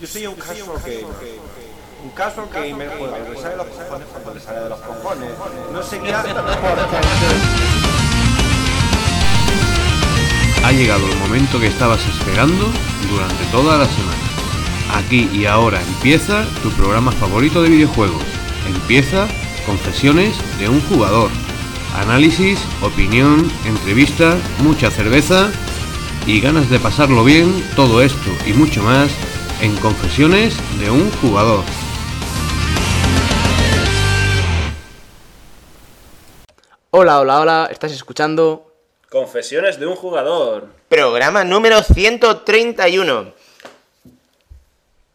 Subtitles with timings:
[0.00, 1.06] Yo soy un caso que...
[2.04, 4.78] Un caso que me juega, le sale de los cojones cuando le sale de los
[4.80, 5.30] cojones.
[5.72, 6.30] No sé qué hace
[10.64, 12.70] Ha llegado el momento que estabas esperando
[13.10, 14.22] durante toda la semana.
[14.94, 18.22] Aquí y ahora empieza tu programa favorito de videojuegos.
[18.68, 19.26] Empieza
[19.64, 21.28] Confesiones de un jugador.
[21.96, 25.50] Análisis, opinión, entrevista, mucha cerveza
[26.24, 29.10] y ganas de pasarlo bien, todo esto y mucho más
[29.62, 31.64] en Confesiones de un jugador.
[36.90, 38.72] Hola, hola, hola, estás escuchando
[39.08, 40.68] Confesiones de un jugador.
[40.88, 43.32] Programa número 131.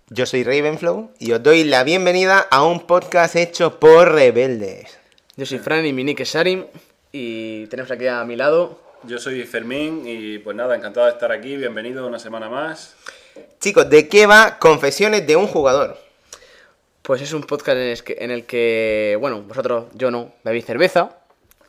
[0.10, 4.98] Yo soy Ravenflow y os doy la bienvenida a un podcast hecho por rebeldes.
[5.38, 6.66] Yo soy Fran y mi nick es Sarim
[7.12, 11.32] y tenemos aquí a mi lado Yo soy Fermín y pues nada, encantado de estar
[11.32, 11.58] aquí.
[11.58, 12.96] Bienvenido una semana más.
[13.60, 15.98] Chicos, ¿de qué va Confesiones de un jugador?
[17.02, 20.66] Pues es un podcast en el que, en el que, bueno, vosotros, yo no, bebéis
[20.66, 21.18] cerveza,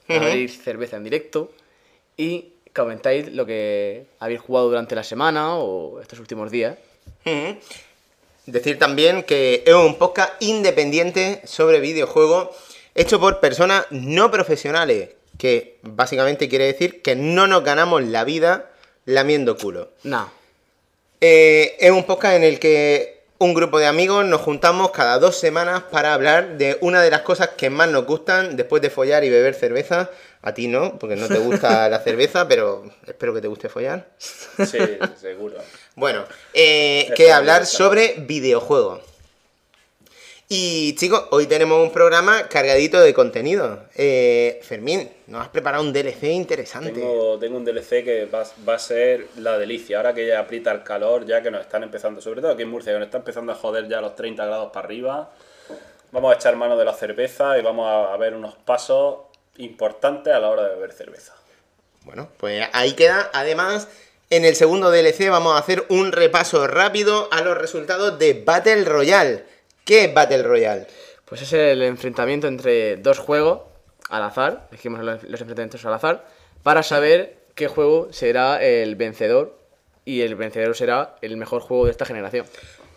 [0.07, 1.51] bebéis cerveza en directo
[2.17, 6.77] y comentáis lo que habéis jugado durante la semana o estos últimos días.
[8.47, 12.51] Decir también que es un podcast independiente sobre videojuegos
[12.95, 18.71] hecho por personas no profesionales, que básicamente quiere decir que no nos ganamos la vida
[19.05, 19.91] lamiendo culo.
[20.05, 20.27] Nah,
[21.25, 25.37] Eh, es un podcast en el que un grupo de amigos nos juntamos cada dos
[25.39, 29.23] semanas para hablar de una de las cosas que más nos gustan después de follar
[29.23, 30.11] y beber cerveza.
[30.43, 34.09] A ti no, porque no te gusta la cerveza, pero espero que te guste follar.
[34.19, 34.79] Sí,
[35.21, 35.59] seguro.
[35.95, 39.12] Bueno, eh, que hablar sobre videojuegos.
[40.55, 43.85] Y chicos, hoy tenemos un programa cargadito de contenido.
[43.95, 46.91] Eh, Fermín, nos has preparado un DLC interesante.
[46.91, 49.97] Tengo, tengo un DLC que va, va a ser la delicia.
[49.97, 52.69] Ahora que ya aprieta el calor, ya que nos están empezando, sobre todo aquí en
[52.69, 55.31] Murcia, que nos está empezando a joder ya los 30 grados para arriba.
[56.11, 59.21] Vamos a echar mano de la cerveza y vamos a, a ver unos pasos
[59.57, 61.35] importantes a la hora de beber cerveza.
[62.03, 63.31] Bueno, pues ahí queda.
[63.33, 63.89] Además,
[64.29, 68.85] en el segundo DLC vamos a hacer un repaso rápido a los resultados de Battle
[68.85, 69.52] Royale.
[69.85, 70.87] ¿Qué es Battle Royale?
[71.33, 73.63] pues es el enfrentamiento entre dos juegos
[74.11, 76.27] al azar, elegimos los, los enfrentamientos al azar,
[76.63, 79.59] para saber qué juego será el vencedor
[80.05, 82.45] y el vencedor será el mejor juego de esta generación.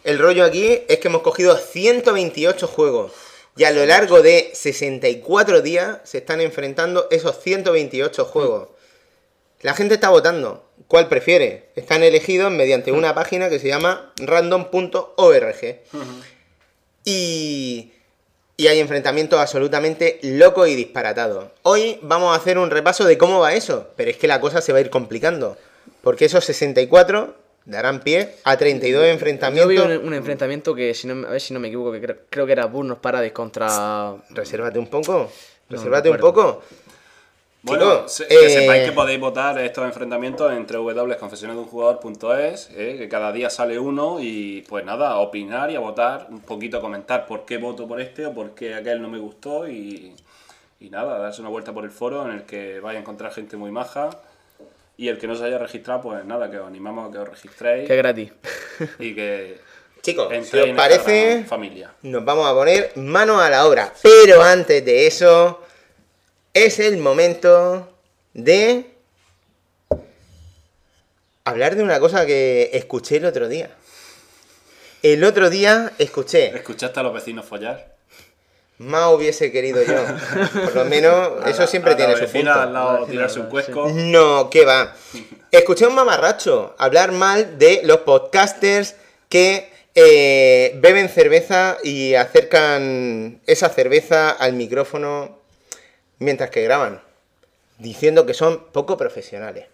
[0.03, 3.13] El rollo aquí es que hemos cogido 128 juegos.
[3.56, 8.68] Y a lo largo de 64 días se están enfrentando esos 128 juegos.
[9.62, 10.66] La gente está votando.
[10.90, 11.69] ¿Cuál prefiere?
[11.78, 15.79] Están elegidos mediante una página que se llama random.org.
[17.05, 17.91] Y,
[18.57, 21.45] y hay enfrentamientos absolutamente locos y disparatados.
[21.61, 24.61] Hoy vamos a hacer un repaso de cómo va eso, pero es que la cosa
[24.61, 25.57] se va a ir complicando.
[26.01, 29.69] Porque esos 64 darán pie a 32 Yo enfrentamientos.
[29.69, 32.17] vi un, un enfrentamiento que, si no, a ver si no me equivoco, que creo,
[32.29, 34.15] creo que era Burnos Paradis contra...
[34.29, 35.31] Resérvate un poco.
[35.69, 36.61] No Resérvate un poco.
[37.65, 43.31] Bueno, se- que eh, sepáis que podéis votar estos enfrentamientos en www.confesionesdeunjugador.es, eh, que cada
[43.31, 47.25] día sale uno y pues nada, a opinar y a votar, un poquito a comentar
[47.25, 50.13] por qué voto por este o por qué aquel no me gustó y,
[50.79, 53.57] y nada, darse una vuelta por el foro en el que vais a encontrar gente
[53.57, 54.09] muy maja
[54.97, 57.27] y el que no se haya registrado, pues nada, que os animamos a que os
[57.29, 58.31] registréis Que gratis.
[58.99, 59.57] y que
[60.01, 61.91] Chicos, si os parece, familia.
[62.03, 63.91] nos vamos a poner mano a la obra.
[64.03, 65.61] Pero antes de eso,
[66.55, 67.91] es el momento
[68.33, 68.85] de
[71.43, 73.69] hablar de una cosa que escuché el otro día.
[75.03, 77.94] El otro día escuché, ¿Escuchaste a los vecinos follar?
[78.77, 80.03] más hubiese querido yo.
[80.63, 82.51] Por lo menos, eso siempre A la tiene su punto.
[82.53, 83.89] al lado tirarse un cuesco.
[83.89, 84.95] No, ¿qué va?
[85.51, 88.95] Escuché a un mamarracho hablar mal de los podcasters
[89.27, 95.44] que eh, beben cerveza y acercan esa cerveza al micrófono
[96.19, 97.01] mientras que graban,
[97.77, 99.67] diciendo que son poco profesionales.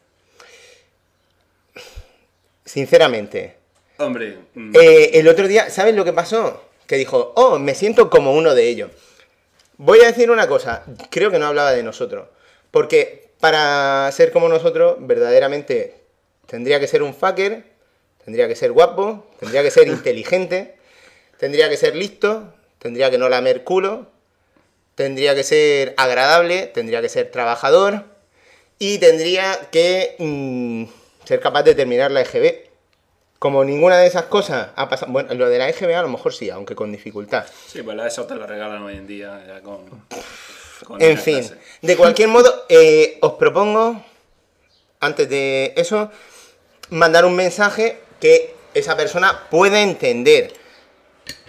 [2.66, 3.58] Sinceramente,
[3.98, 6.64] Hombre, mm, eh, el otro día, ¿sabes lo que pasó?
[6.88, 8.92] Que dijo, oh, me siento como uno de ellos.
[9.78, 12.28] Voy a decir una cosa, creo que no hablaba de nosotros.
[12.72, 15.96] Porque para ser como nosotros, verdaderamente
[16.48, 17.64] tendría que ser un fucker,
[18.24, 20.76] tendría que ser guapo, tendría que ser inteligente,
[21.38, 24.08] tendría que ser listo, tendría que no lamer culo,
[25.02, 28.06] tendría que ser agradable, tendría que ser trabajador
[28.78, 30.86] y tendría que mm,
[31.26, 32.70] ser capaz de terminar la EGB.
[33.40, 35.12] Como ninguna de esas cosas ha pasado.
[35.12, 37.46] Bueno, lo de la EGB a lo mejor sí, aunque con dificultad.
[37.68, 39.80] sí, pues la eso te la regalan hoy en día ya con...
[40.86, 41.58] con En fin, clase.
[41.82, 44.04] de cualquier modo, eh, os propongo,
[45.00, 46.12] antes de eso,
[46.92, 50.54] mandar un mensaje que esa persona puede entender.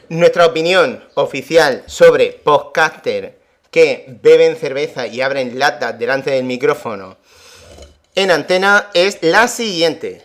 [0.09, 3.42] Nuestra opinión oficial sobre podcaster
[3.73, 7.17] que beben cerveza y abren latas delante del micrófono
[8.15, 10.23] en antena es la siguiente.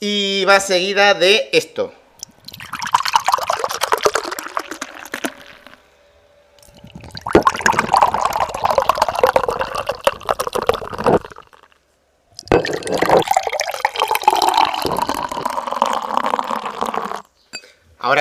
[0.00, 1.97] Y va seguida de esto.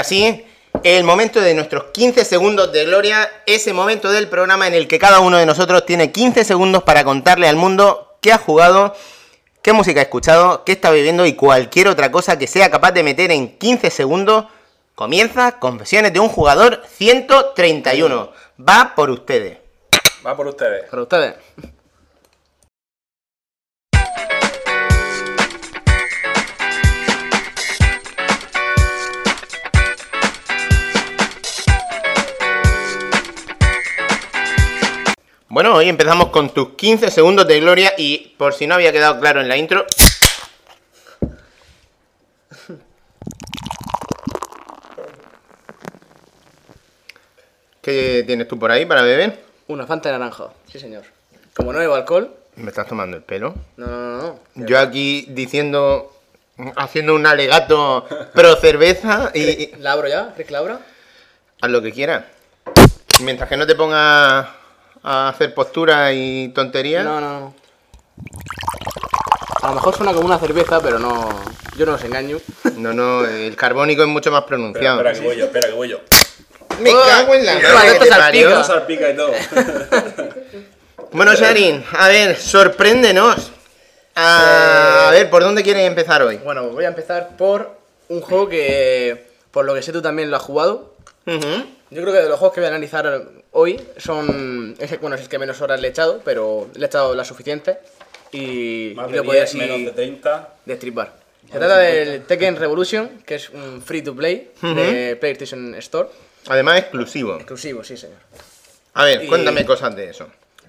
[0.07, 0.45] Ahora sí,
[0.83, 4.99] el momento de nuestros 15 segundos de gloria, ese momento del programa en el que
[4.99, 8.95] cada uno de nosotros tiene 15 segundos para contarle al mundo qué ha jugado,
[9.61, 13.03] qué música ha escuchado, qué está viviendo y cualquier otra cosa que sea capaz de
[13.03, 14.45] meter en 15 segundos.
[14.95, 18.31] Comienza Confesiones de un jugador 131.
[18.57, 19.57] Va por ustedes.
[20.25, 20.89] Va por ustedes.
[20.89, 21.35] Para ustedes.
[35.57, 39.19] Bueno, hoy empezamos con tus 15 segundos de gloria y por si no había quedado
[39.19, 39.87] claro en la intro...
[47.81, 49.43] ¿Qué tienes tú por ahí para beber?
[49.67, 50.49] Una Fanta de naranja.
[50.71, 51.05] Sí, señor.
[51.55, 52.35] Como no bebo alcohol.
[52.55, 53.55] ¿Me estás tomando el pelo?
[53.77, 54.39] No, no, no.
[54.53, 54.67] no.
[54.67, 56.15] Yo aquí diciendo,
[56.75, 58.05] haciendo un alegato
[58.35, 60.33] pro cerveza y, ¿La abro ya?
[60.35, 60.79] ¿Crees que la abro?
[61.61, 62.25] haz lo que quieras.
[63.21, 64.56] Mientras que no te pongas
[65.09, 67.03] a hacer posturas y tonterías.
[67.05, 67.53] No, no, no.
[69.61, 71.29] A lo mejor suena como una cerveza, pero no.
[71.77, 72.37] Yo no os engaño.
[72.77, 74.97] No, no, el carbónico es mucho más pronunciado.
[74.97, 75.99] espera que voy yo, espera que voy yo.
[76.79, 78.63] Me cago en la Oh, madre te salpica.
[78.63, 79.31] salpica y todo.
[81.11, 83.51] Bueno, Sharin, a ver, sorpréndenos.
[84.13, 86.37] A, a ver, ¿por dónde quieres empezar hoy?
[86.37, 90.35] Bueno, voy a empezar por un juego que, por lo que sé, tú también lo
[90.37, 90.93] has jugado.
[91.25, 91.65] Ujú.
[91.89, 94.75] Yo creo que de los juegos que voy a analizar hoy son.
[94.79, 97.27] Es, bueno, es el que menos horas le he echado, pero le he echado las
[97.27, 97.77] suficientes.
[98.31, 100.55] Y, Más y de lo podía 10, así menos de 30.
[100.65, 101.15] destripar.
[101.49, 106.09] Se trata del Tekken Revolution, que es un free to play de PlayStation Store.
[106.47, 107.35] Además, exclusivo.
[107.37, 108.17] Exclusivo, sí, señor.
[108.93, 110.27] A ver, Y- cuéntame cosas de eso.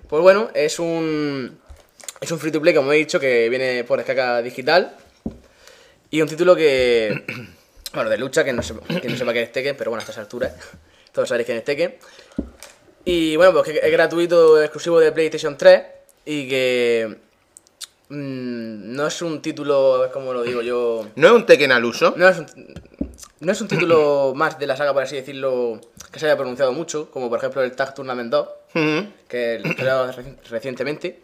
[0.08, 1.58] Pues bueno, es un.
[2.20, 4.94] Es un free to play, como he dicho, que viene por descarga digital.
[6.10, 7.24] Y un título que.
[7.90, 10.04] Bueno, de lucha, que no, se, que no sepa qué es Tekken, pero bueno, a
[10.04, 10.52] estas alturas.
[11.18, 11.96] Todos sabéis quién es Tekken.
[13.04, 15.82] Y bueno, pues que es gratuito, exclusivo de PlayStation 3.
[16.26, 17.16] Y que.
[18.08, 21.08] mm, no es un título, como lo digo yo.
[21.16, 22.14] ¿No es un Tekken al uso?
[22.16, 22.46] No es un,
[23.40, 25.80] no es un título más de la saga, por así decirlo,
[26.12, 29.08] que se haya pronunciado mucho, como por ejemplo el Tag Tournament 2 Ujú.
[29.26, 31.18] que lo he creado reci- recientemente.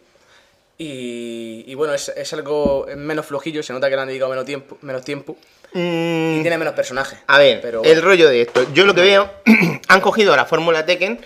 [0.77, 4.43] Y, y bueno, es, es algo menos flojillo, se nota que le han dedicado menos
[4.45, 5.37] tiempo, menos tiempo
[5.73, 7.19] Mm, y tiene menos personajes.
[7.27, 8.65] A ver, pero el rollo de esto.
[8.73, 9.29] Yo lo que veo,
[9.87, 11.19] han cogido la fórmula Tekken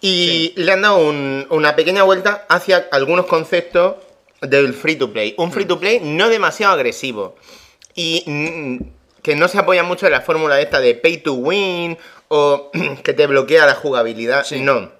[0.00, 3.96] y le han dado un- una pequeña vuelta hacia algunos conceptos
[4.40, 5.34] del free to play.
[5.38, 7.36] Un free to play no demasiado agresivo
[7.94, 8.78] y mm,
[9.22, 11.96] que no se apoya mucho en la fórmula esta de pay to win
[12.28, 12.70] o
[13.04, 14.44] que te bloquea la jugabilidad.
[14.52, 14.90] No.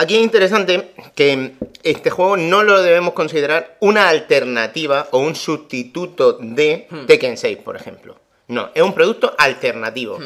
[0.00, 6.34] Aquí es interesante que este juego no lo debemos considerar una alternativa o un sustituto
[6.40, 8.16] de Tekken 6, por ejemplo.
[8.46, 10.18] No, es un producto alternativo.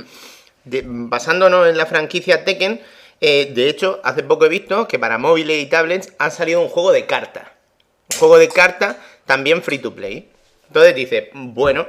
[0.64, 2.80] De- basándonos en la franquicia Tekken,
[3.20, 6.68] eh, de hecho, hace poco he visto que para móviles y tablets ha salido un
[6.68, 7.44] juego de cartas.
[8.12, 8.96] Un juego de cartas
[9.26, 10.28] también free to play.
[10.68, 11.86] Entonces dice, bueno,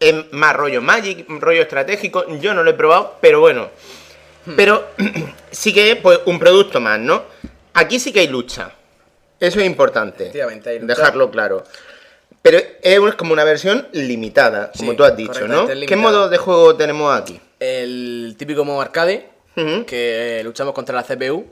[0.00, 2.24] es más rollo Magic, rollo estratégico.
[2.40, 3.68] Yo no lo he probado, pero bueno.
[4.56, 4.88] Pero
[5.50, 7.24] sí que es pues, un producto más, ¿no?
[7.74, 8.72] Aquí sí que hay lucha.
[9.40, 10.24] Eso es importante.
[10.24, 10.94] Efectivamente, hay lucha.
[10.94, 11.64] Dejarlo claro.
[12.42, 15.66] Pero es como una versión limitada, como Sí, tú has dicho, ¿no?
[15.66, 17.40] ¿Qué modo de juego tenemos aquí?
[17.58, 19.30] El típico modo arcade,
[19.86, 21.46] que luchamos contra la CPU,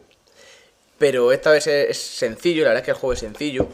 [0.99, 3.69] pero esta vez es, sencillo, la verdad es que el juego es sencillo.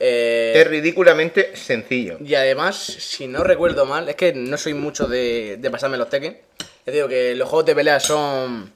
[0.00, 2.16] Eh, Es ridículamente sencillo.
[2.24, 6.08] Y además, si no recuerdo mal, es que no soy mucho de, de pasarme los
[6.08, 6.38] Tekken.
[6.86, 8.72] Ya digo que los juegos de pelea son.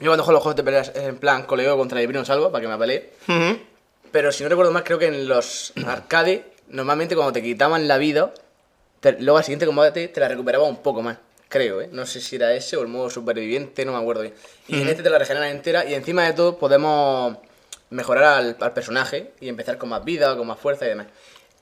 [0.00, 2.50] Yo cuando juego los juegos de pelea es en plan coleo contra el Brino Salva
[2.50, 3.10] para que me pelee.
[3.28, 3.58] Ujú.
[4.12, 7.98] Pero si no recuerdo mal, creo que en los arcade, normalmente cuando te quitaban la
[7.98, 8.32] vida,
[9.00, 11.18] te- luego al siguiente combate te la recuperaba un poco más.
[11.48, 11.88] Creo, ¿eh?
[11.92, 14.34] No sé si era ese o el modo superviviente, no me acuerdo bien.
[14.68, 17.36] Y en este te la regeneran entera y encima de todo podemos
[17.90, 21.08] mejorar al, al personaje y empezar con más vida, con más fuerza y demás.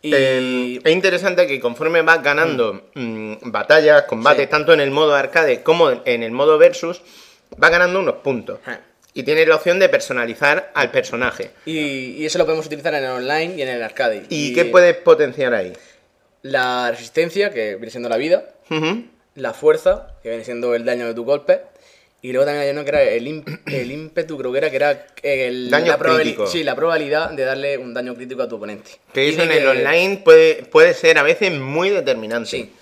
[0.03, 0.13] Y...
[0.15, 4.51] Eh, es interesante que conforme vas ganando mm, batallas, combates, Sí.
[4.51, 7.03] tanto en el modo arcade como en el modo versus,
[7.63, 8.61] va ganando unos puntos.
[8.65, 8.81] Ja.
[9.15, 11.51] Y tienes la opción de personalizar al personaje.
[11.67, 11.79] Y,
[12.23, 14.25] y eso lo podemos utilizar en el online y en el arcade.
[14.29, 15.73] ¿Y qué puedes potenciar ahí?
[16.43, 18.45] La resistencia, que viene siendo la vida.
[19.35, 21.63] La fuerza, que viene siendo el daño de tu golpe.
[22.21, 24.77] Y luego también hay uno que era el, imp- el ímpetu, creo que era, que
[24.77, 26.47] era el, Daño la, crítico.
[26.47, 28.91] sí, la probabilidad de darle un daño crítico a tu oponente.
[29.13, 32.51] Que Y eso en el online puede, puede ser a veces muy determinante.
[32.51, 32.73] Sí.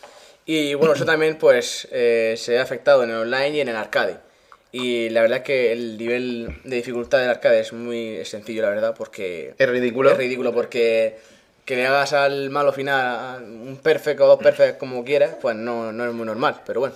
[0.46, 3.76] Y bueno, eso también pues eh, se ha afectado en el online y en el
[3.76, 4.16] arcade.
[4.72, 8.68] Y la verdad es que el nivel de dificultad del arcade es muy sencillo, la
[8.70, 9.54] verdad, porque...
[9.58, 10.10] Es ridículo.
[10.10, 11.16] Es ridículo porque
[11.66, 15.90] que le hagas al malo final un perfect o dos perfect como quieras, pues no,
[15.92, 16.94] no es muy normal, pero bueno.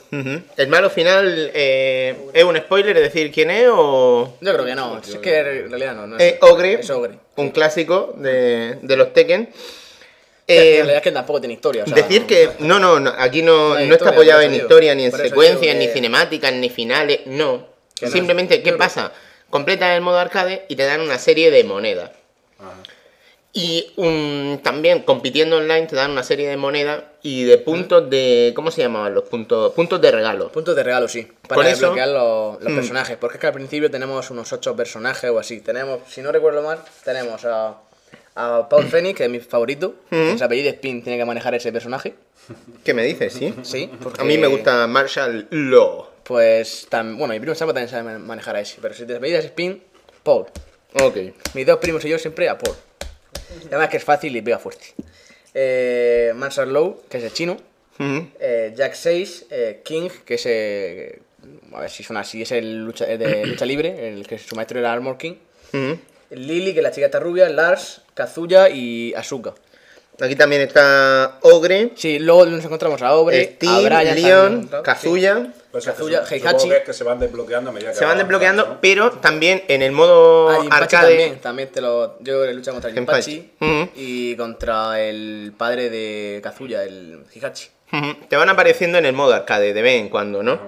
[0.56, 4.36] ¿El malo final eh, es un spoiler, es decir, quién es o...?
[4.40, 6.06] Yo creo que no, es que en realidad no.
[6.06, 7.14] no Es Ogre, Es Ogre.
[7.36, 9.50] un clásico de, de los Tekken.
[10.46, 11.82] Eh, en realidad es que tampoco tiene historia.
[11.82, 14.94] o sea, decir no- que no, no, no, aquí no, No está apoyado en historia,
[14.94, 17.66] ni en secuencias, ni cinemáticas, ni finales, no.
[17.98, 18.06] Que.
[18.08, 19.12] Simplemente, ¿qué pasa?
[19.50, 22.10] Completas el modo arcade y te dan una serie de monedas.
[23.52, 28.52] Y un- también compitiendo online te dan una serie de monedas y de puntos de...
[28.54, 29.72] ¿Cómo se llamaban los puntos?
[29.72, 30.52] Puntos de regalo.
[30.52, 31.26] Puntos de regalo, sí.
[31.48, 32.76] Para eso- desbloquear los, los Mm.
[32.76, 33.16] personajes.
[33.16, 35.60] Porque es que al principio tenemos unos 8 personajes o así.
[35.60, 37.76] Tenemos, si no recuerdo mal, tenemos a,
[38.36, 39.96] a Paul Phoenix, que es mi favorito.
[40.10, 40.32] Mm.
[40.32, 42.14] que Se apellido Spin, tiene que manejar ese personaje.
[42.84, 43.52] ¿Qué me dices, sí?
[43.62, 46.06] Sí, porque- A mí me gusta Marshall Law.
[46.22, 48.78] Pues, bueno, mi primo Salvo también sabe man- manejar a ese.
[48.80, 49.82] Pero si te apellidas Spin,
[50.22, 50.46] Paul.
[51.02, 51.16] Ok.
[51.54, 52.76] Mis dos primos y yo siempre a Paul.
[53.68, 54.94] Además que es fácil y pega fuerte.
[55.54, 57.56] Eh, Marshall Low, que es el chino.
[57.98, 60.46] Eh, Jack 6, eh, King, que es.
[60.46, 61.20] eh,
[61.72, 64.54] a ver si suena así, es el lucha, el de lucha libre, el que su
[64.56, 65.34] maestro era Armor King.
[66.30, 69.54] Lily, que es la chica esta rubia, Lars, Kazuya y Asuka.
[70.20, 75.52] Aquí también está Ogre, Sí, luego nos encontramos a Obre, a Steve, Brian, Leon, Kazuya.
[75.70, 76.68] Pues Kazuya, que Heihachi.
[76.68, 78.80] que es que se van desbloqueando a medida que Se van avanzan, desbloqueando, ¿no?
[78.80, 80.48] pero también en el modo.
[80.50, 81.16] Ah, arcade.
[81.16, 82.16] también, también te lo.
[82.20, 83.52] Yo he luchado contra Jinpachi.
[83.60, 87.68] Jinpachi y contra el padre de Kazuya, el Hihachi.
[87.92, 90.60] Ujú, Te van apareciendo en el modo arcade de vez en cuando, ¿no?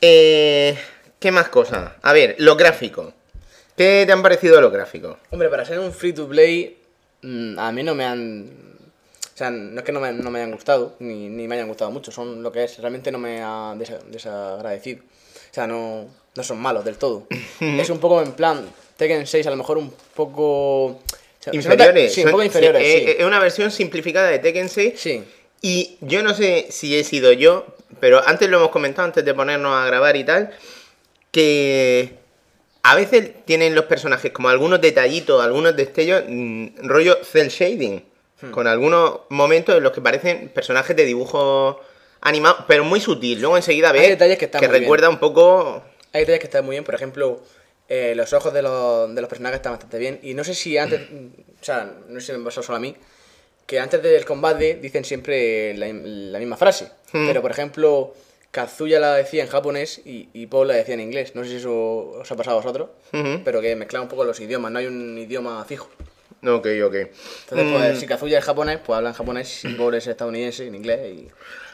[0.00, 0.76] Eh,
[1.18, 1.92] ¿Qué más cosas?
[2.02, 3.12] A ver, los gráficos.
[3.76, 5.16] ¿Qué te han parecido los gráficos?
[5.30, 6.78] Hombre, para ser un free to play,
[7.22, 8.65] mm, a mí no me han.
[9.36, 11.68] O sea, no es que no me, no me hayan gustado, ni, ni me hayan
[11.68, 12.78] gustado mucho, son lo que es.
[12.78, 15.00] Realmente no me ha desa- desagradecido.
[15.02, 17.26] O sea, no, no son malos del todo.
[17.60, 18.66] es un poco en plan,
[18.96, 21.00] Tekken 6 a lo mejor un poco.
[21.52, 22.14] Inferiores.
[22.14, 23.04] Sí, un poco inferiores, sí, sí.
[23.10, 24.94] eh, Es una versión simplificada de Tekken 6.
[24.96, 25.22] Sí.
[25.60, 27.66] Y yo no sé si he sido yo,
[28.00, 30.50] pero antes lo hemos comentado, antes de ponernos a grabar y tal,
[31.30, 32.14] que
[32.82, 38.02] a veces tienen los personajes como algunos detallitos, algunos destellos, mm, rollo cel shading,
[38.40, 38.50] Hmm.
[38.50, 41.80] con algunos momentos en los que parecen personajes de dibujo
[42.20, 43.40] animado, pero muy sutil.
[43.40, 44.82] Luego enseguida Hay ves detalles que están muy bien.
[44.82, 45.82] recuerda un poco...
[46.12, 47.40] Hay detalles que están muy bien, por ejemplo,
[47.88, 50.18] eh, los ojos de los, de los personajes están bastante bien.
[50.22, 52.94] Y no sé si antes, o sea, no sé si me pasó solo a mí,
[53.64, 56.90] que antes del combate dicen siempre la, la misma frase.
[57.12, 57.26] Hmm.
[57.26, 58.14] Pero por ejemplo,
[58.50, 61.34] Kazuya la decía en japonés y, y Paul la decía en inglés.
[61.34, 61.74] No sé si eso
[62.20, 62.90] os ha pasado a vosotros,
[63.44, 65.88] pero que mezclan un poco los idiomas, no hay un idioma fijo.
[66.42, 66.94] Ok, ok.
[66.94, 70.74] Entonces, pues, si Kazuya es japonés, pues habla en japonés, y Paul es estadounidense, en
[70.74, 71.00] inglés.
[71.14, 71.28] Y...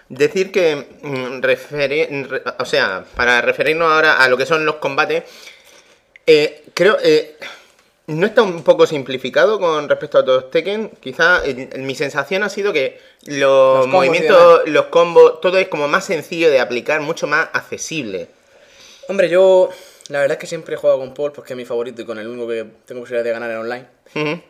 [0.08, 4.76] Decir que, mm, referi- re- o sea, para referirnos ahora a lo que son los
[4.76, 5.24] combates,
[6.26, 7.36] eh, creo, eh,
[8.06, 10.90] no está un poco simplificado con respecto a otros Tekken.
[11.00, 16.04] Quizá eh, mi sensación ha sido que los, movimientos, los combos, todo es como más
[16.04, 18.28] sencillo de aplicar, mucho más accesible.
[19.08, 19.70] Hombre, yo
[20.12, 22.18] la verdad es que siempre he jugado con Paul porque es mi favorito y con
[22.18, 23.86] el único que tengo posibilidad de ganar en online.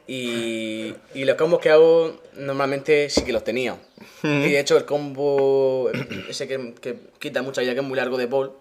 [0.08, 3.78] Y, y los combos que hago normalmente sí que los tenía.
[4.24, 5.88] Y de hecho el combo
[6.28, 8.52] ese que, que quita mucha vida, que es muy largo de Paul,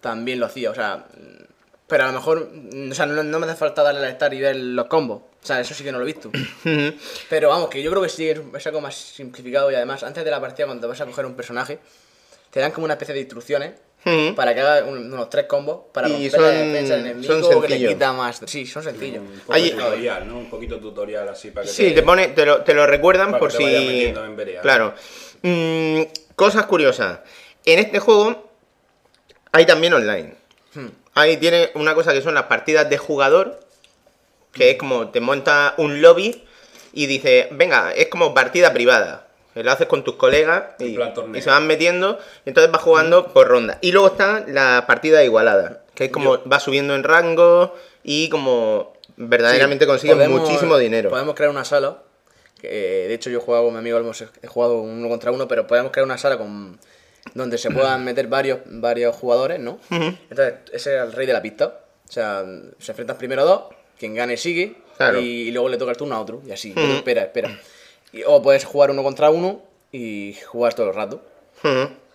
[0.00, 0.70] también lo hacía.
[0.70, 1.06] O sea,
[1.88, 2.48] pero a lo mejor,
[2.90, 5.22] o sea, no, no me hace falta darle al estar y ver los combos.
[5.42, 6.28] O sea, eso sí que no lo he visto.
[6.28, 6.94] Ujú.
[7.28, 10.24] Pero vamos, que yo creo que sí es, es algo más simplificado y además antes
[10.24, 11.80] de la partida cuando vas a coger un personaje,
[12.50, 13.72] te dan como una especie de instrucciones
[14.06, 14.34] Ujú.
[14.36, 17.62] para que haga un- unos tres combos para romper son- la defensa del enemigo son
[17.62, 18.40] que le quita más.
[18.46, 19.20] Sí, son sencillos.
[19.20, 20.38] Un poco Ahí- tutorial, ¿no?
[20.38, 23.40] Un poquito tutorial así para que Sí, te pone, te lo, te lo recuerdan Para
[23.40, 23.86] por que te vayas si.
[23.88, 24.60] metiendo en vereda.
[24.62, 24.94] Claro.
[25.42, 26.02] Mm,
[26.36, 27.18] cosas curiosas.
[27.64, 28.48] En este juego
[29.52, 30.34] hay también online.
[30.74, 30.88] Hmm.
[31.14, 33.60] Ahí tiene una cosa que son las partidas de jugador.
[34.52, 36.42] Que es como te monta un lobby
[36.94, 39.25] y dice, venga, es como partida privada.
[39.62, 40.96] Lo haces con tus colegas y,
[41.40, 42.18] se van metiendo.
[42.44, 43.78] Y entonces vas jugando por ronda.
[43.80, 45.82] Y luego está la partida igualada.
[45.94, 51.08] Que es como vas subiendo en rango y como verdaderamente Sí, consigues podemos- muchísimo dinero.
[51.10, 52.02] Podemos crear una sala.
[52.62, 55.46] eh, de hecho, yo he jugado con mi amigo, hemos he jugado uno contra uno,
[55.48, 56.78] pero podemos crear una sala con
[57.34, 59.78] donde se puedan meter varios, varios jugadores, ¿no?
[59.90, 61.80] Entonces, ese es el rey de la pista.
[62.08, 62.44] O sea,
[62.78, 63.62] se enfrentan primero dos,
[63.98, 65.20] quien gane sigue, Claro.
[65.20, 66.72] y, luego le toca el turno a otro, y así.
[66.76, 67.58] espera, espera.
[68.12, 71.22] Y- o puedes jugar uno contra uno y jugar todo el rato.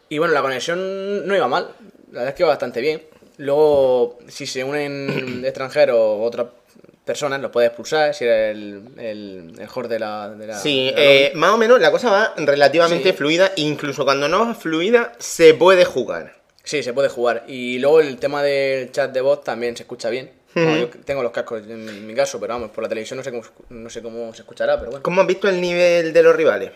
[0.10, 1.70] Y bueno, la conexión no iba mal.
[2.12, 3.02] La verdad es que iba bastante bien.
[3.38, 6.48] Luego, si se unen extranjeros o otras
[7.06, 10.30] personas, los puedes expulsar si eres el, el, el host de la.
[10.30, 13.18] De la Sí, de la eh, más o menos la cosa va relativamente Sí.
[13.18, 16.36] fluida, incluso cuando no va fluida, se puede jugar.
[16.64, 17.44] Sí, se puede jugar.
[17.48, 20.30] Y luego el tema del chat de voz también se escucha bien.
[20.54, 23.32] Bueno, yo tengo los cascos en mi caso, pero vamos, por la televisión no sé
[23.32, 25.04] cómo, no sé cómo se escuchará, pero bueno.
[25.04, 26.72] ¿Cómo has visto el nivel de los rivales?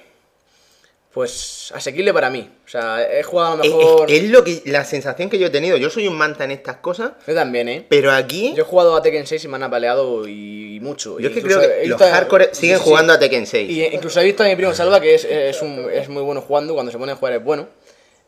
[1.14, 2.50] Pues asequible para mí.
[2.66, 4.12] O sea, he jugado a lo Es, es- mejor.
[4.12, 5.78] es lo que la sensación que yo he tenido.
[5.78, 7.86] Yo soy un manta en estas cosas, Yo también, ¿eh?
[7.88, 11.18] pero aquí Yo he jugado a Tekken 6 y me han apaleado y, mucho.
[11.18, 13.70] yo es que Incluso creo que los hardcore siguen sí, jugando a Tekken 6.
[13.72, 16.42] Y incluso he visto a mi primo Salva que es, es, un- es muy bueno
[16.42, 17.70] jugando, cuando se pone a jugar es bueno.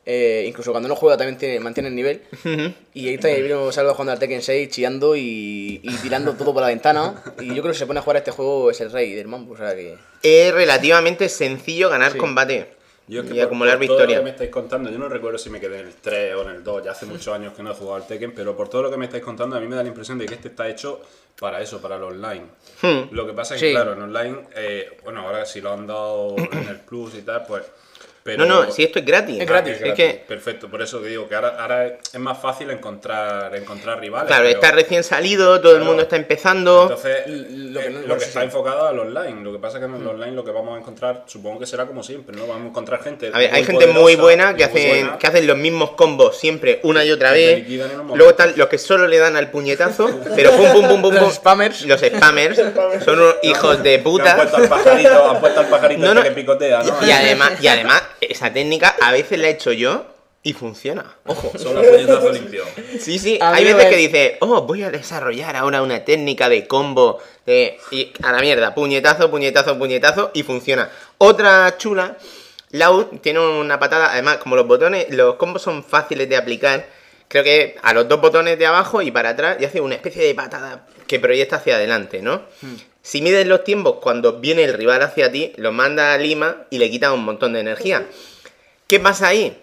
[0.09, 2.21] Eh, incluso cuando no juega también tiene, mantiene el nivel.
[2.93, 6.31] Y he visto a mi primo Salva jugando al Tekken 6, chillando y, y tirando
[6.33, 7.21] todo por la ventana.
[7.41, 9.13] Y yo creo que si se pone a jugar a este juego es el rey
[9.13, 9.53] del mambo.
[9.53, 9.97] O sea que.
[10.23, 12.17] Es relativamente sencillo ganar Sí.
[12.19, 12.69] combate
[13.09, 14.19] Yo es que y por- acumular por todo lo victorias.
[14.21, 16.49] que me estáis contando, yo no recuerdo si me quedé en el 3 o en
[16.55, 18.83] el 2, ya hace muchos años que no he jugado al Tekken, pero por todo
[18.83, 20.69] lo que me estáis contando, a mí me da la impresión de que este está
[20.69, 21.01] hecho
[21.37, 22.45] para eso, para el online.
[22.81, 23.09] Hmm.
[23.13, 23.73] Lo que pasa es que, Sí.
[23.73, 27.43] claro, en online, eh, bueno, ahora si lo han dado en el Plus y tal,
[27.45, 27.63] pues.
[28.27, 29.39] Pero, No, no, si esto es gratis.
[29.39, 30.05] Es gratis, es Es gratis.
[30.05, 34.27] que, Perfecto, por eso que digo que ahora, ahora es más fácil encontrar, encontrar rivales.
[34.27, 36.81] claro, pero- está recién salido, todo el mundo está empezando.
[36.84, 38.46] Entonces, Lo eh, que lo no- que, bueno, sí, está sí.
[38.48, 39.41] enfocado al online.
[39.43, 41.65] Lo que pasa es que en el online lo que vamos a encontrar, supongo que
[41.65, 42.48] será como siempre, ¿no?
[42.48, 43.31] Vamos a encontrar gente.
[43.34, 45.17] A ver, hay gente muy buena que hacen, buena.
[45.17, 47.69] que hacen los mismos combos siempre, una y otra te vez.
[48.13, 51.24] Luego están los que solo le dan al puñetazo, pero pum pum pum pum Los
[51.24, 51.31] pum.
[51.31, 51.86] spammers.
[51.86, 52.57] Los spammers
[53.05, 54.36] son unos hijos de Le Han puta.
[54.36, 56.24] puesto al pajarito, han puesto al pajarito No, este no.
[56.24, 57.07] que picotea, ¿no?
[57.07, 60.05] Y además, y además, esa técnica a veces la he hecho yo
[60.43, 61.05] y funciona.
[61.25, 61.51] Ojo.
[61.57, 62.63] Solo puñetazo limpio.
[63.00, 66.67] Sí, sí, A hay veces que dice, oh, voy a desarrollar ahora una técnica de
[66.67, 67.77] combo de...
[67.91, 70.89] y a la mierda, puñetazo, puñetazo, puñetazo y funciona.
[71.17, 72.17] Otra chula,
[72.71, 76.88] Lau tiene una patada, además como los botones, los combos son fáciles de aplicar,
[77.27, 80.23] creo que a los dos botones de abajo y para atrás y hace una especie
[80.23, 82.41] de patada que proyecta hacia adelante, ¿no?
[83.08, 86.78] Si mides los tiempos cuando viene el rival hacia ti, lo manda a Lima y
[86.78, 88.06] le quita un montón de energía.
[88.86, 89.58] ¿Qué pasa ahí?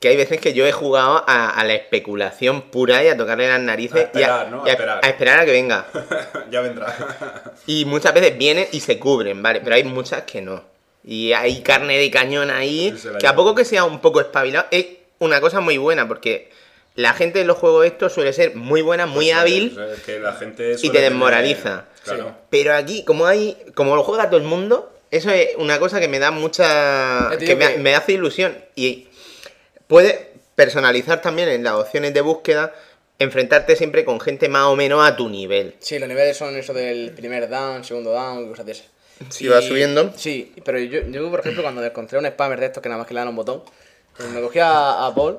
[0.00, 3.46] Que hay veces que yo he jugado a, a la especulación pura y a tocarle
[3.46, 4.66] las narices A esperar, y, ¿no?
[4.66, 5.00] y A esperar.
[5.00, 5.86] a esperar a que venga.
[6.50, 6.96] ya vendrá.
[7.68, 9.60] Y muchas veces vienen y se cubren, ¿vale?
[9.60, 10.64] Pero hay muchas que no.
[11.04, 14.84] Y hay carne de cañón ahí, que a poco que sea un poco espabilado, es
[15.20, 16.50] una cosa muy buena, porque
[16.98, 20.02] la gente en los juegos estos suele ser muy buena, muy Pues, hábil, eh, es
[20.02, 21.84] que la gente y te tener- desmoraliza.
[22.02, 22.34] Claro.
[22.50, 26.08] pero aquí, como hay, como lo juega todo el mundo, eso es una cosa que
[26.08, 28.56] me da mucha, que me, que- me hace ilusión.
[28.74, 29.06] Y
[29.86, 32.74] puede personalizar también en las opciones de búsqueda,
[33.20, 35.74] enfrentarte siempre con gente más o menos a tu nivel.
[35.78, 38.86] Sí, los niveles son eso del primer down, segundo down y cosas de esas.
[39.28, 40.12] Si Y- va subiendo.
[40.16, 43.06] Sí, pero yo, yo, por ejemplo, cuando encontré un spammer de estos que nada más
[43.06, 43.62] que le dan un botón,
[44.16, 45.38] pues me cogí a, a Paul.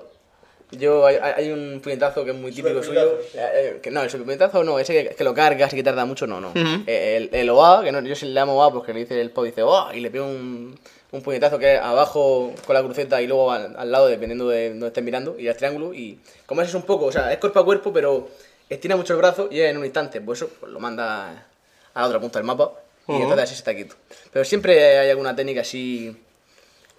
[0.72, 3.20] Yo, hay, hay un puñetazo que es muy típico suyo.
[3.34, 6.06] eh, eh, que no, el puñetazo no, ese que, que lo cargas y que tarda
[6.06, 6.52] mucho, no, no.
[6.86, 9.32] Eh, el, el OA, que no, yo sí le llamo OA porque le dice el
[9.32, 10.78] Pau, dice OA, y le pego un,
[11.12, 14.70] un puñetazo que es abajo con la cruceta y luego al, al lado, dependiendo de
[14.70, 15.92] donde estés mirando, y el triángulo.
[15.94, 18.30] Y como ese es un poco, o sea, es cuerpo a cuerpo, pero
[18.70, 21.48] estira mucho el brazo y es en un instante, pues eso pues lo manda
[21.96, 22.74] a la otra punta del mapa
[23.08, 23.96] y entonces así se está quieto.
[24.32, 26.16] Pero siempre hay alguna técnica así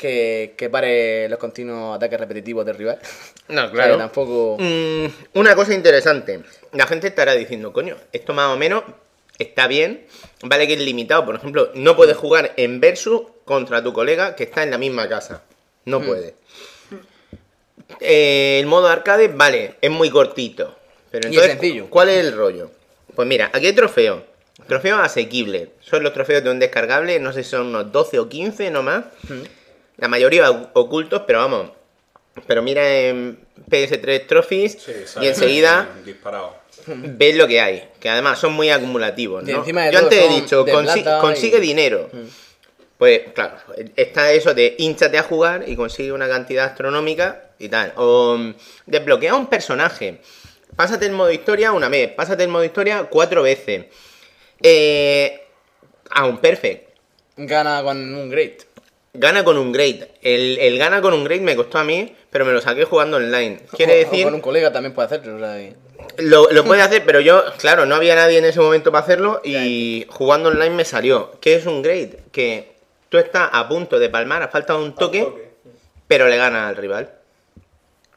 [0.00, 2.98] que, que pare los continuos ataques repetitivos del rival.
[3.48, 3.96] No, O sea, claro.
[3.98, 4.56] tampoco...
[4.60, 6.40] Mm, una cosa interesante.
[6.72, 8.84] La gente estará diciendo, coño, esto más o menos
[9.38, 10.06] está bien.
[10.44, 11.26] Vale que es limitado.
[11.26, 15.08] Por ejemplo, no puedes jugar en versus contra tu colega que está en la misma
[15.08, 15.42] casa.
[15.84, 16.34] No puede.
[18.00, 20.76] Eh, el modo arcade, vale, es muy cortito.
[21.10, 21.86] Pero Y es entonces, sencillo.
[21.90, 22.70] ¿cuál es el rollo?
[23.16, 24.22] Pues mira, aquí hay trofeos.
[24.68, 25.70] Trofeos asequibles.
[25.80, 29.06] Son los trofeos de un descargable, no sé si son unos 12 o 15 nomás.
[30.00, 31.70] La mayoría ocultos, pero vamos.
[32.46, 35.88] Pero mira en PS3 Trophies Sí, y enseguida
[36.86, 37.88] ves lo que hay.
[38.00, 39.44] Que además son muy acumulativos.
[39.44, 39.58] ¿no?
[39.58, 42.08] encima de Yo antes he dicho, consi- consigue y- dinero.
[42.96, 43.56] Pues claro,
[43.96, 47.92] está eso de hinchate a jugar y consigue una cantidad astronómica y tal.
[47.96, 48.54] O mm,
[48.86, 50.20] desbloquea un personaje.
[50.76, 53.86] Pásate el modo historia una vez, pásate el modo historia cuatro veces.
[54.62, 55.42] Eh,
[56.10, 56.90] a un perfect.
[57.36, 58.64] Gana con un great.
[59.12, 60.02] Gana con un great.
[60.22, 63.16] El, el gana con un great me costó a mí, pero me lo saqué jugando
[63.16, 63.60] online.
[63.76, 65.36] Quiere O- o decir, con un colega también puede hacerlo.
[65.36, 65.74] o sea, y-
[66.18, 69.40] lo, lo puede hacer, pero yo, claro, no había nadie en ese momento para hacerlo
[69.44, 71.32] y jugando online me salió.
[71.40, 72.30] ¿Qué es un great?
[72.32, 72.72] Que
[73.08, 75.26] tú estás a punto de palmar, a falta de un toque
[76.08, 77.12] pero le gana al rival.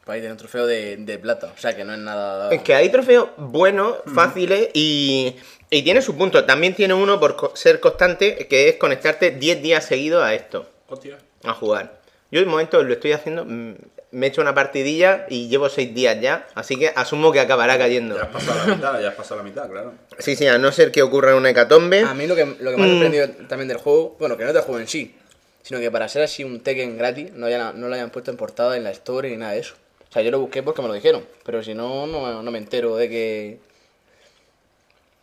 [0.06, 1.54] Para ahí tiene un trofeo de, de plata.
[1.56, 2.52] O sea que no es nada.
[2.54, 5.36] Es que hay trofeos buenos, fáciles y,
[5.70, 6.44] y tiene su punto.
[6.46, 11.18] También tiene uno por ser constante, que es conectarte 10 días seguidos a esto, Hostia.
[11.44, 12.00] a jugar.
[12.32, 13.76] Yo de momento lo estoy haciendo, mm,
[14.12, 17.78] me he hecho una partidilla y llevo 6 días ya, así que asumo que acabará
[17.78, 18.16] cayendo.
[18.16, 19.94] Ya has pasado la mitad, ya has pasado la mitad, claro.
[20.20, 22.02] Sí, sí, a no ser que ocurra una hecatombe.
[22.02, 22.90] A mí lo que, lo que me ha Mm.
[22.92, 25.16] sorprendido también del juego, bueno, que no del juego en sí,
[25.62, 28.38] sino que para ser así un Tekken gratis no, hayan- no lo hayan puesto en
[28.38, 29.76] portada en la Store ni nada de eso.
[30.10, 32.58] O sea, yo lo busqué porque me lo dijeron, pero si no, no, no me
[32.60, 33.58] entero de que...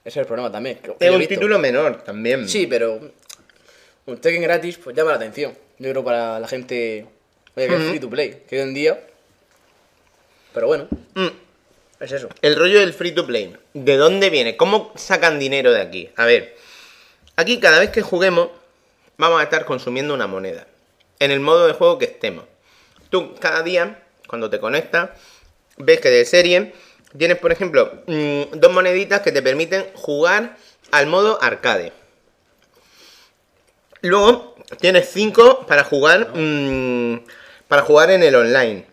[0.05, 0.79] Ese es el problema también.
[0.79, 2.49] que- Es un título menor también.
[2.49, 3.01] Sí, pero
[4.11, 5.57] un Tekken gratis pues llama la atención.
[5.79, 7.07] Yo creo para la gente
[7.57, 9.01] oye, que es free to play, que hoy en día...
[10.53, 11.29] Pero bueno, Mm.
[12.01, 12.29] es eso.
[12.43, 13.57] El rollo del free to play.
[13.73, 14.57] ¿De dónde viene?
[14.57, 16.11] ¿Cómo sacan dinero de aquí?
[16.17, 16.57] A ver,
[17.37, 18.49] aquí cada vez que juguemos
[19.17, 20.67] vamos a estar consumiendo una moneda.
[21.19, 22.45] En el modo de juego que estemos.
[23.11, 25.11] Tú cada día, cuando te conectas,
[25.77, 26.73] ves que de serie
[27.17, 30.57] tienes, por ejemplo, mm, dos moneditas que te permiten jugar
[30.91, 31.93] al modo arcade.
[34.03, 37.21] Luego tienes cinco para jugar mm,
[37.69, 38.87] para jugar en el online.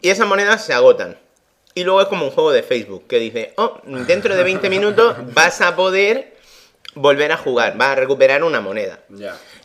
[0.00, 1.18] Y esas monedas se agotan.
[1.74, 5.16] Y luego es como un juego de Facebook que dice, oh, dentro de 20 minutos
[5.34, 6.34] vas a poder
[6.94, 9.00] volver a jugar, vas a recuperar una moneda.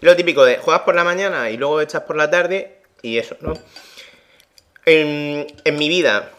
[0.01, 3.35] Lo típico de juegas por la mañana y luego echas por la tarde y eso,
[3.41, 3.53] ¿no?
[4.85, 6.31] En, en mi vida,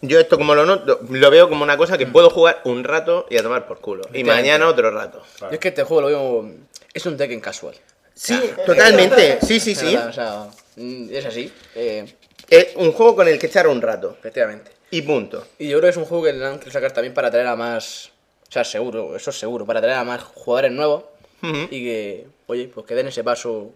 [0.00, 3.26] yo esto como lo noto, lo veo como una cosa que puedo jugar un rato
[3.28, 4.04] y a tomar por culo.
[4.14, 5.22] Y mañana otro rato.
[5.40, 6.50] Yo es que este juego lo veo...
[6.94, 7.74] Es un Tekken casual.
[8.14, 9.38] Sí, totalmente.
[9.42, 9.96] Sí, sí, sí.
[9.96, 12.04] O sea, mm, es así, eh,
[12.50, 14.16] Es un juego con el que echar un rato.
[14.18, 14.70] efectivamente.
[14.90, 15.46] Y punto.
[15.58, 17.46] Y yo creo que es un juego que le han querido sacar también para atraer
[17.46, 18.10] a más.
[18.48, 21.04] O sea, seguro, eso es seguro, para atraer a más jugadores nuevos
[21.42, 23.72] y que, oye, pues que den ese paso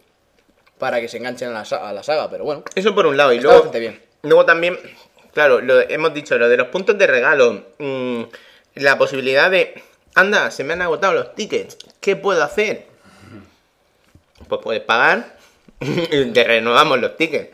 [0.78, 2.62] para que se enganchen a la, sa- a la saga, pero bueno.
[2.74, 3.32] Eso por un lado.
[3.32, 4.00] Y luego, bien.
[4.22, 4.78] luego también,
[5.32, 7.64] claro, lo, hemos dicho, lo de los puntos de regalo.
[7.78, 8.22] mm,
[8.74, 9.82] la posibilidad de,
[10.14, 11.78] anda, se me han agotado los tickets.
[11.98, 12.84] ¿Qué puedo hacer?
[14.48, 15.36] Pues puedes pagar
[15.80, 17.50] y te renovamos los tickets.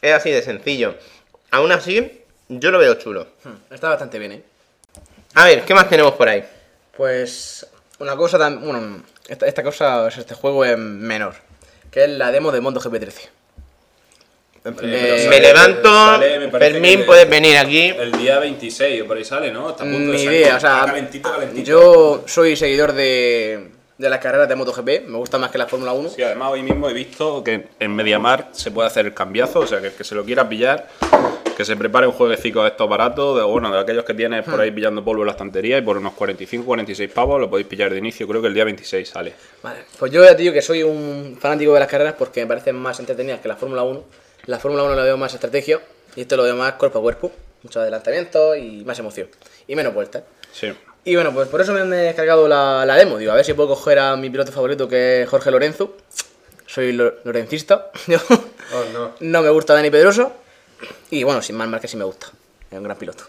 [0.00, 0.94] Es así de sencillo.
[1.50, 3.26] Aún así, yo lo veo chulo.
[3.44, 4.42] Hmm, Está bastante bien, ¿eh?
[5.34, 6.44] A ver, ¿qué más tenemos por ahí?
[6.96, 7.66] Pues
[7.98, 8.60] una cosa tan.
[8.60, 11.34] Bueno, esta, esta cosa, o sea, este juego es menor,
[11.90, 13.28] que es la demo de Mondo GP13.
[14.82, 17.88] Eh, me levanto, sale, me Fermín, puedes venir aquí.
[17.88, 19.70] El día 26 o por ahí sale, ¿no?
[19.70, 21.64] Está a punto de Ni idea, o sea, calentito, calentito.
[21.66, 25.92] yo soy seguidor de, de las carreras de MotoGP, me gusta más que la Fórmula
[25.92, 26.10] 1.
[26.10, 29.66] Sí, además hoy mismo he visto que en MediaMarkt se puede hacer el cambiazo, o
[29.66, 30.86] sea, que el que se lo quiera pillar,
[31.56, 34.60] que se prepare un jueguecito de estos baratos, de, bueno, de aquellos que tienes por
[34.60, 37.90] ahí pillando polvo en la estantería y por unos 45, 46 pavos lo podéis pillar
[37.90, 39.34] de inicio, creo que el día 26 sale.
[39.64, 42.46] Vale, pues yo ya te digo que soy un fanático de las carreras porque me
[42.46, 44.04] parecen más entretenidas que la Fórmula 1.
[44.46, 45.80] La Fórmula 1 la veo más estrategia
[46.14, 47.32] y esto lo veo más cuerpo a cuerpo,
[47.64, 49.26] mucho adelantamiento y más emoción.
[49.66, 50.22] Y menos vueltas.
[50.52, 50.72] Sí.
[51.08, 53.16] Y bueno, pues por eso me han descargado la, la demo.
[53.18, 55.96] Digo, a ver si puedo coger a mi piloto favorito que es Jorge Lorenzo.
[56.66, 57.90] Soy lo- lorencista.
[58.06, 58.18] Yo
[58.92, 59.12] no.
[59.20, 60.32] no me gusta Dani Pedroso.
[61.10, 62.26] Y bueno, sin más Márquez sí me gusta.
[62.70, 63.24] Es un gran piloto.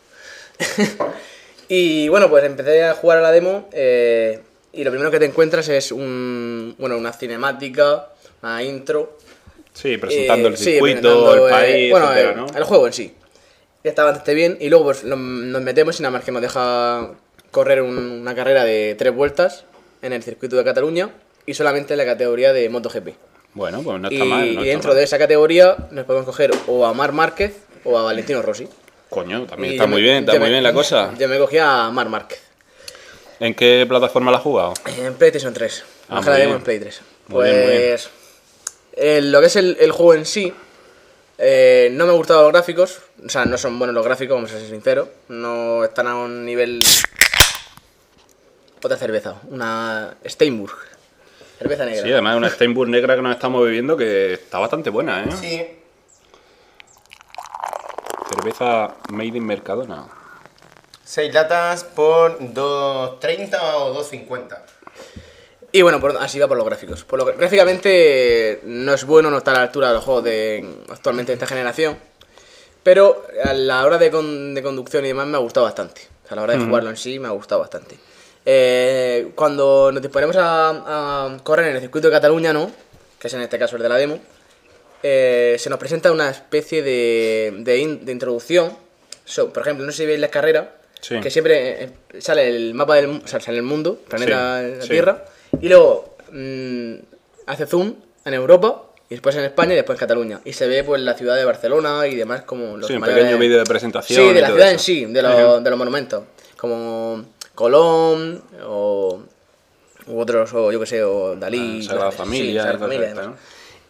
[1.68, 3.70] y bueno, pues empecé a jugar a la demo.
[3.72, 8.10] eh, y lo primero que te encuentras es un, bueno, una cinemática,
[8.44, 9.18] una intro.
[9.74, 12.46] Sí, presentando Eh, el sí, circuito, el eh, país, bueno, etcétera, ¿no?
[12.56, 13.16] el juego en sí.
[13.84, 14.58] Está bastante bien.
[14.60, 17.10] Y luego pues nos metemos y nada más que nos deja
[17.52, 19.66] correr un- una carrera de tres vueltas
[20.02, 21.10] en el circuito de Cataluña
[21.46, 23.10] y solamente en la categoría de MotoGP.
[23.54, 24.40] Bueno, pues no y, está mal.
[24.42, 24.98] No y está dentro mal.
[24.98, 28.68] de esa categoría nos podemos coger o a Mar Márquez o a Valentino Rossi.
[29.10, 31.14] Coño, también Y está yo muy me- bien, está yo muy me- bien la cosa.
[31.20, 32.42] Yo me cogí a Mar Márquez.
[33.40, 34.74] ¿En qué plataforma la has jugado?
[34.98, 35.84] En PlayStation 3.
[36.10, 36.56] Ah, la demo bien.
[36.58, 37.02] en Play 3.
[37.30, 37.98] Muy bien, muy bien.
[38.96, 39.24] Pues.
[39.24, 40.54] lo que es el, el juego en sí.
[41.38, 43.00] eh, no me gustaban los gráficos.
[43.26, 45.08] O sea, no son buenos los gráficos, vamos a ser sinceros.
[45.30, 46.84] No están a un nivel.
[48.84, 49.36] Otra cerveza.
[49.50, 50.74] Una Steinburg.
[51.58, 52.04] Cerveza negra.
[52.04, 55.32] Sí, además una Steinburg negra que nos estamos bebiendo que está bastante buena, ¿eh?
[55.40, 55.68] Sí.
[58.34, 60.06] Cerveza made in Mercadona.
[61.04, 64.58] 6 latas por 2.30 o 2.50.
[65.72, 67.04] Y bueno, por- así va por los gráficos.
[67.04, 70.24] Por lo que, gráficamente no es bueno, no está a la altura de los juegos
[70.24, 71.98] de actualmente de esta generación.
[72.84, 76.02] Pero a la hora de, con- de conducción y demás me ha gustado bastante.
[76.24, 77.98] O sea, a la hora de jugarlo en sí me ha gustado bastante.
[78.46, 82.72] Eh, cuando nos disponemos a, a correr en el circuito de Cataluña, ¿no?
[83.20, 84.20] Que es en este caso el de la demo.
[85.04, 88.76] eh, se nos presenta una especie de, de, in- de introducción.
[89.26, 90.66] So, por ejemplo, no sé si veis las carreras,
[91.02, 91.18] Sí.
[91.22, 94.82] que siempre eh, sale el mapa del o sea, sale el mundo, planeta Sí, la
[94.82, 94.90] sí.
[94.90, 95.24] Tierra,
[95.62, 96.94] y luego mm,
[97.46, 97.94] hace zoom
[98.26, 100.42] en Europa y después en España y después en Cataluña.
[100.44, 103.38] Y se ve pues la ciudad de Barcelona y demás como los Sí, un pequeño
[103.38, 104.28] vídeo de presentación.
[104.28, 106.24] Sí, de la ciudad en sí, de, los- de los monumentos.
[106.58, 107.24] Como
[107.60, 109.20] Colón o
[110.08, 111.82] u otros, o yo que sé, o Dalí.
[111.84, 113.26] Ah, Sagrada sí, Familia, todo Familia, además.
[113.28, 113.36] ¿no?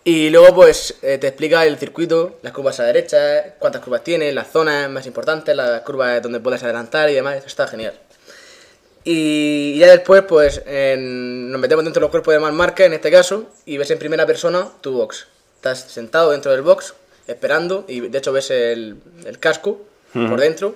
[0.03, 4.03] Y luego pues eh, te explica el circuito, las curvas a la derecha, cuántas curvas
[4.03, 7.93] tiene, las zonas más importantes, las curvas donde puedes adelantar y demás, eso está genial.
[9.03, 12.93] Y ya después pues en- nos metemos dentro de los cuerpos de Marc Márquez en
[12.93, 15.27] este caso y ves en primera persona tu box.
[15.55, 16.93] Estás sentado dentro del box
[17.27, 19.79] esperando y de hecho ves el, el casco
[20.13, 20.75] por dentro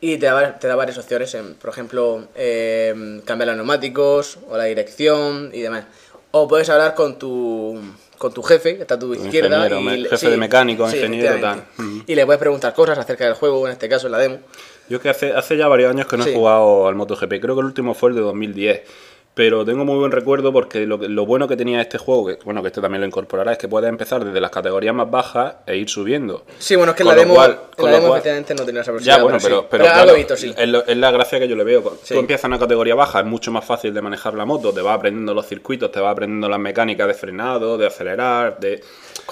[0.00, 4.56] y te da, te da varias opciones, en, por ejemplo, eh, cambiar los neumáticos o
[4.56, 5.84] la dirección y demás.
[6.32, 7.80] O puedes hablar con tu,
[8.16, 9.66] con tu jefe, que está a tu izquierda.
[9.66, 11.64] ingeniero, y jefe de mecánico, ingeniero, tal.
[12.06, 14.38] Y le puedes preguntar cosas acerca del juego, en este caso en la demo.
[14.88, 16.30] Yo es que hace, hace ya varios años que no Sí.
[16.30, 18.80] he jugado al MotoGP, creo que el último fue el de 2010.
[19.40, 22.38] Pero tengo muy buen recuerdo porque lo, que- lo bueno que tenía este juego, que
[22.44, 25.54] bueno que este también lo incorporará, es que puedes empezar desde las categorías más bajas
[25.66, 26.44] e ir subiendo.
[26.58, 28.54] Sí, bueno, es que en la demo, cual- en con la lo demo cual- efectivamente
[28.54, 29.16] no tenía esa posibilidad.
[29.16, 29.66] Ya, bueno, pero, sí.
[29.70, 30.54] pero, algo claro, he visto, sí.
[30.54, 31.96] es, lo- es la gracia que yo le veo.
[32.02, 32.12] Sí.
[32.12, 34.82] Tú empiezas en una categoría baja, es mucho más fácil de manejar la moto, te
[34.82, 38.82] vas aprendiendo los circuitos, te vas aprendiendo las mecánicas de frenado, de acelerar, de,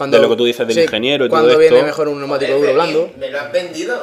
[0.06, 2.54] de lo que tú dices del sí, ingeniero y todo Cuando viene mejor un neumático
[2.54, 3.10] duro blando.
[3.18, 4.02] ¿Me lo has vendido?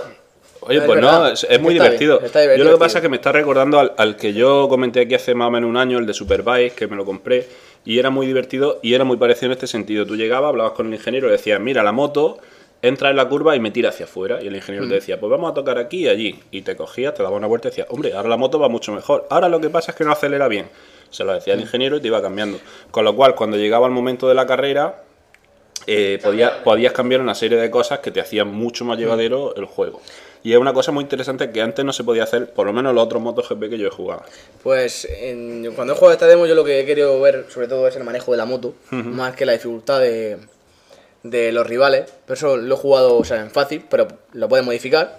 [0.67, 1.19] Oye, Es pues verdad.
[1.19, 2.19] no, es, es muy bien, divertido.
[2.57, 5.15] Yo lo que pasa es que me está recordando al, al que yo comenté aquí
[5.15, 7.47] hace más o menos un año, el de Superbike, que me lo compré,
[7.85, 10.05] y era muy divertido y era muy parecido en este sentido.
[10.05, 12.39] Tú llegabas, hablabas con el ingeniero y le decías, mira, la moto
[12.81, 14.41] entra en la curva y me tira hacia afuera.
[14.41, 14.89] Y el ingeniero Mm.
[14.89, 16.39] te decía, pues vamos a tocar aquí y allí.
[16.51, 18.91] Y te cogías, te daba una vuelta y decías, hombre, ahora la moto va mucho
[18.91, 19.25] mejor.
[19.29, 20.67] Ahora lo que pasa es que no acelera bien.
[21.11, 21.63] Se lo decía el Mm.
[21.63, 22.59] ingeniero y te iba cambiando.
[22.91, 25.03] Con lo cual, cuando llegaba el momento de la carrera,
[25.87, 29.65] eh, podías, podías cambiar una serie de cosas que te hacían mucho más llevadero el
[29.65, 30.01] juego.
[30.45, 32.91] Y es una cosa muy interesante que antes no se podía hacer, por lo menos
[32.91, 34.21] en los otros MotoGP que yo he jugado.
[34.61, 37.87] Pues en- cuando he jugado esta demo, yo lo que he querido ver, sobre todo,
[37.87, 40.37] es el manejo de la moto, más que la dificultad de,
[41.23, 42.11] de los rivales.
[42.27, 45.17] Por eso lo he jugado o sea, en fácil, pero lo puedes modificar.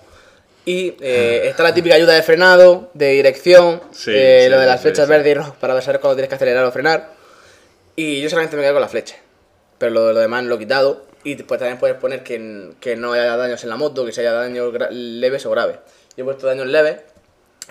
[0.64, 4.66] Y eh, está la típica ayuda de frenado, de dirección, Sí, eh, sí, lo de
[4.66, 7.10] las sí, flechas verdes y rojas para saber cuándo tienes que acelerar o frenar.
[7.96, 9.16] Y yo solamente me quedo con la flecha.
[9.78, 11.05] Pero lo, lo demás lo he quitado.
[11.26, 14.20] Y después también puedes poner que, que no haya daños en la moto, que se
[14.20, 15.78] haya daños leves o graves.
[16.16, 16.98] Yo he puesto daños leves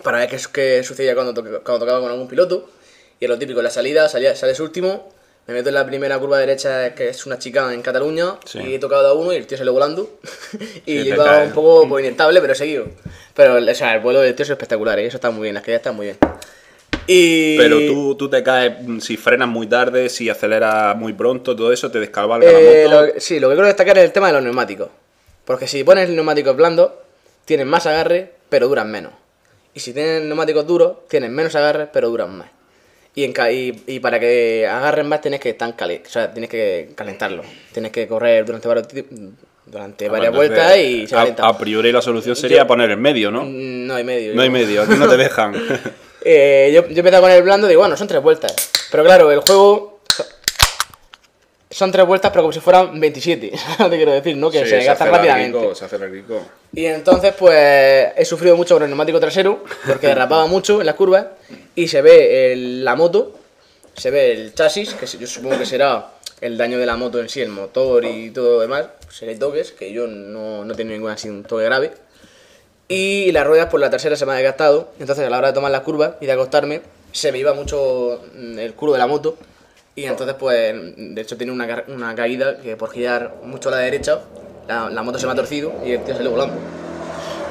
[0.03, 2.69] para ver qué, qué sucedía cuando, toque- cuando tocaba con algún piloto.
[3.17, 5.09] Y es lo típico, en la salida, salía, sales último,
[5.47, 8.59] me meto en la primera curva derecha, que es una chica en Cataluña, Sí.
[8.59, 10.19] y he tocado a uno y el tío sale volando.
[10.85, 12.87] y Sí, iba un poco pues, inestable, pero he seguido.
[13.35, 15.05] Pero o sea, el vuelo del tío es espectacular, ¿eh?
[15.05, 16.17] eso está muy bien, las caídas están muy bien.
[17.07, 17.57] Y...
[17.57, 21.71] Pero tú, tú te caes mm, si frenas muy tarde, si aceleras muy pronto, todo
[21.71, 23.05] eso te descabalga Eh, la moto.
[23.13, 24.89] lo- sí, lo que quiero destacar es el tema de los neumáticos.
[25.45, 26.91] Porque si pones neumáticos blandos,
[27.45, 29.13] tienen más agarre, pero duran menos.
[29.75, 32.47] Y si tienes neumáticos duros, tienen menos agarre, pero duran más.
[33.13, 36.33] Y, en ca- y, y para que agarren más tienes que estar cali o sea,
[36.33, 37.43] tienes que calentarlo.
[37.71, 38.87] Tienes que correr durante varios
[39.67, 43.01] durante varias Entonces, vueltas y se a, a priori la solución sería Yo- poner en
[43.01, 43.43] medio, ¿no?
[43.43, 44.33] Mm, No hay medio.
[44.35, 45.53] No hay medio, aquí no te dejan.
[46.27, 48.53] Eh, yo, yo empecé con el blando y digo, bueno, son tres vueltas.
[48.91, 49.99] Pero claro, el juego
[51.69, 53.51] son tres vueltas, pero como si fueran 27.
[53.57, 54.49] ¿sabes lo que quiero decir, ¿no?
[54.49, 55.51] Que Sí, se gasta hace rápidamente.
[55.57, 56.41] larguico, se hace larguico.
[56.73, 60.95] Y entonces, pues, he sufrido mucho con el neumático trasero, porque derrapaba mucho en las
[60.95, 61.25] curvas,
[61.75, 63.37] y se ve el- la moto,
[63.95, 66.11] se ve el chasis, que se- yo supongo que será
[66.41, 69.35] el daño de la moto en sí, el motor y todo lo demás, se le
[69.35, 71.91] toques, que yo no, no he tenido ningún así un toque grave.
[72.87, 75.53] Y las ruedas, por la trasera se me ha desgastado, entonces a la hora de
[75.53, 79.07] tomar la curva y de acostarme, se me iba mucho mm, el culo de la
[79.07, 79.37] moto,
[79.95, 83.77] y entonces, pues, de hecho, tiene una, una caída que por girar mucho a la
[83.79, 84.19] derecha,
[84.67, 86.55] la, la moto se me ha torcido y el tío sale volando.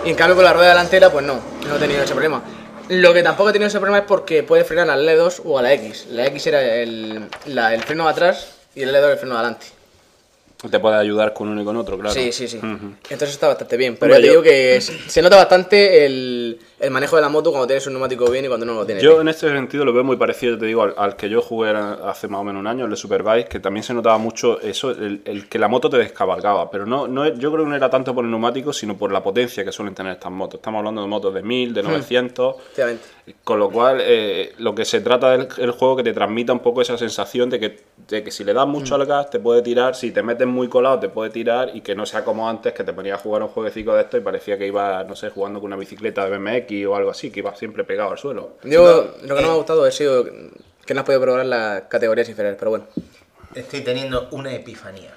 [0.04, 2.42] Y en cambio con la rueda delantera, pues no, no he tenido ese problema.
[2.90, 5.62] Lo que tampoco he tenido ese problema es porque puedes frenar al L2 o a
[5.62, 6.06] la X.
[6.10, 9.40] La X era el, la- el freno de atrás y el L2 el freno de
[9.40, 9.66] adelante.
[10.70, 12.14] Te puede ayudar con uno y con otro, claro.
[12.14, 12.58] Sí, sí, sí.
[12.62, 13.96] Entonces está bastante bien.
[13.98, 17.86] Pero yo- digo que se nota bastante el, el manejo de la moto cuando tienes
[17.86, 19.02] un neumático bien y cuando no lo tienes.
[19.02, 19.22] Yo bien.
[19.22, 22.28] en este sentido lo veo muy parecido, te digo, al, al que yo jugué hace
[22.28, 25.22] más o menos un año, el de Superbike, que también se notaba mucho eso, el,
[25.24, 28.14] el que la moto te descabalgaba, pero no, no yo creo que no era tanto
[28.14, 30.58] por el neumático, sino por la potencia que suelen tener estas motos.
[30.58, 31.86] Estamos hablando de motos de 1000, de Hmm.
[31.86, 33.04] 900, Efectivamente.
[33.42, 36.60] con lo cual eh, lo que se trata del el juego que te transmita un
[36.60, 39.62] poco esa sensación de que, de que si le das mucho al gas te puede
[39.62, 42.72] tirar, si te metes muy colado te puede tirar y que no sea como antes
[42.72, 45.30] que te ponías a jugar un jueguecito de esto y parecía que iba, no sé,
[45.30, 48.56] jugando con una bicicleta de BMX o algo así, que iba siempre pegado al suelo.
[48.64, 50.24] Yo lo que no me ha gustado ha sido
[50.86, 52.86] que no has podido probar las categorías inferiores, pero bueno.
[53.54, 55.14] Estoy teniendo una epifanía.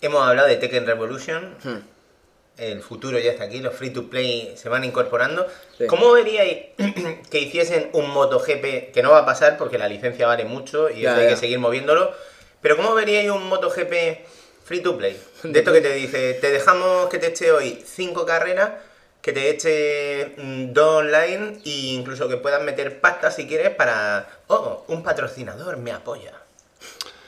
[0.00, 1.54] Hemos hablado de Tekken Revolution.
[1.62, 1.78] Hmm.
[2.58, 5.46] El futuro ya está aquí, los free to play se van incorporando.
[5.76, 5.86] Sí.
[5.86, 6.68] ¿Cómo veríais
[7.30, 11.02] que hiciesen un MotoGP que no va a pasar porque la licencia vale mucho y
[11.02, 11.30] Ya, eso hay ya.
[11.30, 12.12] que seguir moviéndolo?
[12.62, 13.92] Pero ¿cómo veríais un MotoGP
[14.64, 15.20] free to play?
[15.42, 18.70] De esto que te dice, te dejamos que te eche hoy cinco carreras,
[19.26, 24.24] que te eche mm, dos online e incluso que puedas meter pasta si quieres para...
[24.46, 26.30] Oh, un patrocinador me apoya.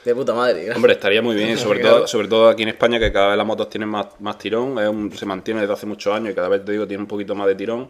[0.05, 0.73] De puta madre.
[0.73, 3.45] Hombre, estaría muy bien, sobre todo, sobre todo aquí en España, que cada vez las
[3.45, 6.49] motos tienen más, más tirón, es un- se mantiene desde hace muchos años y cada
[6.49, 7.89] vez te digo tiene un poquito más de tirón.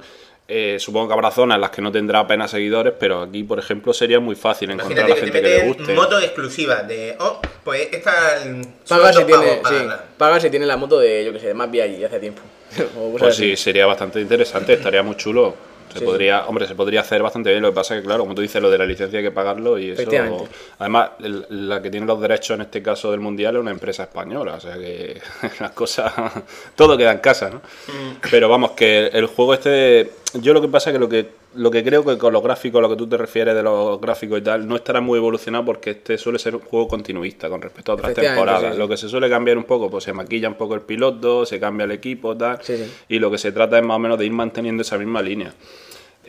[0.51, 3.59] Eh, supongo que habrá zonas en las que no tendrá apenas seguidores, pero aquí, por
[3.59, 5.93] ejemplo, sería muy fácil encontrar a la que te gente que le guste.
[5.93, 7.17] moto exclusiva de...
[7.21, 8.13] Oh, pues esta...
[8.89, 9.75] Paga si, tiene, sí,
[10.17, 12.41] paga si tiene la moto de, yo que sé, de más VI hace tiempo.
[13.19, 15.55] Pues sí, sería bastante interesante, estaría muy chulo.
[15.93, 17.63] Se Sí, podría, hombre, se podría hacer bastante bien.
[17.63, 19.31] Lo que pasa es que, claro, como tú dices, lo de la licencia hay que
[19.31, 20.47] pagarlo y eso.
[20.79, 24.03] Además, el- la que tiene los derechos en este caso del mundial es una empresa
[24.03, 25.19] española, o sea que
[25.61, 26.13] las cosas.
[26.77, 27.63] todo queda en casa, ¿no?
[27.87, 28.17] Mm.
[28.31, 30.11] Pero vamos, que el juego este.
[30.35, 32.83] Yo lo que pasa es que lo que lo que creo que con los gráficos,
[32.83, 35.91] lo que tú te refieres de los gráficos y tal, no estará muy evolucionado porque
[35.93, 38.73] este suele ser un juego continuista con respecto a otras temporadas.
[38.75, 38.79] sí.
[38.79, 41.59] Lo que se suele cambiar un poco, pues se maquilla un poco el piloto, se
[41.59, 42.59] cambia el equipo, tal.
[42.63, 42.93] Sí, sí.
[43.09, 45.55] Y lo que se trata es más o menos de ir manteniendo esa misma línea.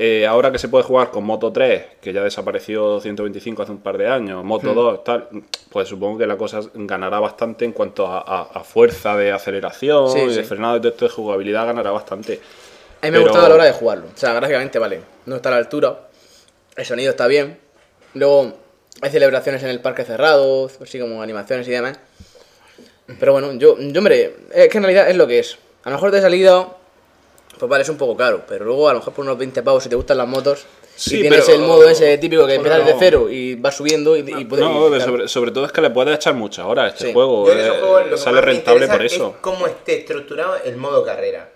[0.01, 3.79] Eh, ahora que se puede jugar con Moto 3, que ya desapareció 125 hace un
[3.79, 4.47] par de años, Hmm.
[4.47, 5.27] Moto 2, tal,
[5.69, 10.07] pues supongo que la cosa ganará bastante en cuanto a, a- a fuerza de aceleración
[10.07, 12.39] y de frenado y todo esto de jugabilidad ganará bastante.
[13.01, 14.05] A mí me Pero- ha gustado a la hora de jugarlo.
[14.13, 15.01] O sea, gráficamente vale.
[15.25, 16.07] No está a la altura.
[16.75, 17.57] El sonido está bien.
[18.13, 18.53] Luego
[19.01, 21.97] hay celebraciones en el parque cerrado, así como animaciones y demás.
[23.19, 25.57] Pero bueno, yo, yo hombre, es que en realidad es lo que es.
[25.83, 26.67] A lo mejor de salida,
[27.57, 28.43] pues vale, es un poco caro.
[28.47, 30.65] Pero luego a lo mejor por unos 20 pavos si te gustan las motos.
[30.95, 32.85] Sí, y tienes pero- el modo ese típico que empiezas no.
[32.87, 34.65] de cero y vas subiendo y, y puedes...
[34.65, 37.13] No, y- sobre, sobre todo es que le puedes echar muchas horas a este Sí.
[37.13, 37.49] juego.
[37.49, 39.29] Eh, juegos lo que sale rentable por eso.
[39.29, 41.49] Es cómo esté estructurado el modo carrera.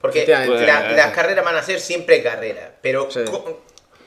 [0.00, 2.70] Porque la- las carreras van a ser siempre carreras.
[2.80, 3.20] Pero Sí.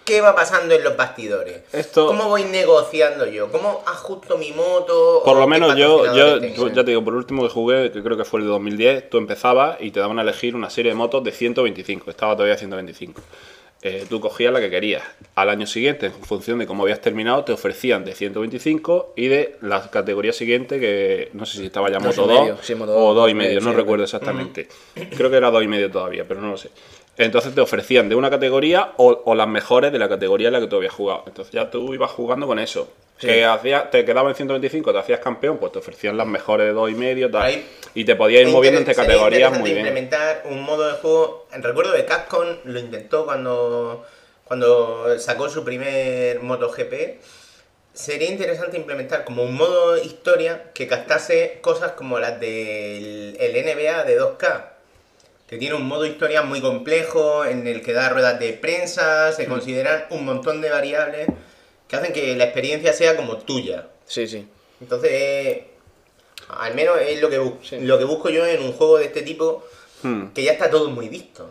[0.06, 1.62] ¿qué va pasando en los bastidores?
[1.72, 3.52] Esto- ¿Cómo voy negociando yo?
[3.52, 5.22] ¿Cómo ajusto mi moto?
[5.24, 8.26] Por lo menos yo, yo ya te digo, por último que jugué, que creo que
[8.26, 11.24] fue el de 2010, tú empezabas y te daban a elegir una serie de motos
[11.24, 13.22] de 125, estaba todavía 125.
[13.86, 15.04] Eh, tú cogías la que querías.
[15.36, 19.58] Al año siguiente, en función de cómo habías terminado, te ofrecían de 125 y de
[19.62, 23.14] la categoría siguiente, que no sé si estaba ya Moto 2 medio, sí, Moto o
[23.14, 24.70] dos, 2 y medio, medio, no sí, recuerdo exactamente.
[25.18, 26.70] Creo que era 2 y medio todavía, pero no lo sé.
[27.18, 30.60] Entonces te ofrecían de una categoría o, o las mejores de la categoría en la
[30.60, 31.24] que tú habías jugado.
[31.28, 32.92] Entonces ya tú ibas jugando con eso.
[33.20, 36.74] Que hacía, te quedaba en 125, te hacías campeón, pues te ofrecían las mejores de
[36.74, 37.44] 2 y medio, tal.
[37.44, 39.78] Ahí- Y te podías ir moviendo entre categorías muy bien.
[39.86, 41.48] implementar un modo de juego.
[41.54, 44.04] Recuerdo que Capcom lo intentó cuando,
[44.44, 47.20] cuando sacó su primer MotoGP.
[47.94, 54.04] Sería interesante implementar como un modo historia que captase cosas como las del el NBA
[54.04, 54.73] de 2K.
[55.48, 59.36] Que tiene un modo historia muy complejo en el que da ruedas de prensa, Mm.
[59.36, 61.28] se consideran un montón de variables
[61.88, 63.88] que hacen que la experiencia sea como tuya.
[64.06, 64.48] Sí, sí.
[64.82, 65.68] Entonces, eh,
[66.50, 67.80] al menos es lo que, Sí.
[67.82, 69.64] lo que busco yo en un juego de este tipo,
[70.02, 70.28] Hmm.
[70.34, 71.50] que ya está todo muy visto,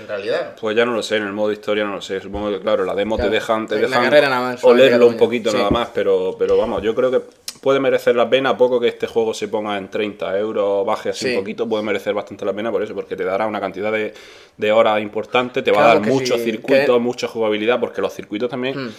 [0.00, 0.54] en realidad.
[0.60, 2.20] Pues ya no lo sé, en el modo historia no lo sé.
[2.20, 3.30] Supongo que, claro, la demo Claro.
[3.30, 5.56] te dejan, te En la dejan carrera nada más, solamente olerlo un poquito Sí.
[5.58, 7.20] nada más, pero, pero vamos, yo creo que
[7.62, 11.10] puede merecer la pena, a poco que este juego se ponga en 30 euros, baje
[11.10, 11.30] así Sí.
[11.30, 14.12] un poquito, puede merecer bastante la pena por eso, porque te dará una cantidad de,
[14.56, 18.12] de horas importante, te va a dar muchos sí, circuitos, que- mucha jugabilidad, porque los
[18.12, 18.86] circuitos también...
[18.86, 18.90] Hmm.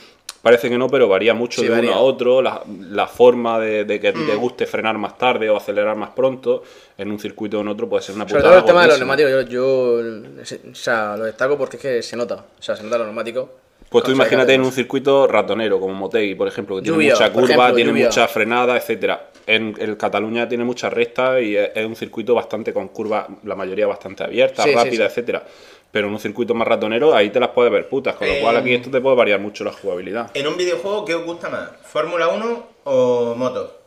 [0.42, 1.92] Parece que no, pero varía mucho Sí, de varía.
[1.92, 4.26] uno a otro, la, la forma de, de que a ti Hmm.
[4.28, 6.64] te guste frenar más tarde o acelerar más pronto,
[6.98, 8.88] en un circuito o en otro puede ser una Sobre putada todo el tema de
[8.90, 12.36] los neumáticos, yo, yo se- o sea, lo destaco porque es que se nota.
[12.60, 13.48] O sea, se nota los neumáticos.
[13.94, 17.46] Pues tú imagínate en un circuito ratonero, como Motegi, por ejemplo, que tiene mucha curva,
[17.48, 18.06] ejemplo, tiene lluvia.
[18.08, 19.30] mucha frenada, etcétera.
[19.48, 23.56] En el Cataluña tiene muchas rectas y es, es un circuito bastante con curvas, la
[23.56, 25.20] mayoría bastante abiertas, Sí, sí, rápidas, sí.
[25.20, 25.44] etcétera.
[25.92, 28.58] Pero en un circuito más ratonero, ahí te las puedes ver putas, con lo cual
[28.58, 30.32] aquí esto te puede variar mucho la jugabilidad.
[30.34, 31.70] En un videojuego, ¿qué os gusta más?
[31.84, 33.80] ¿Fórmula 1 o moto?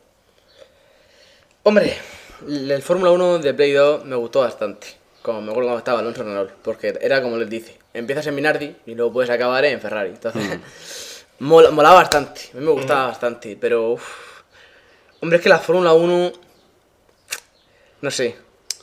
[1.63, 1.93] Hombre,
[2.47, 4.87] el, el Fórmula 1 de Play 2 me gustó bastante.
[5.21, 6.51] Como me acuerdo cuando estaba Alonso Renault.
[6.63, 10.09] Porque era como les dice: empiezas en Minardi y luego puedes acabar en Ferrari.
[10.09, 12.41] Entonces, mola- molaba bastante.
[12.53, 13.57] A mí me gustaba bastante.
[13.59, 14.41] Pero, uf,
[15.21, 16.31] hombre, es que la Fórmula 1.
[18.01, 18.35] No sé.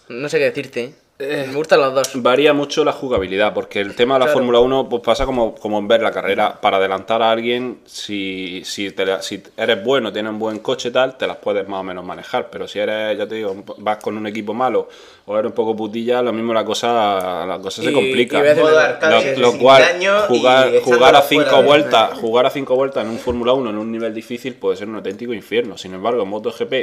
[0.08, 0.94] No sé qué decirte.
[1.18, 1.44] ¿Eh?
[1.48, 2.10] me gustan los dos.
[2.22, 4.38] Varía mucho la jugabilidad, porque el tema de la Claro.
[4.38, 6.60] Fórmula 1 pues pasa como, como en ver la carrera.
[6.60, 10.90] Para adelantar a alguien, si, si, te la- si eres bueno, tienes un buen coche
[10.90, 12.48] tal, te las puedes más o menos manejar.
[12.50, 14.88] Pero si eres, ya te digo, vas con un equipo malo
[15.26, 18.36] o eres un poco putilla, lo mismo la cosa, la cosa se complica.
[18.44, 19.82] y arcade Lo, cual,
[20.28, 23.90] jugar, jugar a cinco vueltas, jugar a cinco vueltas en un Fórmula 1 en un
[23.90, 25.78] nivel difícil puede ser un auténtico infierno.
[25.78, 26.74] Sin embargo, en MotoGP,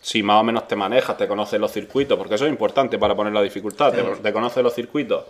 [0.00, 3.14] si más o menos te manejas, te conoces los circuitos, porque eso es importante para
[3.14, 5.24] poner la dificultad, te, te conoces los circuitos,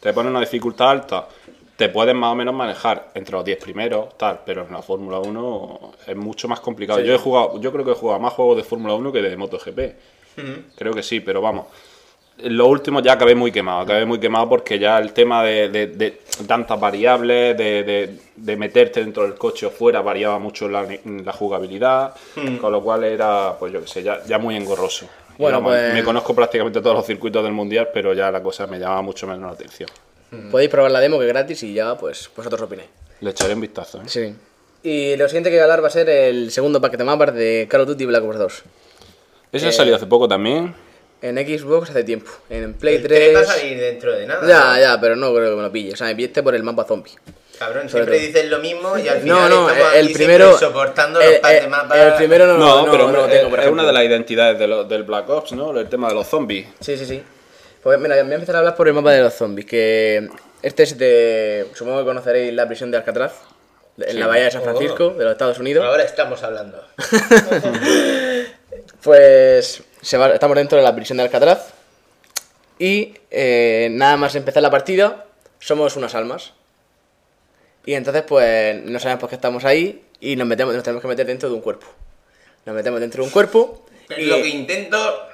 [0.00, 1.28] te pones una dificultad alta
[1.76, 5.18] te puedes más o menos manejar entre los 10 primeros, tal, pero en la Fórmula
[5.18, 7.00] 1 es mucho más complicado.
[7.00, 9.36] Yo he jugado, yo creo que he jugado más juegos de Fórmula 1 que de
[9.36, 9.78] MotoGP.
[10.76, 11.66] Creo que sí, pero vamos.
[12.42, 15.86] Lo último ya acabé muy quemado, acabé muy quemado porque ya el tema de, de-
[15.86, 22.12] de tantas variables, de, meterte dentro del coche o fuera, variaba mucho la, la jugabilidad,
[22.60, 25.06] con lo cual era, pues yo qué sé, ya, ya muy engorroso.
[25.38, 28.78] Bueno, pues- Me conozco prácticamente todos los circuitos del mundial, pero ya la cosa me
[28.80, 29.88] llamaba mucho menos la atención.
[30.50, 32.88] Podéis probar la demo que es gratis y ya, pues, vosotros opináis.
[33.20, 33.98] Le echaré un vistazo.
[33.98, 34.04] ¿eh?
[34.06, 34.34] Sí.
[34.82, 37.32] Y lo siguiente que voy a hablar va a ser el segundo paquete de mapas
[37.34, 38.62] de Call of Duty Black Ops 2.
[39.52, 40.74] Ese ha salido hace poco también.
[41.22, 42.30] En Xbox hace tiempo.
[42.50, 43.54] En Play El 3 va a 3.
[43.56, 44.46] salir dentro de nada.
[44.46, 45.92] Ya, ya, pero no creo que me lo pille.
[45.94, 47.12] O sea, me pillé este por el mapa zombie.
[47.58, 48.26] Cabrón, Sobre siempre todo.
[48.26, 50.58] dices lo mismo y al No, final no, estamos el aquí primero.
[50.58, 51.98] soportando los el, packs de el- mapas.
[51.98, 53.72] el primero no, No, no, pero no tengo, por es ejemplo.
[53.72, 55.78] una de las identidades de lo- del Black Ops, ¿no?
[55.78, 56.66] El tema de los zombies.
[56.80, 57.22] Sí, sí, sí.
[57.82, 59.66] Pues mira, voy a empezar a hablar por el mapa de los zombies.
[59.66, 60.28] Que
[60.62, 61.66] este es de.
[61.74, 63.32] Supongo que conoceréis la prisión de Alcatraz.
[63.98, 65.84] En la bahía de San Francisco, de los Estados Unidos.
[65.86, 66.82] Ahora estamos hablando.
[69.02, 71.68] Pues se va- estamos dentro de la prisión de Alcatraz
[72.78, 75.26] y eh, nada más empezar la partida
[75.60, 76.52] somos unas almas.
[77.86, 81.08] Y entonces pues no sabemos por qué estamos ahí y nos metemos, nos tenemos que
[81.08, 81.86] meter dentro de un cuerpo.
[82.64, 83.84] Nos metemos dentro de un cuerpo
[84.16, 85.28] y Lo que intento,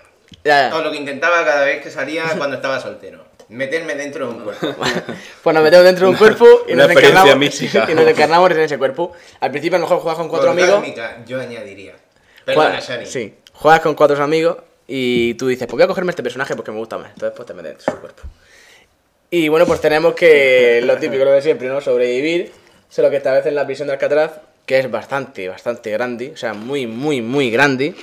[0.45, 0.77] Ya, ya.
[0.77, 3.25] o lo que intentaba cada vez que salía cuando estaba soltero.
[3.49, 4.67] Meterme dentro de un cuerpo.
[5.43, 7.87] Pues nos metemos dentro de un cuerpo y Una nos experiencia encarnamos, mística.
[7.91, 9.13] y nos encarnamos en ese cuerpo.
[9.41, 10.85] Al principio a lo mejor juegas con cuatro amigos.
[11.27, 11.95] Yo añadiría.
[12.45, 13.07] Perdona, Shani.
[13.07, 14.57] Sí, juegas con cuatro amigos
[14.89, 17.11] y tú dices, pues voy a cogerme este personaje porque me gusta más.
[17.13, 18.23] Entonces pues te metes su cuerpo.
[19.31, 21.81] Y bueno, pues tenemos que, lo típico, lo de siempre, ¿no?
[21.81, 22.51] Sobrevivir.
[22.89, 26.33] Solo que esta vez en la prisión de Alcatraz, que es bastante, bastante grande.
[26.33, 27.95] O sea, muy, muy, muy grande.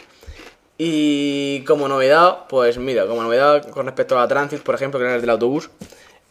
[0.78, 5.06] Y como novedad, pues mira, como novedad con respecto a la Transit, por ejemplo, que
[5.06, 5.72] era el del autobús,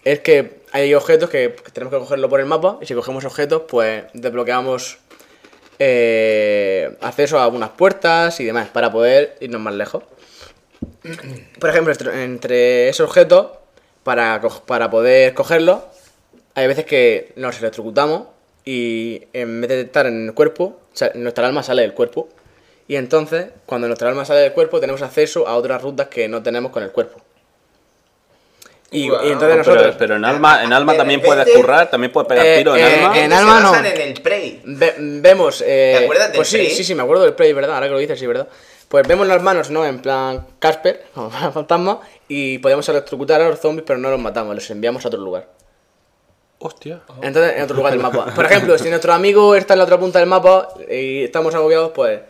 [0.05, 3.63] es que hay objetos que tenemos que cogerlo por el mapa y si cogemos objetos,
[3.69, 4.99] pues desbloqueamos
[5.79, 10.05] eh, acceso a algunas puertas y demás para poder irnos más lejos.
[11.61, 13.49] Por ejemplo, entre- esos objetos,
[14.03, 15.81] para, para poder cogerlos,
[16.55, 18.29] hay veces que nos electrocutamos
[18.65, 20.81] y en vez de estar en el cuerpo,
[21.15, 22.29] nuestra alma sale del cuerpo.
[22.89, 26.43] Y entonces, cuando nuestra alma sale del cuerpo, tenemos acceso a otras rutas que no
[26.43, 27.21] tenemos con el cuerpo.
[28.91, 29.97] Y, entonces Pero, nosotros...
[29.99, 32.77] pero en alma, en alma De también repente- puedes currar, también puedes pegar Eh, tiro
[32.77, 33.19] en eh, alma.
[33.19, 33.75] en Se alma no.
[33.75, 34.61] en el Prey.
[34.65, 35.61] Ve- vemos.
[35.67, 36.71] eh, ¿Te acuerdas del Pues sí, Prey?
[36.71, 37.75] sí, sí, me acuerdo del Prey, ¿verdad?
[37.75, 38.47] Ahora que lo dices, sí, ¿verdad?
[38.89, 39.85] Pues vemos las manos, ¿no?
[39.85, 44.55] En plan Casper, como fantasma, y podemos electrocutar a los zombies, pero no los matamos,
[44.55, 45.49] los enviamos a otro lugar.
[46.59, 47.01] Hostia.
[47.23, 48.27] Entonces, en otro lugar del mapa.
[48.35, 51.91] Por ejemplo, si nuestro amigo está en la otra punta del mapa y estamos agobiados,
[51.95, 52.21] pues.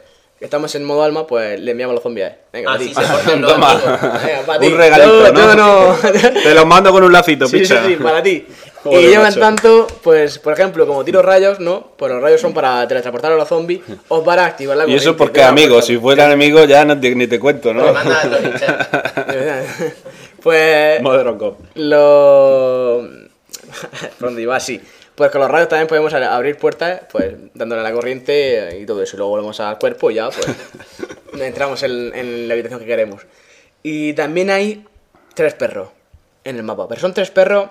[0.47, 2.26] Estamos en modo alma, pues le enviamos a los zombies.
[2.26, 2.34] a él.
[2.53, 3.70] Venga, Así se portan los Toma.
[3.72, 4.01] amigos.
[4.24, 4.66] Venga, para ti.
[4.68, 5.55] Un regalito, No, ¿no?
[5.57, 5.97] no, no.
[6.42, 7.84] Te los mando con un lacito, Sí, sí, picha.
[7.86, 8.47] sí, para ti.
[8.84, 9.40] Joder, y yo en macho.
[9.40, 11.88] tanto, pues, por ejemplo, como tiro rayos, ¿no?
[11.97, 15.16] Pues los rayos son para teletransportar a los zombies o para activar la Y eso
[15.16, 15.86] porque amigos, puerta.
[15.88, 17.92] si fueran enemigos ya no te- ni te cuento, Me ¿no?
[17.92, 19.62] manda a
[20.42, 21.59] pues Modern Cop.
[21.74, 23.09] lo...
[24.20, 24.61] ¿Por dónde iba?
[24.61, 24.80] Sí.
[25.17, 29.03] Pues con los rayos también podemos abrir puertas, pues dándole a la corriente y todo
[29.03, 29.17] eso.
[29.17, 30.47] Y luego volvemos al cuerpo y ya, pues
[31.41, 33.23] entramos en, en la habitación que queremos.
[33.83, 34.85] Y también hay
[35.35, 35.89] tres perros
[36.45, 36.87] en el mapa.
[36.89, 37.69] Pero son tres perros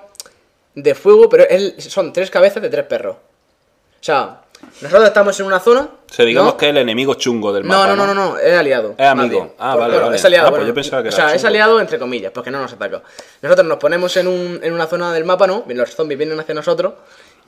[0.74, 3.16] de fuego, pero es- son tres cabezas de tres perros.
[3.16, 4.41] O sea,
[4.82, 5.82] nosotros estamos en una zona.
[6.10, 6.58] O sea, digamos ¿no?
[6.58, 7.88] que es el enemigo chungo del mapa.
[7.88, 8.96] no, no, no, no, es aliado.
[8.98, 9.54] Es amigo.
[9.60, 10.18] Ah, Por- vale, bueno, vale.
[10.18, 10.48] Es aliado.
[10.48, 12.60] Ah, pues bueno, yo pensaba que o era sea, es aliado entre comillas, porque no
[12.60, 13.02] nos ataca.
[13.43, 15.64] Nosotros nos ponemos en, un, en una zona del mapa, ¿no?
[15.68, 16.93] Los zombies vienen hacia nosotros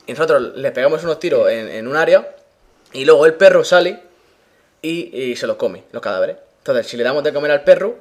[0.08, 2.34] y nosotros les pegamos unos tiros en, en un área
[2.92, 4.00] y luego el perro sale
[4.82, 6.36] y, y se los come, los cadáveres.
[6.58, 7.94] Entonces, si le damos de comer al perro,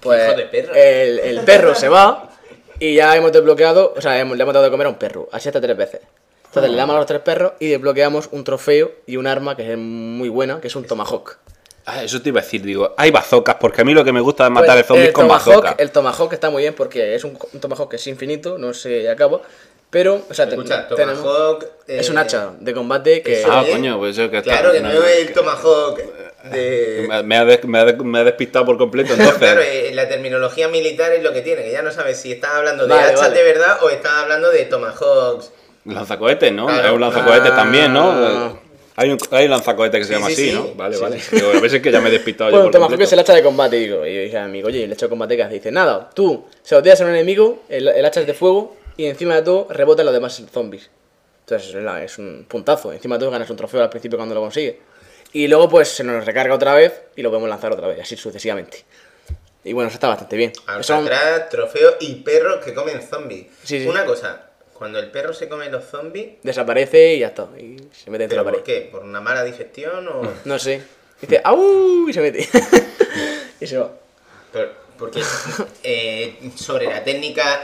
[0.00, 0.78] pues Hijo de perra.
[0.78, 2.30] El, el perro se va
[2.78, 5.28] y ya hemos desbloqueado, o sea, hemos- le hemos dado de comer a un perro,
[5.32, 6.00] así hasta tres veces.
[6.46, 9.72] Entonces le damos a los tres perros y desbloqueamos un trofeo y un arma que
[9.72, 11.38] es muy buena, que es un tomahawk.
[11.86, 14.20] Ah, eso te iba a decir, digo, hay bazocas, porque a mí lo que me
[14.20, 15.74] gusta es matar Pues, el zombie con tomahawk, bazooka.
[15.78, 19.10] El tomahawk está muy bien porque es un, un tomahawk que es infinito, no se
[19.10, 19.40] acaba.
[19.94, 21.66] Pero, o sea, te- Escucha, tenemos- Tomahawk.
[21.86, 23.40] es un eh, hacha de combate que.
[23.42, 23.70] eso Ah, es.
[23.70, 26.00] coño, pues eso que está- Claro, que no, no es el Tomahawk
[26.50, 27.06] de.
[27.24, 29.38] Me, ha des- me ha des- me ha despistado por completo, entonces.
[29.38, 32.50] Claro, eh, la terminología militar es lo que tiene, que ya no sabes si estás
[32.54, 33.36] hablando de Vale, hachas vale.
[33.36, 35.52] de verdad o estás hablando de Tomahawks.
[35.84, 36.66] Lanzacohetes, ¿no?
[36.66, 36.86] Claro.
[36.88, 37.56] Es un lanzacohetes Ah.
[37.56, 38.58] también, ¿no?
[38.96, 40.54] Hay un, hay un lanzacohetes que se Sí, llama sí, así, sí.
[40.56, 40.74] ¿no?
[40.74, 41.20] Vale, Sí, vale.
[41.30, 43.18] Digo, a veces que ya me he despistado Bueno, yo un por tomahawk es el
[43.20, 43.76] hacha de combate.
[43.76, 45.54] Digo, y yo dije a mi amigo, oye, el hacha de combate que hace.
[45.54, 48.76] Dice, nada, tú se lo tiras a un enemigo, el, el hacha es de fuego
[48.96, 50.90] y encima de todo rebota en los demás zombies.
[51.40, 52.92] Entonces es, un puntazo.
[52.92, 54.76] Encima de todo ganas un trofeo al principio cuando lo consigues.
[55.32, 58.16] Y luego pues se nos recarga otra vez y lo podemos lanzar otra vez, así
[58.16, 58.84] sucesivamente.
[59.64, 60.52] Y bueno, eso está bastante bien.
[60.82, 63.46] Son- Alcatraz, trofeo y perros que comen zombies.
[63.62, 63.86] Sí, sí.
[63.86, 67.48] Una cosa, Cuando el perro se come los zombies, Desaparece y ya está.
[67.58, 68.64] Y se mete dentro de ¿pero la por pared.
[68.64, 68.88] qué?
[68.90, 70.22] ¿Por una mala digestión o...?
[70.44, 70.82] No sé.
[71.20, 72.08] Dice, ¡au!
[72.08, 72.48] Y se mete.
[73.60, 73.90] y se va.
[74.52, 75.22] Por- Porque
[75.82, 77.62] eh, sobre la técnica,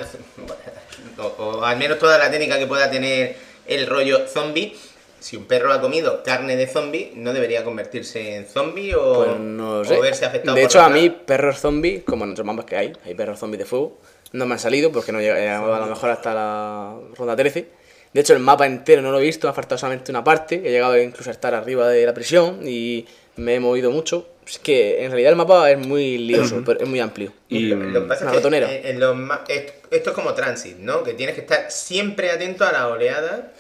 [1.19, 3.37] o, o al menos toda la técnica que pueda tener
[3.67, 4.75] el rollo zombie,
[5.19, 9.39] si un perro ha comido carne de zombie, ¿no debería convertirse en zombie o, Pues
[9.39, 9.99] no sé.
[9.99, 12.77] o verse afectado de por hecho, a mí, perros zombies, como en otros mapas que
[12.77, 13.99] hay, hay perros zombies de fuego,
[14.33, 17.69] no me han salido porque no he llegado a lo mejor hasta la ronda 13.
[18.13, 20.57] De hecho, el mapa entero no lo he visto, ha faltado solamente una parte.
[20.65, 24.27] He llegado incluso a estar arriba de la prisión y me he movido mucho.
[24.47, 27.33] Es que en realidad el mapa es muy lioso, pero es muy amplio.
[27.49, 28.75] Y, Lo, lo que pasa una es que ratonera.
[28.75, 29.17] en- en los
[29.49, 31.03] esto, es como transit, ¿no?
[31.05, 33.53] Que tienes que estar siempre atento a la oleada.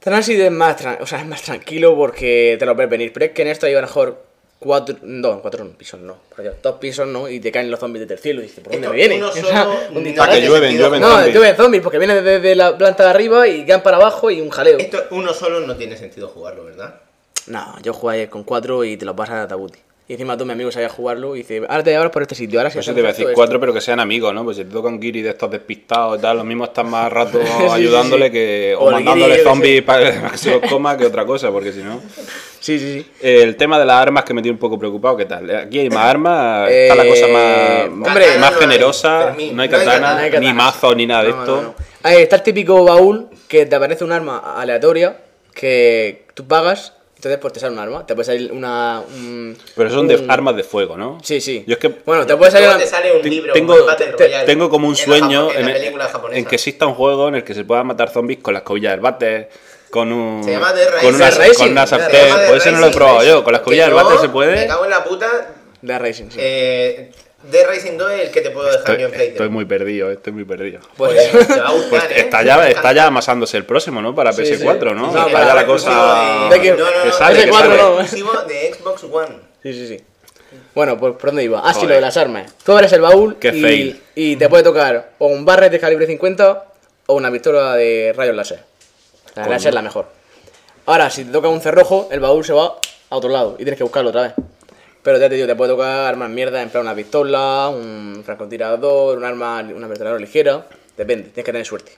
[0.00, 3.12] Transit es más, o sea, es más tranquilo porque te lo ves venir.
[3.12, 4.22] Pero es que en esto hay a lo mejor
[4.60, 6.16] cuatro, no, cuatro pisos no,
[6.62, 8.86] dos pisos no, y te caen los zombies desde el cielo y dices, ¿por dónde
[8.86, 9.18] Esto, me vienen?
[9.18, 11.00] uno O sea, solo un no que llueven, llueven.
[11.00, 11.34] No, zombies.
[11.34, 14.50] llueven zombies porque vienen desde la planta de arriba y quedan para abajo y un
[14.50, 14.78] jaleo.
[14.78, 17.00] Esto uno solo no tiene sentido jugarlo, ¿verdad?
[17.46, 19.78] No, yo jugué ayer con cuatro y te los vas a tabuti.
[20.10, 22.58] Y encima tú, mi amigo, sabía jugarlo y dice, ahora te llevas por este sitio,
[22.58, 23.34] ahora sí eso te iba a decir esto".
[23.34, 24.42] cuatro, pero que sean amigos, ¿no?
[24.42, 27.38] Pues si te tocan Giri de estos despistados y tal, lo mismo están más rato
[27.44, 28.32] sí, ayudándole sí.
[28.32, 28.74] que.
[28.78, 32.00] O mandándole guiri, zombies para que se los coma que otra cosa, porque si no.
[32.60, 33.10] Sí, sí, sí.
[33.20, 35.48] El tema de las armas que me tiene un poco preocupado, ¿qué tal?
[35.54, 39.52] Aquí hay más armas, está la Eh, cosa más, hombre, más no generosa, no hay
[39.52, 41.56] no hay katana, katana, No hay ni mazo, ni nada de No, esto.
[41.56, 41.74] no, no.
[42.02, 45.18] Ahí está el típico baúl que te aparece un arma aleatoria
[45.54, 48.06] que tú pagas, entonces pues te sale un arma.
[48.06, 49.02] Te puede salir una.
[49.08, 51.18] un- Pero son de un- armas de fuego, ¿no?
[51.22, 51.64] Sí, sí.
[51.66, 52.68] Yo es que Bueno, te puede salir.
[52.68, 55.50] Una- te sale un libro, tengo, un Battle te- Royale tengo como un en sueño
[55.52, 55.92] en, en,
[56.32, 58.92] en que exista un juego en el que se pueda matar zombies con la escobilla
[58.92, 59.50] del váter,
[59.90, 61.30] con un Se llama Dead con una.
[61.30, 63.84] Dead con una sartén, The pues ese no lo he probado yo, con la escobilla
[63.86, 64.54] del váter no, se puede.
[64.54, 65.26] Me cago en la puta.
[65.82, 66.38] De Racing, sí.
[66.40, 67.10] Eh,
[67.50, 69.28] Dead Rising 2 es el que te puedo dejar Estoy, yo en Play.
[69.28, 70.80] estoy muy perdido, estoy muy perdido.
[70.96, 72.20] Pues, Pues, te va a gustar, Pues ¿eh?
[72.20, 74.14] está ya, está ya amasándose el próximo, ¿no?
[74.14, 74.94] Para Sí, PS4, sí.
[74.94, 75.02] ¿no?
[75.02, 77.50] No, está para ya la cosa de- de que- no, no, no, que sale, que
[77.50, 77.76] PS4 sale.
[77.82, 78.00] no.
[78.00, 79.36] exclusivo de Xbox One.
[79.62, 80.04] Sí, sí, sí.
[80.74, 81.60] Bueno, pues ¿por dónde iba?
[81.64, 82.52] Ah, sí, lo de las armas.
[82.64, 84.02] Tú abres el baúl Qué y, fail.
[84.14, 86.64] y te puede tocar o un barret de calibre 50
[87.06, 88.60] o una pistola de rayos láser.
[89.34, 90.06] La láser es la mejor.
[90.86, 92.76] Ahora, si te toca un cerrojo, el baúl se va
[93.10, 94.32] a otro lado y tienes que buscarlo otra vez.
[95.02, 99.16] Pero ya te digo, te puede tocar armas mierda, en plan una pistola, un francotirador,
[99.18, 100.66] un arma, una ametralladora ligera.
[100.96, 101.92] Depende, tienes que tener suerte.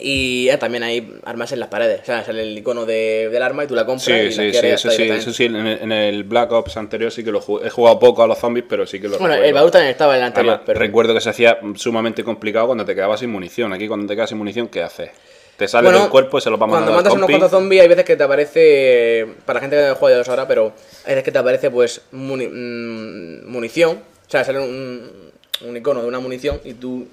[0.00, 2.02] Y eh, también hay armas en las paredes.
[2.02, 4.04] O sea, sale el icono de- del arma y tú la compras.
[4.04, 6.52] Sí, y la sí, sí, quieres eso sí, eso sí, en el, en el Black
[6.52, 7.66] Ops anterior sí que lo jugué.
[7.66, 9.48] He jugado poco a los zombies, pero sí que lo Bueno, recuerdo.
[9.48, 10.78] el baúl también estaba en el anterior, Además, pero...
[10.78, 13.72] Recuerdo que se hacía sumamente complicado cuando te quedabas sin munición.
[13.72, 15.10] Aquí cuando te quedas sin munición, ¿qué haces?
[15.58, 17.50] Te sale Bueno, del cuerpo y se lo va Cuando mandando al matas unos cuantos
[17.50, 20.72] zombies hay veces que te aparece, para la gente que juega ya lo sabrá, pero
[21.04, 25.30] hay veces que te aparece pues muni- mm, munición, o sea, sale un,
[25.66, 27.08] un icono de una munición y tú,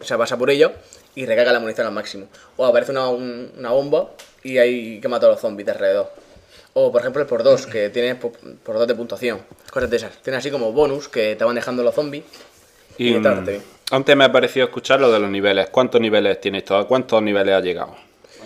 [0.00, 0.72] o sea, vas a por ella
[1.14, 2.26] y recarga la munición al máximo.
[2.56, 4.10] O aparece una, un- una bomba
[4.44, 6.10] y hay que matar a los zombies de alrededor.
[6.74, 9.40] O por ejemplo el por dos, que tienes por, por dos de puntuación,
[9.72, 10.12] cosas de esas.
[10.22, 12.24] Tienes así como bonus que te van dejando los zombies.
[12.98, 13.60] Y, Y
[13.90, 15.68] antes me ha parecido escuchar lo de los niveles.
[15.70, 16.76] ¿Cuántos niveles tiene esto?
[16.76, 17.96] ¿A cuántos niveles ha llegado?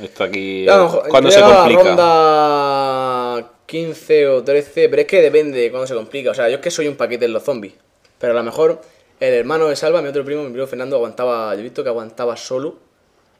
[0.02, 0.64] Esto aquí.
[0.66, 1.82] Mejor- ¿Cuándo se complica?
[1.82, 6.30] ronda 15 o 13, pero es que depende de cuándo se complica.
[6.30, 7.74] O sea, yo es que soy un paquete en los zombies.
[8.18, 8.80] Pero a lo mejor
[9.20, 11.54] el hermano de Salva, mi otro primo, mi primo Fernando, aguantaba.
[11.54, 12.76] Yo he visto que aguantaba solo.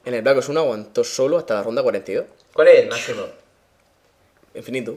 [0.05, 2.26] En el Black Ops 1 aguantó solo hasta la ronda 42.
[2.52, 3.22] ¿Cuál es el máximo?
[4.55, 4.96] Infinito.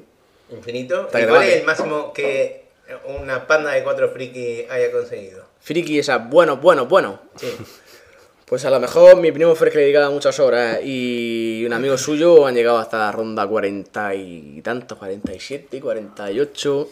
[0.52, 1.08] ¿Infinito?
[1.10, 2.66] ¿Y cuál es el máximo que
[3.20, 5.46] una panda de cuatro friki haya conseguido?
[5.62, 7.20] Friki esa, bueno, bueno, bueno.
[7.36, 7.48] Sí.
[8.46, 11.98] Pues a lo mejor mi primo el que le dedicaba muchas horas y un amigo
[11.98, 16.90] suyo han llegado hasta la ronda 40 y tantos, 47, 48.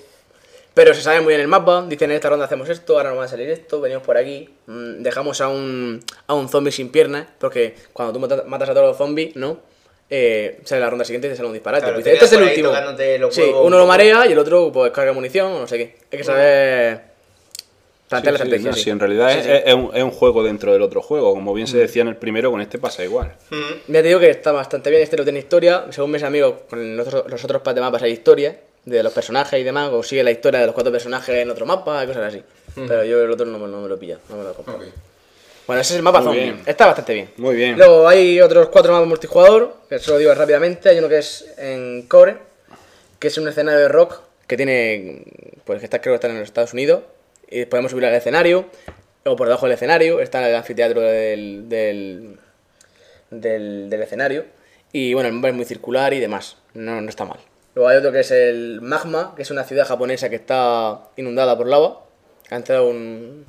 [0.74, 3.20] Pero se sabe muy bien el mapa, dicen en esta ronda hacemos esto, ahora nos
[3.20, 6.90] va a salir esto, venimos por aquí, mm, dejamos a un, a un zombie sin
[6.92, 9.60] piernas, porque cuando tú mata- matas a todos los zombies, ¿no?
[10.10, 11.84] Eh, sale la ronda siguiente y te sale un disparate.
[11.86, 12.70] Claro, dice, este es el último.
[13.32, 15.96] Sí, uno un lo marea y el otro pues carga munición o no sé qué.
[16.12, 17.02] Hay que saber
[18.24, 18.70] la sí, estrategia.
[18.70, 18.84] no, sí.
[18.84, 19.52] sí, en realidad Sí, es, sí.
[19.66, 21.34] es un, es un juego dentro del otro juego.
[21.34, 23.34] Como bien se decía en el primero, con este pasa igual.
[23.88, 25.86] Ya te digo que está bastante bien, este lo tiene historia.
[25.92, 28.56] Según mis amigos, con los otros, los otros de mapas hay historia
[28.86, 31.66] de los personajes y demás, o sigue la historia de los cuatro personajes en otro
[31.66, 32.44] mapa y cosas así.
[32.76, 34.78] Pero yo el otro no, me- no me lo pilla, no me lo compro.
[35.66, 36.44] Bueno, ese es el mapa Muy zombie.
[36.44, 36.62] bien.
[36.68, 37.30] Está bastante bien.
[37.38, 37.76] Muy bien.
[37.78, 40.90] Luego hay otros cuatro mapas multijugador, que se lo digo rápidamente.
[40.90, 42.38] Hay uno que es en Core,
[43.18, 45.24] que es un escenario de rock que tiene,
[45.64, 47.02] pues que está, creo que está en los Estados Unidos.
[47.56, 48.66] Y podemos subir al escenario,
[49.24, 52.38] o por debajo del escenario, está el anfiteatro del, del,
[53.32, 54.44] del, escenario.
[54.92, 57.40] Y bueno, el mapa es muy circular y demás, no, no está mal.
[57.74, 61.58] Luego hay otro que es el Magma, que es una ciudad japonesa que está inundada
[61.58, 62.02] por lava.
[62.50, 63.46] Ha entrado un,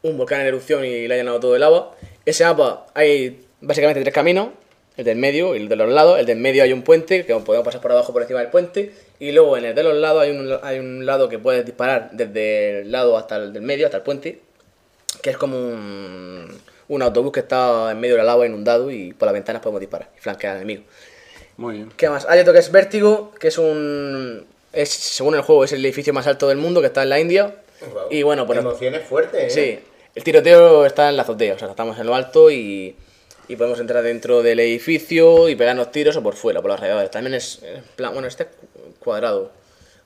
[0.00, 1.92] un volcán en erupción y le ha llenado todo de lava.
[2.24, 4.48] Ese mapa hay básicamente tres caminos,
[4.96, 6.18] el del medio y el de los lados.
[6.18, 8.92] El del medio hay un puente, que podemos pasar por abajo por encima del puente,
[9.18, 12.10] y luego en el de los lados hay un, hay un lado que puedes disparar
[12.12, 14.40] desde el lado hasta el del medio, hasta el puente,
[15.22, 16.48] que es como un,
[16.88, 20.10] un autobús que está en medio del agua inundado y por las ventanas podemos disparar
[20.16, 20.84] y flanquear al enemigo.
[21.56, 21.92] Muy bien.
[21.96, 22.26] ¿Qué más?
[22.28, 24.46] Hay otro que es Vértigo, que es un...
[24.72, 27.18] Es, según el juego, es el edificio más alto del mundo, que está en la
[27.18, 27.54] India.
[27.92, 28.08] Guau.
[28.10, 28.58] Y bueno, pues...
[28.58, 29.80] Emociones fuertes, ¿eh?
[29.80, 29.84] Sí,
[30.14, 32.94] el tiroteo está en la azotea, o sea, estamos en lo alto y,
[33.48, 37.10] y podemos entrar dentro del edificio y pegarnos tiros o por fuera, por los alrededores.
[37.10, 37.60] También es,
[37.96, 38.48] plan, bueno, este es
[38.98, 39.50] cuadrado,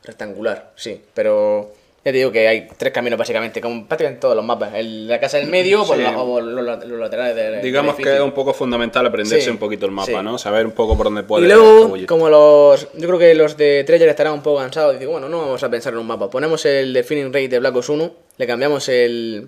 [0.05, 1.73] rectangular, sí, pero
[2.05, 4.73] ya te digo que hay tres caminos básicamente, como prácticamente en todos los mapas.
[4.75, 6.03] El, la casa del medio por Sí.
[6.03, 9.51] la- o los, los laterales del del Digamos que es un poco fundamental aprenderse Sí,
[9.51, 10.23] un poquito el mapa, sí.
[10.23, 10.39] ¿no?
[10.39, 12.89] Saber un poco por dónde puede Y luego, como los.
[12.95, 14.95] Yo creo que los de Treasure estarán un poco cansados.
[14.95, 16.31] Dicen, bueno, no vamos a pensar en un mapa.
[16.31, 19.47] Ponemos el de Feeling Rate de Black Ops 1, le cambiamos el.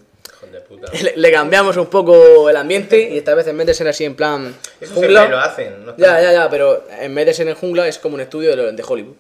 [1.03, 4.05] Le, le cambiamos un poco el ambiente y esta vez en vez de ser así
[4.05, 4.55] en plan.
[4.81, 5.29] Eso jungla.
[5.29, 5.87] lo hacen.
[5.87, 5.97] ¿no?
[5.97, 8.73] Ya, ya, ya, pero en vez de ser en jungla es como un estudio de,
[8.73, 9.15] de Hollywood.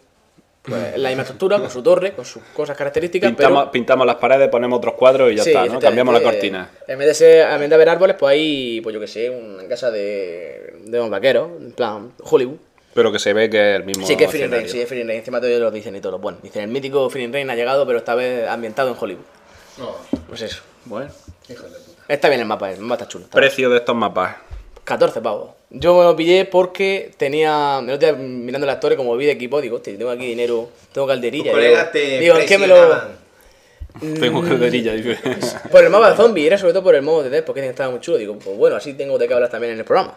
[0.62, 3.30] Pues, la misma estructura, con su torre, con sus cosas características.
[3.30, 3.72] Pintamos, pero...
[3.72, 5.80] pintamos las paredes, ponemos otros cuadros y ya Sí, está, ¿no?
[5.80, 6.84] Cambiamos la efectivamente, cortina.
[6.86, 9.28] En vez de ser, en vez de haber árboles, pues hay, pues yo que sé,
[9.28, 12.58] una casa de, de un vaquero, en plan Hollywood.
[12.94, 14.88] Pero que se ve que es el mismo Sí, que es Feeling Rain, sí, es
[14.88, 15.18] Feeling Rain.
[15.18, 16.20] Encima todos lo dicen y todos.
[16.20, 19.24] Bueno, dicen, el mítico Feeling Rain ha llegado, pero esta vez ambientado en Hollywood.
[19.78, 19.96] No,
[20.28, 20.62] Pues eso.
[20.84, 21.10] Bueno.
[21.48, 22.02] hijo de puta.
[22.08, 23.24] Está bien el mapa, el mapa está chulo.
[23.24, 24.36] está Precio de estos mapas.
[24.84, 25.50] 14 pavos.
[25.70, 27.80] Yo me lo pillé porque tenía.
[27.80, 31.56] Mirando la historia, como vi de equipo, digo, hostia, tengo aquí dinero, tengo calderilla.
[31.56, 32.74] Digo, te digo, ¿en qué me lo.?
[32.74, 33.22] presionaban.
[34.20, 35.18] Tengo calderilla, dice.
[35.70, 37.90] Por el mapa de zombie, era sobre todo por el modo de Death, porque estaba
[37.90, 38.18] muy chulo.
[38.18, 40.14] Digo, pues bueno, así tengo de qué hablar también en el programa.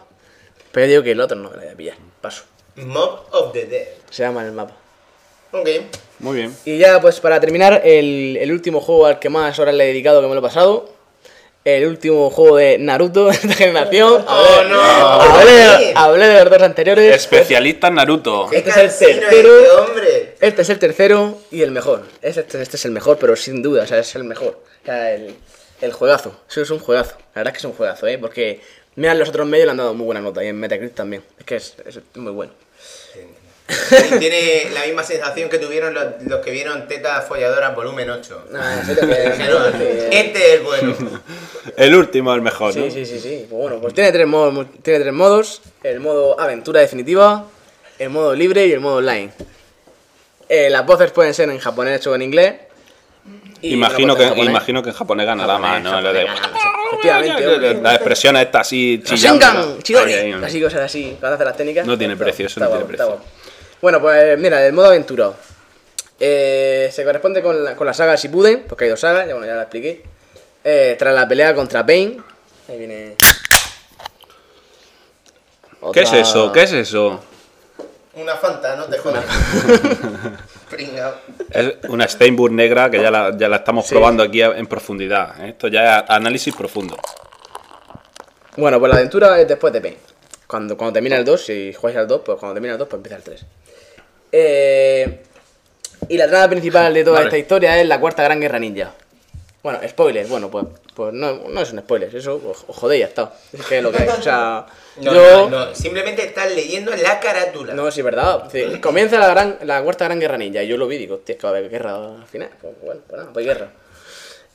[0.72, 1.96] Pero digo que el otro no me lo voy a pillar.
[2.20, 2.44] Paso.
[2.76, 3.86] Mob of the Dead.
[4.10, 4.74] Se llama el mapa.
[5.60, 5.68] Ok.
[6.18, 6.56] Muy bien.
[6.64, 9.86] Y ya, pues para terminar, el, el último juego al que más horas le he
[9.88, 10.96] dedicado que me lo he pasado.
[11.64, 14.24] El último juego de Naruto de esta generación.
[14.26, 14.80] Oh, no.
[14.80, 17.16] Hablé, hablé de los dos anteriores.
[17.16, 18.48] Especialista en Naruto.
[18.52, 19.58] Este es el cansino tercero.
[19.58, 20.34] este hombre.
[20.40, 22.04] Este es el tercero y el mejor.
[22.22, 24.62] Este, este es el mejor, pero sin duda, o sea, es el mejor.
[24.82, 25.34] O sea, el,
[25.80, 26.40] el juegazo.
[26.48, 27.16] Eso es un juegazo.
[27.34, 28.16] La verdad es que es un juegazo, ¿eh?
[28.18, 28.60] Porque,
[28.94, 31.24] mira, los otros medios le han dado muy buena nota y en Metacritic también.
[31.38, 32.52] Es que es, es muy bueno.
[34.18, 38.46] Tiene la misma sensación que tuvieron los, los que vieron Teta Folladoras volumen 8.
[38.50, 40.94] Nah, en serio que- Dijeron, que- este es el bueno.
[41.76, 42.84] El último es el mejor, ¿no?
[42.84, 43.46] Sí, sí, sí, sí.
[43.50, 44.66] Pues bueno, pues tiene tres modos.
[44.82, 45.62] Tiene tres modos.
[45.82, 47.44] El modo aventura definitiva,
[47.98, 49.30] el modo libre y el modo online.
[50.48, 52.54] Eh, las voces pueden ser en japonés o en inglés.
[53.62, 54.50] y Imagino que, en japonés.
[54.50, 56.00] imagino que en japonés ganará más, ¿no?
[56.00, 56.26] Lo de-
[56.92, 57.74] Efectivamente.
[57.82, 59.76] La expresión esta así chillando.
[60.44, 61.84] Así cosas así, cuando hace las técnicas.
[61.84, 63.45] No tiene precio, eso no Está tiene está precio.
[63.80, 65.32] Bueno, pues mira, el modo aventura.
[66.18, 69.46] Eh, se corresponde con la, con la saga Shippuden, porque hay dos sagas, ya, bueno,
[69.46, 70.02] ya la expliqué.
[70.64, 72.22] Eh, tras la pelea contra Pain.
[72.68, 73.16] Ahí viene.
[75.92, 76.50] ¿Qué es eso?
[76.52, 77.20] ¿Qué es eso?
[78.14, 79.24] Una Fanta, no te jodas.
[80.70, 81.14] Pringao.
[81.50, 83.94] Es una Steinburg negra que ya la, ya la estamos Sí.
[83.94, 85.44] probando aquí en profundidad.
[85.44, 86.96] Esto ya es análisis profundo.
[88.56, 89.96] Bueno, pues la aventura es después de Pain.
[90.46, 92.98] Cuando, cuando termina el 2, si jugáis al 2, pues cuando termina el 2, pues
[92.98, 93.44] empieza el 3.
[94.38, 95.22] Eh,
[96.08, 97.26] y la trama principal de toda Vale.
[97.28, 98.92] esta historia es la cuarta gran guerra ninja.
[99.62, 103.32] Bueno, spoiler, bueno, pues, pues no, no es un spoiler, eso os, jodéis, ya está.
[103.52, 104.08] Es que es lo que.
[104.08, 104.66] O sea,
[105.00, 105.48] No, yo.
[105.50, 107.74] no, no, simplemente estás leyendo la carátula.
[107.74, 108.44] No, sí, es verdad.
[108.52, 110.62] Sí, comienza la, gran, la cuarta gran guerra ninja.
[110.62, 112.50] Y yo lo vi y digo, hostia, es que va a haber guerra al final.
[112.60, 113.68] Pues bueno, pues nada, pues guerra.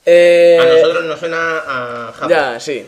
[0.06, 2.28] Eh, A nosotros nos suena a Japón.
[2.30, 2.86] ya, sí.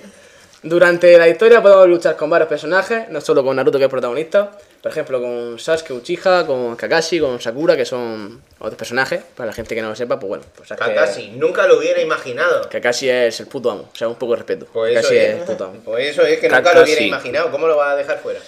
[0.63, 4.53] Durante la historia podemos luchar con varios personajes, no solo con Naruto que es protagonista,
[4.85, 9.53] por ejemplo con Sasuke Uchiha, con Kakashi, con Sakura, que son otros personajes, para la
[9.55, 12.69] gente que no lo sepa, pues bueno, pues Sasuke- Kakashi, nunca lo hubiera imaginado.
[12.69, 14.67] Kakashi es el puto amo, o sea, un poco de respeto.
[14.71, 15.81] Pues eso, Kakashi es, es el puto amo.
[15.87, 16.77] pues eso es que nunca Kakashi.
[16.77, 17.51] lo hubiera imaginado.
[17.51, 18.41] ¿Cómo lo va a dejar fuera?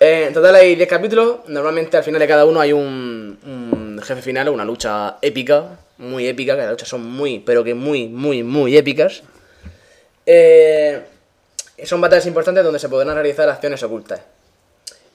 [0.00, 4.02] Eh, en total hay 10 capítulos, normalmente al final de cada uno hay un, un
[4.02, 5.66] jefe final o una lucha épica,
[5.98, 9.22] muy épica, que las luchas son muy, pero que muy, muy, muy épicas.
[10.26, 11.00] Eh,
[11.84, 14.20] son batallas importantes donde se podrán realizar acciones ocultas.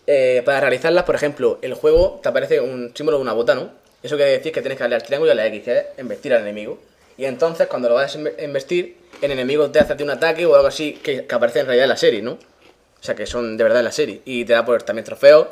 [0.08, 3.70] Eh, para realizarlas, por ejemplo, el juego te aparece un símbolo de una bota, ¿no?
[4.04, 5.86] Eso quiere decir que tienes que darle al triángulo y a la X, que es
[5.98, 6.80] embestir al enemigo.
[7.18, 10.68] Y entonces, cuando lo vas a embestir, el enemigo te hace un ataque o algo
[10.68, 12.32] así que, que aparece en realidad en la serie, ¿no?
[12.34, 14.22] O sea, que son de verdad en la serie.
[14.26, 15.48] Y te da por también trofeos.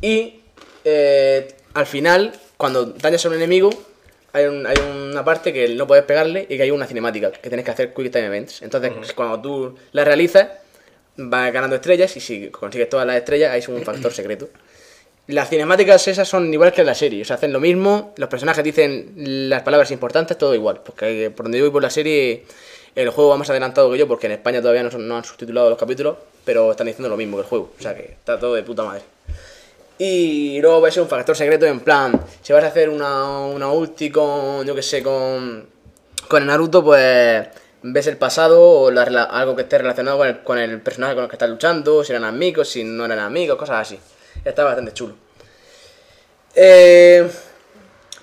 [0.00, 0.40] Y
[0.84, 3.70] eh, al final, cuando dañas a un enemigo,
[4.32, 4.76] hay, un- hay
[5.10, 7.92] una parte que no puedes pegarle y que hay una cinemática que tienes que hacer
[7.92, 8.62] Quick Time Events.
[8.62, 10.48] Entonces, cuando tú la realizas,
[11.16, 14.48] vas ganando estrellas y si consigues todas las estrellas, hay un factor secreto.
[15.28, 18.64] Las cinemáticas esas son igual que la serie, o sea, hacen lo mismo, los personajes
[18.64, 19.12] dicen
[19.48, 22.44] las palabras importantes, todo igual, porque por donde yo voy por la serie
[22.94, 25.70] El juego va más adelantado que yo porque en España todavía no, no han subtitulado
[25.70, 27.70] los capítulos, pero están diciendo lo mismo que el juego.
[27.78, 29.02] O sea que está todo de puta madre.
[29.98, 33.38] Y luego va a ser un factor secreto en plan, si vas a hacer una,
[33.46, 35.66] una ulti con, yo que sé, con,
[36.28, 37.46] con Naruto, pues
[37.82, 41.24] ves el pasado o la algo que esté relacionado con el, con el personaje con
[41.24, 43.98] el que estás luchando, si eran amigos, si no eran amigos, cosas así.
[44.44, 45.14] Está bastante chulo.
[46.54, 47.28] Eh,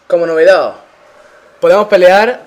[0.07, 0.76] como novedad,
[1.60, 2.41] podemos pelear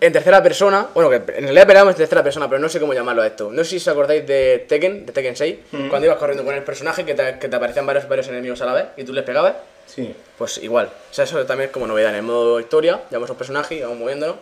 [0.00, 0.86] en tercera persona.
[0.94, 3.50] Bueno, que en realidad peleamos en tercera persona, pero no sé cómo llamarlo a esto.
[3.50, 5.56] No sé si os acordáis de Tekken, de Tekken 6,
[5.90, 8.66] cuando ibas corriendo con el personaje que te, que te aparecían varios, varios enemigos a
[8.66, 9.54] la vez y tú les pegabas.
[9.86, 10.14] Sí.
[10.36, 10.86] Pues igual.
[10.86, 12.10] O sea, eso también es como novedad.
[12.10, 14.36] En el modo historia, llamamos a un personaje y vamos moviéndonos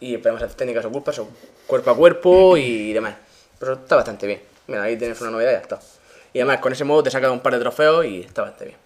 [0.00, 1.28] y podemos hacer técnicas ocultas o
[1.66, 3.14] cuerpo a cuerpo y demás.
[3.58, 4.40] Pero está bastante bien.
[4.66, 5.80] Mira, ahí tienes una novedad y ya está.
[6.32, 8.76] Y además con ese modo te saca un par de trofeos y está bastante bien.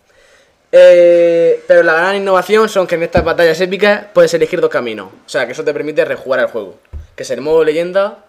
[0.73, 5.09] Eh, pero la gran innovación son que en estas batallas épicas puedes elegir dos caminos.
[5.27, 6.79] O sea, que eso te permite rejugar al juego.
[7.17, 8.25] Que es el modo leyenda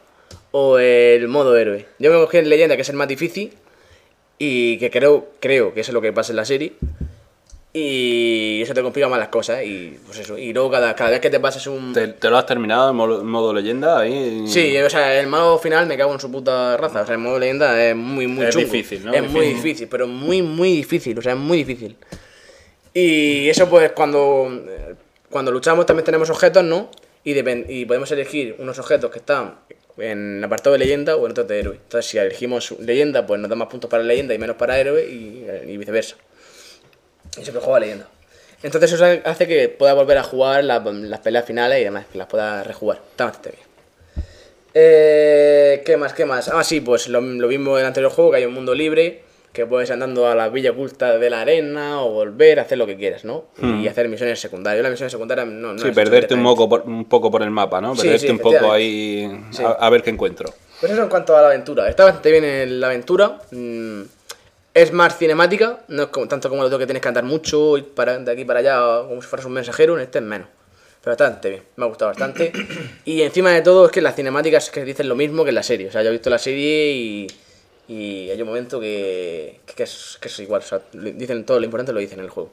[0.52, 1.86] o el modo héroe.
[2.00, 3.54] Yo me cogí el leyenda, que es el más difícil.
[4.40, 6.74] Y que creo, creo que eso es lo que pasa en la serie.
[7.74, 9.64] Y eso te complica más las cosas.
[9.64, 10.38] Y pues eso.
[10.38, 11.94] Y luego cada, cada vez que te pasas un.
[11.94, 14.00] ¿Te, te lo has terminado en modo, modo leyenda?
[14.00, 14.44] Ahí?
[14.48, 17.02] Sí, o sea, el modo final me cago en su puta raza.
[17.02, 18.66] O sea, el modo leyenda es muy, muy Es chungo.
[18.66, 19.14] difícil, ¿no?
[19.14, 19.88] Es muy Difícil.
[19.88, 21.18] pero muy, muy difícil.
[21.18, 21.96] O sea, es muy difícil.
[22.94, 24.96] Y eso, pues, cuando, eh,
[25.30, 26.90] cuando luchamos también tenemos objetos, ¿no?
[27.24, 29.56] Y, y podemos elegir unos objetos que están
[29.98, 31.76] en el apartado de leyenda o en otros de héroe.
[31.82, 35.06] Entonces, si elegimos leyenda, pues nos da más puntos para leyenda y menos para héroe
[35.10, 36.18] y, y viceversa.
[37.38, 38.08] Y siempre juega leyenda.
[38.64, 42.18] Entonces eso hace que pueda volver a jugar la- las peleas finales y demás, que
[42.18, 43.00] las pueda rejugar.
[43.12, 44.26] Está bastante bien.
[44.74, 46.14] Eh, ¿Qué más?
[46.14, 46.48] ¿Qué más?
[46.48, 49.66] Ah, sí, pues lo, lo mismo del anterior juego, que hay un mundo libre, que
[49.66, 52.96] puedes andando a la villa oculta de la arena o volver a hacer lo que
[52.96, 53.46] quieras, ¿no?
[53.62, 54.78] Y hacer misiones secundarias.
[54.80, 55.74] Yo las misiones secundarias no...
[55.74, 57.94] no Sí, perderte un poco, por, un poco por el mapa, ¿no?
[57.96, 59.62] Sí, Perderte sí, un poco ahí Sí.
[59.62, 60.54] a, a ver qué encuentro.
[60.80, 61.90] Pues eso en cuanto a la aventura.
[61.90, 63.40] Está bastante bien en la aventura.
[63.52, 64.02] mm,
[64.74, 67.78] Es más cinemática, no es como, tanto como lo otro que tienes que andar mucho,
[67.78, 70.48] ir para, de aquí para allá, como si fueras un mensajero, en este es menos.
[71.04, 72.52] Pero bastante bien, me ha gustado bastante.
[73.06, 75.64] Y encima de todo es que las cinemáticas que dicen lo mismo que en la
[75.64, 75.88] serie.
[75.88, 77.28] O sea, yo he visto la serie y,
[77.88, 80.62] y hay un momento que, que, es, que es igual.
[80.62, 82.52] O sea, le- dicen todo lo importante lo dicen en el juego.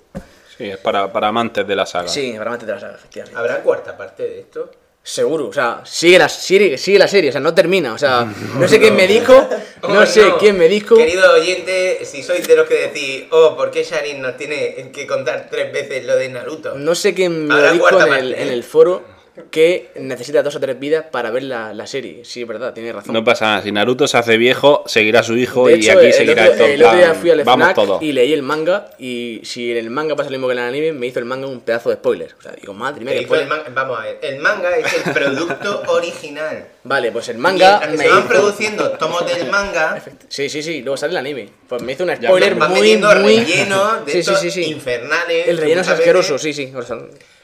[0.57, 2.09] Sí, es para, para amantes de la saga.
[2.09, 3.39] Sí, realmente te la saga, efectivamente.
[3.39, 4.71] ¿Habrá cuarta parte de esto?
[5.09, 8.31] Seguro, o sea, sigue la, sigue, sigue la serie, o sea, no termina, o sea,
[8.59, 9.49] no sé quién me dijo,
[9.89, 10.97] no sé quién me dijo.
[10.97, 15.07] Querido oyente, si sois de los que decís, oh, ¿por qué Sharin nos tiene que
[15.07, 16.75] contar tres veces lo de Naruto?
[16.75, 18.43] No sé quién me lo dijo en el, ¿eh?
[18.43, 19.03] en el foro
[19.51, 22.25] que necesita dos o tres vidas para ver la, la serie.
[22.25, 23.13] Sí, es verdad, tiene razón.
[23.15, 26.07] No pasa nada, si Naruto se hace viejo, seguirá su hijo de y hecho, aquí
[26.07, 28.91] el, seguirá otro, en el otro día fui al Vamos FNAC y leí el manga
[28.99, 31.25] y si en el manga pasa lo mismo que en el anime, me hizo el
[31.25, 32.35] manga un pedazo de spoiler.
[32.39, 33.49] O sea, digo, madre mía, Que el spoiler.
[33.75, 36.67] Vamos a ver, el manga es el producto original.
[36.85, 38.29] Vale, pues el manga me se van hizo...
[38.29, 41.49] produciendo tomos del manga, Sí, sí, sí, luego sale el anime.
[41.69, 43.15] Pues me hizo un Ya, spoiler van muy, muy...
[43.15, 44.63] relleno de Sí, estos sí, sí.
[44.65, 45.49] infernales.
[45.49, 46.73] El relleno es asqueroso, veces- sí, sí.
[46.75, 46.97] o sea,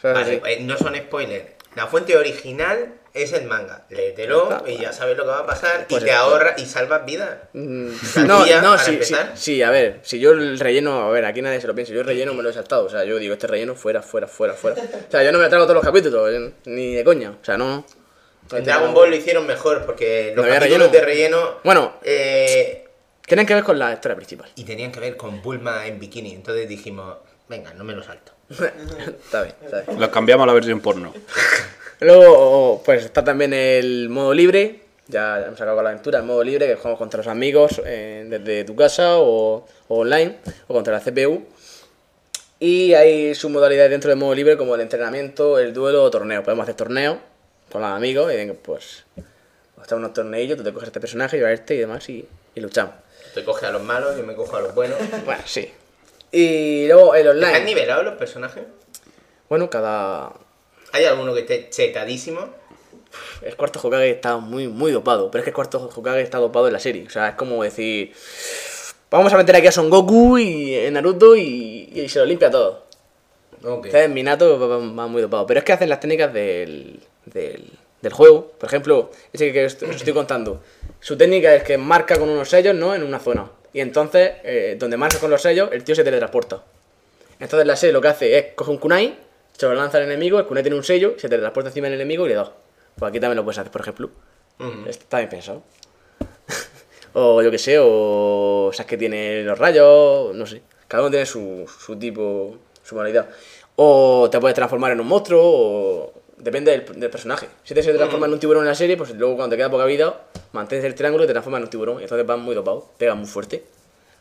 [0.03, 0.37] Vale, sí.
[0.41, 1.45] pues no son spoilers.
[1.77, 3.85] La fuente original es el manga.
[3.91, 6.23] Léetelo y ya sabes lo que va a pasar Pues y te esto.
[6.23, 7.37] ahorras y salvas vidas.
[7.53, 7.89] Mm,
[8.27, 8.99] No, no, sí,
[9.35, 12.01] sí, a ver, si yo el relleno, a ver, aquí nadie se lo piensa, yo
[12.01, 14.55] el relleno me lo he saltado, o sea, yo digo, este relleno fuera, fuera, fuera,
[14.55, 14.81] fuera.
[14.83, 17.57] O sea, yo no me trago todos los capítulos, yo- ni de coña, o sea,
[17.57, 17.85] no.
[18.53, 20.93] En Dragon Ball lo hicieron mejor porque los ¿No capítulos relleno?
[20.93, 21.59] de relleno.
[21.65, 21.95] Bueno.
[22.03, 22.87] eh,
[23.27, 24.51] Tienen que ver con la historia principal.
[24.55, 26.35] y tenían que ver con Bulma en bikini.
[26.35, 27.17] Entonces dijimos,
[27.49, 28.33] venga, no me lo salto.
[28.51, 30.01] Está bien, está bien.
[30.01, 31.13] Los cambiamos a la versión porno.
[32.01, 36.43] Luego, pues está también el modo libre, ya hemos acabado con la aventura, el modo
[36.43, 40.93] libre que jugamos contra los amigos eh, desde tu casa o, o online o contra
[40.93, 41.47] la CPU.
[42.61, 46.43] Y hay su modalidad dentro del modo libre como el entrenamiento, el duelo o torneo.
[46.43, 47.19] Podemos hacer torneos
[47.71, 49.05] con los amigos y pues
[49.81, 52.61] hasta unos torneillos, tú te coges este personaje, yo a este y demás y, y
[52.61, 52.95] luchamos.
[53.35, 54.99] Te coge a los malos, yo me cojo a los buenos.
[55.25, 55.71] Bueno, sí.
[56.37, 57.65] Y luego el ¿Están online.
[57.65, 58.65] nivelados los personajes?
[59.49, 60.33] Bueno, cada,
[60.93, 62.41] ¿Hay alguno que esté chetadísimo?
[63.43, 66.67] El cuarto Hokage está muy, muy dopado, pero es que el cuarto Hokage está dopado
[66.67, 67.07] en la serie.
[67.07, 68.13] O sea, es como decir,
[69.11, 72.51] vamos a meter aquí a Son Goku y en Naruto y, y se lo limpia
[72.51, 72.83] todo.
[73.63, 73.87] Ok.
[73.87, 75.47] Entonces Minato va, va- muy dopado.
[75.47, 77.71] Pero es que hacen las técnicas del, del,
[78.03, 78.49] del juego.
[78.59, 80.63] Por ejemplo, ese que os estoy contando.
[80.99, 82.93] Su técnica es que marca con unos sellos, ¿no?
[82.95, 83.49] En una zona.
[83.75, 86.63] Y entonces, eh, donde marca con los sellos, el tío se teletransporta.
[87.41, 89.19] Entonces la serie lo que hace es coge un kunai,
[89.53, 92.25] se lo lanza al enemigo, el kunai tiene un sello, se teletransporta encima del enemigo
[92.25, 92.53] y le da.
[92.97, 94.11] Pues aquí también lo puedes hacer, por ejemplo.
[94.61, 94.89] Ujú.
[94.89, 95.65] Está bien pensado.
[97.15, 100.63] o yo que sé, o sabes que tiene los rayos, no sé.
[100.87, 103.29] Cada uno tiene su, su tipo, su modalidad.
[103.75, 107.49] O te puedes transformar en un monstruo, o depende del, del personaje.
[107.63, 109.71] Si te se transforma en un tiburón en la serie, pues luego cuando te queda
[109.71, 110.23] poca vida,
[110.53, 112.01] mantienes el triángulo y te transformas en un tiburón.
[112.01, 113.65] Y entonces vas muy dopado, pega muy fuerte.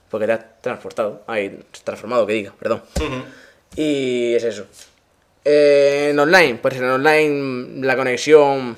[0.10, 1.24] Porque te has transportado.
[1.26, 2.84] Ahí, transformado, que diga, perdón.
[3.76, 4.66] Y es eso.
[5.44, 8.78] Eh, en online, pues en online la conexión.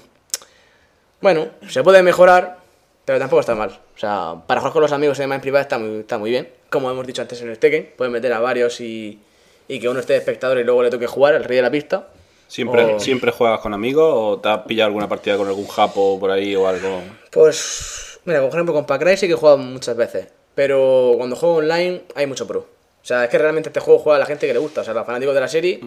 [1.22, 2.60] Bueno, se puede mejorar,
[3.04, 3.70] pero tampoco está mal.
[3.96, 6.30] O sea, para jugar con los amigos y demás en privado está muy, está muy
[6.30, 6.50] bien.
[6.70, 9.20] Como hemos dicho antes en el Tekken, puedes meter a varios y,
[9.68, 11.72] y que uno esté de espectador y luego le toque jugar, el rey de la
[11.72, 12.08] pista.
[12.48, 16.20] ¿Siempre, O- ¿Siempre juegas con amigos o te has pillado alguna partida con algún japo
[16.20, 17.02] por ahí o algo?
[17.32, 20.28] Pues, mira, por ejemplo, con Pacray sí que he jugado muchas veces.
[20.54, 22.60] Pero cuando juego online hay mucho pro.
[22.60, 24.82] O sea, es que realmente este juego juega a la gente que le gusta.
[24.82, 25.80] O sea, los fanáticos de la serie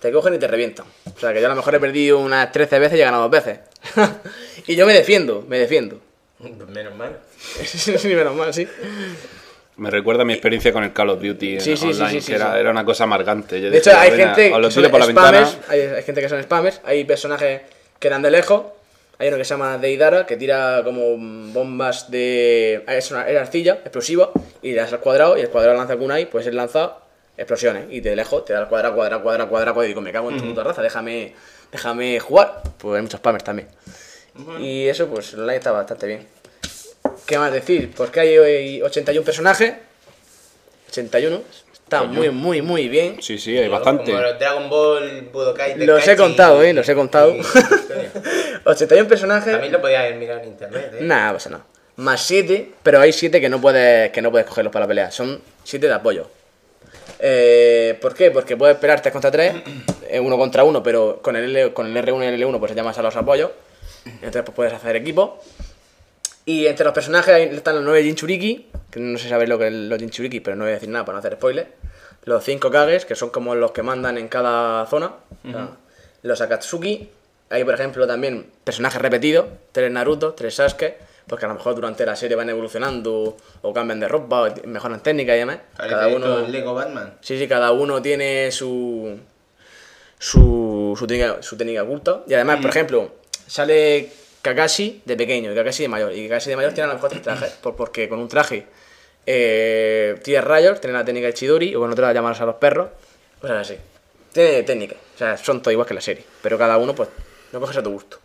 [0.00, 0.84] te cogen y te revientan.
[1.14, 3.22] O sea, que yo a lo mejor he perdido unas 13 veces y he ganado
[3.28, 3.60] dos veces.
[4.66, 6.00] y yo me defiendo, me defiendo.
[6.68, 7.18] Menos mal.
[7.64, 8.66] sí, menos mal, sí.
[9.76, 12.26] Me recuerda a mi experiencia con el Call of Duty Sí, sí, online, sí, sí,
[12.32, 12.58] que era, sí.
[12.60, 13.60] era una cosa amargante.
[13.60, 15.64] Yo De hecho, decía, hay "Venga, gente que son por la spammers, ventana.
[15.68, 17.60] hay, hay gente que son spammers, hay personajes
[17.98, 18.62] que dan de lejos,
[19.18, 21.16] hay uno que se llama Deidara, que tira como
[21.52, 22.84] bombas de...
[22.88, 24.30] es una es arcilla explosiva,
[24.62, 26.96] y le das al cuadrado, y el cuadrado lanza kunai, pues él lanza
[27.36, 30.10] explosiones, y de lejos te da el cuadrado, cuadrado, cuadrado, cuadrado, cuadrado, y digo, me
[30.12, 31.34] cago en tu puta raza, déjame,
[31.70, 32.62] déjame jugar.
[32.78, 33.68] Pues hay muchos spammers también.
[34.60, 36.26] Y eso, pues online está bastante bien.
[37.26, 37.92] ¿Qué más decir?
[37.96, 39.74] Pues que hay 81 personajes,
[40.90, 43.20] 81, está muy, muy, muy bien.
[43.20, 44.12] Sí, sí, hay bastante.
[44.12, 47.34] Como los Dragon Ball, Budokai Los he contado, eh, los he contado.
[47.34, 48.10] y- historia.
[48.64, 49.52] 81 personajes.
[49.52, 50.98] También lo podías haber mirado en internet, eh.
[51.02, 51.64] Nada, pasa nada.
[51.96, 55.10] Más 7, pero hay 7 que no puedes que no puedes cogerlos para la pelea.
[55.10, 56.28] Son 7 de apoyo.
[57.18, 58.30] Eh, ¿Por qué?
[58.30, 59.54] Porque puedes esperar 3 contra 3,
[60.20, 62.98] uno contra uno, pero con el, L, con el R1 y el L1 pues llamas
[62.98, 63.50] a los apoyos.
[64.04, 65.42] Entonces pues puedes hacer equipo.
[66.48, 69.66] Y entre los personajes están los 9 Jinchuriki, que no sé si sabéis lo que
[69.66, 71.72] es los Jinchuriki, pero no voy a decir nada para no hacer spoiler.
[72.22, 75.14] Los 5 Kages, que son como los que mandan en cada zona.
[76.22, 77.10] Los Akatsuki.
[77.50, 79.46] Hay, por ejemplo, también personajes repetidos.
[79.72, 80.98] Tres Naruto, tres Sasuke.
[81.26, 85.02] Porque a lo mejor durante la serie van evolucionando o cambian de ropa o mejoran
[85.02, 85.58] técnica y demás.
[85.76, 86.38] Cada uno...
[86.38, 87.14] el Lego Batman.
[87.22, 89.18] Sí, sí, cada uno tiene su.
[90.16, 90.94] su.
[90.96, 92.22] su técnica, su técnica oculta.
[92.28, 93.10] Y además, por ejemplo,
[93.48, 94.12] sale
[94.46, 96.12] Kakashi de pequeño y Kakashi de mayor.
[96.12, 97.50] Y Kakashi de mayor tiene a lo mejor tres trajes.
[97.62, 98.66] por- porque con un traje
[99.26, 102.88] eh, tira rayos, tiene la técnica de Chidori, o con otra llamarse a los perros.
[103.40, 103.76] Cosas así.
[104.32, 104.94] Tiene técnica.
[105.14, 106.24] O sea, son todo igual que la serie.
[106.42, 107.08] Pero cada uno, pues,
[107.52, 108.18] lo coges a tu gusto.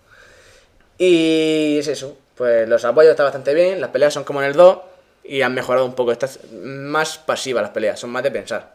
[0.98, 2.18] Y es eso.
[2.36, 3.82] Pues los apoyos están bastante bien.
[3.82, 4.78] Las peleas son como en el 2.
[5.24, 6.12] Y han mejorado un poco.
[6.12, 8.00] Estas más pasivas las peleas.
[8.00, 8.74] Son más de pensar.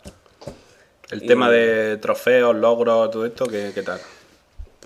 [1.11, 4.01] El Y- tema de trofeos, logros, todo esto, ¿qué, qué tal?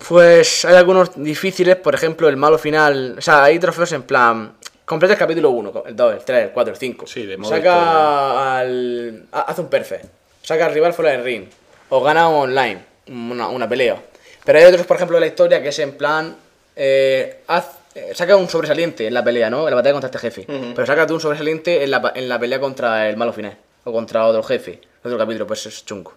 [0.07, 3.15] Pues hay algunos difíciles, por ejemplo, el malo final.
[3.17, 4.53] O sea, hay trofeos en plan.
[4.85, 7.07] Completa el capítulo 1, el 2, el 3, el 4, el 5.
[7.07, 9.25] Sí, de modo Saca al.
[9.31, 10.05] ha- Hace un perfect.
[10.41, 11.45] Saca al rival fuera del ring.
[11.89, 12.83] O gana online.
[13.07, 14.01] Una, una pelea.
[14.43, 16.35] Pero hay otros, por ejemplo, de la historia que es en plan.
[16.75, 19.65] eh, haz- eh, saca un sobresaliente en la pelea, ¿no?
[19.65, 20.45] En la batalla contra este jefe.
[20.47, 23.57] Pero saca tú un sobresaliente en la, en la pelea contra el malo final.
[23.83, 24.79] O contra otro jefe.
[25.03, 26.13] Otro capítulo, pues es chungo.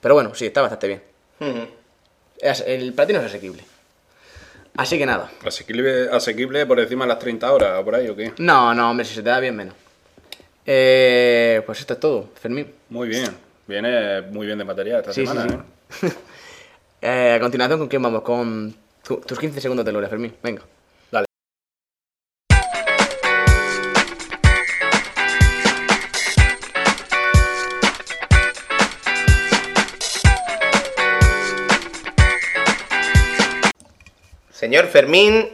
[0.00, 1.02] Pero bueno, sí, está bastante bien.
[1.40, 1.58] Ujú.
[1.58, 1.68] Es-
[2.66, 3.62] El platino es asequible.
[4.76, 5.30] Así que nada.
[5.46, 8.32] ¿Asequible, asequible por encima de las 30 horas o por ahí o qué?
[8.38, 9.74] No, no, hombre, si se te da bien menos.
[10.66, 12.72] Eh, pues esto es todo, Fermín.
[12.88, 13.30] Muy bien.
[13.66, 16.06] Viene muy bien de material esta Sí, sí, semana, sí.
[16.06, 16.12] ¿eh?
[17.06, 18.22] Eh, a continuación, ¿con quién vamos?
[18.22, 18.74] Con
[19.06, 20.34] tu- tus 15 segundos de gloria, Fermín.
[20.42, 20.62] Venga.
[34.64, 35.46] Señor Fermín,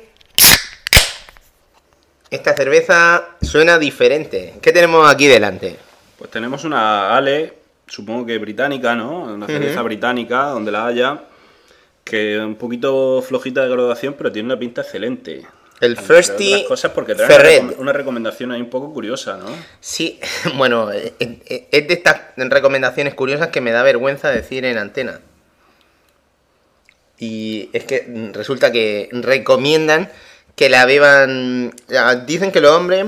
[2.30, 4.54] esta cerveza suena diferente.
[4.62, 5.74] ¿Qué tenemos aquí delante?
[6.16, 7.54] Pues tenemos una Ale,
[7.88, 9.22] supongo que británica, ¿no?
[9.22, 11.24] Una cerveza británica, donde la haya,
[12.04, 15.44] que es un poquito flojita de graduación, pero tiene una pinta excelente.
[15.80, 17.62] El otras cosas porque trae una, Ferret.
[17.64, 19.46] recom- una recomendación ahí un poco curiosa, ¿no?
[19.80, 20.20] Sí,
[20.56, 25.20] bueno, eh, eh, es de estas recomendaciones curiosas que me da vergüenza decir en antena.
[27.20, 30.10] Y es que resulta que recomiendan
[30.56, 31.72] que la beban.
[31.88, 33.06] ya, Dicen que los hombres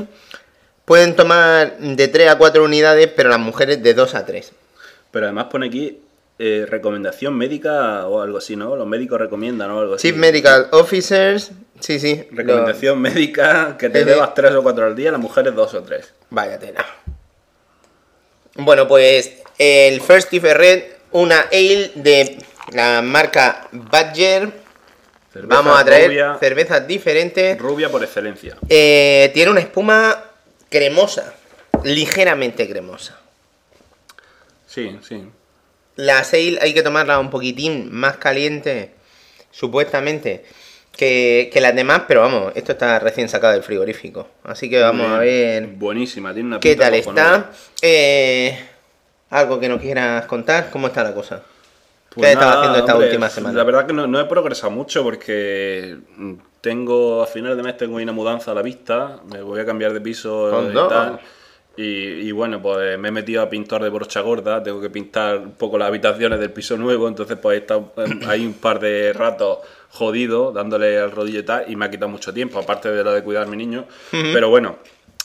[0.84, 4.52] pueden tomar de 3 a 4 unidades, pero las mujeres de 2 a 3.
[5.10, 5.98] Pero además pone aquí
[6.38, 8.76] eh, recomendación médica o algo así, ¿no?
[8.76, 10.08] Los médicos recomiendan o algo así.
[10.08, 11.50] Chief Medical Officers,
[11.80, 12.24] sí, sí.
[12.30, 15.82] lo- Recomendación médica que te bebas tres o cuatro al día, las mujeres dos o
[15.82, 16.12] tres.
[16.30, 16.84] Vaya tela.
[18.56, 20.82] Bueno, pues el First Red,
[21.12, 22.38] una ale de
[22.75, 24.62] la marca Badger.
[25.33, 27.59] Cerveza Vamos a traer rubia, cervezas diferentes.
[27.59, 28.57] rubia por excelencia.
[28.68, 30.25] Eh, tiene una espuma
[30.68, 31.33] cremosa,
[31.85, 33.18] ligeramente cremosa.
[34.66, 35.25] Sí, sí.
[35.97, 38.93] La ale hay que tomarla un poquitín más caliente
[39.51, 40.45] supuestamente,
[40.97, 44.29] que, que las demás, pero vamos, esto está recién sacado del frigorífico.
[44.45, 47.23] Así que vamos a ver Buenísima, tiene una qué pinta tal cojonuda.
[47.51, 47.51] está.
[47.83, 48.59] Eh,
[49.31, 51.43] algo que nos quieras contar, ¿cómo está la cosa?
[52.14, 53.58] Pues ¿Qué estado nada, haciendo esta hombre, última semana?
[53.58, 57.76] La verdad que no, no he progresado mucho porque mm, tengo, a finales de mes
[57.76, 61.20] tengo una mudanza a la vista, me voy a cambiar de piso y tal.
[61.74, 65.38] Y, y bueno, pues me he metido a pintor de brocha gorda, tengo que pintar
[65.38, 68.78] un poco las habitaciones del piso nuevo, entonces pues he estado em, ahí un par
[68.78, 72.90] de ratos jodido, dándole al rodillo y tal, y me ha quitado mucho tiempo, aparte
[72.90, 73.86] de lo de cuidar a mi niño.
[74.10, 74.76] Pero bueno,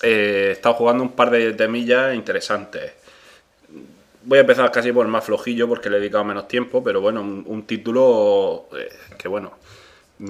[0.01, 2.93] eh, he estado jugando un par de temillas interesantes.
[4.27, 6.99] Voy a empezar casi por el más flojillo porque le he dedicado menos tiempo, pero
[7.01, 9.53] bueno, un, un título eh, que bueno,
[10.19, 10.25] mm,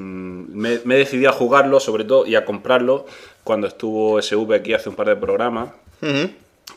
[0.57, 3.05] me, me he decidido a jugarlo sobre todo y a comprarlo
[3.43, 5.69] cuando estuvo SV aquí hace un par de programas,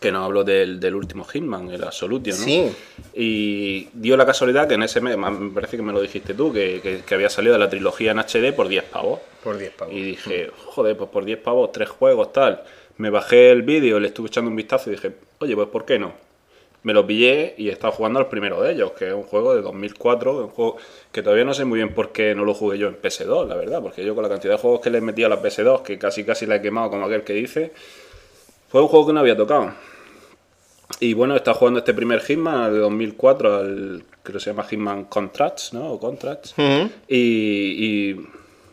[0.01, 2.39] que nos habló del, del último Hitman, el Absolutio, ¿no?
[2.43, 2.73] Sí.
[3.13, 6.53] Y dio la casualidad que en ese mes, me parece que me lo dijiste tú,
[6.53, 9.21] que, que- que había salido la trilogía en HD por 10 pavos.
[9.45, 9.93] Por 10 pavos.
[9.95, 12.63] Y dije, joder, pues por 10 pavos, tres juegos, tal.
[12.97, 15.99] Me bajé el vídeo, le estuve echando un vistazo y dije, oye, pues ¿por qué
[15.99, 16.13] no?
[16.83, 19.55] Me lo pillé y he estado jugando al primero de ellos, que es un juego
[19.55, 20.77] de 2004, un juego
[21.13, 23.55] que todavía no sé muy bien por qué no lo jugué yo en PS2, la
[23.55, 25.83] verdad, porque yo con la cantidad de juegos que le he metido a la PS2,
[25.83, 27.73] que casi casi la he quemado como aquel que dice,
[28.69, 29.73] fue un juego que no había tocado.
[31.01, 35.05] Y bueno, estado jugando este primer Hitman de 2004, al, creo que se llama Hitman
[35.05, 35.93] Contracts, ¿no?
[35.93, 36.55] O Contracts.
[37.09, 38.17] Y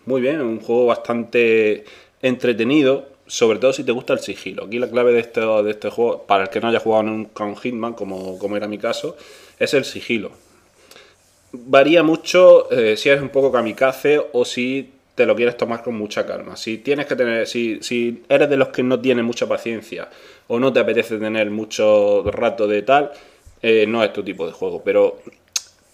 [0.05, 1.83] muy bien, un juego bastante
[2.21, 4.65] entretenido, sobre todo si te gusta el sigilo.
[4.65, 7.43] Aquí la clave de este, de este juego, para el que no haya jugado nunca
[7.43, 9.15] un Hitman, como, como era mi caso,
[9.59, 10.31] es el sigilo.
[11.51, 15.95] Varía mucho eh, si eres un poco kamikaze o si te lo quieres tomar con
[15.95, 16.55] mucha calma.
[16.55, 20.09] Si tienes que tener, si, si eres de los que no tiene mucha paciencia
[20.47, 23.11] o no te apetece tener mucho rato de tal,
[23.61, 24.83] eh, no es tu tipo de juego.
[24.83, 25.19] Pero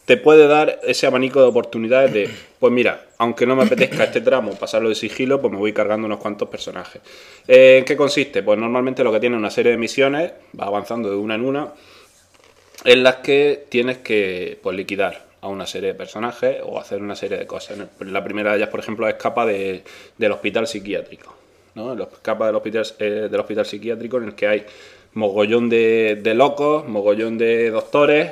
[0.06, 2.30] te puede dar ese abanico de oportunidades de,
[2.60, 6.08] pues mira, aunque no me apetezca este tramo pasarlo de sigilo, pues me voy cargando
[6.08, 7.02] unos cuantos personajes.
[7.48, 8.44] Eh, ¿En qué consiste?
[8.44, 11.74] Pues normalmente lo que tiene una serie de misiones, va avanzando de una en una,
[12.84, 17.16] en las que tienes que pues, liquidar a una serie de personajes o hacer una
[17.16, 17.78] serie de cosas.
[18.00, 19.84] La primera de ellas, por ejemplo, escapa de,
[20.18, 21.34] del hospital psiquiátrico.
[21.76, 21.94] ¿no?
[21.94, 24.66] Escapa del hospital, eh, del hospital psiquiátrico en el que hay
[25.14, 28.32] mogollón de, de locos, mogollón de doctores,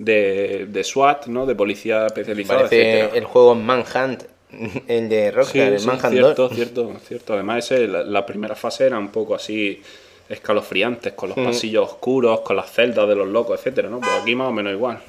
[0.00, 1.44] de, de SWAT, ¿no?
[1.46, 3.18] de policía especializada, Parece etcétera.
[3.18, 4.22] el juego Manhunt,
[4.88, 6.54] el de Rockstar, Sí, el sí, Manhunt cierto, 2.
[6.54, 7.32] cierto, cierto.
[7.34, 9.80] Además, ese, la, la primera fase era un poco así
[10.28, 13.98] escalofriantes, con los pasillos oscuros, con las celdas de los locos, etcétera, ¿no?
[14.00, 15.00] Pues aquí más o menos igual.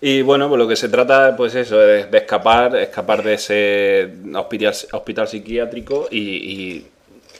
[0.00, 4.08] Y bueno, pues lo que se trata, pues eso, de, de escapar, escapar de ese
[4.34, 6.86] hospital, hospital psiquiátrico y, y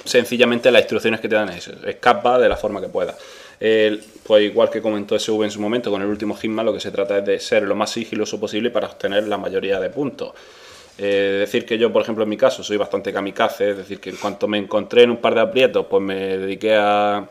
[0.05, 3.17] sencillamente las instrucciones que te dan es eso, escapa de la forma que puedas.
[3.61, 6.91] Pues igual que comentó SV en su momento con el último Hitman, lo que se
[6.91, 10.33] trata es de ser lo más sigiloso posible para obtener la mayoría de puntos.
[10.99, 14.11] Eh, decir que yo, por ejemplo, en mi caso, soy bastante kamikaze, es decir, que
[14.11, 17.27] en cuanto me encontré en un par de aprietos, pues me dediqué a,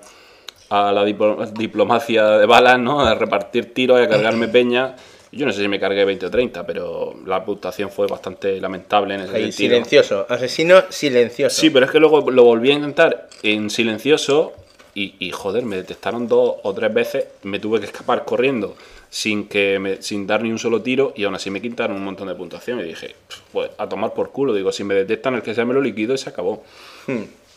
[0.70, 3.02] a la diplo- diplomacia de balas, ¿no?
[3.02, 4.96] A repartir tiros y a cargarme peña.
[5.34, 9.16] Yo no sé si me cargué 20 o 30, pero la puntuación fue bastante lamentable
[9.16, 9.70] en ese Ahí, sentido.
[9.76, 11.60] silencioso, asesino silencioso.
[11.62, 14.54] Sí, pero es que luego lo volví a intentar en silencioso
[15.00, 18.76] y, y, joder, me detectaron dos o tres veces, me tuve que escapar corriendo
[19.10, 22.04] sin que me- sin dar ni un solo tiro y aún así me quitaron un
[22.04, 23.16] montón de puntuación y dije,
[23.54, 26.14] pues a tomar por culo, digo, si me detectan el que sea me lo liquido
[26.14, 26.64] y se acabó.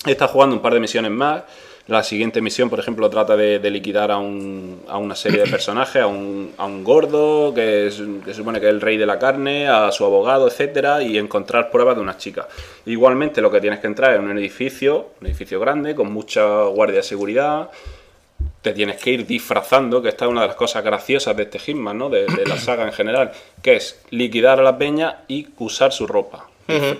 [0.07, 1.43] He estado jugando un par de misiones más.
[1.87, 5.51] La siguiente misión, por ejemplo, trata de, de liquidar a, un- a una serie de
[5.51, 8.97] personajes, a un, a un gordo, que, es, que se supone que es el rey
[8.97, 12.47] de la carne, a su abogado, etcétera, y encontrar pruebas de una chica.
[12.87, 16.97] Igualmente, lo que tienes que entrar es un edificio, un edificio grande, con mucha guardia
[16.99, 17.71] de seguridad.
[18.63, 21.59] Te tienes que ir disfrazando, que esta es una de las cosas graciosas de este
[21.59, 22.09] Hitman, ¿no?
[22.11, 26.07] De, de la saga en general, que es liquidar a la peña y usar su
[26.07, 26.47] ropa.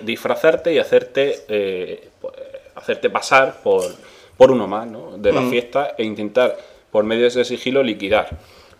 [0.03, 2.33] Disfrazarte y hacerte, eh, pues,
[2.75, 3.85] hacerte pasar por,
[4.41, 5.19] por uno más, ¿no?
[5.19, 6.57] De la fiesta e intentar,
[6.91, 8.27] por medio de ese sigilo, liquidar.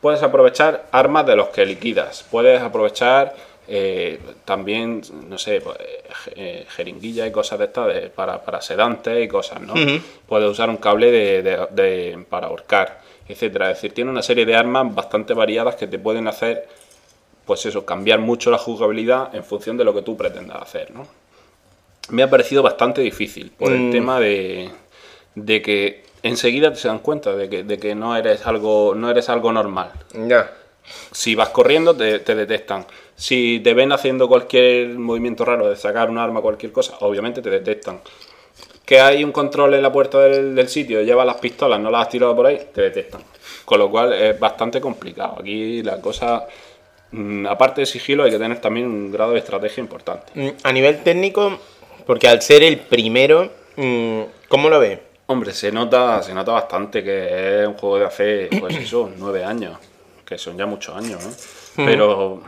[0.02, 2.26] Puedes aprovechar armas de los que liquidas.
[2.32, 3.36] Puedes aprovechar
[3.68, 5.78] eh, también, no sé, pues,
[6.36, 9.76] eh, jeringuilla y cosas de estas de- para, para sedantes y cosas, ¿no?
[10.28, 13.00] Puedes usar un cable de, de- de- para ahorcar,
[13.30, 13.70] etcétera.
[13.70, 16.68] Es decir, tiene una serie de armas bastante variadas que te pueden hacer,
[17.46, 21.06] pues eso, cambiar mucho la jugabilidad en función de lo que tú pretendas hacer, ¿no?
[22.10, 24.70] Me ha parecido bastante difícil por el tema de,
[25.36, 29.30] de que enseguida te dan cuenta de que, de que no eres algo no eres
[29.30, 29.92] algo normal.
[30.14, 30.52] Ya.
[31.12, 32.86] Si vas corriendo, te, te detectan.
[33.16, 37.50] Si te ven haciendo cualquier movimiento raro de sacar un arma, cualquier cosa, obviamente te
[37.50, 38.02] detectan.
[38.86, 42.02] Que hay un control en la puerta del, del sitio, llevas las pistolas, no las
[42.02, 43.22] has tirado por ahí, te detectan.
[43.64, 45.38] Con lo cual es bastante complicado.
[45.40, 46.46] Aquí la cosa
[47.12, 50.32] mm, aparte de sigilo, hay que tener también un grado de estrategia importante.
[50.34, 51.60] Mm, A nivel técnico,
[52.06, 55.00] porque al ser el primero, mm, ¿cómo lo ves?
[55.32, 59.44] Hombre, se nota, se nota bastante que es un juego de hace, pues eso, nueve
[59.44, 59.78] años,
[60.26, 61.86] que son ya muchos años, ¿no?
[61.86, 62.42] Pero,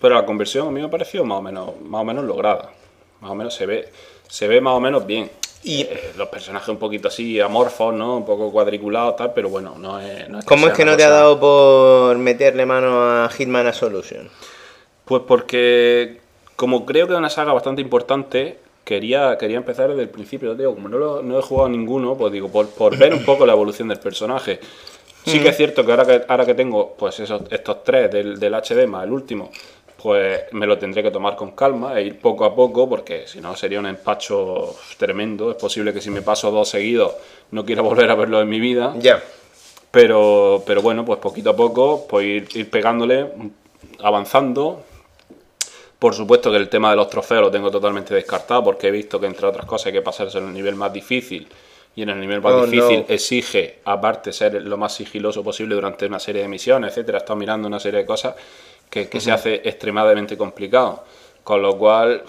[0.00, 2.70] pero la conversión a mí me pareció más o menos, más o menos lograda.
[3.20, 3.88] Más o menos se ve,
[4.28, 5.28] se ve más o menos bien.
[5.64, 8.16] Y- Eh, los personajes un poquito así amorfos, ¿no?
[8.18, 10.28] Un poco cuadriculados, tal, pero bueno, no es.
[10.28, 13.72] No es ¿Cómo es que no te ha dado por meterle mano a Hitman a
[13.72, 14.30] Solution?
[15.04, 16.20] Pues porque,
[16.54, 20.54] como creo que es una saga bastante importante, quería, quería empezar desde el principio.
[20.54, 23.44] Digo, como no, lo- no he jugado ninguno, pues digo, por, por ver un poco
[23.44, 24.58] la evolución del personaje.
[25.26, 28.40] Sí que es cierto que ahora que, ahora que tengo pues esos, estos tres del,
[28.40, 29.50] del HD más el último,
[30.02, 33.38] pues me lo tendré que tomar con calma e ir poco a poco, porque si
[33.40, 35.50] no sería un empacho tremendo.
[35.50, 37.12] Es posible que si me paso dos seguidos
[37.50, 38.94] no quiera volver a verlo en mi vida.
[39.00, 39.22] Ya.
[39.90, 43.26] Pero, pero bueno, pues poquito a poco, pues ir, ir pegándole,
[44.00, 44.82] avanzando.
[45.98, 49.18] Por supuesto que el tema de los trofeos lo tengo totalmente descartado porque he visto
[49.18, 51.48] que entre otras cosas hay que pasarse en el nivel más difícil
[51.96, 53.06] y en el nivel más Oh, difícil no.
[53.08, 57.18] exige, aparte, ser lo más sigiloso posible durante una serie de misiones, etcétera.
[57.18, 58.36] He estado mirando una serie de cosas
[58.88, 61.02] que, que se hace extremadamente complicado.
[61.42, 62.22] Con lo cual,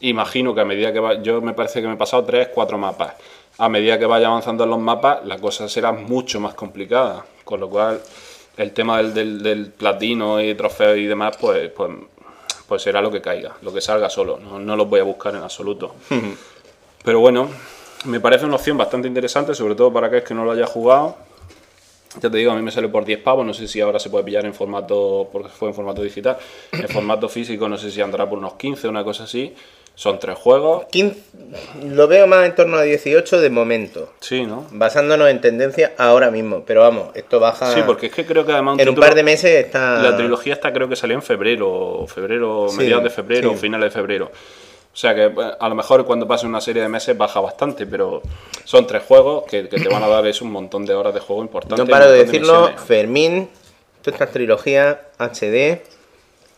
[0.00, 2.76] imagino que a medida que va, yo me parece que me he pasado tres, cuatro
[2.76, 3.14] mapas.
[3.58, 7.24] A medida que vaya avanzando en los mapas, la cosa será mucho más complicada.
[7.44, 8.02] Con lo cual,
[8.56, 11.90] el tema del, del, del platino y trofeo y demás, pues, pues,
[12.68, 14.38] pues será lo que caiga, lo que salga solo.
[14.38, 15.94] No, no los voy a buscar en absoluto.
[17.04, 17.48] Pero bueno,
[18.04, 21.16] me parece una opción bastante interesante, sobre todo para aquel que no lo haya jugado.
[22.20, 24.08] Ya te digo, a mí me sale por 10 pavos, no sé si ahora se
[24.08, 26.38] puede pillar en formato, porque fue en formato digital,
[26.70, 29.52] en formato físico no sé si andará por unos 15, una cosa así.
[29.96, 31.20] Son tres juegos, 15
[31.84, 34.12] lo veo más en torno a 18 de momento.
[34.20, 34.66] sí, ¿no?
[34.72, 36.64] Basándonos en tendencia ahora mismo.
[36.66, 37.72] Pero vamos, esto baja.
[37.72, 40.02] Sí, porque es que creo que además un en un par de meses está.
[40.02, 43.56] La trilogía esta creo que salió en febrero, febrero, Sí, mediados de febrero, sí.
[43.56, 44.26] finales de febrero.
[44.92, 47.86] O sea que bueno, a lo mejor cuando pase una serie de meses baja bastante,
[47.86, 48.20] pero
[48.64, 51.20] son tres juegos que, que te van a dar es un montón de horas de
[51.20, 51.76] juego importante.
[51.82, 52.72] No paro de decirlo.
[52.84, 53.48] Fermín,
[54.02, 55.82] toda esta trilogía HD.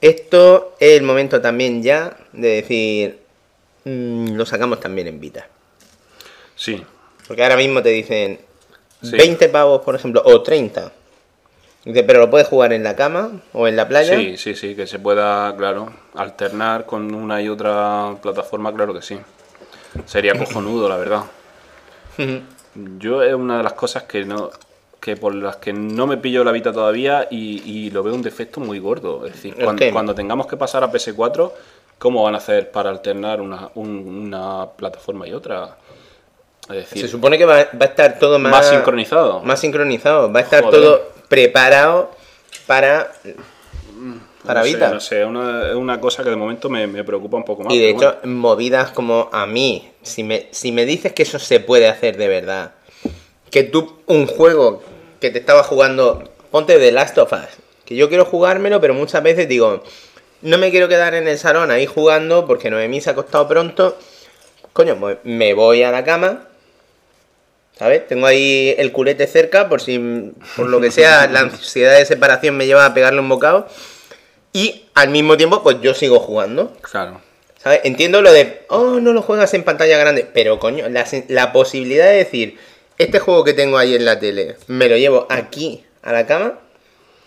[0.00, 3.18] Esto es el momento también ya de decir,
[3.90, 5.46] mm, lo sacamos también en Vita.
[6.54, 6.82] Sí,
[7.26, 8.38] Porque ahora mismo te dicen
[9.02, 9.16] Sí.
[9.16, 10.90] 20 pavos, por ejemplo, o 30.
[11.84, 14.16] Dice, pero lo puedes jugar en la cama o en la playa.
[14.16, 19.02] sí, sí, sí, que se pueda, claro, alternar con una y otra plataforma, claro que
[19.02, 19.18] sí.
[20.06, 21.22] Sería cojonudo, la verdad.
[22.98, 24.50] Yo es una de las cosas que no
[25.00, 28.22] que por las que no me pillo la Vita todavía y, y lo veo un
[28.22, 29.24] defecto muy gordo.
[29.24, 31.52] Es decir, ¿El cuando, cuando tengamos que pasar a PS4,
[31.98, 35.76] ¿cómo van a hacer para alternar una, un- una plataforma y otra?
[36.68, 39.40] Es decir, Se supone que va, va a estar todo más, más sincronizado.
[39.40, 40.32] Más sincronizado.
[40.32, 40.80] Va a estar Joder.
[40.80, 42.10] todo preparado
[42.66, 43.12] para,
[44.44, 44.88] para no Vita.
[44.88, 47.62] Sé, no sé, es una, una cosa que de momento me, me preocupa un poco
[47.64, 47.72] más.
[47.72, 51.60] Y de hecho, movidas como a mí, si me, si me dices que eso se
[51.60, 52.72] puede hacer de verdad,
[53.50, 54.82] que tú, un juego
[55.20, 57.46] que te estaba jugando, ponte The Last of Us,
[57.84, 59.82] que yo quiero jugármelo, pero muchas veces digo,
[60.42, 63.98] no me quiero quedar en el salón ahí jugando porque Noemí se ha acostado pronto,
[64.72, 66.48] coño, me voy a la cama,
[67.78, 68.06] ¿sabes?
[68.06, 72.56] Tengo ahí el culete cerca por si, por lo que sea, la ansiedad de separación
[72.56, 73.66] me lleva a pegarle un bocado.
[74.52, 76.76] Y al mismo tiempo, pues yo sigo jugando.
[76.80, 77.20] claro.
[77.58, 77.80] ¿Sabes?
[77.82, 82.06] Entiendo lo de, oh, no lo juegas en pantalla grande, pero coño, la, la posibilidad
[82.06, 82.58] de decir,
[82.96, 86.60] este juego que tengo ahí en la tele, me lo llevo aquí a la cama,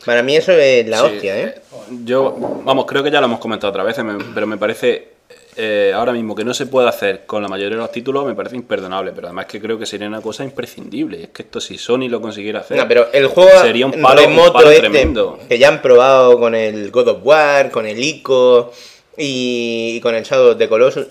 [0.05, 1.55] para mí eso es la Sí, hostia, ¿eh?
[2.03, 5.09] Yo, vamos, creo que ya lo hemos comentado otras veces, me- pero me parece
[5.55, 8.33] eh, ahora mismo que no se puede hacer con la mayoría de los títulos, me
[8.33, 11.23] parece imperdonable, pero además que creo que sería una cosa imprescindible.
[11.23, 14.25] Es que esto, si Sony lo consiguiera hacer, No, pero el juego sería un palo,
[14.25, 15.37] un palo este, tremendo.
[15.49, 18.71] que ya han probado con el God of War, con el ICO
[19.17, 21.07] y, y con el Shadow of the Colossus,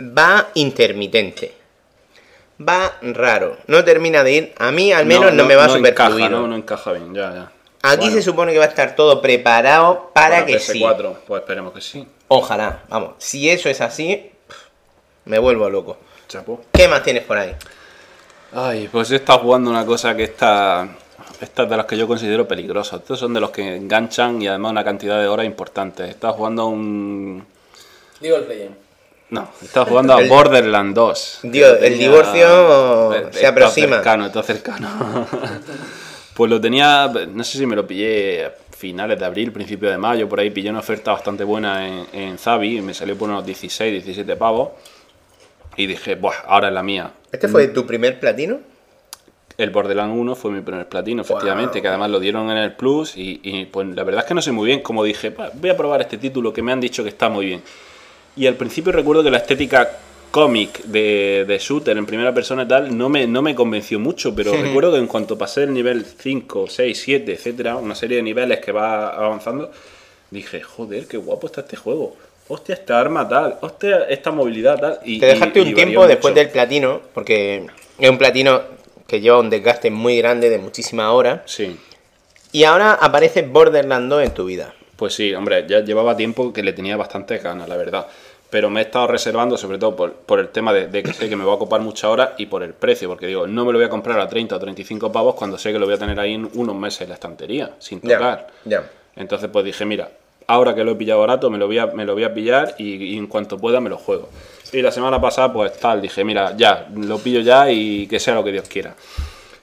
[0.00, 1.52] va intermitente.
[2.68, 4.52] Va raro, no termina de ir.
[4.58, 7.52] A mí al menos no, me va super encaja, no, no encaja bien, ya, ya.
[7.82, 10.80] Aquí Bueno, se supone que va a estar todo preparado para, que sí.
[10.80, 12.06] PS4, pues esperemos que sí.
[12.28, 13.12] Ojalá, vamos.
[13.18, 14.30] Si eso es así,
[15.26, 15.96] me vuelvo loco.
[16.28, 16.62] Chapo.
[16.72, 17.54] ¿Qué más tienes por ahí?
[18.52, 20.88] Ay, pues he estado jugando una cosa que está.
[21.40, 23.00] Esta es de las que yo considero peligrosas.
[23.00, 26.06] Estos son de los que enganchan y además una cantidad de horas importantes.
[26.08, 27.46] He estado jugando a un.
[28.20, 28.74] Digo el Legend.
[29.28, 31.38] No, estado jugando a El- Borderlands 2.
[31.42, 33.96] que Dios, el tenía- divorcio se está aproxima.
[33.96, 35.26] cercano, está cercano.
[36.36, 37.10] pues lo tenía.
[37.32, 40.50] No sé si me lo pillé a finales de abril, principio de mayo, por ahí
[40.50, 44.36] pillé una oferta bastante buena en, en Zavi y me salió por unos 16, 17
[44.36, 44.70] pavos.
[45.78, 47.10] Y dije, Buah, ahora es la mía.
[47.32, 48.60] ¿Este fue tu primer platino?
[49.58, 53.16] el Borderlands 1 fue mi primer platino, efectivamente, que además lo dieron en el Plus
[53.16, 55.70] y, y, pues la verdad es que no sé muy bien, como dije, "Pa, voy
[55.70, 57.62] a probar este título que me han dicho que está muy bien.
[58.36, 59.90] Y al principio recuerdo que la estética
[60.30, 64.34] cómic de, de shooter en primera persona y tal no me, no me convenció mucho,
[64.34, 68.22] pero recuerdo que en cuanto pasé el nivel 5, 6, 7, etcétera, una serie de
[68.22, 69.70] niveles que va avanzando,
[70.30, 72.16] dije, joder, qué guapo está este juego.
[72.48, 75.00] Hostia, esta arma tal, hostia, esta movilidad tal.
[75.04, 76.42] Y, Te dejaste y- un y tiempo después mucho.
[76.44, 77.66] del platino, porque
[77.98, 78.60] es un platino
[79.08, 81.40] que lleva un desgaste muy grande de muchísimas horas.
[81.46, 81.76] Sí.
[82.52, 84.72] Y ahora aparece Borderlands 2 en tu vida.
[84.96, 88.06] Pues sí, hombre, ya llevaba tiempo que le tenía bastante ganas, la verdad.
[88.56, 91.28] Pero me he estado reservando, sobre todo por, por el tema de, de que sé
[91.28, 93.72] que me va a ocupar muchas horas y por el precio, porque digo, no me
[93.72, 95.98] lo voy a comprar a 30 o 35 pavos cuando sé que lo voy a
[95.98, 98.46] tener ahí en unos meses en la estantería, sin tocar.
[98.64, 98.90] ya.
[99.14, 100.08] Entonces pues dije, mira,
[100.46, 102.74] ahora que lo he pillado barato, me lo voy a, me lo voy a pillar
[102.78, 104.30] y, y en cuanto pueda me lo juego.
[104.72, 108.36] Y la semana pasada pues tal, dije, mira, ya, lo pillo ya y que sea
[108.36, 108.94] lo que Dios quiera.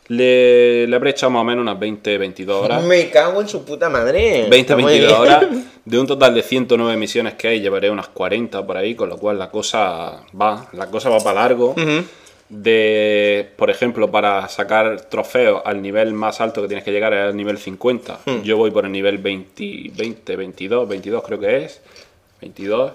[0.09, 2.83] Le, le habré echado más o menos unas 20, 22 horas.
[2.83, 4.47] Me cago en su puta madre.
[4.49, 5.21] 20 Está muy 22 bien.
[5.33, 5.45] horas.
[5.85, 9.17] De un total de 109 misiones que hay, llevaré unas 40 por ahí, con lo
[9.17, 11.75] cual la cosa va, la cosa va para largo.
[12.49, 17.19] De, por ejemplo, para sacar trofeos al nivel más alto que tienes que llegar es
[17.21, 18.19] al nivel 50.
[18.43, 21.81] Yo voy por el nivel 20, 20, 22, 22 creo que es.
[22.41, 22.91] 22.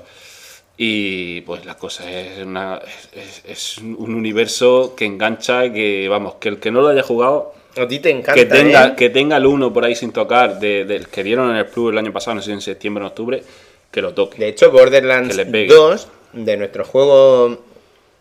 [0.80, 2.80] Y pues la cosa es, una,
[3.12, 7.52] es, es un universo que engancha que, vamos, que el que no lo haya jugado
[7.76, 8.34] A ti te encanta.
[8.34, 8.94] que tenga, ¿eh?
[8.96, 11.90] que tenga el 1 por ahí sin tocar, de- del que dieron en el Plus
[11.92, 13.42] el año pasado, no sé si en septiembre o en octubre,
[13.90, 14.38] que lo toque.
[14.38, 15.74] De hecho, Borderlands Que le pegue.
[15.74, 17.58] 2, de nuestro juego,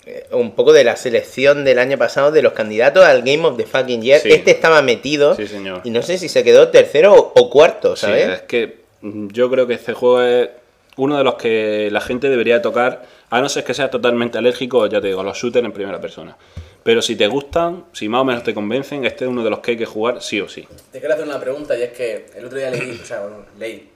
[0.08, 3.56] eh, un poco de la selección del año pasado de los candidatos al Game of
[3.58, 4.30] the Fucking Year, Sí.
[4.32, 5.36] este estaba metido.
[5.36, 5.82] Sí, señor.
[5.84, 8.30] Y no sé si se quedó tercero o, o cuarto, Sí, ¿sabes?
[8.30, 10.50] es que yo creo que este juego es
[10.98, 14.86] uno de los que la gente debería tocar, a no ser que seas totalmente alérgico,
[14.88, 16.36] ya te digo, a los shooters en primera persona.
[16.84, 19.60] Pero si te gustan, si más o menos te convencen, este es uno de los
[19.60, 20.68] que hay que jugar sí o sí.
[20.92, 23.46] Te quiero hacer una pregunta y es que el otro día leí, o sea, bueno,
[23.60, 23.90] leí,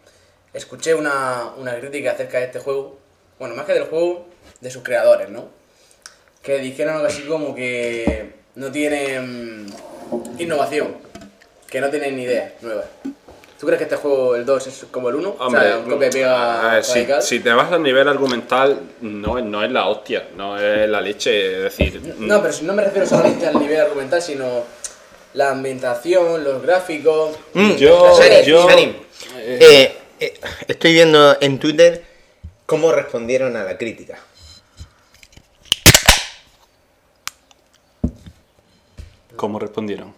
[0.53, 2.98] escuché una, crítica acerca de este juego,
[3.40, 4.28] bueno, más que del juego,
[4.60, 5.48] de sus creadores, ¿no?
[6.44, 9.68] Que dijeron algo así como que no tienen
[10.38, 10.98] innovación,
[11.69, 12.84] que no tienen ni idea nueva.
[13.61, 15.35] ¿Tú crees que este juego, el 2, es como el 1?
[15.38, 17.21] o sea, un copia y pega a ver, si, radical.
[17.21, 20.99] si te vas al nivel argumental, no, es- no es la hostia, no es la
[20.99, 22.01] leche, es decir...
[22.17, 24.63] No, pero si no me refiero solamente al nivel argumental, sino
[25.35, 27.38] la ambientación, los gráficos.
[27.53, 28.95] Mm, Yo- yo- Shani,
[29.38, 32.03] eh, eh, estoy viendo en Twitter
[32.65, 34.17] cómo respondieron a la crítica.
[39.35, 40.13] ¿Cómo respondieron?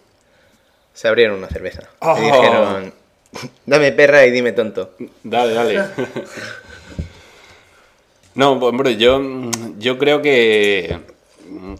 [0.92, 1.82] Se abrieron una cerveza.
[2.00, 2.16] Oh.
[2.18, 2.94] Y dijeron,
[3.66, 4.90] dame perra y dime tonto.
[5.22, 5.84] Dale, dale.
[8.34, 9.20] no, hombre, yo,
[9.78, 10.98] yo creo que,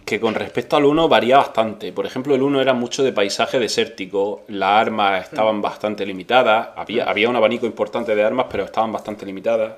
[0.05, 1.93] que con respecto al 1 varía bastante.
[1.93, 7.05] Por ejemplo, el 1 era mucho de paisaje desértico, las armas estaban bastante limitadas, había,
[7.05, 9.75] había un abanico importante de armas, pero estaban bastante limitadas.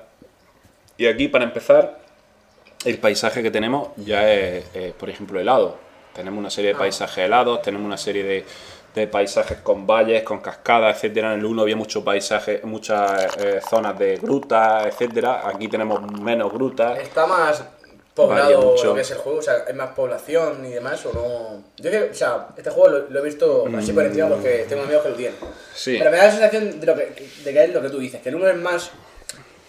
[0.97, 1.99] Y aquí, para empezar,
[2.83, 5.77] el paisaje que tenemos ya es, es, por ejemplo, helado.
[6.13, 8.45] Tenemos una serie de paisajes helados, tenemos una serie de,
[8.95, 11.33] de paisajes con valles, con cascadas, etcétera.
[11.33, 15.47] En el 1 había mucho paisaje, muchas eh, zonas de grutas, etcétera.
[15.47, 16.99] Aquí tenemos menos grutas.
[16.99, 17.63] Está más
[18.15, 21.63] poblado lo que es el juego, o sea, hay más población y demás, o no.
[21.77, 24.81] Yo creo, o sea, este juego lo, lo he visto así por encima porque tengo
[24.81, 25.35] amigos que lo tienen.
[25.75, 25.95] Sí.
[25.99, 28.19] Pero me da la sensación de, lo que, de que es lo que tú dices,
[28.21, 28.89] que el uno es más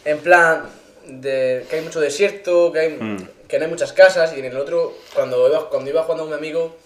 [0.07, 0.62] en plan
[1.07, 3.28] de que hay mucho desierto, que, hay, Mm.
[3.47, 6.27] que no hay muchas casas, y en el otro, cuando iba, cuando iba jugando a
[6.28, 6.77] un amigo,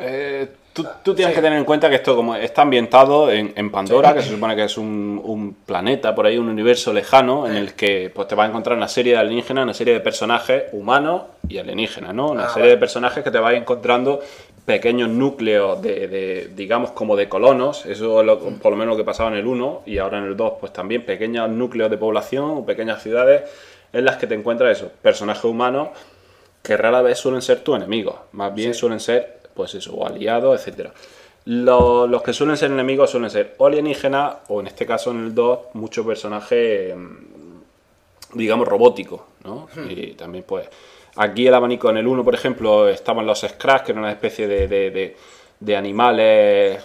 [0.00, 3.70] Eh, tú, tú tienes que tener en cuenta que esto como está ambientado en, en
[3.70, 7.54] Pandora, que se supone que es un, un planeta por ahí, un universo lejano, en
[7.56, 10.64] el que pues, te vas a encontrar una serie de alienígenas, una serie de personajes
[10.72, 12.30] humanos y alienígenas, ¿no?
[12.30, 12.70] Una Ah, serie vale.
[12.72, 14.20] de personajes que te vas encontrando
[14.64, 18.96] pequeños núcleos de, de, digamos, como de colonos, eso es lo- por lo menos lo
[18.98, 21.96] que pasaba en el 1 y ahora en el 2, pues también pequeños núcleos de
[21.96, 23.44] población o pequeñas ciudades
[23.94, 25.88] en las que te encuentras eso, personajes humanos
[26.62, 30.58] que rara vez suelen ser tus enemigos, más bien suelen ser, pues eso, o aliados,
[30.60, 30.92] etcétera.
[31.46, 35.24] Lo- Los, que suelen ser enemigos suelen ser o alienígenas, o en este caso en
[35.24, 39.68] el 2, muchos personajes, mm, digamos, robóticos, ¿no?
[39.90, 40.68] Y también, pues,
[41.16, 44.46] aquí el abanico en el 1, por ejemplo, estaban los Scratch, que eran una especie
[44.46, 45.16] de, de- de-
[45.58, 46.80] de animales,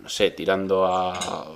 [0.00, 1.46] no sé, tirando a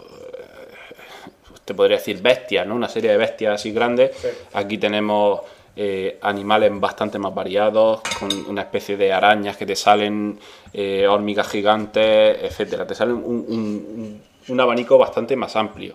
[1.65, 2.75] te podría decir bestias, ¿no?
[2.75, 4.11] Una serie de bestias así grandes.
[4.55, 5.43] Aquí tenemos
[5.77, 10.39] eh, animales bastante más variados, con una especie de arañas que te salen,
[10.73, 12.87] eh, hormigas gigantes, etcétera.
[12.87, 15.95] Te salen un, un- un- un abanico bastante más amplio.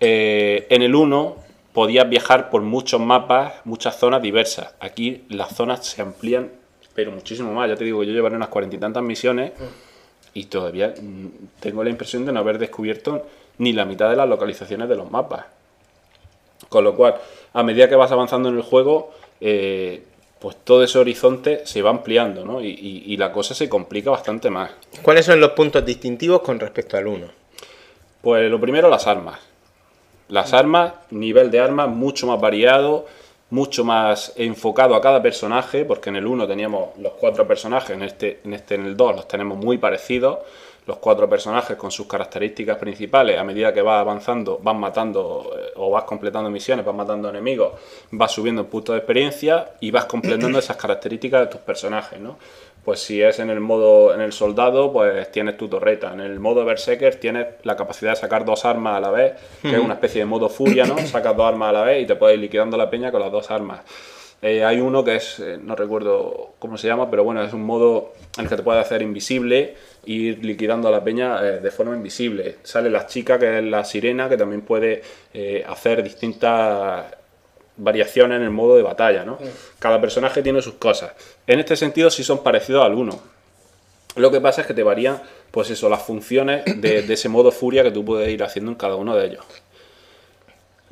[0.00, 1.36] Eh, en el 1
[1.72, 4.74] podías viajar por muchos mapas, muchas zonas diversas.
[4.80, 6.50] Aquí las zonas se amplían,
[6.94, 7.68] pero muchísimo más.
[7.68, 9.52] Ya te digo, yo llevaré unas cuarenta y tantas misiones
[10.34, 11.26] y todavía mm,
[11.60, 13.26] tengo la impresión de no haber descubierto
[13.58, 15.44] ni la mitad de las localizaciones de los mapas.
[16.68, 17.16] Con lo cual,
[17.52, 20.02] a medida que vas avanzando en el juego, eh,
[20.38, 22.60] pues todo ese horizonte se va ampliando, ¿no?
[22.60, 24.70] Y, y- y la cosa se complica bastante más.
[25.02, 27.26] ¿Cuáles son los puntos distintivos con respecto al 1?
[28.20, 29.38] Pues lo primero, las armas.
[30.28, 33.06] Las armas, nivel de armas mucho más variado,
[33.50, 38.02] mucho más enfocado a cada personaje, porque en el 1 teníamos los cuatro personajes, en
[38.02, 40.38] este, en este, en el 2 los tenemos muy parecidos,
[40.86, 45.72] los cuatro personajes con sus características principales, a medida que vas avanzando, vas matando eh,
[45.76, 47.72] o vas completando misiones, vas matando enemigos,
[48.10, 52.36] vas subiendo en puntos de experiencia y vas completando esas características de tus personajes, ¿no?
[52.84, 56.12] Pues si es en el modo, en el soldado, pues tienes tu torreta.
[56.12, 59.70] En el modo Berserker tienes la capacidad de sacar dos armas a la vez, que
[59.70, 60.98] es una especie de modo furia, ¿no?
[60.98, 63.30] Sacas dos armas a la vez y te puedes ir liquidando la peña con las
[63.30, 63.82] dos armas.
[64.44, 67.62] Eh, hay uno que es, eh, no recuerdo cómo se llama, pero bueno, es un
[67.62, 71.60] modo en el que te puedes hacer invisible e ir liquidando a la peña eh,
[71.60, 72.56] de forma invisible.
[72.64, 75.02] Sale la chica, que es la sirena, que también puede
[75.66, 77.06] hacer distintas
[77.76, 79.38] variaciones en el modo de batalla, ¿no?
[79.78, 81.12] Cada personaje tiene sus cosas.
[81.46, 83.20] En este sentido sí son parecidos al 1.
[84.16, 87.52] Lo que pasa es que te varían, pues eso, las funciones de, de ese modo
[87.52, 89.44] furia que tú puedes ir haciendo en cada uno de ellos.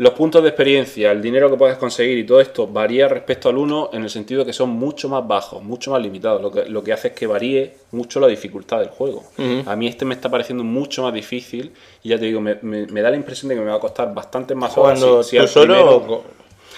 [0.01, 3.59] Los puntos de experiencia, el dinero que puedes conseguir y todo esto varía respecto al
[3.59, 6.83] 1 en el sentido que son mucho más bajos, mucho más limitados, lo que, lo
[6.83, 9.25] que hace es que varíe mucho la dificultad del juego.
[9.67, 11.73] A mí este me está pareciendo mucho más difícil
[12.03, 13.81] y ya te digo, me, me- me da la impresión de que me va a
[13.81, 14.99] costar bastante más horas.
[15.01, 16.21] ¿Jugando si- si tú solo primero- o con,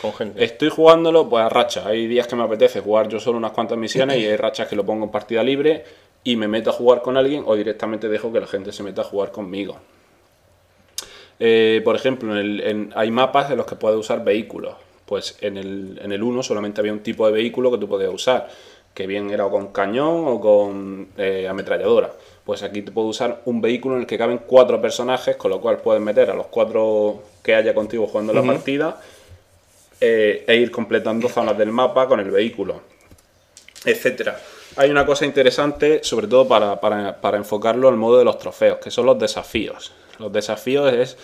[0.03, 0.45] con gente?
[0.45, 1.87] Estoy jugándolo pues a racha.
[1.87, 4.75] Hay días que me apetece jugar yo solo unas cuantas misiones y hay rachas que
[4.75, 5.85] lo pongo en partida libre
[6.25, 9.03] y me meto a jugar con alguien o directamente dejo que la gente se meta
[9.03, 9.77] a jugar conmigo.
[11.45, 14.75] Eh, por ejemplo, en el- en- hay mapas en los que puedes usar vehículos.
[15.07, 18.13] Pues en el, en el 1 solamente había un tipo de vehículo que tú podías
[18.15, 18.49] usar,
[18.95, 22.13] que bien era o con cañón o con eh, ametralladora.
[22.45, 25.61] Pues aquí te puedo usar un vehículo en el que caben cuatro personajes, con lo
[25.61, 29.01] cual puedes meter a los cuatro que haya contigo jugando la partida
[30.01, 32.81] eh, e ir completando zonas del mapa con el vehículo,
[33.85, 34.39] etcétera.
[34.77, 38.79] Hay una cosa interesante, sobre todo para, para- para enfocarlo al modo de los trofeos,
[38.79, 39.93] que son los desafíos.
[40.23, 41.17] Los desafíos es,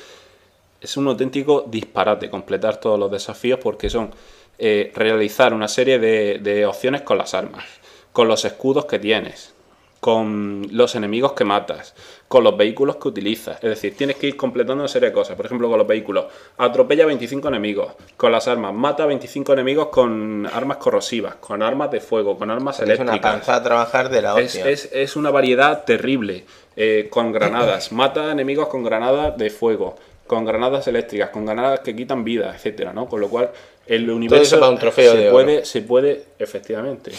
[0.81, 4.11] es un auténtico disparate completar todos los desafíos porque son
[4.59, 7.65] eh, realizar una serie de, de opciones con las armas,
[8.13, 9.55] con los escudos que tienes,
[10.01, 11.95] con los enemigos que matas,
[12.29, 13.57] con los vehículos que utilizas.
[13.63, 15.37] Es decir, tienes que ir completando una serie de cosas.
[15.37, 16.27] Por ejemplo, con los vehículos,
[16.57, 17.93] atropella 25 enemigos.
[18.17, 22.79] Con las armas, mata 25 enemigos con armas corrosivas, con armas de fuego, con armas
[22.81, 23.33] Es una eléctricas.
[23.33, 26.45] panza a trabajar de la es- es una variedad terrible.
[26.81, 27.91] Eh, con granadas.
[27.91, 29.97] Mata enemigos con granadas de fuego.
[30.29, 31.31] Con granadas eléctricas.
[31.31, 33.09] Con granadas que quitan vida, etcétera, ¿no?
[33.09, 33.51] Con lo cual,
[33.87, 34.61] el universo.
[34.61, 35.33] para un trofeo se de oro.
[35.33, 37.11] puede, Se puede, efectivamente.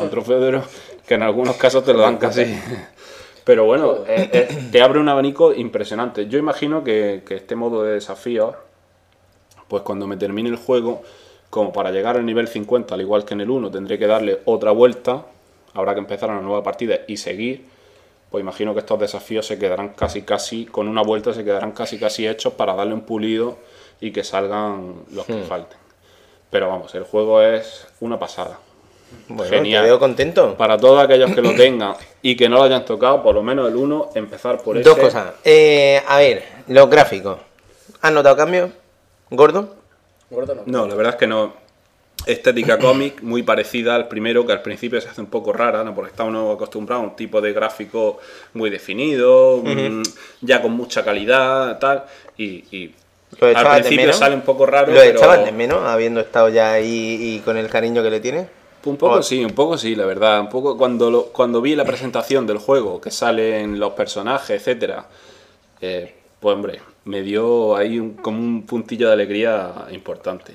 [0.00, 0.64] un trofeo de oro
[1.06, 2.44] que en algunos casos te lo dan casi.
[3.44, 6.28] Pero bueno, eh, eh, te abre un abanico impresionante.
[6.28, 8.54] Yo imagino que, que este modo de desafío
[9.66, 11.02] pues cuando me termine el juego,
[11.48, 14.40] como para llegar al nivel 50, al igual que en el 1, tendré que darle
[14.44, 15.24] otra vuelta,
[15.72, 17.64] habrá que empezar una nueva partida y seguir,
[18.30, 21.98] pues imagino que estos desafíos se quedarán casi casi, con una vuelta se quedarán casi
[21.98, 23.58] casi hechos para darle un pulido
[24.00, 25.78] y que salgan los que falten.
[26.50, 28.58] Pero vamos, el juego es una pasada.
[29.28, 29.82] Bueno, genial.
[29.82, 30.56] te veo contento.
[30.56, 33.68] Para todos aquellos que lo tengan y que no lo hayan tocado, por lo menos
[33.68, 35.06] el 1, empezar por Dos ese.
[35.06, 35.34] cosas.
[35.44, 37.38] Eh, a ver, los gráficos.
[38.00, 38.70] ¿Has notado cambios?
[39.30, 39.74] ¿Gordo?
[40.30, 40.62] Gordo no.
[40.66, 41.52] No, la verdad es que no.
[42.26, 45.94] Estética cómic muy parecida al primero, que al principio se hace un poco rara, ¿no?
[45.94, 48.18] porque está uno acostumbrado a un tipo de gráfico
[48.54, 50.02] muy definido, mm,
[50.42, 52.04] ya con mucha calidad, tal,
[52.36, 52.94] y, y
[53.40, 54.16] ¿Lo al principio menos?
[54.16, 57.68] sale un poco raro, ¿Lo echabas de menos habiendo estado ya ahí y con el
[57.68, 58.48] cariño que le tienes?
[58.84, 61.84] un poco sí, un poco sí, la verdad, un poco cuando lo- cuando vi la
[61.84, 65.06] presentación del juego, que salen los personajes, etcétera,
[65.80, 70.54] eh, pues hombre, me dio ahí un- como un puntillo de alegría importante.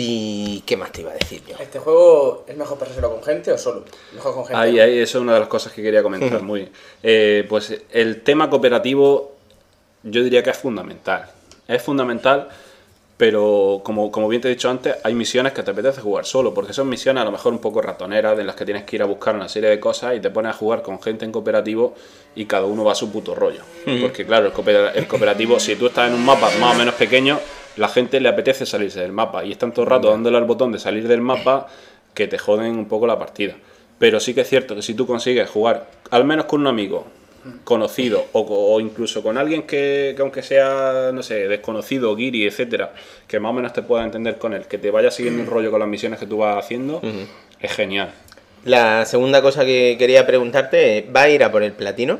[0.00, 1.56] ¿Y qué más te iba a decir yo?
[1.58, 3.84] ¿Este juego es mejor pasárselo con gente o solo?
[4.14, 4.60] Mejor con gente.
[4.60, 6.40] Ahí, ahí, eso es una de las cosas que quería comentar.
[6.42, 6.72] Muy bien.
[7.02, 9.32] Eh, pues el tema cooperativo
[10.04, 11.28] yo diría que es fundamental.
[11.66, 12.48] Es fundamental,
[13.16, 16.54] pero como, como bien te he dicho antes, hay misiones que te apetece jugar solo,
[16.54, 19.02] porque son misiones a lo mejor un poco ratoneras, en las que tienes que ir
[19.02, 21.94] a buscar una serie de cosas y te pones a jugar con gente en cooperativo
[22.36, 23.62] y cada uno va a su puto rollo.
[24.00, 26.94] Porque claro, el, cooper- el cooperativo, si tú estás en un mapa más o menos
[26.94, 27.40] pequeño,
[27.78, 30.72] la gente le apetece salirse del mapa y están todo el rato dándole al botón
[30.72, 31.68] de salir del mapa
[32.14, 33.54] que te joden un poco la partida.
[33.98, 37.06] Pero sí que es cierto que si tú consigues jugar al menos con un amigo
[37.64, 42.92] conocido o, incluso con alguien que, que aunque sea, no sé, desconocido, guiri, etcétera,
[43.26, 45.70] que más o menos te pueda entender con él, que te vaya siguiendo el rollo
[45.70, 47.00] con las misiones que tú vas haciendo,
[47.60, 48.12] es genial.
[48.64, 52.18] La segunda cosa que quería preguntarte, ¿va a ir a por el platino?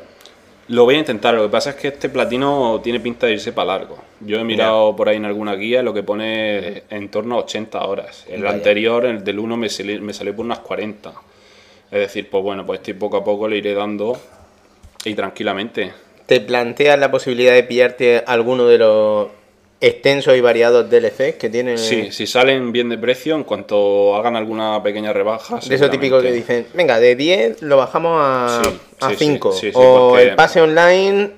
[0.69, 3.53] Lo voy a intentar, lo que pasa es que este platino tiene pinta de irse
[3.53, 3.99] para largo.
[4.20, 7.86] Yo he mirado por ahí en alguna guía lo que pone en torno a 80
[7.86, 8.27] horas.
[8.28, 8.55] El Vaya.
[8.57, 11.12] anterior, el del 1, me, sali- me salió por unas 40.
[11.90, 14.19] Es decir, pues bueno, pues este poco a poco le iré dando
[15.07, 15.90] y tranquilamente.
[16.27, 19.28] ¿Te planteas la posibilidad de pillarte alguno de los
[19.81, 21.79] extensos y variados DLCs que tiene?
[21.79, 25.61] Sí, si salen bien de precio, en cuanto hagan alguna pequeña rebaja.
[25.67, 29.53] De eso típico que dicen, venga, de 10 lo bajamos a, Sí, a sí, 5.
[29.53, 31.31] sí, sí, sí, o porque- el pase online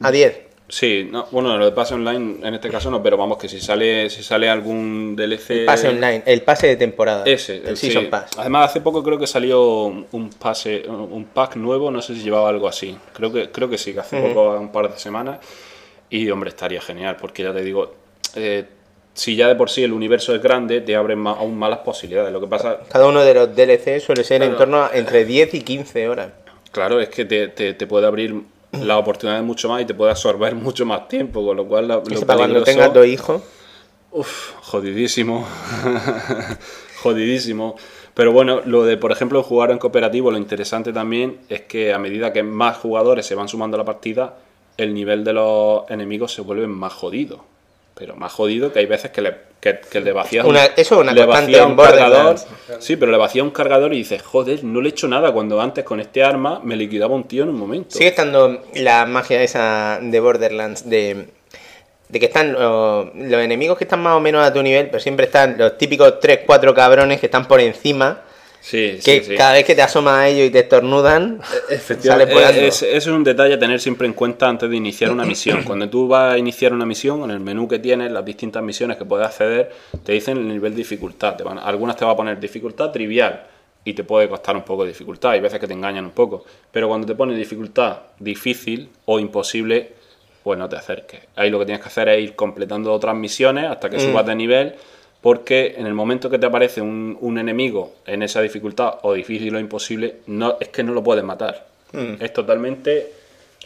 [0.00, 0.40] a 10.
[0.66, 3.60] Sí, no, bueno, lo de pase online en este caso no, pero vamos que si
[3.60, 5.50] sale si sale algún DLC...
[5.50, 7.22] El pase online, el pase de temporada.
[7.26, 7.76] Ese, el.
[7.76, 8.30] Season Pass.
[8.38, 9.62] Además, hace poco creo que salió
[10.10, 12.96] un pase, un pack nuevo, no sé si llevaba algo así.
[13.12, 15.38] Creo que, creo que sí, que hace poco, un par de semanas.
[16.10, 17.92] Y hombre, estaría genial, porque ya te digo,
[18.36, 18.64] eh,
[19.14, 21.78] si ya de por sí el universo es grande, te abren más- aún más las
[21.80, 22.32] posibilidades.
[22.32, 25.54] Lo que pasa, Cada uno de los DLC suele ser en torno a entre 10
[25.54, 26.30] y 15 horas.
[26.72, 28.34] claro, es que te, te- te puede abrir
[28.72, 31.96] las oportunidades mucho más y te puede absorber mucho más tiempo, con lo cual la-
[32.04, 33.42] lo para cuando tengas dos hijos.
[34.10, 35.46] Uf, jodidísimo.
[37.02, 37.76] jodidísimo.
[38.14, 41.98] Pero bueno, lo de, por ejemplo, jugar en cooperativo, lo interesante también es que a
[41.98, 44.36] medida que más jugadores se van sumando a la partida,
[44.76, 47.44] el nivel de los enemigos se vuelve más jodido.
[47.96, 51.00] Pero más jodido que hay veces que le, que, que le vacías Una- eso es
[51.00, 52.36] una le en un cargador.
[52.80, 55.60] Sí, pero le vacía un cargador y dices, joder, no le he hecho nada cuando
[55.60, 57.90] antes con este arma me liquidaba un tío en un momento.
[57.96, 61.28] Sigue estando la magia esa de Borderlands de,
[62.08, 64.98] de que están los, los enemigos que están más o menos a tu nivel, pero
[64.98, 68.22] siempre están los típicos 3-4 cabrones que están por encima,
[68.64, 69.34] Sí, que sí, sí.
[69.36, 71.38] cada vez que te asomas a ellos y te estornudan,
[72.24, 72.60] volando.
[72.60, 75.62] Eh, Es, es un detalle a tener siempre en cuenta antes de iniciar una misión.
[75.66, 78.96] Cuando tú vas a iniciar una misión, en el menú que tienes, las distintas misiones
[78.96, 79.70] que puedes acceder,
[80.02, 81.36] te dicen el nivel de dificultad.
[81.36, 83.42] Te van, algunas te va a poner dificultad trivial
[83.84, 85.32] y te puede costar un poco de dificultad.
[85.32, 86.46] Hay veces que te engañan un poco.
[86.72, 89.92] Pero cuando te pone dificultad difícil o imposible,
[90.42, 91.20] pues no te acerques.
[91.36, 94.34] Ahí lo que tienes que hacer es ir completando otras misiones hasta que subas de
[94.34, 94.74] nivel.
[95.24, 99.56] Porque en el momento que te aparece un, un enemigo en esa dificultad o difícil
[99.56, 101.66] o imposible, no, es que no lo puedes matar.
[102.20, 103.10] Es totalmente,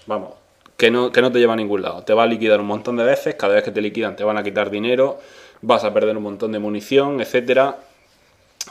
[0.07, 0.35] vamos,
[0.77, 2.05] que no, que no te lleva a ningún lado.
[2.05, 4.39] Te va a liquidar un montón de veces, cada vez que te liquidan te van
[4.39, 5.19] a quitar dinero,
[5.61, 7.77] vas a perder un montón de munición, etcétera.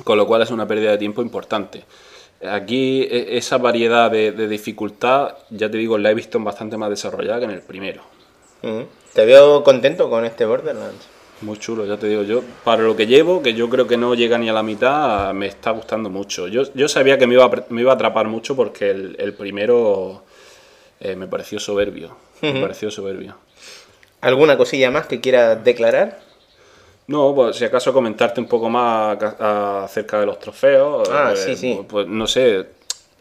[0.06, 1.84] Con lo cual es una pérdida de tiempo importante.
[2.42, 6.90] Aquí e- esa variedad de, de dificultad, ya te digo, la he visto bastante más
[6.90, 8.02] desarrollada que en el primero.
[8.62, 8.84] Mm.
[9.14, 11.17] te veo contento con este Borderlands.
[11.42, 14.16] Muy chulo, ya te digo, yo para lo que llevo, que yo creo que no
[14.16, 16.48] llega ni a la mitad, me está gustando mucho.
[16.48, 19.34] Yo, yo sabía que me iba, a, me iba a atrapar mucho porque el, el
[19.34, 20.24] primero
[21.00, 22.16] eh, me pareció soberbio.
[22.42, 23.36] Me pareció soberbio.
[24.22, 26.20] ¿Alguna cosilla más que quieras declarar?
[27.08, 31.08] No, pues si acaso comentarte un poco más acerca de los trofeos.
[31.10, 31.80] Ah, eh, sí, sí.
[31.88, 32.66] Pues no sé,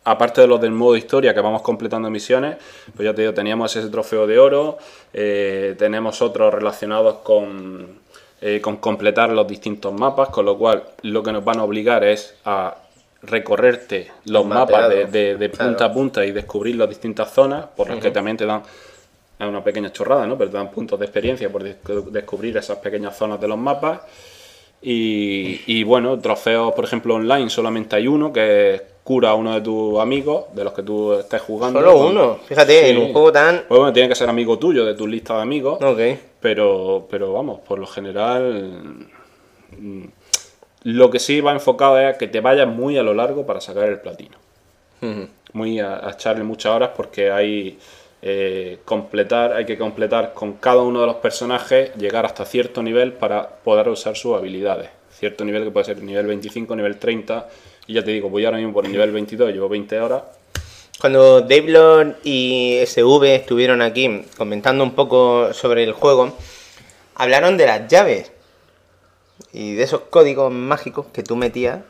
[0.04, 2.56] aparte de los del modo historia que vamos completando misiones,
[2.94, 4.78] pues ya te digo, teníamos ese trofeo de oro,
[5.12, 8.00] eh, tenemos otros relacionados con,
[8.40, 12.04] eh, con completar los distintos mapas, con lo cual lo que nos van a obligar
[12.04, 12.76] es a
[13.22, 15.84] recorrerte los mapas de, de- de punta claro.
[15.90, 18.62] a punta y descubrir las distintas zonas, por las que también te dan
[19.38, 20.38] es una pequeña chorrada, ¿no?
[20.38, 24.00] Pero te dan puntos de experiencia por descu- descubrir esas pequeñas zonas de los mapas.
[24.82, 29.54] Y, y, bueno, trofeos, por ejemplo, online solamente hay uno, que es cura a uno
[29.54, 31.80] de tus amigos, de los que tú estés jugando.
[31.80, 32.38] Solo Con- uno.
[32.46, 32.90] Fíjate, Sí.
[32.90, 33.64] en un juego tan...
[33.68, 35.78] Pues bueno, tiene que ser amigo tuyo, de tu lista de amigos.
[35.82, 36.00] Ok.
[36.40, 39.06] Pero, pero vamos, por lo general,
[39.78, 40.04] mm,
[40.84, 43.60] lo que sí va enfocado es a que te vayas muy a lo largo para
[43.60, 44.36] sacar el platino.
[45.52, 47.78] Muy a, a echarle muchas horas porque hay
[48.22, 53.12] eh, completar, hay que completar con cada uno de los personajes, llegar hasta cierto nivel
[53.12, 54.90] para poder usar sus habilidades.
[55.10, 57.48] Cierto nivel que puede ser nivel 25, nivel 30.
[57.86, 60.22] Y ya te digo, voy ahora mismo por el nivel 22, llevo 20 horas.
[61.00, 66.34] Cuando Dave Lord y SV estuvieron aquí comentando un poco sobre el juego,
[67.14, 68.32] hablaron de las llaves
[69.52, 71.80] y de esos códigos mágicos que tú metías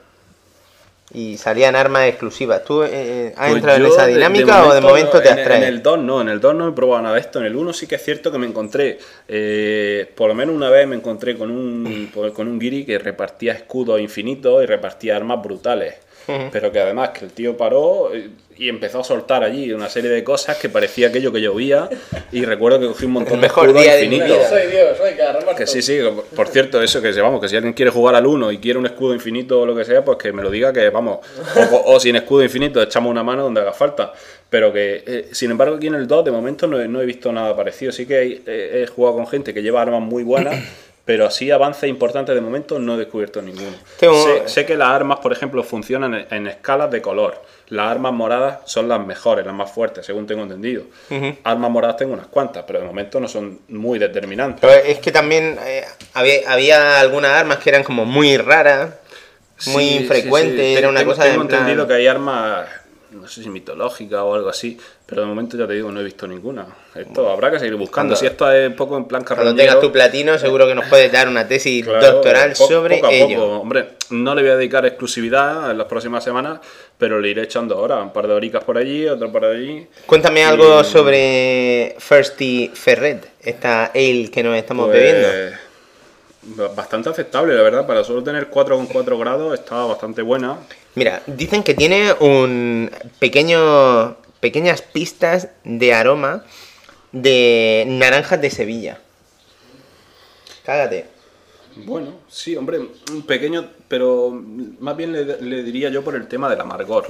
[1.13, 2.65] y salían armas exclusivas.
[2.65, 5.63] ¿Tú eh, has Pues entrado en esa dinámica o de momento no, te en, abstraes?
[5.63, 7.39] En el 2 no, en el 2 no he probado nada de esto.
[7.39, 10.69] En el 1 sí que es cierto que me encontré, eh, por lo menos una
[10.69, 15.43] vez me encontré con un, con un guiri que repartía escudos infinitos y repartía armas
[15.43, 15.95] brutales.
[16.51, 20.11] Pero que además que el tío paró eh, y empezó a soltar allí una serie
[20.11, 21.89] de cosas que parecía aquello que llovía.
[22.33, 24.49] Y recuerdo que cogí un montón El de mejor escudos infinitos.
[24.49, 25.11] Soy Dios, soy
[25.57, 25.99] que sí, sí,
[26.35, 28.87] por cierto, eso que vamos, que si alguien quiere jugar al 1 y quiere un
[28.87, 31.19] escudo infinito o lo que sea, pues que me lo diga que vamos,
[31.73, 34.13] o, o sin escudo infinito echamos una mano donde haga falta.
[34.49, 37.05] Pero que, eh, sin embargo, aquí en el 2 de momento no he, no he
[37.07, 37.91] visto nada parecido.
[37.91, 40.55] Sí que he, he- he jugado con gente que lleva armas muy buenas,
[41.07, 43.77] Pero así avances importantes de momento no he descubierto ninguno.
[43.99, 47.41] Tengo- Sé, sé que las armas, por ejemplo, funcionan en, en escalas de color.
[47.69, 50.83] Las armas moradas son las mejores, las más fuertes, según tengo entendido.
[51.45, 54.61] Armas moradas tengo unas cuantas, pero de momento no son muy determinantes.
[54.61, 55.85] Pero es que también eh,
[56.15, 58.91] había, había algunas armas que eran como muy raras,
[59.67, 60.75] muy Sí, sí, infrecuentes, sí.
[60.77, 62.69] era una Tengo- cosa Tengo en plan- entendido que hay armas,
[63.21, 66.05] no sé si mitológicas o algo así, pero de momento ya te digo, no he
[66.05, 66.67] visto ninguna.
[66.95, 68.15] Esto habrá que seguir buscando.
[68.15, 70.75] Cuando- si esto es un poco en plan Cuando carroñero, tengas tu platino, seguro que
[70.75, 73.37] nos puedes dar una tesis claro, doctoral po- sobre poco a ello.
[73.41, 73.61] poco.
[73.61, 76.61] Hombre, no le voy a dedicar exclusividad en las próximas semanas,
[76.99, 79.87] pero le iré echando ahora un par de horicas por allí, otro por allí.
[80.07, 85.57] Cuéntame algo Y- sobre Firsty Ferret, esta ale que nos estamos Pues, bebiendo.
[86.75, 87.87] Bastante aceptable, la verdad.
[87.87, 90.59] Para solo tener 4,4 grados estaba bastante buena.
[90.95, 96.45] Mira, dicen que tiene un pequeño pequeñas pistas de aroma
[97.11, 98.99] de naranjas de Sevilla.
[100.65, 101.07] Cágate.
[101.77, 102.79] Bueno, sí, hombre,
[103.13, 104.31] un pequeño, pero
[104.81, 107.07] más bien le, le diría yo por el tema del amargor.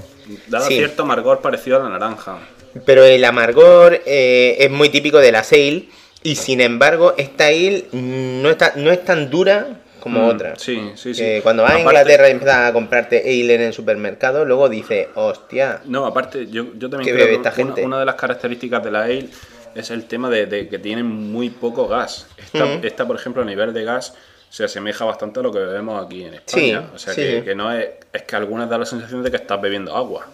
[0.49, 0.77] Da Sí.
[0.77, 2.39] cierto amargor parecido a la naranja.
[2.85, 5.89] Pero el amargor eh, es muy típico de la ale
[6.27, 9.67] y sin embargo esta ale no, está, no es tan dura
[10.01, 10.57] como Mm, otra.
[10.57, 11.21] Sí, sí, sí.
[11.21, 15.09] Que cuando vas a Inglaterra y empiezas a comprarte ale en el supermercado, luego dices,
[15.15, 17.85] hostia, No, aparte, yo, yo también ¿Qué creo que esta una, gente?
[17.85, 19.29] una de las características de la ale
[19.75, 22.29] es el tema de, de que tiene muy poco gas.
[22.37, 24.15] Esta, esta, por ejemplo, a nivel de gas
[24.49, 26.83] se asemeja bastante a lo que bebemos aquí en España.
[26.83, 27.45] Sí, o sea, sí, que, sí.
[27.45, 30.27] que no es, es que algunas da la sensación de que estás bebiendo agua.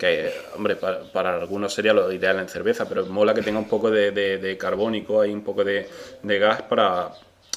[0.00, 3.68] Que, hombre, para, para algunos sería lo ideal en cerveza, pero mola que tenga un
[3.68, 5.86] poco de, de- de carbónico, hay un poco de,
[6.22, 7.10] de gas para,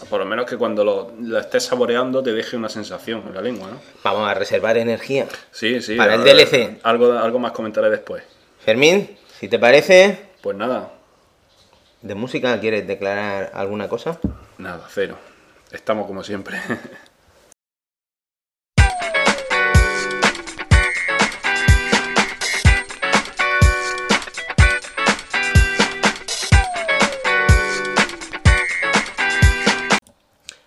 [0.09, 3.41] por lo menos que cuando lo, lo estés saboreando te deje una sensación en la
[3.41, 3.79] lengua, ¿no?
[4.03, 5.25] vamos a reservar energía.
[5.51, 5.95] Sí, sí.
[5.95, 6.79] Para el DLC.
[6.83, 8.21] Algo, algo más comentaré después.
[8.59, 10.91] Fermín, si te parece, Pues nada,
[12.01, 14.19] ¿de música quieres declarar alguna cosa?
[14.57, 15.17] nada, cero.
[15.71, 16.57] Estamos como siempre.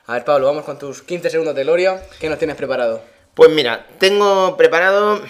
[0.08, 2.00] A ver, Pablo, vamos con tus 15 segundos de gloria.
[2.20, 3.02] ¿Qué nos tienes preparado?
[3.34, 5.20] Pues mira, tengo preparado.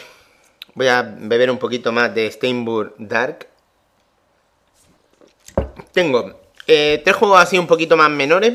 [0.75, 3.47] Voy a beber un poquito más de Steinburg Dark.
[5.93, 8.53] Tengo eh, tres juegos así un poquito más menores.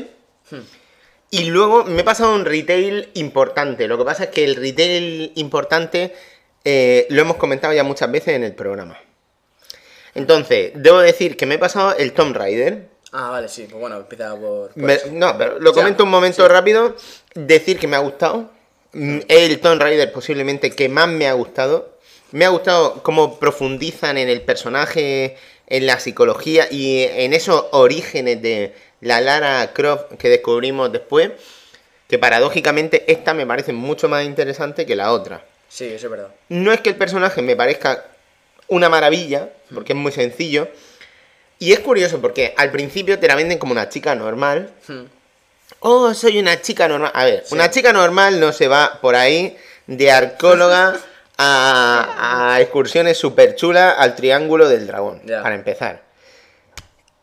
[1.30, 3.88] Y luego me he pasado un retail importante.
[3.88, 6.14] Lo que pasa es que el retail importante
[6.62, 8.96] eh, lo hemos comentado ya muchas veces en el programa.
[10.14, 12.91] Entonces, debo decir que me he pasado el Tomb Raider.
[13.12, 13.66] Ah, vale, sí.
[13.68, 14.70] Pues bueno, empieza por...
[14.70, 15.08] por Me- eso.
[15.12, 16.96] no, pero lo Ya, comento un momento rápido.
[17.34, 18.50] Decir que me ha gustado.
[18.92, 21.90] Mm, Es el Tomb Raider posiblemente que más me ha gustado.
[22.30, 25.36] Me ha gustado cómo profundizan en el personaje,
[25.66, 31.30] en la psicología y en esos orígenes de la Lara Croft que descubrimos después.
[32.08, 35.44] Que paradójicamente esta me parece mucho más interesante que la otra.
[35.68, 36.28] Sí, eso es verdad.
[36.50, 38.04] No es que el personaje me parezca
[38.68, 40.68] una maravilla, porque es muy sencillo.
[41.62, 44.72] Y es curioso porque al principio te la venden como una chica normal.
[44.88, 45.04] Hmm.
[45.78, 47.12] Oh, soy una chica normal.
[47.14, 49.56] A ver, una chica normal no se va por ahí
[49.86, 50.98] de arqueóloga
[51.38, 56.02] a, a excursiones súper chulas al Triángulo del Dragón, para empezar.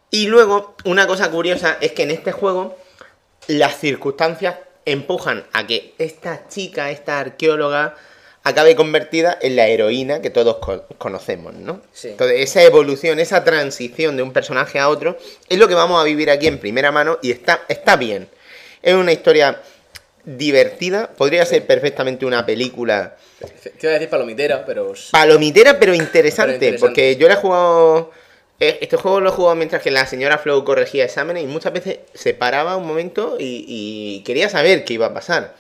[0.10, 2.78] Y luego, una cosa curiosa es que en este juego
[3.48, 4.56] las circunstancias
[4.86, 7.98] empujan a que esta chica, esta arqueóloga,
[8.44, 11.82] acabe convertida en la heroína que todos co- conocemos, ¿no?
[11.94, 12.10] Sí.
[12.10, 15.18] Entonces, esa evolución, esa transición de un personaje a otro,
[15.49, 18.28] es lo que vamos a vivir aquí en primera mano y está, está bien.
[18.82, 19.61] Es una historia
[20.26, 24.94] divertida, podría ser perfectamente una película Te iba a decir palomitera, pero...
[25.11, 26.80] palomitera, pero interesante, Pero interesante.
[26.88, 28.11] porque yo le he jugado.
[28.60, 31.74] eh, Este juego lo he jugado mientras que la señora Flow corregía exámenes y muchas
[31.74, 35.56] veces se paraba un momento y, y quería saber qué iba a pasar.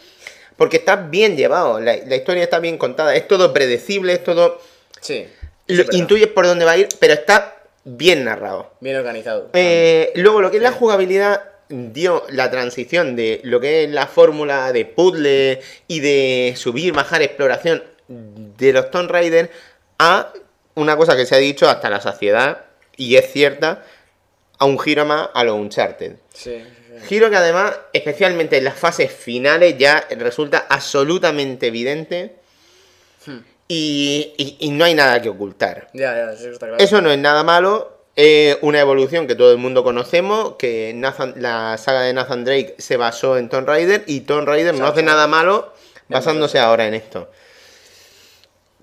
[0.59, 4.61] Porque está bien llevado, la, la historia está bien contada, es todo predecible, es todo.
[5.01, 5.25] Sí.
[5.67, 8.71] lo- intuyes por dónde va a ir, pero está bien narrado.
[8.81, 9.49] Bien organizado.
[9.53, 14.05] Eh, luego, lo que es la jugabilidad dio la transición de lo que es la
[14.07, 19.49] fórmula de puzzle y de subir, bajar, exploración de los Tomb Raider
[19.99, 20.33] a
[20.75, 22.65] una cosa que se ha dicho hasta la saciedad,
[22.97, 23.83] y es cierta,
[24.57, 26.13] a un giro más a los Uncharted.
[26.33, 26.63] Sí.
[27.07, 32.35] Giro que además, especialmente en las fases finales, ya resulta absolutamente evidente
[33.67, 35.87] y, y- y no hay nada que ocultar.
[35.93, 36.83] Ya, ya, eso está claro.
[36.83, 37.97] Eso no es nada malo.
[38.15, 40.55] Es una evolución que todo el mundo conocemos.
[40.57, 44.03] Que Nathan- la saga de Nathan Drake se basó en Tomb Raider.
[44.07, 45.73] Y Tomb Raider no hace nada malo
[46.09, 47.29] basándose ahora en esto.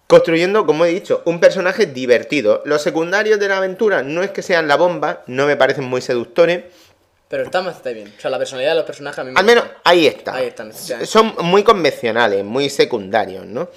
[0.06, 2.62] Construyendo, como he dicho, un personaje divertido.
[2.64, 6.00] Los secundarios de la aventura no es que sean la bomba, no me parecen muy
[6.00, 6.62] seductores.
[7.28, 8.12] Pero está bastante bien.
[8.16, 9.80] O sea, la personalidad de los personajes a mí me Al menos gusta.
[9.84, 10.34] ahí está.
[10.34, 10.72] Ahí están.
[10.72, 13.68] Son muy convencionales, muy secundarios, ¿no?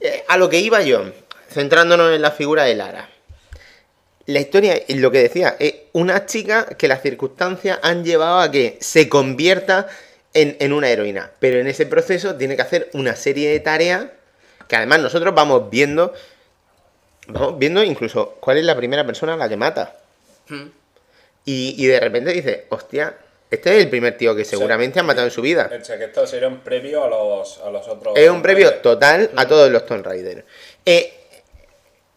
[0.00, 1.04] Eh, a lo que iba yo,
[1.50, 3.08] centrándonos en la figura de Lara.
[4.26, 8.78] La historia, lo que decía, es una chica que las circunstancias han llevado a que
[8.80, 9.86] se convierta
[10.34, 11.30] en, en una heroína.
[11.38, 14.06] Pero en ese proceso tiene que hacer una serie de tareas
[14.68, 16.12] que además nosotros vamos viendo,
[17.28, 19.96] vamos viendo incluso cuál es la primera persona a la que mata.
[20.48, 20.64] Mm.
[21.48, 23.16] Y, y de repente dice, hostia,
[23.50, 25.70] este es el primer tío que seguramente ha matado en su vida.
[25.80, 28.14] O sea, que esto sería un previo a los, a los otros.
[28.18, 30.44] Es un previo total a todos los Tomb Raider.
[30.84, 31.10] Eh,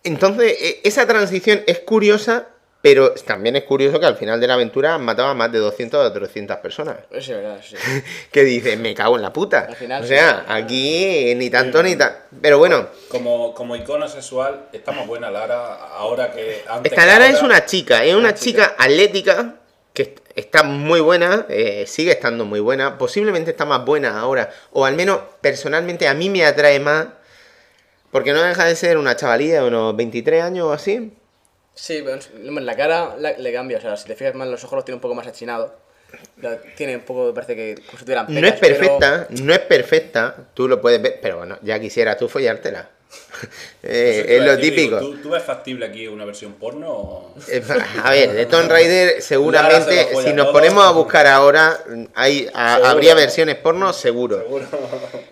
[0.03, 2.49] entonces, eh, esa transición es curiosa,
[2.81, 5.59] pero también es curioso que al final de la aventura han matado a más de
[5.59, 6.97] 200 o 300 personas.
[7.11, 7.75] Es verdad, sí.
[8.31, 9.67] Que dice, me cago en la puta.
[9.69, 10.53] Al final o sea, sí.
[10.53, 12.15] aquí ni tanto ni tan...
[12.41, 16.91] Pero bueno, Como, como icono sexual, está más buena Lara ahora que antes.
[16.91, 17.37] esta Lara ahora.
[17.37, 19.55] es una chica, es una Una chica atlética
[19.93, 24.49] que est- está muy buena, eh, sigue estando muy buena, posiblemente está más buena ahora,
[24.71, 27.07] o al menos personalmente a mí me atrae más,
[28.11, 31.13] porque no deja de ser una chavalilla de unos 23 años o así.
[31.81, 32.19] Sí, pero
[32.59, 33.79] la cara la- le cambia.
[33.79, 35.71] O sea, si te fijas más, los ojos los tiene un poco más achinados.
[36.75, 40.35] Tiene un poco, parece que como si tuvieran No pecas, es perfecta, no es perfecta,
[40.53, 42.87] tú lo puedes ver, pero bueno, ya quisieras tú follártela.
[43.83, 44.99] Eh, es lo típico.
[44.99, 46.91] digo, ¿tú, ¿Tú ves factible aquí una versión porno?
[46.91, 47.63] o- Eh,
[48.03, 50.51] A ver, de Tomb Raider se seguramente, si nos todo.
[50.53, 51.79] ponemos a buscar ahora,
[52.13, 54.37] hay, a- habría versiones porno, seguro.
[54.41, 54.65] Seguro.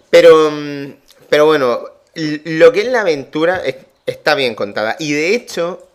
[0.09, 0.93] Pero, mm,
[1.29, 1.81] pero bueno,
[2.15, 3.75] lo que es la aventura es-
[4.07, 4.95] está bien contada.
[4.97, 5.87] Y de hecho,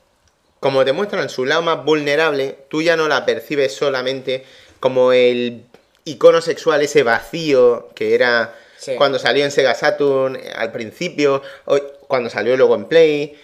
[0.64, 4.46] como te muestran su lado más vulnerable, tú ya no la percibes solamente
[4.80, 5.66] como el
[6.06, 8.94] icono sexual, ese vacío que era Sí.
[8.96, 11.78] cuando salió en Sega Saturn eh, al principio, o
[12.08, 13.38] cuando salió luego en Play.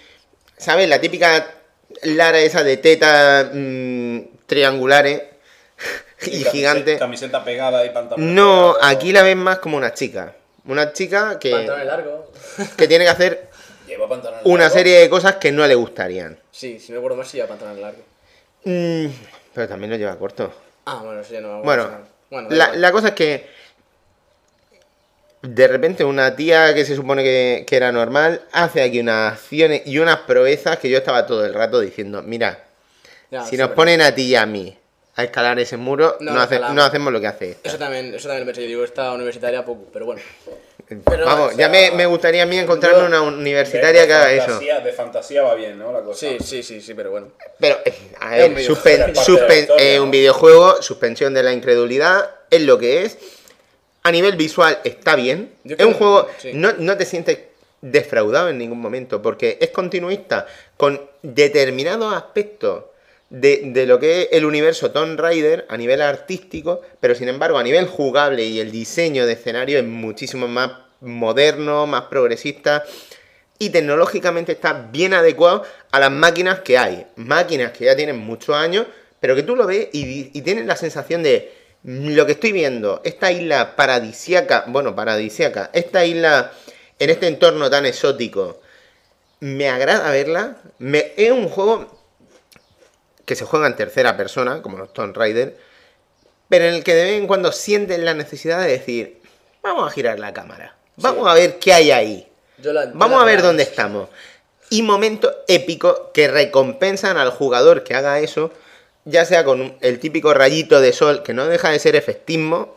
[0.56, 0.88] ¿Sabes?
[0.88, 1.46] La típica
[2.04, 5.20] Lara esa de tetas mm, triangulares
[6.26, 6.96] y gigante.
[6.98, 8.34] Camiseta pegada y pantalón.
[8.34, 10.36] No, aquí la ves más como una chica.
[10.64, 12.20] Una chica que, Pantalones largos.
[12.78, 13.49] que tiene que hacer
[13.90, 14.72] Lleva pantalones una largos.
[14.72, 16.38] serie de cosas que no le gustarían.
[16.50, 18.02] Sí, si me acuerdo más, sí lleva pantalones largos.
[18.64, 19.06] Mm,
[19.54, 20.52] pero también lo lleva corto.
[20.86, 21.88] Ah, bueno, eso ya no me acuerdo.
[21.88, 23.46] Bueno, bueno la, la cosa es que
[25.42, 29.82] de repente una tía que se supone que, que era normal hace aquí unas acciones
[29.86, 32.64] y unas proezas que yo estaba todo el rato diciendo, mira,
[33.30, 34.76] Ya, si nos ponen a ti y a mí
[35.20, 36.76] a escalar ese muro, No no, lo hace- escalamos.
[36.76, 37.68] no hacemos lo que hace esta.
[37.68, 38.62] Eso también, eso también lo pensé.
[38.62, 40.20] Yo digo, esta universitaria poco, pero bueno.
[41.08, 44.32] Pero, Vamos, o ya me, me gustaría a mí encontrarme una universitaria de que haga
[44.32, 44.46] eso.
[44.46, 45.92] fantasía- De fantasía va bien, ¿no?
[45.92, 46.18] La cosa.
[46.18, 47.28] Sí, sí, sí, sí, pero bueno.
[47.60, 48.74] Pero, eh, a Es un videojuego.
[48.74, 50.02] suspen- Es parte de la suspen- historia, eh, ¿no?
[50.04, 53.18] un videojuego, suspensión de la incredulidad, es lo que es.
[54.02, 55.52] A nivel visual está bien.
[55.62, 56.50] Yo es un juego, sí.
[56.54, 57.38] no, no te sientes
[57.82, 62.84] defraudado en ningún momento, porque es continuista con determinados aspectos
[63.30, 67.62] de, lo que es el universo Tomb Raider a nivel artístico, pero sin embargo a
[67.62, 72.84] nivel jugable y el diseño de escenario es muchísimo más moderno, más progresista
[73.58, 77.06] y tecnológicamente está bien adecuado a las máquinas que hay.
[77.16, 78.86] Máquinas que ya tienen muchos años,
[79.20, 81.52] pero que tú lo ves y, y tienes la sensación de
[81.82, 86.52] "Mm, lo que estoy viendo, esta isla paradisiaca, bueno, paradisiaca, esta isla
[86.98, 88.60] en este entorno tan exótico,
[89.40, 90.56] me agrada verla.
[90.78, 91.99] Me, es un juego
[93.30, 95.56] que se juega en tercera persona, como los Tomb Raider,
[96.48, 99.20] pero en el que de vez en cuando sienten la necesidad de decir,
[99.62, 102.28] vamos a girar la cámara, vamos a ver qué hay ahí.
[102.72, 104.08] La- Vamos a ver dónde estamos.
[104.68, 108.50] Y momentos épicos que recompensan al jugador que haga eso,
[109.04, 112.76] ya sea con el típico rayito de sol, que no deja de ser efectismo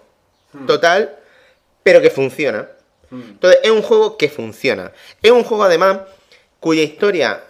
[0.68, 1.16] total,
[1.82, 2.70] pero que funciona.
[3.12, 4.92] Entonces, es un juego que funciona.
[5.24, 6.02] Es un juego, además,
[6.60, 7.44] cuya historia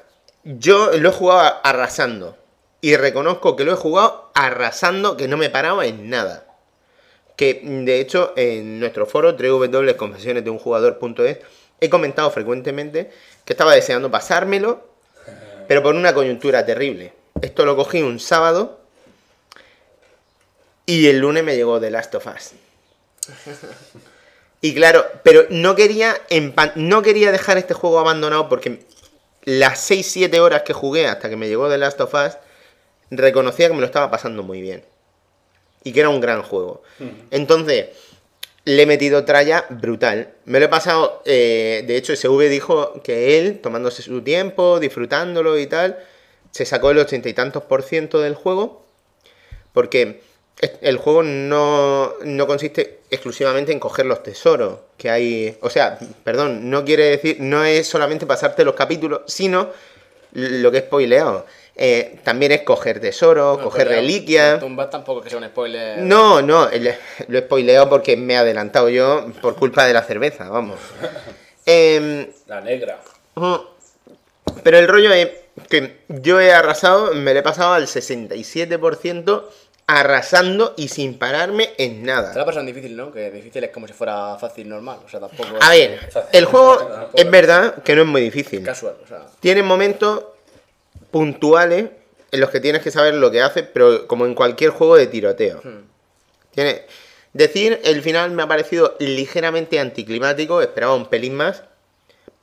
[0.46, 2.38] yo lo he jugado arrasando.
[2.84, 6.45] Y reconozco que lo he jugado arrasando, que no me paraba en nada.
[7.38, 11.38] Que de hecho en nuestro foro www.confesiones de un jugador.es
[11.80, 13.10] he comentado frecuentemente
[13.45, 14.85] que estaba deseando pasármelo,
[15.65, 17.14] pero por una coyuntura terrible.
[17.41, 18.81] Esto lo cogí un sábado
[20.85, 22.51] y el lunes me llegó The Last of Us.
[24.60, 26.18] Y claro, pero no quería,
[26.76, 28.85] no quería dejar este juego abandonado porque
[29.45, 32.34] las 6-7 horas que jugué hasta que me llegó The Last of Us,
[33.18, 34.84] reconocía que me lo estaba pasando muy bien.
[35.84, 36.84] Y que era un gran juego.
[37.31, 37.88] Entonces,
[38.65, 40.30] le he metido tralla brutal.
[40.45, 45.57] Me lo he pasado, eh, de hecho, SV dijo que él, tomándose su tiempo, disfrutándolo
[45.60, 45.99] y tal,
[46.52, 48.85] se sacó el ochenta y tantos por ciento del juego.
[49.73, 50.22] Porque
[50.61, 55.57] es- el juego no, no consiste exclusivamente en coger los tesoros que hay.
[55.61, 59.69] O sea, perdón, no quiere decir, no es solamente pasarte los capítulos, sino
[60.31, 61.45] lo que he spoileado.
[61.76, 64.60] Eh, también es coger tesoros, Bueno, coger reliquias.
[64.91, 65.98] Tampoco que sea un spoiler.
[66.00, 66.94] No, no, el-
[67.28, 70.80] lo he spoileado porque me he adelantado yo por culpa de la cerveza, vamos.
[71.66, 73.00] Em, La negra.
[74.64, 75.30] Pero el rollo es
[75.70, 79.44] que yo he arrasado, me lo he pasado al 67%
[79.88, 82.32] arrasando y sin pararme en nada.
[82.32, 83.12] ha pasado en difícil, ¿no?
[83.12, 85.00] Que difícil es como si fuera fácil normal.
[85.06, 85.50] O sea, tampoco.
[85.62, 86.00] A ver,
[86.32, 88.64] el juego es verdad que no es muy difícil.
[88.64, 89.26] Casual, o sea.
[89.40, 90.24] Tiene momentos
[91.14, 91.85] puntuales
[92.31, 95.07] en los que tienes que saber lo que hace, pero como en cualquier juego de
[95.07, 95.61] tiroteo.
[96.52, 96.81] Tiene...
[97.31, 101.64] Decir, el final me ha parecido ligeramente anticlimático, esperaba un pelín más,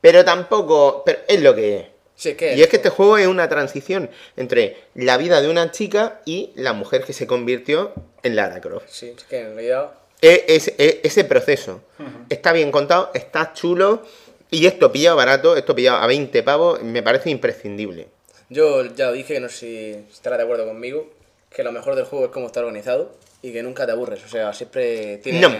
[0.01, 1.03] pero tampoco...
[1.05, 1.85] Pero es lo que es.
[2.15, 2.35] Sí.
[2.39, 6.51] Y es que este juego es una transición entre la vida de una chica y
[6.55, 8.85] la mujer que se convirtió en Lara Croft.
[8.89, 9.91] Sí, es que en realidad.
[10.21, 11.81] Es- ese proceso
[12.29, 14.03] está bien contado, está chulo
[14.51, 18.09] y esto pillado barato, esto pillado a 20 pavos, me parece imprescindible.
[18.51, 21.09] Yo ya lo dije, no sé si estarás de acuerdo conmigo,
[21.49, 24.21] que lo mejor del juego es cómo está organizado y que nunca te aburres.
[24.25, 25.39] O sea, siempre tiene.
[25.39, 25.55] No,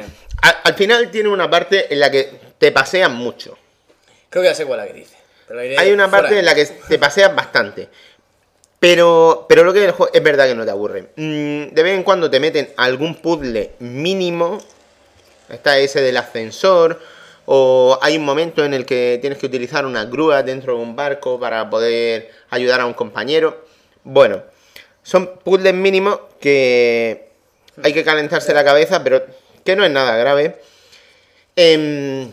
[0.63, 3.57] al final tiene una parte en la que te pasean mucho.
[4.29, 5.15] Creo que ya sé cuál es la que dice.
[5.47, 7.87] pero la Hay una fuera parte en la que te paseas bastante.
[8.77, 11.11] Pero, pero lo que es el juego es verdad que no te aburre.
[11.15, 14.59] Mm, de vez en cuando te meten algún puzzle mínimo.
[15.47, 16.99] Está ese del ascensor.
[17.53, 20.95] O hay un momento en el que tienes que utilizar una grúa dentro de un
[20.95, 23.65] barco para poder ayudar a un compañero.
[24.05, 24.41] Bueno,
[25.03, 27.27] son puzzles mínimos que
[27.83, 29.25] hay que calentarse la cabeza, pero
[29.65, 30.61] que no es nada grave.
[31.57, 32.31] Em,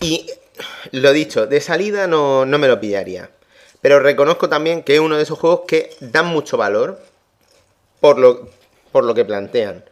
[0.00, 0.26] y
[0.92, 3.28] lo dicho, de salida no, no me lo pillaría.
[3.82, 6.98] Pero reconozco también que es uno de esos juegos que dan mucho valor
[8.00, 8.48] por lo,
[8.92, 9.84] por lo que plantean.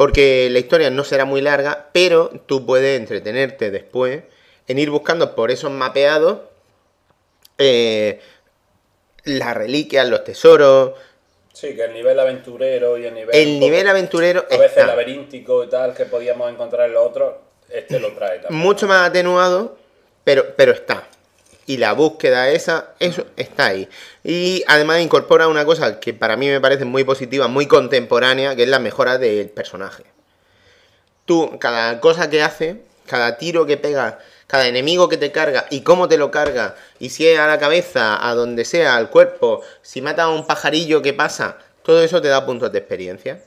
[0.00, 4.22] Porque la historia no será muy larga, pero tú puedes entretenerte después
[4.66, 6.38] en ir buscando por esos mapeados
[7.58, 8.18] eh,
[9.24, 10.92] las reliquias, los tesoros.
[11.52, 13.34] Sí, que el nivel aventurero y el nivel.
[13.36, 17.06] El poco- nivel aventurero A veces está laberíntico y tal que podíamos encontrar en los
[17.06, 17.34] otros,
[17.68, 18.58] este lo trae también.
[18.58, 19.76] mucho más atenuado,
[20.24, 21.06] pero, pero está.
[21.70, 23.88] Y la búsqueda esa, eso está ahí.
[24.24, 28.64] Y además incorpora una cosa que para mí me parece muy positiva, muy contemporánea, que
[28.64, 30.02] es la mejora del personaje.
[31.26, 34.18] Tú, cada cosa que hace, cada tiro que pega,
[34.48, 37.60] cada enemigo que te carga y cómo te lo carga, y si es a la
[37.60, 42.20] cabeza, a donde sea, al cuerpo, si mata a un pajarillo que pasa, todo eso
[42.20, 43.44] te da puntos de experiencia.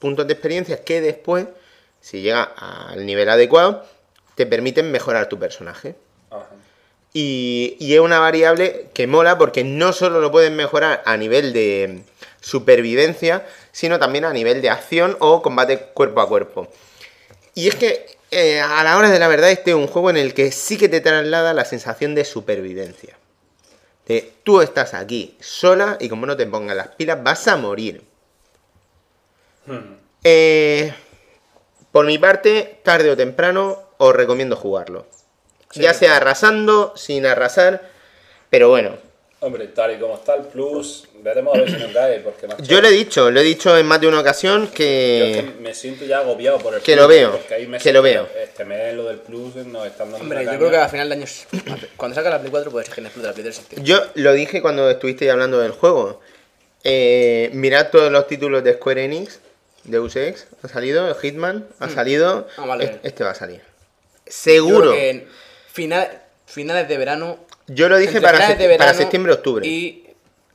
[0.00, 1.46] Puntos de experiencia que después,
[2.00, 3.84] si llega al nivel adecuado,
[4.34, 5.94] te permiten mejorar tu personaje.
[7.12, 11.52] Y, y es una variable que mola porque no solo lo puedes mejorar a nivel
[11.52, 12.02] de
[12.40, 16.68] supervivencia, sino también a nivel de acción o combate cuerpo a cuerpo.
[17.54, 20.16] Y es que eh, a la hora de la verdad este es un juego en
[20.16, 23.16] el que sí que te traslada la sensación de supervivencia.
[24.06, 28.02] De tú estás aquí sola y como no te pongas las pilas vas a morir.
[30.24, 30.92] Eh,
[31.92, 35.06] por mi parte, tarde o temprano, os recomiendo jugarlo.
[35.70, 37.82] Sí, ya sea arrasando, sin arrasar,
[38.50, 38.96] pero bueno.
[39.42, 42.62] Hombre, tal y como está el plus, veremos a ver si nos cae, porque macho,
[42.62, 45.32] Yo lo he dicho, lo he dicho en más de una ocasión yo es que...
[45.56, 47.90] que me siento ya agobiado por el que plus, lo veo, porque ahí me que
[47.90, 48.28] lo veo.
[48.38, 50.84] Este mes lo del plus nos están dando Hombre, yo creo que caña.
[50.84, 51.24] a final de año.
[51.96, 53.56] Cuando salga la Play 4 puede ser que no explote la Play 3.
[53.56, 53.88] septiembre.
[53.88, 56.20] Yo lo dije cuando estuvisteis hablando del juego.
[56.84, 59.40] Eh, mirad todos los títulos de Square Enix,
[59.84, 62.84] Deus Ex, ha salido, Hitman, ha salido, Ah, vale.
[62.84, 63.60] es- este va a salir.
[63.60, 64.94] Yo Seguro.
[65.72, 67.38] Final- finales de verano.
[67.66, 69.66] Yo lo dije para, de septiembre, octubre.
[69.66, 70.06] Y,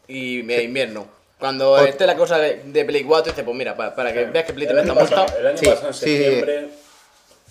[0.08, 1.08] y de invierno.
[1.40, 4.26] Cuando O- esté la cosa de, de Play 4, dice, pues mira, para, para que
[4.26, 5.40] veas que Play 3 el no año, está montado.
[5.40, 6.18] el año Sí, pasado, en sí, sí.
[6.18, 6.68] septiembre,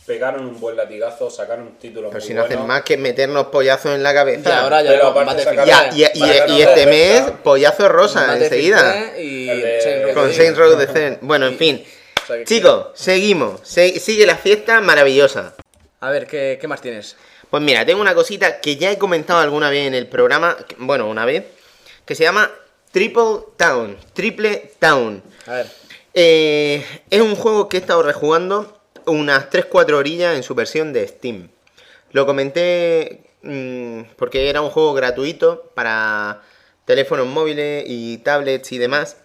[0.07, 3.47] pegaron un buen latigazo, sacaron un título Pero muy si no hacen más que meternos
[3.47, 4.49] pollazos en la cabeza.
[4.49, 8.37] Y ahora ya Pero aparte sacaron- Ya, y, y- Sacaron y este mes, pollazo rosa
[8.37, 8.93] enseguida.
[9.15, 11.19] 3 Y de- Con Saints Row the Zen.
[11.23, 11.85] Bueno, en fin.
[12.23, 13.61] o sea que- Chicos, seguimos.
[13.63, 15.55] Se- sigue la fiesta maravillosa.
[16.01, 17.17] A ver, ¿qué, qué más tienes?
[17.55, 21.09] Pues mira, tengo una cosita que ya he comentado alguna vez en el programa, bueno,
[21.09, 21.45] una vez,
[22.05, 22.51] que se llama
[22.91, 25.23] Triple Town, Triple Town.
[25.47, 25.67] A ver.
[26.15, 28.77] Eh, es un juego que he estado rejugando
[29.07, 31.49] unas 3-4 orillas en su versión de Steam.
[32.11, 36.43] Lo comenté mm, porque era un juego gratuito para
[36.87, 39.17] teléfonos móviles y tablets y demás.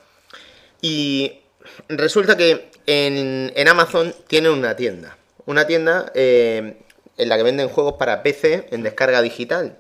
[0.84, 1.40] Y
[1.88, 5.18] resulta que en, en Amazon tiene una tienda.
[5.48, 6.78] Una tienda eh,
[7.20, 9.78] en la que venden juegos para PC en descarga digital.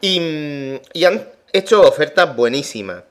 [0.00, 3.02] Y, y han hecho ofertas buenísimas.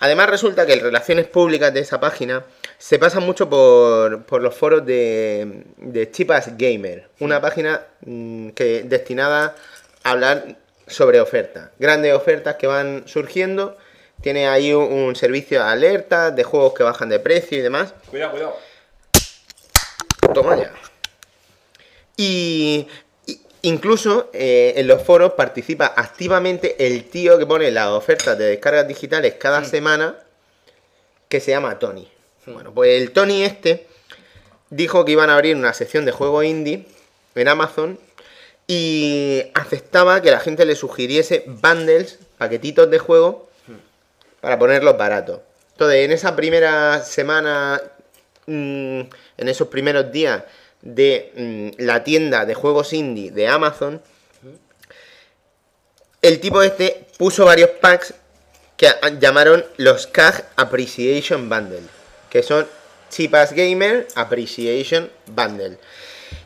[0.00, 2.44] Además resulta que en relaciones públicas de esa página
[2.78, 8.84] se pasa mucho por, por los foros de, de Chipas Gamer, una página mm, que
[8.84, 9.56] destinada
[10.04, 10.56] a hablar
[10.86, 11.70] sobre ofertas.
[11.78, 13.76] Grandes ofertas que van surgiendo.
[14.20, 17.94] Tiene ahí un, un servicio de alerta de juegos que bajan de precio y demás.
[18.10, 18.56] Cuidado, cuidado.
[20.34, 20.72] Toma ya.
[22.18, 22.88] Y,
[23.62, 28.88] incluso eh, en los foros participa activamente el tío que pone las ofertas de descargas
[28.88, 30.16] digitales cada semana,
[31.28, 32.08] que se llama Tony.
[32.46, 33.86] Bueno, pues el Tony este
[34.70, 36.86] dijo que iban a abrir una sección de juego indie
[37.34, 38.00] en Amazon
[38.66, 43.48] y aceptaba que la gente le sugiriese bundles, paquetitos de juego,
[44.40, 45.40] para ponerlos baratos.
[45.72, 47.80] Entonces, en esa primera semana,
[48.46, 49.00] mm,
[49.36, 50.42] en esos primeros días
[50.82, 54.00] de mm, la tienda de juegos indie de Amazon,
[56.22, 58.14] el tipo este puso varios packs
[58.76, 58.88] que
[59.20, 61.82] llamaron los CAG Appreciation Bundle,
[62.30, 62.66] que son
[63.10, 65.78] Cheap Ass Gamer Appreciation Bundle.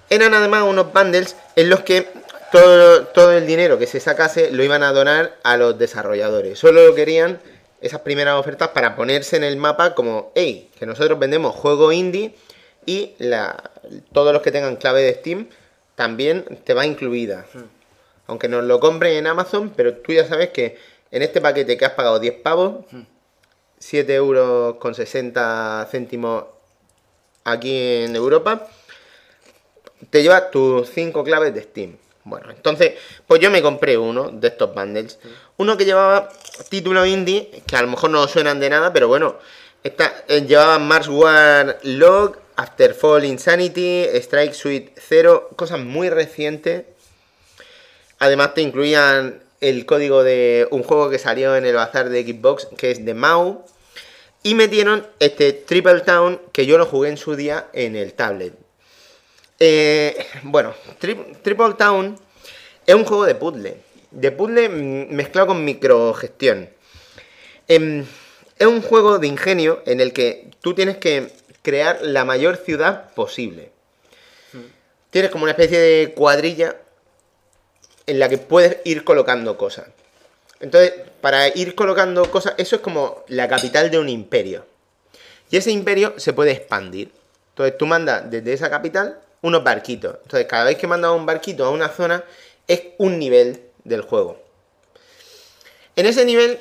[0.09, 2.09] Eran además unos bundles en los que
[2.51, 6.59] todo, todo el dinero que se sacase lo iban a donar a los desarrolladores.
[6.59, 7.41] Solo querían
[7.81, 12.35] esas primeras ofertas para ponerse en el mapa como, hey, que nosotros vendemos juego indie
[12.87, 13.71] y la,
[14.13, 15.49] todos los que tengan clave de Steam
[15.95, 17.47] también te va incluida.
[18.27, 20.79] Aunque nos lo compren en Amazon, pero tú ya sabes que
[21.11, 22.85] en este paquete que has pagado 10 pavos,
[23.79, 26.45] 7 euros con 60 céntimos
[27.45, 28.67] aquí en Europa,
[30.11, 31.97] te llevas tus 5 claves de Steam.
[32.25, 32.95] Bueno, entonces,
[33.27, 35.19] pues yo me compré uno de estos bundles.
[35.57, 36.29] Uno que llevaba
[36.69, 39.39] títulos indie, que a lo mejor no suenan de nada, pero bueno,
[39.85, 46.85] esta, eh, llevaba Mars War Log, Afterfall Insanity, Strike Suite 0, cosas muy recientes.
[48.19, 52.69] Además te incluían el código de un juego que salió en el bazar de Xbox,
[52.77, 53.65] que es de Mau.
[54.45, 58.55] Y metieron este Triple Town, que yo lo jugué en su día en el tablet.
[59.61, 62.19] Eh, bueno, Tri- Triple Town
[62.87, 63.77] es un juego de puzzle.
[64.11, 66.69] De puzzle mezclado con microgestión.
[67.69, 68.05] Em,
[68.59, 73.13] es un juego de ingenio en el que tú tienes que crear la mayor ciudad
[73.15, 73.71] posible.
[75.11, 76.77] Tienes como una especie de cuadrilla
[78.07, 79.89] en la que puedes ir colocando cosas.
[80.61, 84.65] Entonces, para ir colocando cosas, eso es como la capital de un imperio.
[85.51, 87.13] Y ese imperio se puede expandir.
[87.51, 90.17] Entonces, tú mandas desde esa capital unos barquitos.
[90.23, 92.25] Entonces, cada vez que mandas un barquito a una zona,
[92.67, 94.41] es un nivel del juego.
[95.97, 96.59] En ese nivel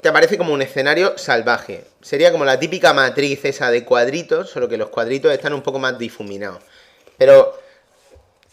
[0.00, 1.84] te aparece como un escenario salvaje.
[2.00, 5.78] Sería como la típica matriz esa de cuadritos, solo que los cuadritos están un poco
[5.78, 6.62] más difuminados.
[7.16, 7.58] Pero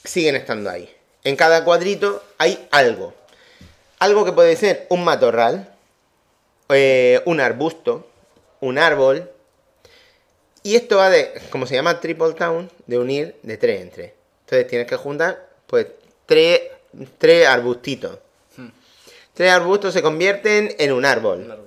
[0.03, 0.93] siguen estando ahí.
[1.23, 3.13] En cada cuadrito hay algo.
[3.99, 5.73] Algo que puede ser un matorral,
[6.69, 8.07] eh, un arbusto,
[8.59, 9.30] un árbol.
[10.63, 14.11] Y esto va de, como se llama Triple Town, de unir de tres en tres.
[14.41, 15.88] Entonces tienes que juntar, pues,
[16.26, 16.61] tres,
[17.19, 18.19] tres arbustitos.
[19.36, 21.60] Tres arbustos se convierten en un árbol.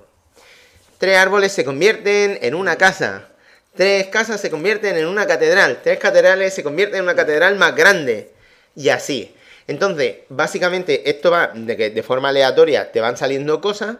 [0.97, 3.29] Tres árboles se convierten en una casa.
[3.75, 5.81] Tres casas se convierten en una catedral.
[5.83, 8.33] Tres catedrales se convierten en una catedral más grande.
[8.75, 9.35] Y así.
[9.67, 13.99] Entonces, básicamente, esto va de que de forma aleatoria te van saliendo cosas.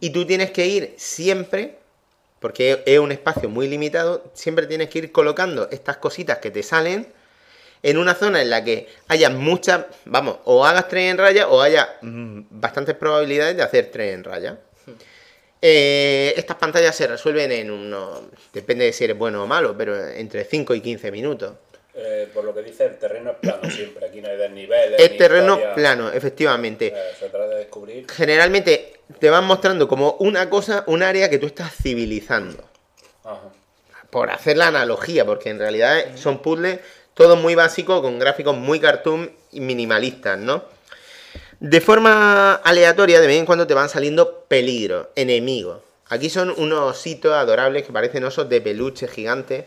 [0.00, 1.76] Y tú tienes que ir siempre,
[2.40, 6.62] porque es un espacio muy limitado, siempre tienes que ir colocando estas cositas que te
[6.62, 7.12] salen
[7.82, 11.60] en una zona en la que haya muchas, vamos, o hagas tres en raya o
[11.60, 14.58] haya mm, bastantes probabilidades de hacer tres en raya.
[15.64, 18.22] Eh, estas pantallas se resuelven en unos,
[18.52, 21.54] depende de si eres bueno o malo, pero entre 5 y 15 minutos.
[21.94, 24.06] Eh, por lo que dice, el terreno es plano siempre.
[24.06, 24.98] Aquí no hay desniveles.
[24.98, 25.74] Es terreno historia.
[25.74, 26.88] plano, efectivamente.
[26.88, 28.10] Eh, se trata de descubrir.
[28.10, 32.68] Generalmente te van mostrando como una cosa, un área que tú estás civilizando.
[33.24, 33.52] Ajá.
[34.10, 36.80] por hacer la analogía, porque en realidad son puzzles
[37.14, 40.64] todo muy básicos, con gráficos muy cartoon y minimalistas, ¿no?
[41.60, 45.80] De forma aleatoria, de vez en cuando te van saliendo peligros, enemigos.
[46.08, 49.64] Aquí son unos ositos adorables que parecen osos de peluche gigantes,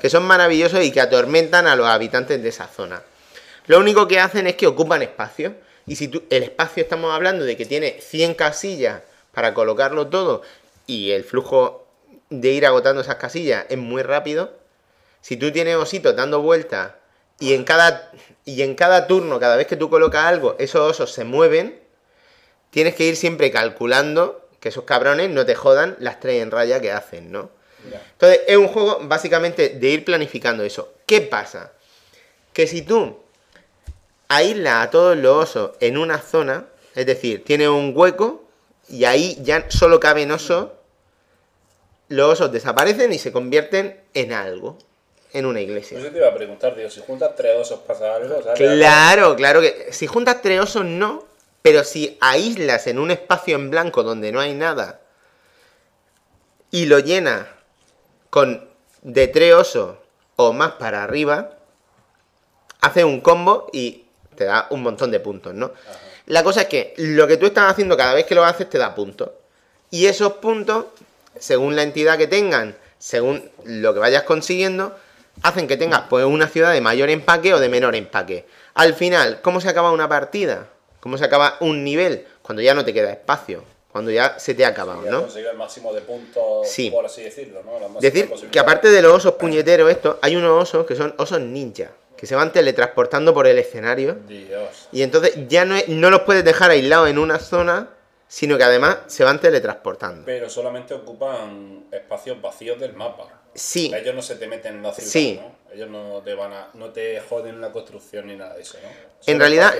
[0.00, 3.02] que son maravillosos y que atormentan a los habitantes de esa zona.
[3.66, 5.54] Lo único que hacen es que ocupan espacio.
[5.86, 10.42] Y si tú, el espacio estamos hablando de que tiene 100 casillas para colocarlo todo
[10.86, 11.86] y el flujo
[12.30, 14.52] de ir agotando esas casillas es muy rápido,
[15.26, 16.92] si tú tienes ositos dando vueltas
[17.40, 18.12] y en cada
[18.44, 21.80] y en cada turno, cada vez que tú colocas algo, esos osos se mueven,
[22.70, 26.80] tienes que ir siempre calculando que esos cabrones no te jodan las tres en raya
[26.80, 27.50] que hacen, ¿no?
[28.12, 30.94] Entonces, es un juego básicamente de ir planificando eso.
[31.06, 31.72] ¿Qué pasa?
[32.52, 33.18] Que si tú
[34.28, 38.44] aíslas a todos los osos en una zona, es decir, tiene un hueco
[38.88, 40.68] y ahí ya solo caben osos,
[42.06, 44.78] los osos desaparecen y se convierten en algo,
[45.36, 45.98] en una iglesia.
[45.98, 48.58] Yo te iba a preguntar, digo, si juntas tres osos pasa algo, ¿sabes?
[48.58, 51.24] Claro, claro que si juntas tres osos no,
[51.66, 55.00] Pero si aíslas en un espacio en blanco donde no hay nada
[56.70, 57.48] y lo llenas
[58.30, 58.68] con
[59.02, 59.96] de tres osos
[60.36, 61.58] o más para arriba,
[62.82, 64.04] haces un combo y
[64.36, 65.72] te da un montón de puntos, ¿no?
[66.26, 68.78] La cosa es que lo que tú estás haciendo cada vez que lo haces te
[68.78, 69.30] da puntos.
[69.90, 70.84] Y esos puntos,
[71.36, 74.96] según la entidad que tengan, según lo que vayas consiguiendo,
[75.42, 78.46] hacen que tengas pues una ciudad de mayor empaque o de menor empaque.
[78.74, 80.68] Al final, ¿cómo se acaba una partida?
[81.00, 82.26] ¿Cómo se acaba un nivel?
[82.42, 85.26] Cuando ya no te queda espacio, cuando ya se te ha acabado, Ya ¿no?
[85.26, 86.90] el máximo de puntos, Sí.
[86.90, 88.00] por así decirlo, ¿no?
[88.00, 91.90] Decir que aparte de los osos puñeteros estos, hay unos osos que son osos ninja,
[92.16, 94.88] que se van teletransportando por el escenario Dios.
[94.92, 97.90] y entonces ya no, es- no los puedes dejar aislados en una zona,
[98.28, 100.24] sino que además se van teletransportando.
[100.26, 103.28] Pero solamente ocupan espacios vacíos del mapa.
[103.56, 105.40] Sí, Ellos no se te meten en la ciudad, Sí.
[105.42, 105.56] ¿no?
[105.72, 108.88] Ellos no te van a, no te joden la construcción ni nada de eso, ¿no?
[109.26, 109.74] en realidad,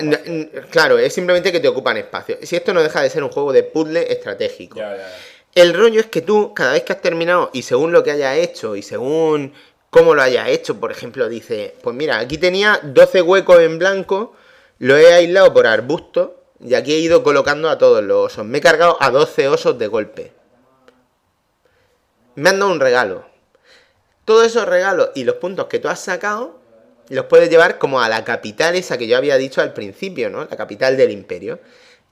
[0.69, 2.37] claro, es simplemente que te ocupan espacio.
[2.43, 4.77] Si esto no deja de ser un juego de puzzle estratégico.
[4.77, 5.15] Ya, ya, ya.
[5.55, 8.37] El rollo es que tú, cada vez que has terminado, y según lo que hayas
[8.37, 9.53] hecho, y según
[9.89, 14.35] cómo lo hayas hecho, por ejemplo, dice, pues mira, aquí tenía 12 huecos en blanco,
[14.79, 18.45] lo he aislado por arbustos, y aquí he ido colocando a todos los osos.
[18.45, 20.31] Me he cargado a 12 osos de golpe.
[22.35, 23.25] Me han dado un regalo.
[24.27, 26.59] Todos esos regalos y los puntos que tú has sacado,
[27.07, 30.43] los puedes llevar como a la capital esa que yo había dicho al principio, ¿no?
[30.43, 31.61] La capital del imperio.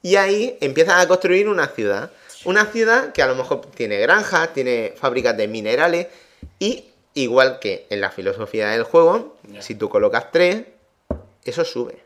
[0.00, 2.10] Y ahí empiezas a construir una ciudad.
[2.46, 6.06] Una ciudad que a lo mejor tiene granjas, tiene fábricas de minerales
[6.58, 10.62] y igual que en la filosofía del juego, si tú colocas tres,
[11.44, 11.98] eso sube.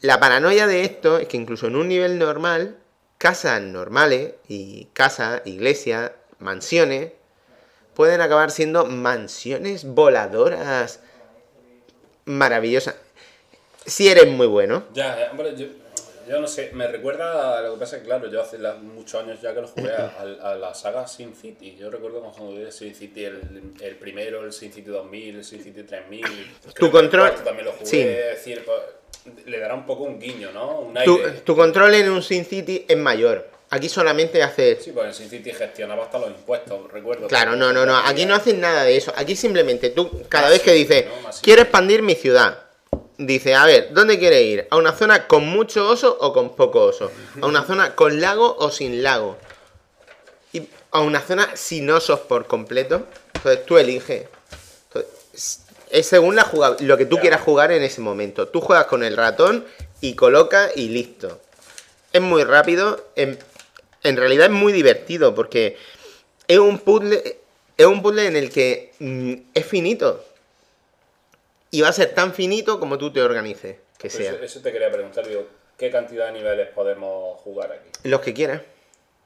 [0.00, 2.78] La paranoia de esto es que incluso en un nivel normal,
[3.18, 7.12] casas normales y casas, iglesias, mansiones,
[7.94, 11.00] pueden acabar siendo mansiones voladoras
[12.24, 12.96] maravillosas.
[13.86, 14.84] Si eres muy bueno.
[14.94, 15.66] Ya, ya, hombre, yo,
[16.28, 19.22] yo no sé, me recuerda a lo que pasa que, claro, yo hace la- muchos
[19.22, 20.06] años ya que lo jugué a,
[20.42, 21.76] a- a la saga Sin City.
[21.78, 25.62] Yo recuerdo cuando jugué Sin City el, el primero, el Sin City 2000, el Sin
[25.62, 26.22] City 3000.
[26.74, 28.00] creo que el control- también lo jugué, sí.
[28.00, 28.78] es decir, pues,
[29.46, 30.80] le dará un poco un guiño, ¿no?
[30.80, 33.53] Un Tu, tu control en un Sin City es mayor.
[33.74, 34.84] Aquí solamente haces...
[34.84, 37.26] Sí, pues en Sin City gestionaba hasta los impuestos, recuerdo.
[37.26, 37.96] Claro, no, no, no.
[37.96, 39.12] Aquí no haces nada de eso.
[39.16, 41.06] Aquí simplemente tú, cada vez que dices,
[41.42, 42.60] quiero expandir mi ciudad.
[43.18, 44.68] Dice, a ver, ¿dónde quieres ir?
[44.70, 47.10] ¿A una zona con mucho oso o con poco oso?
[47.42, 49.38] ¿A una zona con lago o sin lago?
[50.52, 53.08] Y a una zona sin osos por completo.
[53.34, 54.28] Entonces tú eliges.
[54.86, 56.48] Entonces, es- según la
[56.78, 58.46] lo que tú quieras jugar en ese momento.
[58.46, 59.64] Tú juegas con el ratón
[60.00, 61.40] y coloca y listo.
[62.12, 63.08] Es muy rápido.
[63.16, 63.36] En,
[64.04, 65.76] en realidad es muy divertido porque
[66.46, 67.38] es un puzzle.
[67.76, 70.24] Es un puzzle en el que mm, es finito.
[71.72, 74.32] Y va a ser tan finito como tú te organices que sea.
[74.32, 75.44] eso, eso te quería preguntar, digo,
[75.76, 77.90] ¿qué cantidad de niveles podemos jugar aquí?
[78.04, 78.62] Los que quieras.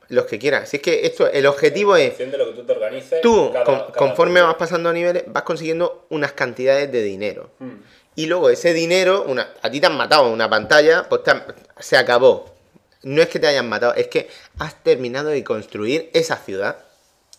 [0.09, 0.70] Los que quieras.
[0.70, 2.16] Si es que esto, el objetivo En es.
[2.18, 3.20] de lo que tú te organices.
[3.20, 7.50] Tú, cada- con- cada conforme vas pasando niveles, vas consiguiendo unas cantidades de dinero.
[7.59, 7.82] Hmm.
[8.16, 11.32] Y luego ese dinero, una, a ti te han matado en una pantalla, pues te
[11.32, 11.44] han-
[11.78, 12.55] se acabó.
[13.02, 16.84] No es que te hayan matado, es que has terminado de construir esa ciudad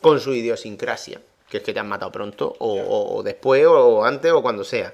[0.02, 1.22] con su idiosincrasia.
[1.50, 4.64] Que es que te han matado pronto, o, o- o después, o antes, o cuando
[4.64, 4.94] sea.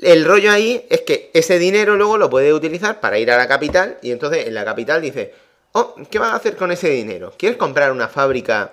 [0.00, 3.46] El rollo ahí es que ese dinero luego lo puedes utilizar para ir a la
[3.46, 5.30] capital y entonces en la capital dices,
[5.72, 7.32] oh, ¿qué vas a hacer con ese dinero?
[7.38, 8.72] ¿Quieres comprar una fábrica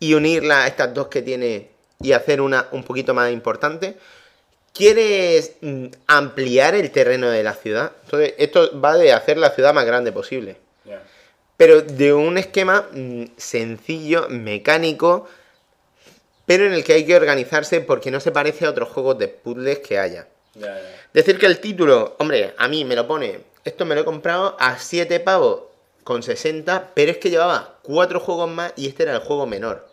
[0.00, 1.70] y unirla a estas dos que tiene
[2.00, 3.96] y hacer una un poquito más importante?
[4.72, 7.92] ¿Quieres mm, ampliar el terreno de la ciudad?
[8.04, 10.56] Entonces, esto va de hacer la ciudad más grande posible.
[11.56, 15.28] Pero de un esquema mm, sencillo, mecánico,
[16.46, 19.28] pero en el que hay que organizarse porque no se parece a otros juegos de
[19.28, 20.26] puzzles que haya.
[20.54, 21.08] Ya, ya.
[21.12, 24.56] Decir que el título, hombre, a mí me lo pone, esto me lo he comprado
[24.58, 25.64] a 7 pavos
[26.02, 29.86] con 60, pero es que llevaba 4 juegos más y este era el juego menor.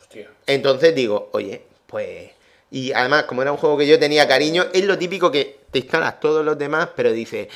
[0.00, 0.30] Hostia.
[0.46, 2.35] Entonces digo, oye, pues...
[2.70, 5.78] Y además, como era un juego que yo tenía cariño, es lo típico que te
[5.78, 7.48] instalas todos los demás, pero dices,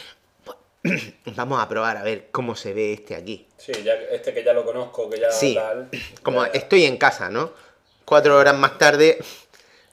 [1.37, 3.47] vamos a probar a ver cómo se ve este aquí.
[3.59, 5.89] Sí, ya, este que ya lo conozco, que ya Sí, tal.
[6.23, 6.59] Como ya, ya.
[6.59, 7.53] estoy en casa, ¿no?
[8.05, 9.19] Cuatro horas más tarde,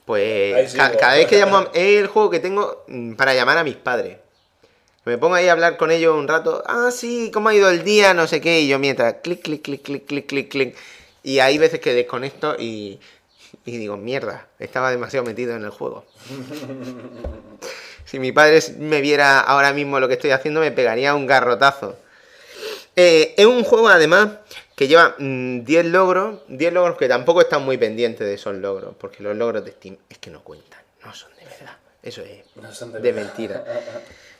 [0.04, 1.00] pues ca- pues.
[1.00, 3.76] cada vez que llamo, a- es el juego que tengo mm, para llamar a mis
[3.76, 4.18] padres.
[5.04, 7.82] Me pongo ahí a hablar con ellos un rato, ah, sí, ¿cómo ha ido el
[7.82, 8.12] día?
[8.14, 10.76] No sé qué, y yo mientras, clic, clic, clic, clic, clic, clic, clic.
[11.22, 13.00] Y hay veces que desconecto y,
[13.74, 16.04] y digo, mierda, estaba demasiado metido en el juego.
[18.04, 21.96] si mi padre me viera ahora mismo lo que estoy haciendo, me pegaría un garrotazo.
[22.96, 24.28] Eh, es un juego además
[24.74, 28.94] que lleva mm, 10 logros, 10 logros que tampoco están muy pendientes de esos logros,
[28.98, 32.40] porque los logros de Steam es que no cuentan, no son de verdad, eso es
[32.56, 33.64] No son de mentira.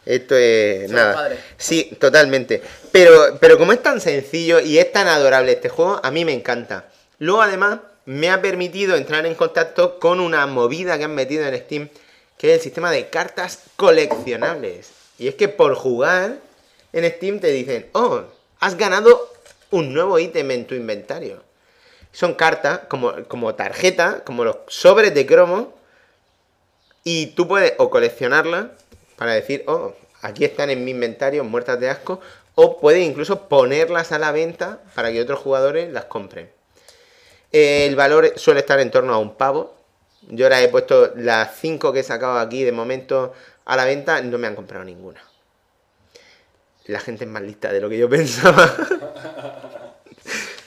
[0.04, 1.14] Esto es nada.
[1.14, 1.38] padres.
[1.58, 2.62] Sí, totalmente.
[2.90, 6.32] Pero, pero como es tan sencillo y es tan adorable este juego, a mí me
[6.32, 6.86] encanta.
[7.18, 11.54] Luego además me ha permitido entrar en contacto con una movida que han metido en
[11.58, 11.90] Steam,
[12.38, 14.92] que es el sistema de cartas coleccionables.
[15.18, 16.38] Y es que por jugar
[16.94, 18.22] en Steam te dicen, oh,
[18.60, 19.30] has ganado
[19.70, 21.42] un nuevo ítem en tu inventario.
[22.10, 25.74] Son cartas como, como tarjeta, como los sobres de cromo,
[27.04, 28.68] y tú puedes o coleccionarlas
[29.16, 32.22] para decir, oh, aquí están en mi inventario muertas de asco,
[32.54, 36.48] o puedes incluso ponerlas a la venta para que otros jugadores las compren.
[37.52, 39.74] El valor suele estar en torno a un pavo.
[40.22, 43.32] Yo ahora he puesto las 5 que he sacado aquí de momento
[43.64, 45.20] a la venta, no me han comprado ninguna.
[46.86, 48.74] La gente es más lista de lo que yo pensaba.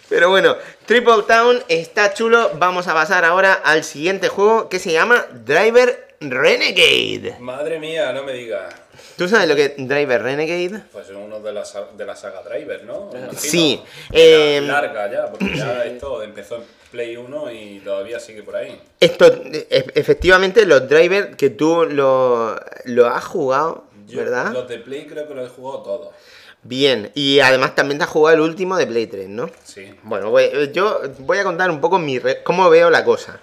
[0.10, 0.56] Pero bueno,
[0.86, 2.52] Triple Town está chulo.
[2.56, 7.38] Vamos a pasar ahora al siguiente juego que se llama Driver Renegade.
[7.40, 8.74] Madre mía, no me digas.
[9.22, 10.81] ¿Tú sabes lo que es Driver Renegade?
[10.91, 11.64] Pues es uno de la,
[11.95, 13.11] de la saga Driver, ¿no?
[13.14, 13.34] Imagino.
[13.39, 13.80] Sí,
[14.11, 18.81] em, larga ya, porque ya esto empezó en Play 1 y todavía sigue por ahí.
[18.99, 24.53] Esto, e- efectivamente, los drivers que tú lo, lo has jugado, Yo ¿verdad?
[24.53, 26.15] Los de Play creo que los he jugado todos.
[26.64, 29.52] Bien, y además también te has jugado el último de Play 3, ¿no?
[29.64, 29.93] Sí.
[30.02, 30.35] Bueno,
[30.73, 33.39] yo voy a contar un poco mi re- cómo veo la cosa.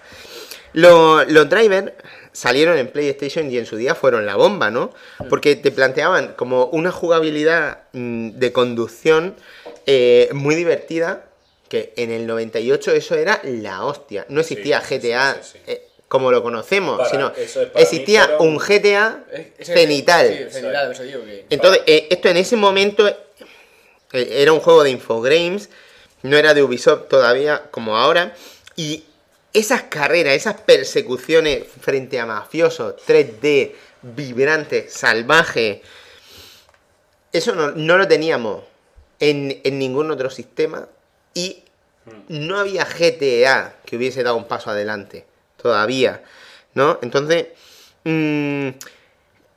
[0.72, 1.92] Lo- los drivers
[2.38, 4.92] salieron en PlayStation y en su día fueron la bomba, ¿no?
[5.28, 9.34] Porque te planteaban como una jugabilidad mm, de conducción
[9.86, 11.24] eh, muy divertida,
[11.68, 14.24] que en el 98 eso era la hostia.
[14.28, 15.58] No existía Sí, GTA sí, sí, sí.
[15.66, 19.24] eh, como lo conocemos, Para- sino es existía mí un GTA
[19.58, 20.28] Es- cenital.
[20.48, 21.44] Sí, cenital, eso digo que.
[21.50, 23.16] Entonces, eh, esto en ese momento eh,
[24.12, 25.68] era un juego de Infogrames,
[26.22, 28.34] no era de Ubisoft todavía como ahora,
[28.76, 29.04] y
[29.52, 33.72] esas carreras, esas persecuciones frente a mafiosos, 3D,
[34.02, 35.80] vibrantes, salvajes,
[37.32, 38.64] eso no, no lo teníamos
[39.20, 40.88] en, en ningún otro sistema
[41.34, 41.62] y
[42.28, 45.26] no había GTA que hubiese dado un paso adelante
[45.60, 46.22] todavía,
[46.74, 46.98] ¿no?
[47.02, 47.48] Entonces,
[48.04, 48.68] mm,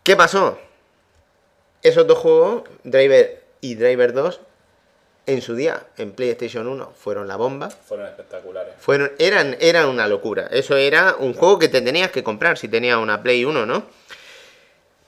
[0.03, 0.59] ¿qué pasó?
[1.81, 4.39] Esos dos juegos, Driver y Driver 2,
[5.27, 7.69] en su día, en PlayStation 1, fueron la bomba.
[7.69, 8.73] Fueron espectaculares.
[8.79, 10.47] Fueron, eran, eran una locura.
[10.51, 13.83] Eso era un juego que te tenías que comprar si tenías una Play 1, ¿no?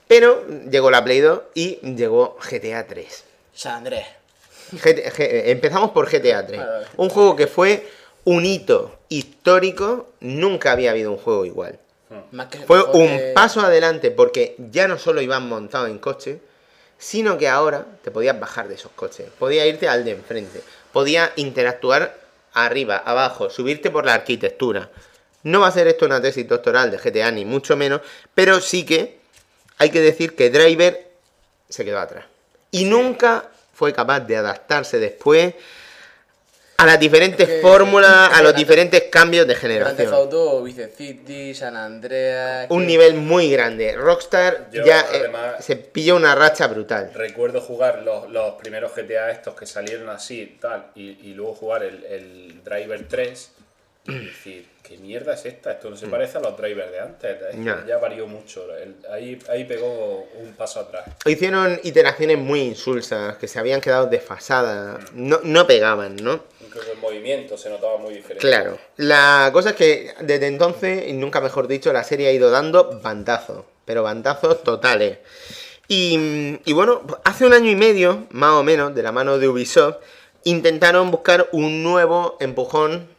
[0.06, 3.24] Pero llegó la Play 2 y llegó GTA 3.
[3.54, 4.06] San Andrés.
[4.72, 5.02] G-
[5.50, 6.58] empezamos por GTA 3.
[6.60, 6.86] Vale, vale.
[6.96, 7.86] Un juego que fue
[8.24, 10.10] un hito histórico.
[10.20, 11.78] Nunca había habido un juego igual.
[12.32, 16.38] Más que Fue un paso adelante porque ya no solo iban montados en coche,
[17.04, 19.26] sino que ahora te podías bajar de esos coches.
[19.38, 20.62] Podías irte al de enfrente.
[20.90, 22.18] Podías interactuar
[22.54, 24.88] arriba, abajo, subirte por la arquitectura.
[25.42, 28.00] No va a ser esto una tesis doctoral de GTA, ni mucho menos,
[28.34, 29.18] pero sí que
[29.76, 31.10] hay que decir que Driver
[31.68, 32.24] se quedó atrás.
[32.70, 35.52] Y nunca fue capaz de adaptarse después
[36.76, 39.62] a las diferentes que- fórmulas, a los diferentes cambios de Grand
[39.96, 42.66] Theft generación Auto, Vice City, San Andreas.
[42.70, 43.94] un que- nivel muy grande.
[43.96, 47.10] Rockstar Yo, ya eh, además- se pilló una racha brutal.
[47.14, 51.84] Recuerdo jugar los, los primeros GTA estos que salieron así tal y, y luego jugar
[51.84, 53.50] el, el Driver 3
[54.06, 55.72] y decir, ¿qué mierda es esta?
[55.72, 57.56] Esto no se parece a los drivers de antes.
[57.56, 57.64] Mm.
[57.64, 57.84] Ya.
[57.88, 58.64] Ya varió mucho.
[58.76, 61.04] El- ahí, ahí pegó un paso atrás.
[61.24, 66.44] Hicieron iteraciones muy insulsas, que se habían quedado desfasadas, no, no pegaban, ¿no?
[66.64, 68.46] Incluso el movimiento se notaba muy diferente.
[68.46, 68.78] Claro.
[68.96, 73.00] La cosa es que desde entonces, y nunca mejor dicho, la serie ha ido dando
[73.00, 75.18] bandazos, pero bandazos totales.
[75.88, 79.48] Y, y bueno, hace un año y medio, más o menos, de la mano de
[79.48, 79.96] Ubisoft,
[80.44, 83.13] intentaron buscar un nuevo empujón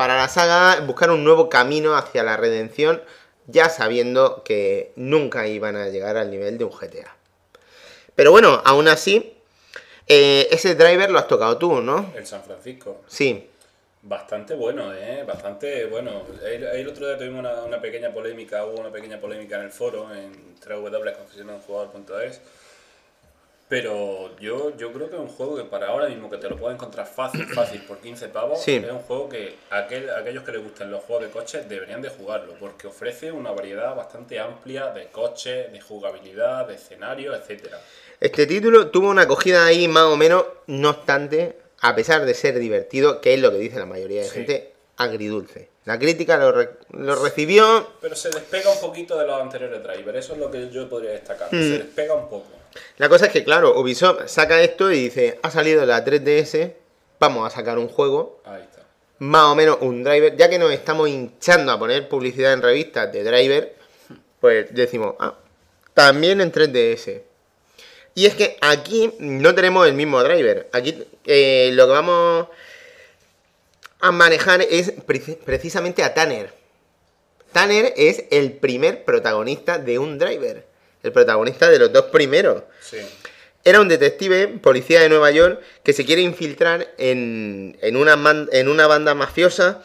[0.00, 3.02] para la saga, buscar un nuevo camino hacia la redención,
[3.48, 7.14] ya sabiendo que nunca iban a llegar al nivel de un GTA.
[8.14, 9.36] Pero bueno, aún así,
[10.06, 12.10] eh, ese driver lo has tocado tú, ¿no?
[12.16, 13.02] El San Francisco.
[13.08, 13.50] Sí.
[14.00, 15.22] Bastante bueno, ¿eh?
[15.28, 16.22] Bastante bueno.
[16.46, 19.70] El, el otro día tuvimos una, una pequeña polémica, hubo una pequeña polémica en el
[19.70, 20.32] foro, en
[20.66, 22.40] www.confesionaljugador.es.
[23.70, 26.56] Pero yo, yo creo que es un juego que para ahora mismo que te lo
[26.56, 28.74] puedes encontrar fácil, fácil, por 15 pavos, Sí.
[28.84, 32.08] es un juego que aquel, aquellos que les gusten los juegos de coches deberían de
[32.08, 37.80] jugarlo, porque ofrece una variedad bastante amplia de coches, de jugabilidad, de escenarios, etcétera.
[38.18, 42.58] Este título tuvo una acogida ahí más o menos, no obstante, a pesar de ser
[42.58, 44.34] divertido, que es lo que dice la mayoría de Sí.
[44.34, 45.68] gente, agridulce.
[45.84, 50.18] La crítica lo, re- lo recibió, Pero se despega un poquito de los anteriores drivers,
[50.18, 51.62] eso es lo que yo podría destacar, Mm.
[51.62, 52.48] se despega un poco.
[52.98, 56.72] La cosa es que, claro, Ubisoft saca esto y dice, ha salido la 3DS,
[57.18, 58.82] vamos a sacar un juego, Ahí está.
[59.18, 63.12] más o menos un driver, ya que nos estamos hinchando a poner publicidad en revistas
[63.12, 63.74] de driver,
[64.40, 65.34] pues decimos, ah,
[65.94, 67.22] también en 3DS.
[68.14, 70.68] Y es que aquí no tenemos el mismo driver.
[70.72, 72.48] Aquí eh, lo que vamos
[74.00, 76.52] a manejar es preci- precisamente a Tanner.
[77.52, 80.66] Tanner es el primer protagonista de un driver.
[81.02, 82.62] El protagonista de los dos primeros.
[82.80, 82.98] Sí.
[83.64, 88.48] Era un detective, policía de Nueva York, que se quiere infiltrar en, en una, man-
[88.52, 89.82] en una banda mafiosa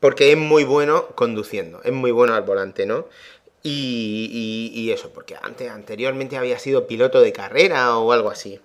[0.00, 3.08] porque es muy bueno conduciendo, es muy bueno al volante, ¿no?
[3.62, 4.28] Y,
[4.74, 8.60] y- y eso, porque antes, anteriormente había sido piloto de carrera o algo así.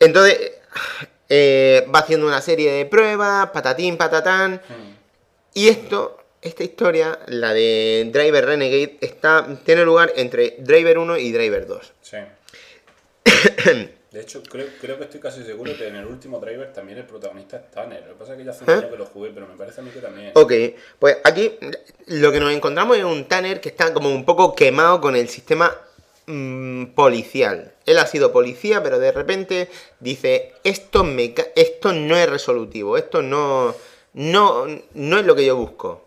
[0.00, 0.52] Entonces,
[1.28, 4.60] eh, va haciendo una serie de pruebas, patatín, patatán.
[5.54, 11.32] Y esto, esta historia, la de Driver Renegade, está, tiene lugar entre Driver 1 y
[11.32, 11.92] Driver 2.
[12.02, 12.16] Sí.
[14.16, 17.04] De hecho, creo, creo que estoy casi seguro que en el último driver también el
[17.04, 18.02] protagonista es Tanner.
[18.06, 18.72] Lo que pasa es que ya hace un ¿Eh?
[18.72, 20.30] año que lo jugué, pero me parece a mí que también.
[20.32, 20.52] Ok,
[20.98, 21.58] pues aquí
[22.06, 25.28] lo que nos encontramos es un Tanner que está como un poco quemado con el
[25.28, 25.76] sistema
[26.24, 27.74] mm, policial.
[27.84, 29.68] Él ha sido policía, pero de repente
[30.00, 33.74] dice, esto, me esto no es resolutivo, esto no,
[34.14, 34.64] no,
[34.94, 36.05] no es lo que yo busco.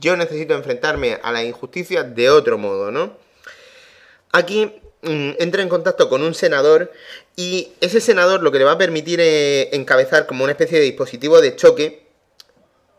[0.00, 3.16] Yo necesito enfrentarme a la injusticia de otro modo, ¿no?
[4.32, 4.66] Aquí
[5.02, 6.92] mm, entra en contacto con un senador
[7.36, 10.84] y ese senador lo que le va a permitir es encabezar como una especie de
[10.84, 12.06] dispositivo de choque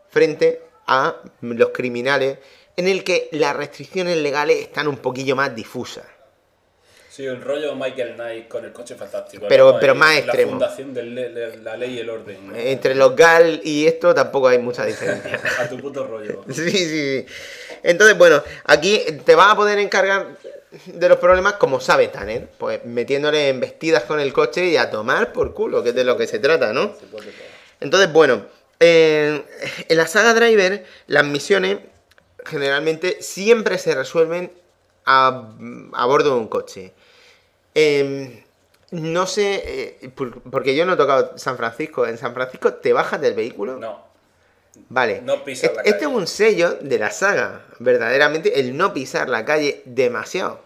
[0.08, 2.38] frente a los criminales
[2.76, 6.06] en el que las restricciones legales están un poquillo más difusas.
[7.14, 9.44] Sí, el rollo Michael Knight con el coche fantástico.
[9.46, 10.52] Pero- pero más La extremo.
[10.52, 11.02] fundación de
[11.62, 12.48] la ley y el orden.
[12.48, 12.56] ¿no?
[12.56, 15.38] Entre los GAL y esto tampoco hay mucha diferencia.
[15.60, 16.42] A tu puto rollo.
[16.50, 17.26] Sí, sí, sí.
[17.82, 20.38] Entonces, bueno, aquí te vas a poder encargar
[20.86, 25.34] de los problemas como sabe Tanner, pues metiéndole embestidas con el coche y a tomar
[25.34, 26.96] por culo, que es de lo que se trata, ¿no?
[27.80, 28.46] Entonces, bueno,
[28.80, 29.42] eh,
[29.86, 31.76] en la saga Driver, las misiones
[32.46, 34.50] generalmente siempre se resuelven
[35.04, 35.50] a,
[35.92, 36.94] a bordo de un coche.
[37.74, 38.44] Eh,
[38.90, 39.62] no sé,
[40.02, 42.06] eh, por- porque yo no he tocado San Francisco.
[42.06, 43.76] ¿En San Francisco te bajas del vehículo?
[43.78, 44.04] No.
[44.88, 45.20] Vale.
[45.22, 46.16] No pisas Est- la Este es calle.
[46.16, 50.60] un sello de la saga, verdaderamente, el no pisar la calle demasiado.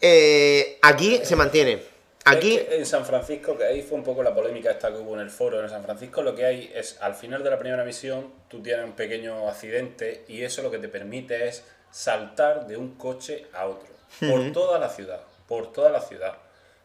[0.00, 1.82] Eh, aquí se mantiene.
[2.24, 4.98] Aquí, Es que en San Francisco, que ahí fue un poco la polémica esta que
[4.98, 7.58] hubo en el foro, en San Francisco lo que hay es, al final de la
[7.58, 12.68] primera misión, tú tienes un pequeño accidente y eso lo que te permite es saltar
[12.68, 13.88] de un coche a otro,
[14.20, 15.20] por toda la ciudad,
[15.52, 16.32] por toda la ciudad.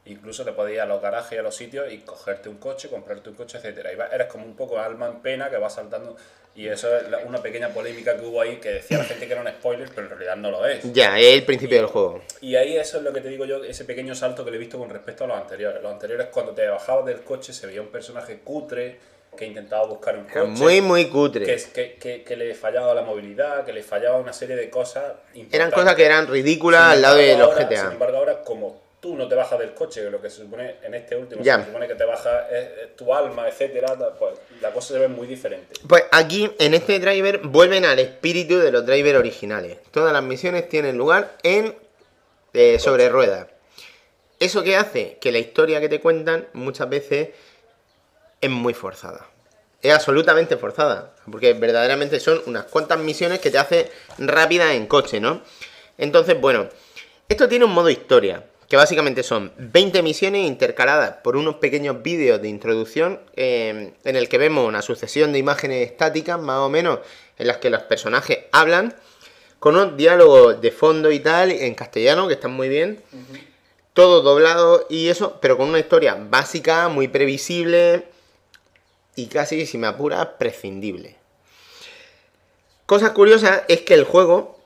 [0.07, 2.89] Incluso te podías ir a los garajes y a los sitios y cogerte un coche,
[2.89, 3.93] comprarte un coche, etcétera.
[3.93, 6.17] Y eres como un poco alma en pena que va saltando.
[6.53, 9.31] Y eso es la- una pequeña polémica que hubo ahí que decía la gente que
[9.31, 10.91] era un spoiler, pero en realidad no lo es.
[10.91, 12.21] ya, es el principio del juego.
[12.41, 14.59] Y ahí eso es lo que te digo yo, ese pequeño salto que le he
[14.59, 15.81] visto con respecto a los anteriores.
[15.81, 18.97] Los anteriores cuando te bajabas del coche se veía un personaje cutre
[19.37, 20.41] que intentaba buscar un coche.
[20.45, 21.45] muy, muy cutre.
[21.45, 25.13] que, que, que, le fallaba la movilidad, que le fallaba una serie de cosas
[25.51, 27.91] Eran cosas que eran ridículas al lado de los ahora- Sin GTA.
[27.93, 30.93] embargo, ahora como tú no te bajas del coche, que lo que se supone en
[30.95, 31.59] este último, Ya.
[31.59, 35.27] se supone que te baja es tu alma, etcétera, pues la cosa se ve muy
[35.27, 35.79] diferente.
[35.87, 39.77] Pues aquí, en este driver, vuelven al espíritu de los drivers originales.
[39.91, 41.75] Todas las misiones tienen lugar en
[42.53, 43.47] eh, sobre ruedas.
[44.39, 45.17] ¿Eso qué hace?
[45.21, 47.29] Que la historia que te cuentan muchas veces
[48.41, 49.27] es muy forzada.
[49.81, 51.13] Es absolutamente forzada.
[51.29, 55.41] Porque verdaderamente son unas cuantas misiones que te hace rápida en coche, ¿no?
[55.97, 56.69] Entonces, bueno,
[57.29, 58.45] esto tiene un modo historia.
[58.67, 64.27] Que básicamente son 20 misiones intercaladas por unos pequeños vídeos de introducción eh, en el
[64.27, 66.99] que vemos una sucesión de imágenes estáticas, más o menos,
[67.37, 68.93] en las que los personajes hablan,
[69.59, 73.01] con unos diálogos de fondo y tal, en castellano, que están muy bien.
[73.93, 78.05] Todo doblado y eso, pero con una historia básica, muy previsible
[79.17, 81.15] y casi, si me apura, prescindible.
[82.85, 84.57] Cosa curiosa es que el juego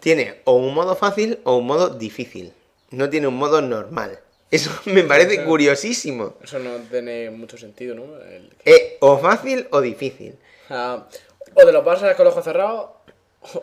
[0.00, 2.52] tiene o un modo fácil o un modo difícil.
[2.90, 4.18] No tiene un modo normal.
[4.50, 6.34] Eso me parece curiosísimo.
[6.42, 8.04] Eso no tiene mucho sentido, ¿no?
[8.22, 10.38] El- Es o fácil o difícil.
[10.70, 11.06] Ah,
[11.54, 12.86] o te lo pasas con los ojos cerrados.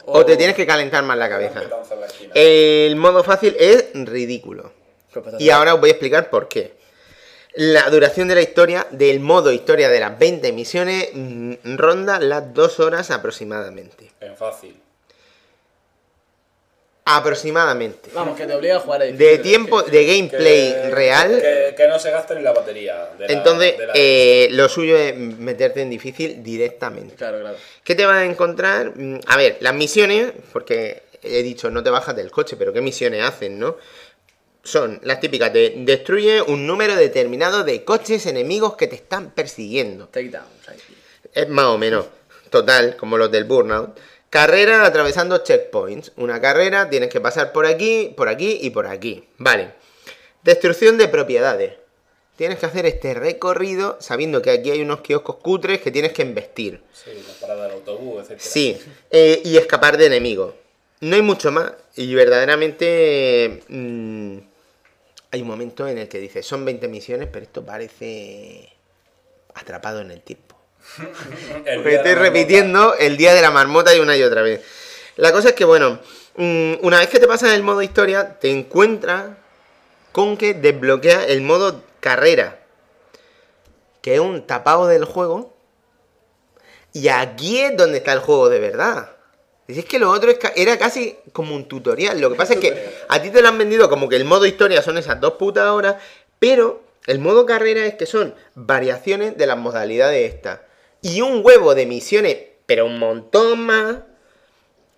[0.06, 1.62] O, O te tienes que calentar más la cabeza.
[2.34, 4.72] El modo fácil es ridículo.
[5.14, 6.74] Pues Y ahora os voy a explicar por qué.
[7.57, 12.53] La duración de la historia, del modo historia de las 20 misiones, mm, ronda las
[12.53, 14.11] 2 horas aproximadamente.
[14.19, 14.76] En fácil.
[17.07, 18.10] Aproximadamente.
[18.15, 21.76] Vamos, que te obliga a jugar a De tiempo, que- de gameplay Que- real, Que,
[21.77, 23.10] que no se gasta ni la batería.
[23.18, 27.14] de la- entonces de la- eh, lo suyo es meterte en difícil directamente.
[27.15, 27.57] Claro, claro.
[27.84, 28.94] ¿Qué te vas a encontrar?
[28.95, 32.82] Mm, A ver, las misiones, porque he dicho no te bajas del coche, pero ¿qué
[32.82, 33.77] misiones hacen, no?
[34.66, 40.08] Son las típicas de destruye un número determinado de coches enemigos que te están persiguiendo.
[40.08, 40.50] Takedowns.
[41.34, 42.08] Es más o menos
[42.50, 43.96] total, como los del Burnout.
[44.32, 46.14] Carrera atravesando checkpoints.
[46.18, 49.30] Una carrera, tienes que pasar por aquí, por aquí y por aquí.
[49.38, 49.74] Vale.
[50.44, 51.74] Destrucción de propiedades.
[52.36, 56.24] Tienes que hacer este recorrido sabiendo que aquí hay unos kioscos cutres que tienes que
[56.24, 56.82] embestir.
[56.92, 58.40] Sí, la parada del autobús, etc.
[58.40, 58.78] Sí,
[59.12, 60.56] eh, y escapar de enemigos.
[61.02, 61.72] No hay mucho más.
[61.96, 64.38] Y verdaderamente mm,
[65.36, 68.70] hay un momento en el que dices, son 20 misiones, pero esto parece
[69.53, 70.56] atrapado en el tiempo.
[71.66, 74.64] El Porque estoy repitiendo el día de la marmota y una y otra vez.
[75.18, 75.99] La cosa es que, bueno,
[76.38, 79.32] mm, una vez que te pasas el modo historia, te encuentras
[80.12, 82.60] con que desbloquea el modo carrera,
[84.02, 85.53] que es un tapado del juego.
[86.94, 89.15] Y aquí es donde está el juego de verdad.
[89.68, 92.20] Y es que lo otro es ca- era casi como un tutorial.
[92.22, 94.46] Lo que pasa es que a ti te lo han vendido como que el modo
[94.46, 95.96] historia son esas dos putas horas,
[96.40, 100.60] pero el modo carrera es que son variaciones de las modalidades estas.
[101.02, 103.98] Y un huevo de misiones, pero un montón más,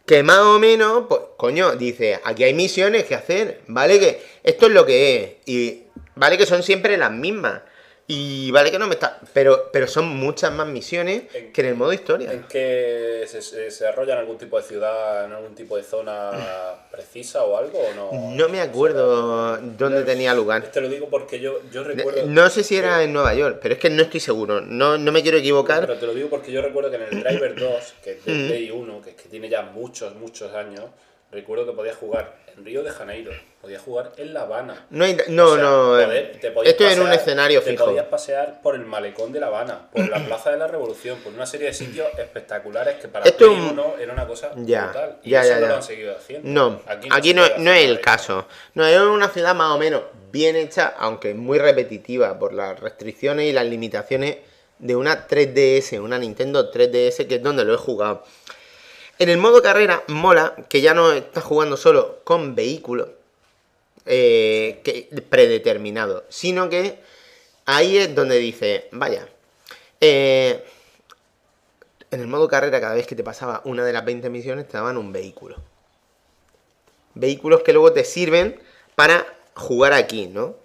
[0.06, 4.00] que más o menos, pues, coño, dice, aquí hay misiones que hacer, ¿vale?
[4.00, 5.32] Que esto es lo que es.
[5.50, 5.84] Y
[6.16, 7.62] vale que son siempre las mismas.
[8.10, 9.20] Y vale que no me está...
[9.34, 12.32] Pero, pero son muchas más misiones En- que en el modo historia.
[12.32, 15.84] ¿En qué se, se, se desarrolla en algún tipo de ciudad, en algún tipo de
[15.84, 16.32] zona
[16.92, 17.78] precisa o algo?
[17.80, 18.34] ¿o no?
[18.34, 20.72] No me acuerdo dónde tenía lugar.
[20.72, 22.26] Te lo digo porque yo, yo recuerdo.
[22.28, 24.62] No sé si era en Nueva York, pero es que no estoy seguro.
[24.62, 25.82] No, no me quiero equivocar.
[25.86, 28.34] Pero te lo digo porque yo recuerdo que en el Driver 2, que es de
[28.34, 28.48] Mm.
[28.48, 30.86] Play 1, que, es que tiene ya muchos, muchos años,
[31.30, 33.32] recuerdo que podías jugar Río de Janeiro,
[33.62, 34.88] podías jugar en La Habana.
[34.90, 36.00] No, no, O sea, no.
[36.00, 37.86] eh, poder- te podías esto es en un escenario te fijo.
[37.86, 41.34] podías pasear por el malecón de La Habana, por la Plaza de la Revolución, por
[41.34, 45.18] una serie de sitios espectaculares que para Esto un- 1 era una cosa Ya, brutal.
[45.24, 45.68] Y ya, eso ya, no ya.
[45.70, 46.50] lo han seguido haciendo.
[46.50, 46.82] No,
[47.12, 48.48] aquí, no, no es el caso.
[48.74, 50.02] No, es una ciudad más o menos
[50.32, 54.38] bien hecha, aunque muy repetitiva por las restricciones y las limitaciones
[54.80, 58.24] de una 3DS, una Nintendo 3DS, que es donde lo he jugado.
[59.20, 63.10] En el modo carrera mola que ya no estás jugando solo con vehículos
[64.06, 67.00] eh, predeterminados, sino que
[67.66, 69.28] ahí es donde dice, vaya,
[70.00, 70.64] eh,
[72.12, 74.78] en el modo carrera cada vez que te pasaba una de las 20 misiones te
[74.78, 75.58] daban un vehículo.
[77.16, 78.62] Vehículos que luego te sirven
[78.96, 79.26] para
[79.56, 80.56] jugar aquí, ¿no?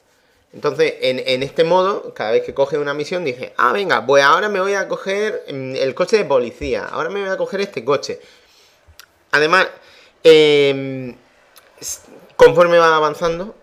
[0.52, 4.22] Entonces, en, en este modo, cada vez que coges una misión, dices, ah, venga, pues
[4.22, 7.62] ahora me voy a coger mm, el coche de policía, ahora me voy a coger
[7.62, 8.20] este coche.
[9.32, 9.66] Además,
[10.22, 11.14] eh,
[11.80, 12.00] s-
[12.36, 13.54] conforme vas avanzando,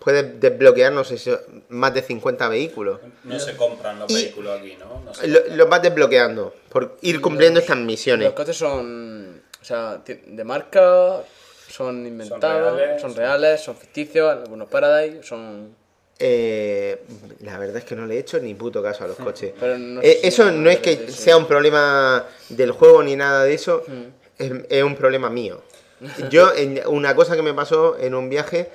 [0.00, 1.30] puedes desbloquear, no sé si
[1.68, 2.98] más de 50 vehículos.
[3.22, 5.00] No se compran los Y- vehículos aquí, ¿no?
[5.04, 8.26] No se Lo- Los vas desbloqueando por ir cumpliendo estas misiones.
[8.26, 9.40] Los coches son.
[9.60, 11.22] O sea, de marca,
[11.68, 15.76] son inventados, reales, son reales, son ficticios, algunos Paradise, son.
[16.18, 17.00] Eh,
[17.40, 19.52] la verdad es que no le he hecho ni puto caso a los coches.
[19.58, 23.54] Pero no Eh, eso no es que sea un problema del juego ni nada de
[23.54, 24.21] eso, Mm.
[24.38, 25.62] Es, es un problema mío.
[26.30, 28.70] Yo, en- una cosa que me pasó en un viaje,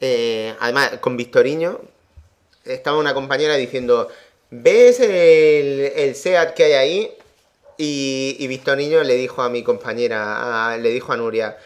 [0.00, 1.80] eh, además con Victoriño,
[2.64, 4.08] estaba una compañera diciendo,
[4.50, 7.12] ¿ves el, el SEAT que hay ahí?
[7.76, 11.58] Y, y Victoriño le dijo a mi compañera, a- le dijo a Nuria,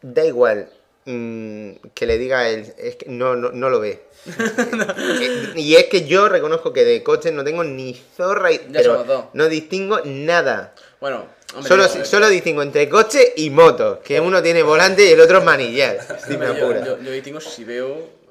[0.00, 0.68] da igual
[1.04, 4.02] mm, que le diga él, es que no, no, no lo ve.
[5.56, 8.94] Y es que yo reconozco que de coches no tengo ni zorra, y- pero
[9.34, 10.74] no distingo nada.
[11.00, 15.12] Bueno, hombre, Solo, yo- solo distingo entre coche y moto, que uno tiene volante y
[15.12, 16.84] el otro es manillar, si me yo, apura.
[16.84, 18.22] yo, yo distingo si veo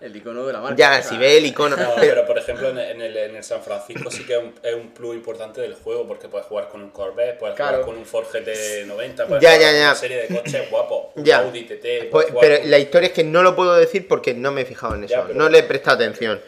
[0.00, 0.76] el icono de la marca.
[0.76, 1.76] Ya, o sea, si ve el icono.
[1.76, 4.38] No, pero- pero por ejemplo en, en el, en el San Francisco sí que es
[4.38, 7.78] un, es un plus importante del juego porque puedes jugar con un Corvette, puedes Claro.
[7.78, 9.86] jugar con un Ford GT90, puedes Ya, jugar ya, con ya.
[9.86, 11.38] una serie de coches guapos, un Ya.
[11.38, 14.52] Audi TT, Pues, pero con- la historia es que no lo puedo decir porque no
[14.52, 15.14] me he fijado en eso.
[15.14, 16.40] Ya, pero- No le he prestado atención.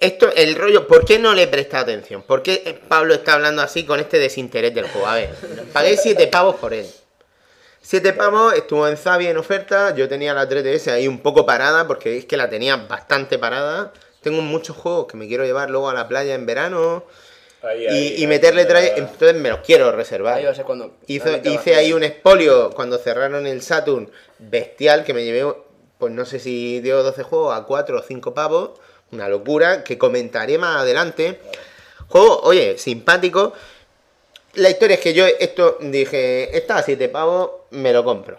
[0.00, 2.22] Esto, el rollo, ¿por qué no le he prestado atención?
[2.22, 5.06] ¿Por qué Pablo está hablando así con este desinterés del juego?
[5.06, 5.30] A ver,
[5.72, 6.86] pagué 7 pavos por él.
[7.80, 11.86] 7 pavos, estuvo en Zavi en oferta, yo tenía la 3DS ahí un poco parada
[11.88, 13.92] porque es que la tenía bastante parada.
[14.20, 17.04] Tengo muchos juegos que me quiero llevar luego a la playa en verano
[17.62, 18.90] Ahí, y, ahí, y ahí, meterle ahí.
[18.96, 20.34] entonces me los quiero reservar.
[20.34, 20.94] Ahí va a ser cuando.
[21.08, 25.24] Hizo- realmente va a hice ahí un expolio cuando cerraron el Saturn bestial que me
[25.24, 25.52] llevé,
[25.98, 28.70] pues no sé si dio 12 juegos a 4 o 5 pavos.
[29.12, 31.38] Una locura que comentaré más adelante.
[32.08, 33.52] Juego, oye, simpático.
[34.54, 38.38] La historia es que yo esto dije, está a 7 pavos, me lo compro.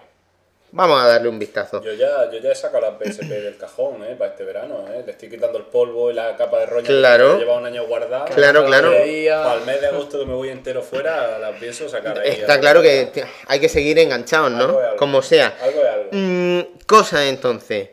[0.71, 1.83] Vamos a darle un vistazo.
[1.83, 4.15] Yo ya, yo ya he sacado la PSP del cajón, ¿eh?
[4.17, 5.03] Para este verano, ¿eh?
[5.05, 7.33] Le estoy quitando el polvo y la capa de roña Claro.
[7.33, 8.25] que lleva un año guardada.
[8.25, 8.89] Claro, claro.
[8.89, 12.31] Para el mes de agosto que me voy entero fuera, la pienso sacar ahí.
[12.31, 13.11] Está claro que
[13.45, 14.63] hay que seguir enganchados, ¿no?
[14.63, 14.97] Algo es algo.
[14.97, 15.55] Como sea.
[15.61, 15.81] Algo.
[16.11, 17.89] Mm, cosa entonces.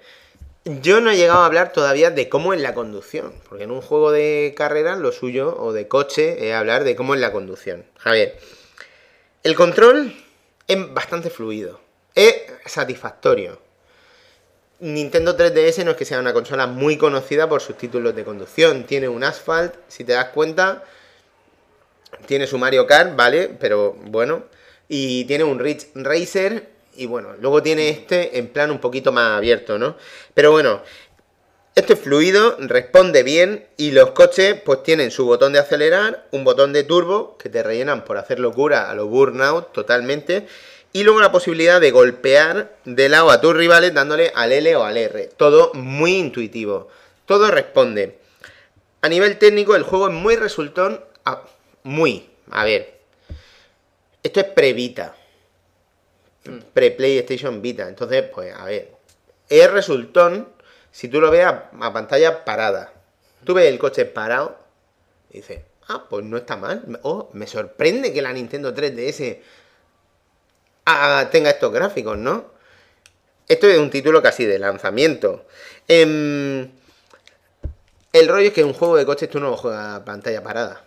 [0.78, 3.80] Yo no he llegado a hablar todavía de cómo es la conducción, porque en un
[3.80, 7.84] juego de carreras lo suyo, o de coche, es hablar de cómo es la conducción.
[7.98, 8.38] Javier,
[9.42, 10.14] El control
[10.68, 11.80] es bastante fluido.
[12.14, 12.36] Es
[12.66, 13.60] satisfactorio.
[14.78, 18.84] Nintendo 3DS no es que sea una consola muy conocida por sus títulos de conducción.
[18.84, 20.84] Tiene un Asphalt, si te das cuenta.
[22.26, 23.48] Tiene su Mario Kart, ¿vale?
[23.58, 24.44] Pero bueno.
[24.88, 26.68] Y tiene un Ridge Racer.
[27.00, 29.96] Y bueno, luego tiene este en plan un poquito más abierto, ¿no?
[30.34, 30.82] Pero bueno,
[31.74, 36.44] esto es fluido, responde bien y los coches pues tienen su botón de acelerar, un
[36.44, 40.46] botón de turbo que te rellenan por hacer locura a los burnout totalmente
[40.92, 44.84] y luego la posibilidad de golpear de lado a tus rivales dándole al L o
[44.84, 45.30] al R.
[45.38, 46.88] Todo muy intuitivo,
[47.24, 48.18] todo responde.
[49.00, 51.44] A nivel técnico el juego es muy resultón, ah,
[51.82, 53.00] muy, a ver,
[54.22, 55.14] esto es pre-Vita,
[56.72, 58.90] pre-PlayStation Vita, entonces pues a ver,
[59.48, 60.48] es resultón
[60.90, 62.92] si tú lo ves a, pantalla parada,
[63.44, 64.58] tú ves el coche parado
[65.30, 66.98] y dices, ah, pues no está mal.
[67.02, 69.38] Oh, me sorprende que la Nintendo 3DS
[70.84, 72.46] haga- tenga estos gráficos, ¿no?
[73.48, 75.46] Esto es un título casi de lanzamiento.
[75.88, 76.70] Em,
[78.12, 80.84] el rollo es que un juego de coches tú no lo juegas a pantalla parada.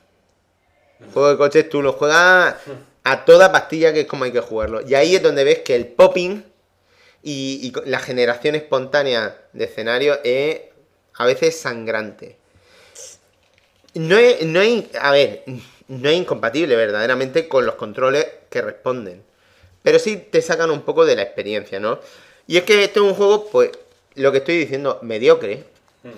[0.99, 2.55] Un juego de coches tú lo juegas
[3.03, 4.81] a toda pastilla que es como hay que jugarlo.
[4.87, 6.43] Y ahí es donde ves que el popping
[7.21, 10.61] y, la generación espontánea de escenario es
[11.15, 12.37] a veces sangrante.
[13.93, 15.43] No es, no es- a ver,
[15.87, 19.23] no es incompatible verdaderamente con los controles que responden.
[19.83, 21.99] Pero sí te sacan un poco de la experiencia, ¿no?
[22.47, 23.71] Y es que este es un juego, pues,
[24.15, 25.65] lo que estoy diciendo, mediocre.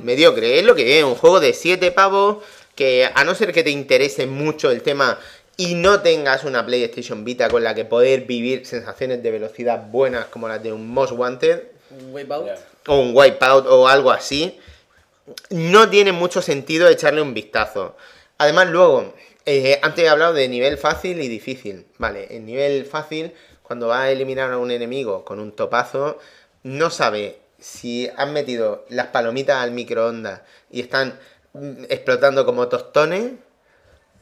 [0.03, 2.43] Mediocre, es lo que es, un juego de 7 pavos
[2.75, 5.19] que a no ser que te interese mucho el tema
[5.57, 10.25] y no tengas una PlayStation Vita con la que poder vivir sensaciones de velocidad buenas
[10.25, 11.75] como las de un Most Wanted
[12.11, 12.49] Wipeout.
[12.87, 14.59] O un Wipeout o algo así,
[15.49, 17.95] no tiene mucho sentido echarle un vistazo.
[18.37, 19.13] Además, luego,
[19.45, 21.85] eh, antes he hablado de nivel fácil y difícil.
[21.97, 23.33] Vale, en nivel fácil,
[23.63, 26.19] cuando vas a eliminar a un enemigo con un topazo,
[26.63, 31.17] no sabe si han metido las palomitas al microondas y están
[31.53, 33.31] mm, explotando como tostones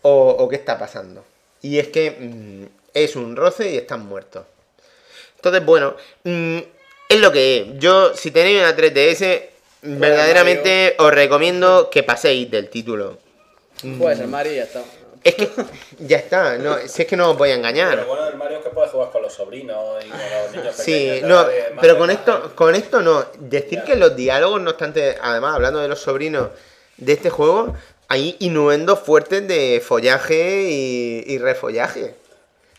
[0.04, 1.24] o, o qué está pasando.
[1.62, 4.46] Y es que mm, es un roce y están muertos.
[5.38, 6.60] Entonces, bueno, mm,
[7.10, 7.68] es lo que es.
[7.80, 9.42] Yo, si tenéis una 3DS,
[9.82, 13.18] verdaderamente os recomiendo que paséis del título.
[13.98, 14.82] Juegas el Mario ya está.
[15.24, 15.50] Es que
[16.00, 18.06] ya está, no, si es que no os voy a Pero engañar.
[18.06, 20.92] bueno del Mario es que puedes jugar con los sobrinos y con los niños Sí,
[20.92, 21.22] pequeños.
[21.22, 23.26] de no, de pero con esto, con esto no.
[23.40, 26.50] Decir que los diálogos, no obstante, además hablando de los sobrinos
[26.98, 27.74] de este juego,
[28.14, 32.14] hay innuendos fuertes de follaje y, y refollaje.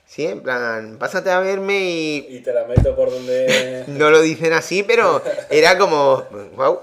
[0.07, 3.83] Sí, en plan, pásate a verme y, Y te la meto por donde...
[3.89, 5.21] No lo dicen así, pero
[5.51, 6.25] era como,
[6.55, 6.83] wow,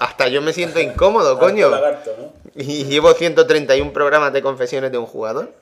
[0.00, 1.66] hasta yo me siento incómodo, coño.
[1.66, 2.32] Harto lagarto, ¿no?
[2.60, 5.52] Y llevo 131 programas de confesiones de un jugador.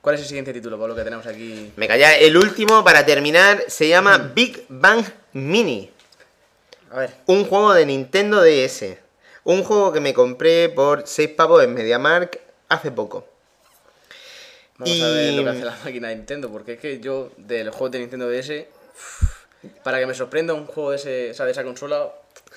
[0.00, 1.70] ¿Cuál es el siguiente título, Pablo, que tenemos aquí?
[1.76, 5.90] Me calla, el último para terminar se llama Big Bang Mini,
[6.90, 7.10] A ver.
[7.26, 9.03] un juego de Nintendo DS.
[9.44, 13.26] Un juego que me compré por 6 pavos en MediaMark hace poco.
[14.78, 17.30] Vamos a ver Y- lo que hace la máquina de Nintendo, porque es que yo,
[17.36, 18.66] del juego de Nintendo DS,
[19.82, 22.10] para que me sorprenda un juego de, ese, o sea, de esa consola,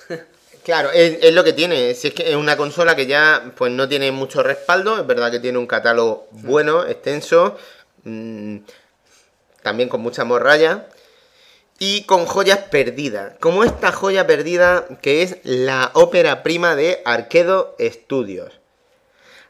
[0.64, 1.94] Claro, es, es lo que tiene.
[1.94, 5.30] Si es que es una consola que ya pues no tiene mucho respaldo, es verdad
[5.30, 7.56] que tiene un catálogo bueno, extenso,
[8.04, 8.58] mm,
[9.62, 10.86] también con mucha morralla
[11.78, 13.32] y con joyas perdidas.
[13.40, 18.52] Como esta joya perdida que es la ópera prima de Arquedo Studios.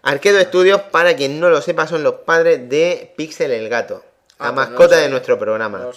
[0.02, 4.04] Arquedo Studios, para quien no lo sepa, son los padres de Pixel el gato,
[4.38, 5.78] la Ah, pues no lo mascota de nuestro programa.
[5.78, 5.90] no.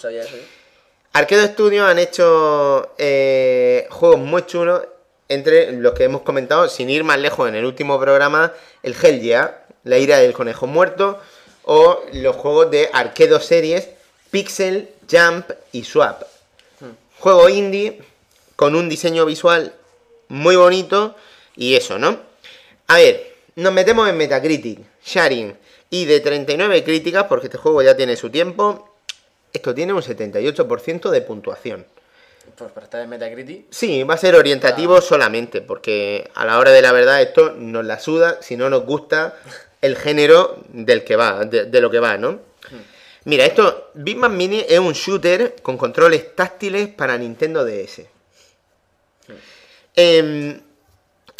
[1.14, 4.82] Arquedo Studios han hecho eh, juegos muy chulos,
[5.28, 8.52] entre los que hemos comentado, sin ir más lejos en el último programa,
[8.82, 11.18] el Hell Yeah, La ira del conejo muerto,
[11.64, 13.88] o los juegos de Arquedo Series,
[14.30, 16.22] Pixel, Jump y Swap.
[17.18, 18.02] Juego indie,
[18.56, 19.74] con un diseño visual
[20.28, 21.14] muy bonito,
[21.54, 22.18] y eso, ¿no?
[22.88, 25.56] A ver, nos metemos en Metacritic, Sharing,
[25.90, 28.96] y de 39 críticas, porque este juego ya tiene su tiempo,
[29.52, 31.86] esto tiene un 78% de puntuación.
[32.56, 36.70] Pues para estar en Metacritic, Sí, va a ser orientativo solamente, porque a la hora
[36.70, 39.36] de la verdad esto nos la suda si no nos gusta
[39.80, 42.40] el género del que va, de, de lo que va, ¿no?
[43.24, 48.06] Mira, esto, Big Man Mini es un shooter con controles táctiles para Nintendo DS.
[49.94, 50.60] Em,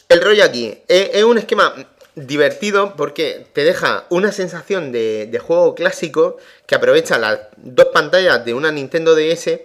[0.08, 1.74] el rollo aquí es, es un esquema
[2.14, 6.36] divertido porque te deja una sensación de, de juego clásico
[6.66, 9.60] que aprovecha las dos pantallas de una Nintendo DS,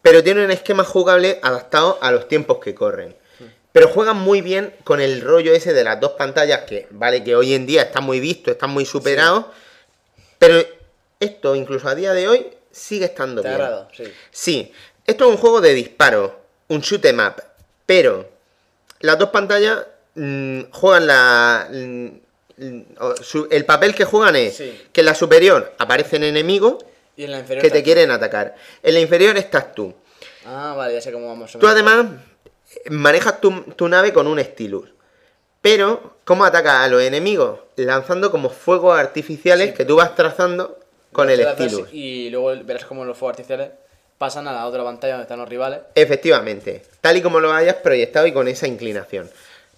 [0.00, 3.16] pero tiene un esquema jugable adaptado a los tiempos que corren.
[3.72, 7.34] Pero juegan muy bien con el rollo ese de las dos pantallas que, vale, que
[7.34, 9.52] hoy en día está muy visto, está muy superado,
[10.38, 10.64] pero
[11.24, 13.62] esto incluso a día de hoy sigue estando ¿Te ha bien.
[13.62, 13.88] agradado?
[13.96, 14.04] Sí.
[14.30, 14.72] Sí,
[15.06, 17.42] esto es un juego de disparo, un shoot 'em up,
[17.86, 18.28] pero
[19.00, 19.84] las dos pantallas
[20.14, 22.06] mm, juegan la mm,
[22.56, 22.82] mm,
[23.50, 24.82] el papel que juegan es Sí.
[24.92, 26.84] que en la superior aparecen enemigos
[27.16, 28.54] Y en la inferior que te quieren atacar.
[28.82, 29.94] En la inferior estás tú.
[30.46, 31.54] Ah, vale, ya sé cómo vamos.
[31.54, 32.06] a Tú además
[32.90, 34.90] manejas tu, tu nave con un stylus.
[35.60, 37.60] Pero, ¿cómo atacas a los enemigos?
[37.76, 40.78] Lanzando como fuegos artificiales que tú vas trazando
[41.14, 41.88] con el stylus.
[41.92, 43.70] Y luego verás cómo los fuegos artificiales
[44.18, 45.80] pasan a la otra pantalla donde están los rivales.
[45.94, 49.30] Efectivamente, tal y como lo hayas proyectado y con esa inclinación.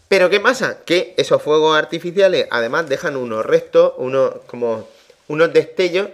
[0.08, 0.78] Pero ¿qué pasa?
[0.84, 4.88] Que esos fuegos artificiales además dejan unos restos, unos como
[5.28, 6.08] unos destellos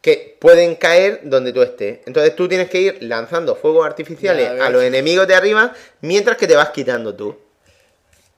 [0.00, 2.00] que pueden caer donde tú estés.
[2.06, 4.64] Entonces tú tienes que ir lanzando fuegos artificiales Ya veo.
[4.64, 7.38] a los enemigos de arriba mientras que te vas quitando tú.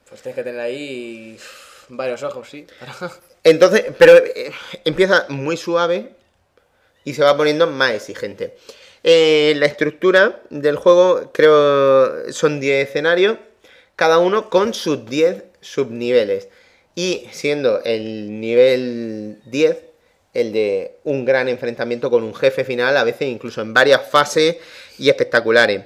[0.07, 1.37] Pues tienes que tener ahí
[1.89, 2.65] varios ojos, sí.
[3.47, 4.51] Entonces, pero eh,
[4.83, 6.09] empieza muy suave
[7.05, 8.57] y se va poniendo más exigente.
[9.05, 13.37] Eh, la estructura del juego, creo, son 10 escenarios,
[13.95, 16.49] cada uno con sus 10 subniveles.
[16.93, 19.77] Y siendo el nivel 10
[20.33, 24.57] el de un gran enfrentamiento con un jefe final, a veces incluso en varias fases
[24.97, 25.85] y espectaculares.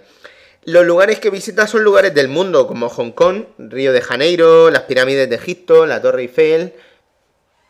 [0.63, 4.83] Los lugares que visitas son lugares del mundo, como Hong Kong, Río de Janeiro, las
[4.83, 6.73] pirámides de Egipto, la Torre Eiffel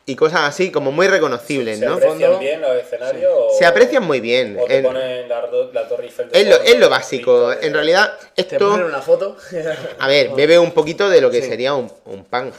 [0.05, 1.93] y cosas así, como muy reconocibles, ¿Se ¿no?
[1.93, 3.31] aprecian Fondo- bien los escenarios?
[3.35, 4.57] o- Se aprecian muy bien.
[4.59, 7.51] O te En- ponen la, la Torre Eiffel es, lo, es lo básico.
[7.53, 9.37] En realidad, Te esto, ponen una foto.
[9.99, 11.49] a ver, bebe un poquito de lo que Sí.
[11.49, 12.51] sería un, un pan.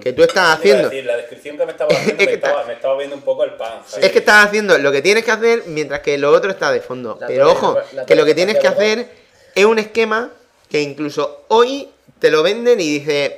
[0.00, 0.88] Que tú estás haciendo.
[0.88, 3.14] decir, la descripción que me estaba haciendo Es me, que estaba, está- me estaba viendo
[3.16, 3.80] un poco el pan.
[4.00, 6.80] Es que estás haciendo lo que tienes que hacer mientras que lo otro está de
[6.80, 7.16] fondo.
[7.20, 9.06] La Pero ojo, que lo que tienes que hacer
[9.54, 10.32] es un esquema
[10.68, 11.88] que incluso hoy
[12.18, 13.32] te lo venden y dices,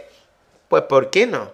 [0.68, 1.50] pues ¿por qué no?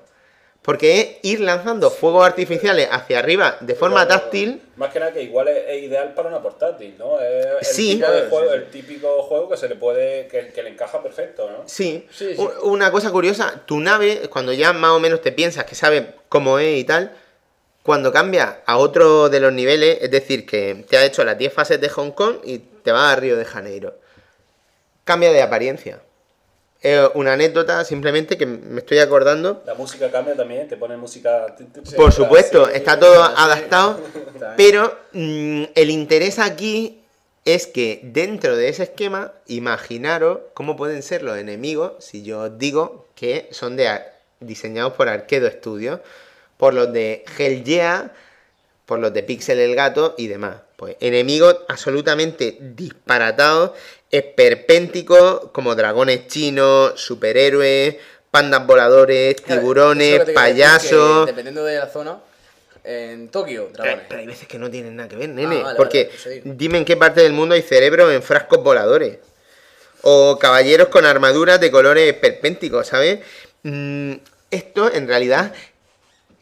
[0.64, 4.62] Porque es ir lanzando fuegos artificiales hacia arriba de forma táctil.
[4.76, 7.20] Más que nada que igual es, es ideal para una portátil, ¿no?
[7.20, 7.94] Es el, Sí.
[7.96, 8.56] tipo de juego, sí.
[8.56, 10.26] el típico juego que se le puede.
[10.26, 11.64] que, que le encaja perfecto, ¿no?
[11.66, 12.06] Sí.
[12.10, 12.42] Sí, sí.
[12.62, 16.58] Una cosa curiosa, tu nave, cuando ya más o menos te piensas que sabes cómo
[16.58, 17.14] es y tal,
[17.82, 21.52] cuando cambia a otro de los niveles, es decir, que te ha hecho las 10
[21.52, 23.98] fases de Hong Kong y te vas a Río de Janeiro,
[25.04, 26.00] cambia de apariencia.
[26.84, 29.62] Es una anécdota simplemente que me estoy acordando.
[29.64, 31.56] La música cambia también, te ponen música.
[31.96, 33.98] Por supuesto, está todo adaptado,
[34.58, 37.00] pero mm, el interés aquí
[37.46, 42.58] es que dentro de ese esquema, imaginaros cómo pueden ser los enemigos si yo os
[42.58, 43.88] digo que son de
[44.40, 46.00] diseñados por Arquedo Studios,
[46.58, 48.12] por los de Hell Yeah,
[48.84, 50.56] por los de Pixel el Gato y demás.
[50.76, 53.72] Pues enemigos absolutamente disparatados,
[54.10, 57.96] esperpénticos, como dragones chinos, superhéroes,
[58.30, 61.26] pandas voladores, tiburones, payasos.
[61.26, 62.18] Dependiendo de la zona,
[62.82, 64.06] en Tokio, Pero, dragones.
[64.08, 65.62] pero hay veces que no tienen nada que ver, nene.
[65.62, 69.18] vale, porque vale, dime en qué parte del mundo hay cerebros en frascos voladores.
[70.02, 73.20] O caballeros con armaduras de colores esperpénticos, ¿sabes?
[73.62, 74.14] Mm,
[74.50, 75.54] esto, en realidad,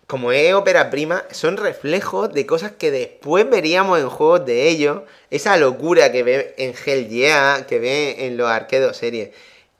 [0.07, 5.03] como es ópera prima, son reflejos de cosas que después veríamos en juegos de ellos.
[5.31, 9.31] Esa locura que ve en Hell Yeah, que ve en los arquedos series.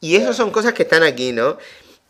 [0.01, 1.59] Y eso son cosas que están aquí, ¿no?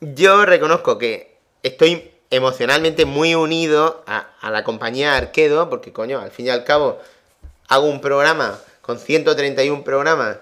[0.01, 6.31] Yo reconozco que estoy emocionalmente muy unido a, a la compañía Arquedo, porque coño, al
[6.31, 6.99] fin y al cabo,
[7.69, 10.39] hago un programa con 131 programas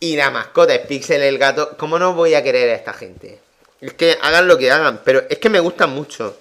[0.00, 3.38] y la mascota es Pixel el gato, ¿cómo no voy a querer a esta gente?
[3.82, 6.36] Es que hagan lo que hagan, pero es que me gustan mucho.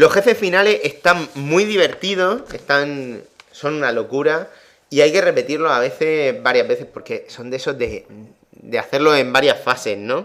[0.00, 3.22] Los jefes finales están muy divertidos, están
[3.52, 4.48] son una locura
[4.88, 8.06] y hay que repetirlo a veces, varias veces, porque son de esos de,
[8.52, 10.24] de hacerlo en varias fases, ¿no?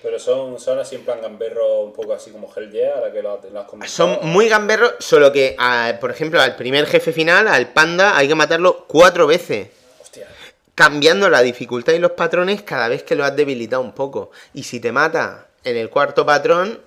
[0.00, 3.20] Pero son, son así en plan gamberro, un poco así como Hell Yeah, ahora que
[3.20, 3.88] lo, lo has comentado.
[3.92, 8.28] Son muy gamberros, solo que, a- por ejemplo, al primer jefe final, al panda, hay
[8.28, 9.70] que matarlo cuatro veces.
[10.00, 10.28] Hostia.
[10.76, 14.30] cambiando la dificultad y los patrones cada vez que lo has debilitado un poco.
[14.54, 16.80] Y si te mata en el cuarto patrón,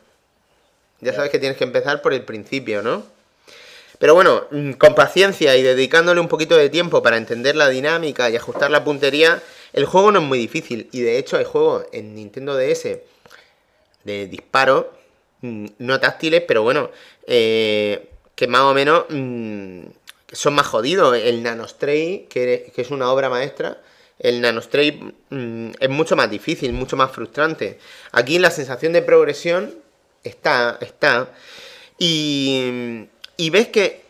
[1.01, 3.03] ya sabes que tienes que empezar por el principio, ¿no?
[3.99, 8.30] Pero bueno, mm, con paciencia y dedicándole un poquito de tiempo para entender la dinámica
[8.30, 9.41] y ajustar la puntería,
[9.73, 10.89] el juego no es muy difícil.
[10.91, 13.01] Y de hecho hay juegos en Nintendo DS
[14.03, 14.93] de disparo,
[15.41, 16.91] mm, no táctiles, pero bueno,
[17.27, 19.81] eh, que más o menos mm,
[20.31, 21.17] son más jodidos.
[21.17, 23.81] El Nanostray, que, es una obra maestra,
[24.19, 25.13] el Nanostray
[25.80, 27.80] es mucho más difícil, mucho más frustrante.
[28.11, 29.85] Aquí la sensación de progresión
[30.26, 31.30] está, está.
[31.97, 33.07] Y,
[33.38, 34.03] y ves que,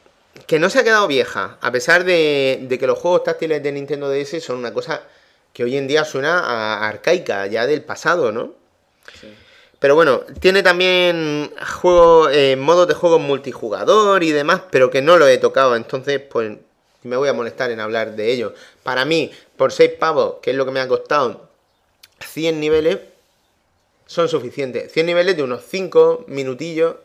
[0.48, 3.72] que no se ha quedado vieja, a pesar de, de que los juegos táctiles de
[3.72, 5.04] Nintendo DS son una cosa
[5.54, 8.54] que hoy en día suena a arcaica, ya del pasado, ¿no?
[9.80, 15.18] Pero bueno, tiene también juego, eh, modos de juego multijugador y demás, pero que no
[15.18, 16.58] lo he tocado, entonces pues
[17.04, 18.54] me voy a molestar en hablar de ello.
[18.84, 21.50] Para mí, por 6 pavos, que es lo que me ha costado
[22.20, 23.00] 100 niveles,
[24.06, 24.92] son suficientes.
[24.92, 26.96] 100 niveles de unos 5 minutillos.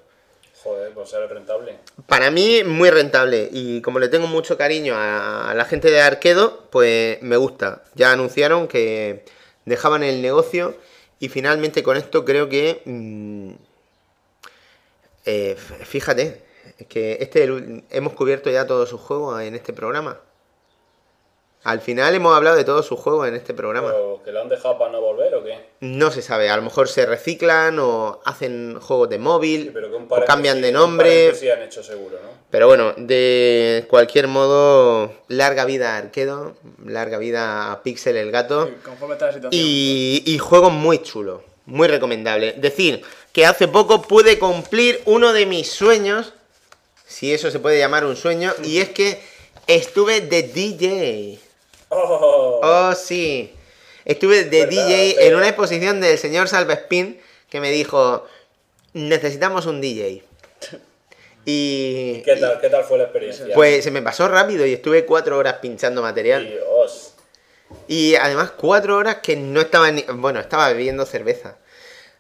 [0.63, 1.79] Joder, pues ser rentable.
[2.07, 3.49] Para mí, muy rentable.
[3.51, 7.83] Y como le tengo mucho cariño a, la gente de Arquedo, pues me gusta.
[7.95, 9.25] Ya anunciaron que
[9.65, 10.77] dejaban el negocio.
[11.19, 12.83] Y finalmente con esto creo que...
[12.85, 13.51] mm,
[15.27, 16.43] eh, fíjate,
[16.89, 17.45] que este
[17.91, 20.21] hemos cubierto ya todos sus juegos en este programa.
[21.63, 23.89] Al final hemos hablado de todos sus juegos en este programa.
[23.91, 25.59] ¿Pero que lo han dejado para no volver o qué?
[25.81, 29.91] No se sabe, a lo mejor se reciclan o hacen juegos de móvil Sí, pero
[29.91, 31.11] que un o cambian de nombre.
[31.11, 32.31] paréntesis han hecho seguro, ¿no?
[32.51, 36.55] Pero bueno, de cualquier modo, larga vida a Arquedo,
[36.85, 38.71] larga vida a Pixel el gato.
[38.83, 39.63] Conforme está la situación.
[39.63, 42.53] Y, y juegos muy chulos, muy recomendable.
[42.53, 43.03] Decir
[43.35, 46.33] que hace poco pude cumplir uno de mis sueños,
[47.07, 49.21] si eso se puede llamar un sueño, y es que
[49.67, 51.39] estuve de DJ.
[51.91, 52.61] ¡Oh!
[52.63, 53.53] Oh, sí.
[54.05, 54.87] Estuve de ¿Verdad?
[54.87, 55.17] DJ Sí.
[55.21, 58.25] en una exposición del señor Salvespin que me dijo,
[58.95, 60.25] necesitamos un DJ.
[61.45, 62.23] Y...
[62.25, 63.47] ¿Qué tal, ¿Qué tal fue la experiencia?
[63.55, 66.47] Pues se me pasó rápido y estuve cuatro horas pinchando material.
[66.47, 67.15] Dios.
[67.89, 70.03] Y además cuatro horas que no estaba ni...
[70.03, 71.57] Bueno, estaba bebiendo cerveza.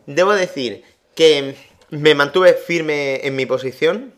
[0.07, 0.83] Debo decir
[1.15, 1.55] que
[1.91, 4.15] me mantuve firme en mi posición.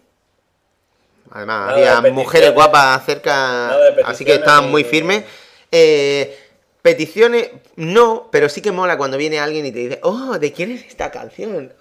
[1.31, 3.74] Además, Nada había mujeres guapas cerca,
[4.05, 5.24] así que estaban muy firmes.
[5.73, 6.36] Eh,
[6.82, 10.70] peticiones, no, pero sí que mola cuando viene alguien y te dice, oh, ¿de quién
[10.70, 11.73] es esta canción?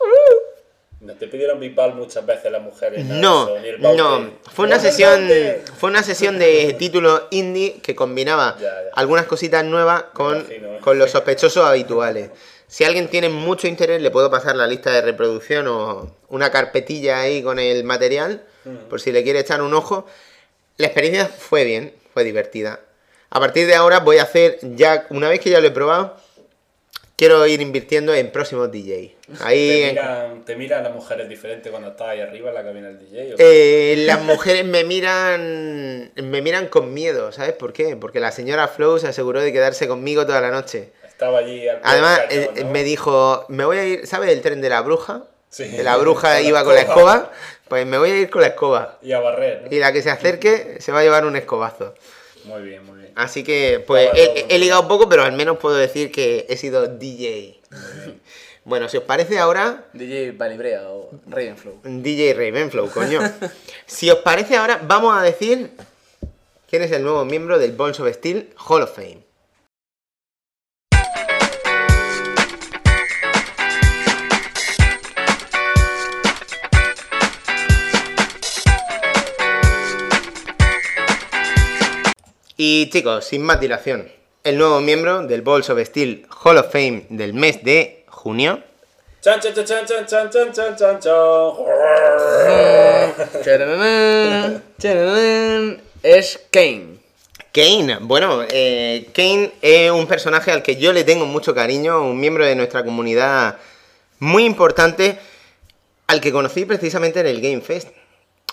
[0.99, 3.03] ¿No te pidieron Bipal muchas veces las mujeres?
[3.05, 3.97] No, Baute?
[3.97, 4.31] no.
[4.53, 5.27] Fue una No, sesión,
[5.77, 8.89] fue una sesión de título indie que combinaba Ya, ya.
[8.93, 10.80] algunas cositas nuevas con, imagino, ¿eh?
[10.80, 12.30] con los sospechosos habituales.
[12.68, 17.19] Si alguien tiene mucho interés, le puedo pasar la lista de reproducción o una carpetilla
[17.22, 18.43] ahí con el material,
[18.89, 20.05] por si le quiere echar un ojo.
[20.77, 22.80] La experiencia fue bien, fue divertida.
[23.32, 26.18] A partir de ahora voy a hacer, ya una vez que ya lo he probado,
[27.16, 29.16] quiero ir invirtiendo en próximos DJ.
[29.40, 32.88] Ahí ¿Te miran, ¿Te miran las mujeres diferentes cuando estás ahí arriba en la cabina
[32.90, 33.36] del DJ?
[33.38, 37.95] Eh, las mujeres me miran me miran con miedo, ¿sabes por qué?
[37.95, 40.91] Porque la señora Flow se aseguró de quedarse conmigo toda la noche.
[41.08, 42.70] Estaba allí al Además, eh, ¿no?
[42.70, 45.24] me dijo, me voy a ir, ¿sabes el tren de la bruja?
[45.48, 45.72] Sí.
[45.74, 47.16] Que la bruja iba con la escoba.
[47.16, 47.32] escoba,
[47.69, 48.98] pues me voy a ir con la escoba.
[49.01, 49.68] Y a barrer, ¿no?
[49.74, 51.93] Y la que se acerque se va a llevar un escobazo.
[52.43, 53.00] Muy bien, muy bien.
[53.15, 57.59] Así que, pues, he, ligado poco, pero al menos puedo decir que he sido DJ.
[58.64, 61.80] Bueno, si os parece ahora, DJ Balibrea o Ravenflow.
[61.83, 63.19] DJ Ravenflow, coño.
[63.88, 65.72] si os parece ahora, vamos a decir
[66.69, 69.31] quién es el nuevo miembro del Balls of Steel Hall of Fame.
[82.64, 84.07] Y chicos, sin más dilación,
[84.43, 88.61] el nuevo miembro del Balls of Steel Hall of Fame del mes de junio
[89.19, 91.51] Chan, chan, chan, chan, chan, chan, chan, chan, chan, chan.
[93.43, 96.99] Chararán, chararán, es Kane.
[97.51, 102.19] Kane, bueno, eh, Kane es un personaje al que yo le tengo mucho cariño, un
[102.19, 103.57] miembro de nuestra comunidad
[104.19, 105.17] muy importante,
[106.06, 107.88] al que conocí precisamente en el Game Fest.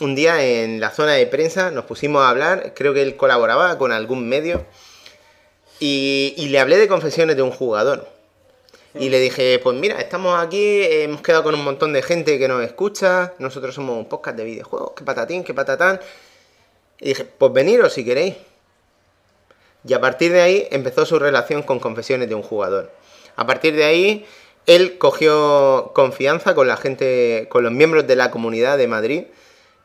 [0.01, 3.77] Un día en la zona de prensa nos pusimos a hablar, creo que él colaboraba
[3.79, 4.65] con algún medio,
[5.81, 8.09] y, le hablé de confesiones de un jugador.
[8.95, 12.49] Y le dije, pues mira, estamos aquí, hemos quedado con un montón de gente que
[12.49, 16.01] nos escucha, nosotros somos un podcast de videojuegos, qué patatín, qué patatán.
[17.01, 18.35] Y dije, pues veniros si queréis.
[19.85, 22.91] Y a partir de ahí empezó su relación con Confesiones de un jugador.
[23.37, 24.27] A partir de ahí,
[24.67, 29.25] él cogió confianza con la gente, con los miembros de la comunidad de Madrid,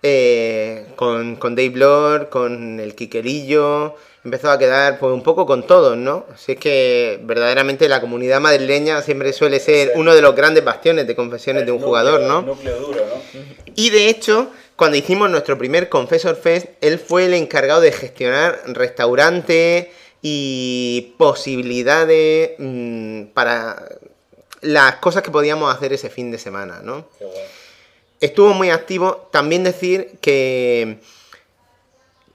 [0.04, 5.66] eh, con, con Dave Lord, con el Quiquerillo, empezó a quedar pues, un poco con
[5.66, 6.26] todos, ¿no?
[6.34, 9.94] Así es que verdaderamente la comunidad madrileña siempre suele ser Sí.
[9.96, 12.42] uno de los grandes bastiones de Confesiones de un jugador, ¿no?
[12.42, 13.42] Núcleo duro, ¿no?
[13.76, 18.60] Y de hecho, cuando hicimos nuestro primer Confessor Fest, él fue el encargado de gestionar
[18.68, 19.88] restaurantes
[20.22, 23.84] y posibilidades mm, para
[24.62, 27.08] las cosas que podíamos hacer ese fin de semana, ¿no?
[27.18, 27.38] Qué guay.
[28.24, 29.28] Estuvo muy activo.
[29.32, 31.00] También decir que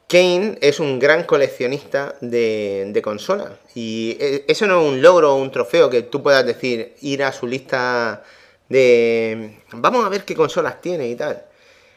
[0.06, 3.52] Kane es un gran coleccionista de, de consolas.
[3.74, 7.22] Y e- eso no es un logro o un trofeo que tú puedas decir, ir
[7.24, 8.22] a su lista
[8.68, 9.60] de...
[9.72, 11.42] Vamos a ver qué consolas tiene y tal.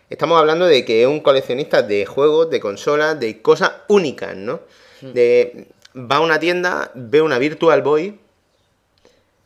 [0.10, 4.62] Estamos hablando de que es un coleccionista de juegos, de consolas, de cosas únicas, ¿no?
[5.02, 8.18] De, va a una tienda, ve una Virtual Boy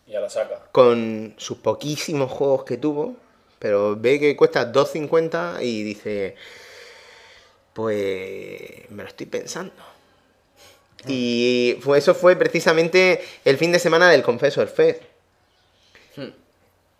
[0.06, 0.68] Y a la saca.
[0.72, 3.16] con sus poquísimos juegos que tuvo,
[3.66, 6.36] pero ve que cuesta 2.50 y dice,
[7.74, 9.74] pues me lo estoy pensando.
[11.08, 15.02] Y fue, eso fue precisamente el fin de semana del Confessor Fest.
[16.16, 16.30] Hmm.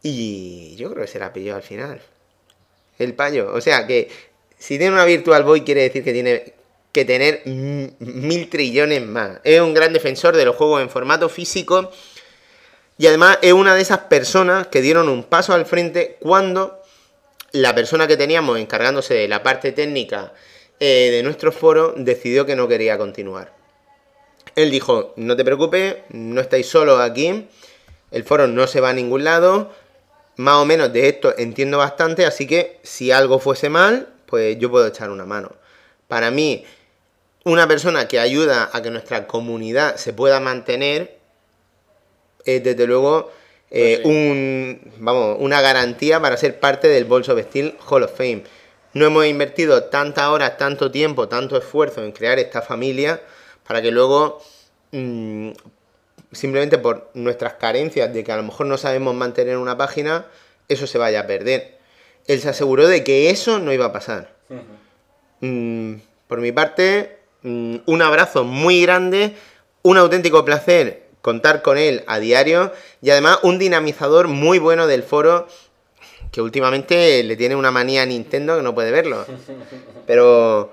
[0.02, 2.02] Y yo creo que se la pilló al final.
[2.98, 3.54] El payo.
[3.54, 4.10] O sea que
[4.58, 6.54] si tiene una Virtual Boy quiere decir que tiene
[6.92, 9.40] que tener mil trillones más.
[9.44, 11.92] Es un gran defensor de los juegos en formato físico.
[12.98, 16.82] Y además es una de esas personas que dieron un paso al frente cuando
[17.52, 20.34] la persona que teníamos encargándose de la parte técnica
[20.80, 23.54] eh, de nuestro foro decidió que no quería continuar.
[24.56, 27.48] Él dijo, no te preocupes, no estáis solos aquí,
[28.12, 29.72] el foro no se va a ningún lado,
[30.38, 34.70] más o menos de esto entiendo bastante, así que si algo fuese mal, pues yo
[34.72, 35.52] puedo echar una mano.
[36.08, 36.66] Para mí,
[37.44, 41.15] una persona que ayuda a que nuestra comunidad se pueda mantener
[42.46, 43.32] es desde luego
[43.72, 44.20] eh, Pues sí.
[44.22, 48.44] un, vamos, una garantía para ser parte del Balls of Steel Hall of Fame.
[48.94, 53.22] No hemos invertido tantas horas, tanto tiempo, tanto esfuerzo en crear esta familia
[53.68, 54.42] para que luego,
[54.92, 55.50] mm,
[56.32, 60.28] simplemente por nuestras carencias de que a lo mejor no sabemos mantener una página,
[60.70, 61.78] eso se vaya a perder.
[62.28, 64.34] Él se aseguró de que eso no iba a pasar.
[65.42, 65.96] Mm,
[66.28, 69.36] por mi parte, mm, un abrazo muy grande,
[69.82, 72.72] un auténtico placer contar con él a diario
[73.02, 75.48] y además un dinamizador muy bueno del foro
[76.32, 79.26] que últimamente le tiene una manía a Nintendo que no puede verlo.
[80.06, 80.72] Pero,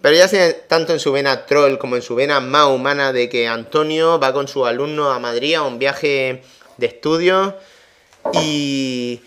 [0.00, 3.28] pero ya sea tanto en su vena troll como en su vena más humana de
[3.28, 6.40] que Antonio va con sus alumnos a Madrid a un viaje
[6.78, 7.54] de estudio
[8.32, 9.20] y,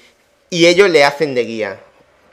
[0.49, 1.79] y ellos le hacen de guía.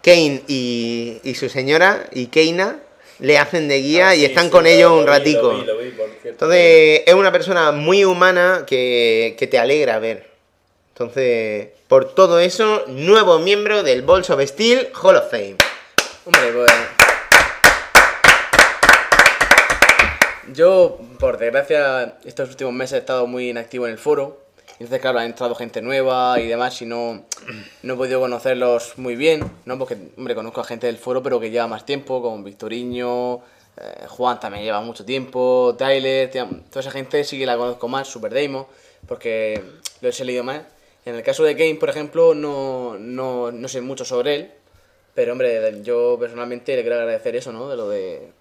[0.02, 2.78] Kane y, y su señora y Keina
[3.19, 5.52] le hacen de guía Ah, y sí, están sí, con lo- ellos lo un ratico.
[5.52, 5.99] lo vi, lo.
[6.41, 10.27] Entonces, es una persona muy humana que, que te alegra ver.
[10.94, 15.57] Entonces, por todo eso, nuevo miembro del Balls of Steel Hall of Fame.
[16.25, 16.73] Hombre, pues.
[20.55, 24.41] Yo, por desgracia, estos últimos meses he estado muy inactivo en el foro.
[24.78, 27.23] Entonces, claro, ha entrado gente nueva y demás, y no,
[27.83, 29.78] no he podido conocerlos muy bien, ¿no?
[29.78, 33.43] Porque, hombre, conozco a gente del foro, pero que lleva más tiempo, como Victoriño,
[33.81, 38.09] eh, Juan también lleva mucho tiempo, Tyler, toda esa gente sí que la conozco más,
[38.09, 38.68] Super Demo,
[39.07, 39.62] porque
[40.00, 40.62] lo he leído más.
[41.05, 44.50] En el caso de Game, por ejemplo, no, no, no sé mucho sobre él,
[45.15, 47.68] pero hombre, yo personalmente le quiero agradecer eso, ¿no?
[47.68, 48.33] De lo de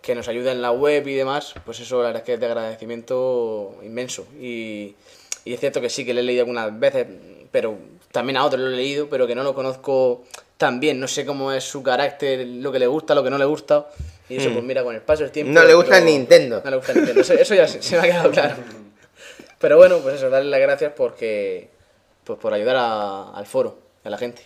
[0.00, 2.40] que nos ayuda en la web y demás, pues eso la verdad es que es
[2.40, 4.26] de agradecimiento inmenso.
[4.40, 4.96] Y,
[5.44, 7.06] y es cierto que sí que le he leído algunas veces,
[7.50, 7.76] pero
[8.10, 10.24] también a otros lo he leído, pero que no lo conozco
[10.56, 13.38] tan bien, no sé cómo es su carácter, lo que le gusta, lo que no
[13.38, 13.88] le gusta.
[14.32, 15.52] Y eso, pues mira, con el paso del tiempo...
[15.52, 16.60] No le gusta pero- el Nintendo.
[16.64, 18.54] No le gusta el Nintendo, eso, eso ya se, se me ha quedado claro.
[19.58, 21.68] Pero bueno, pues eso, darle las gracias porque
[22.24, 24.42] pues por ayudar a- al foro, a la gente.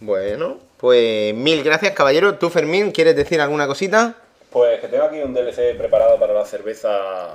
[0.00, 2.36] Bueno, pues mil gracias, caballero.
[2.36, 4.14] ¿Tú, Fermín, quieres decir alguna cosita?
[4.50, 7.34] Pues que tengo aquí un DLC preparado para la cerveza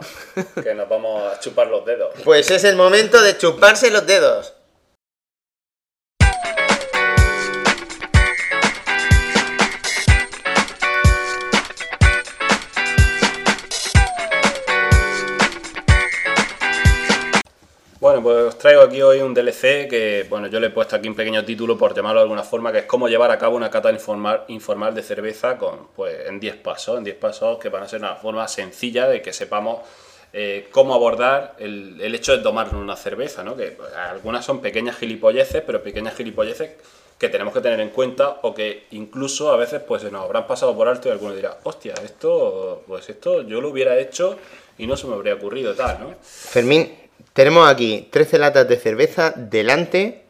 [0.64, 2.14] que nos vamos a chupar los dedos.
[2.24, 4.54] Pues es el momento de chuparse los dedos.
[18.22, 21.16] Pues os traigo aquí hoy un DLC que, bueno, yo le he puesto aquí un
[21.16, 23.92] pequeño título por llamarlo de alguna forma, que es cómo llevar a cabo una cata
[23.92, 27.88] informal, informal de cerveza con, pues, en 10 pasos, en 10 pasos que van a
[27.88, 29.80] ser una forma sencilla de que sepamos
[30.34, 33.56] eh, cómo abordar el, el hecho de tomar una cerveza, ¿no?
[33.56, 36.72] Que pues, algunas son pequeñas gilipolleces, pero pequeñas gilipolleces
[37.18, 40.76] que tenemos que tener en cuenta o que incluso a veces pues nos habrán pasado
[40.76, 44.38] por alto y alguno dirá, hostia, esto, pues esto yo lo hubiera hecho
[44.80, 46.16] y no se me habría ocurrido tal, ¿no?
[46.24, 47.01] Fermín,
[47.34, 50.24] tenemos aquí 13 latas de cerveza delante.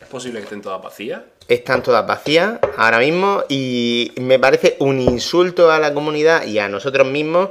[0.00, 1.22] ¿Es posible que estén todas vacías?
[1.48, 6.68] Están todas vacías ahora mismo y me parece un insulto a la comunidad y a
[6.68, 7.50] nosotros mismos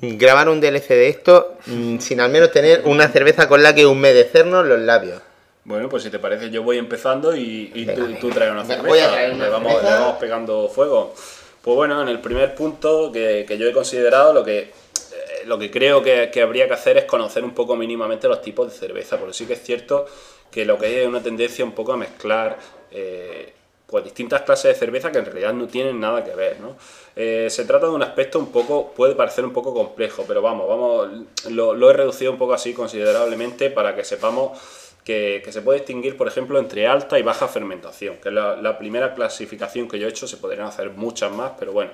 [0.00, 3.86] grabar un DLC de esto mm, sin al menos tener una cerveza con la que
[3.86, 5.20] humedecernos los labios.
[5.64, 7.86] Bueno, pues si te parece, yo voy empezando y, y
[8.18, 8.88] tú, traes una cerveza.
[8.88, 9.94] voy a traer una le, vamos, cerveza.
[9.94, 11.14] le vamos pegando fuego.
[11.60, 14.72] Pues bueno, en el primer punto que, que yo he considerado, lo que,
[15.48, 18.78] lo que creo que, habría que hacer es conocer un poco mínimamente los tipos de
[18.78, 20.06] cerveza, porque sí que es cierto
[20.50, 22.58] que lo que hay es una tendencia un poco a mezclar
[22.90, 23.54] eh,
[23.86, 26.76] pues distintas clases de cerveza que en realidad no tienen nada que ver, ¿no?
[27.16, 30.68] Eh, se trata de un aspecto un poco, puede parecer un poco complejo, pero vamos,
[30.68, 31.08] vamos,
[31.50, 34.58] lo, he reducido un poco así considerablemente para que sepamos
[35.02, 38.56] que, que se puede distinguir, por ejemplo, entre alta y baja fermentación, que es la,
[38.56, 41.92] la primera clasificación que yo he hecho, se podrían hacer muchas más, pero bueno.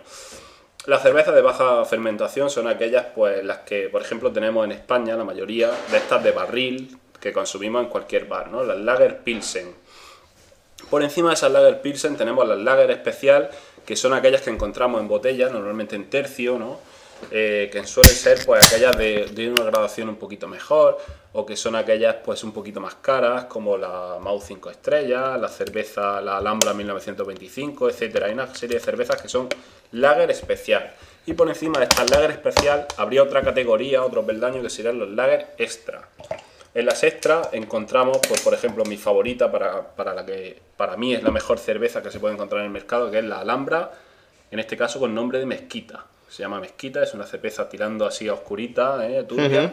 [0.87, 5.17] Las cervezas de baja fermentación son aquellas, pues las que, por ejemplo, tenemos en España,
[5.17, 8.63] la mayoría de estas de barril, que consumimos en cualquier bar, ¿no?
[8.63, 9.75] Las Lager Pilsen.
[10.91, 13.49] Por encima de esas Lager Pilsen tenemos las Lager Especial,
[13.87, 16.79] que son aquellas que encontramos en botellas, normalmente en tercio, ¿no?
[17.31, 20.99] Eh, que suelen ser pues aquellas de, una graduación un poquito mejor
[21.33, 25.49] o que son aquellas pues un poquito más caras como la Mau 5 estrellas, la
[25.49, 28.27] cerveza, la Alhambra 1925, etcétera.
[28.27, 29.49] Hay una serie de cervezas que son
[29.95, 30.93] lager especial.
[31.27, 35.11] Y por encima de estas lager especial habría otra categoría, otro peldaño que serían los
[35.11, 36.09] lager extra.
[36.75, 41.15] En las extra encontramos, pues, por ejemplo, mi favorita para, para la que para mí
[41.15, 43.93] es la mejor cerveza que se puede encontrar en el mercado, que es la Alhambra,
[44.51, 46.05] en este caso con nombre de mezquita.
[46.29, 49.23] Se llama mezquita, es una cerveza tirando así a oscurita, ¿eh?
[49.23, 49.73] turbia,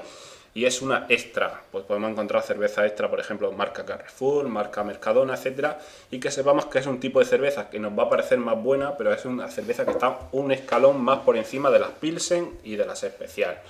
[0.54, 1.62] y es una extra.
[1.72, 6.66] Pues podemos encontrar cerveza extra, por ejemplo, marca Carrefour, marca Mercadona, etcétera, y que sepamos
[6.66, 9.26] que es un tipo de cerveza que nos va a parecer más buena, pero es
[9.26, 13.04] una cerveza que está un escalón más por encima de las Pilsen y de las
[13.04, 13.62] especial.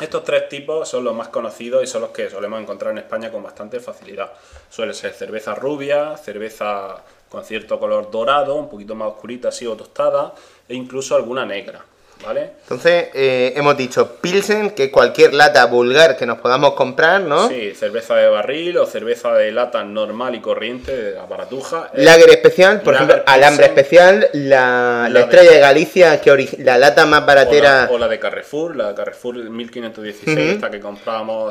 [0.00, 3.32] Estos tres tipos son los más conocidos y son los que solemos encontrar en España
[3.32, 4.30] con bastante facilidad.
[4.68, 9.74] Suele ser cerveza rubia, cerveza con cierto color dorado, un poquito más oscurita así o
[9.74, 10.34] tostada,
[10.68, 11.82] e incluso alguna negra,
[12.24, 12.50] ¿vale?
[12.62, 17.48] Entonces, eh, hemos dicho Pilsen, que cualquier lata vulgar que nos podamos comprar, ¿no?
[17.48, 21.90] Sí, cerveza de barril o cerveza de lata normal y corriente, de la baratuja.
[21.94, 23.78] Eh, Lager especial, por Lager ejemplo, Alhambra Pilsen.
[23.78, 28.08] especial, la, la estrella de Galicia, que la lata más o baratera, la, o la
[28.08, 30.54] de Carrefour, la de Carrefour 1516, Ujú.
[30.56, 30.80] esta que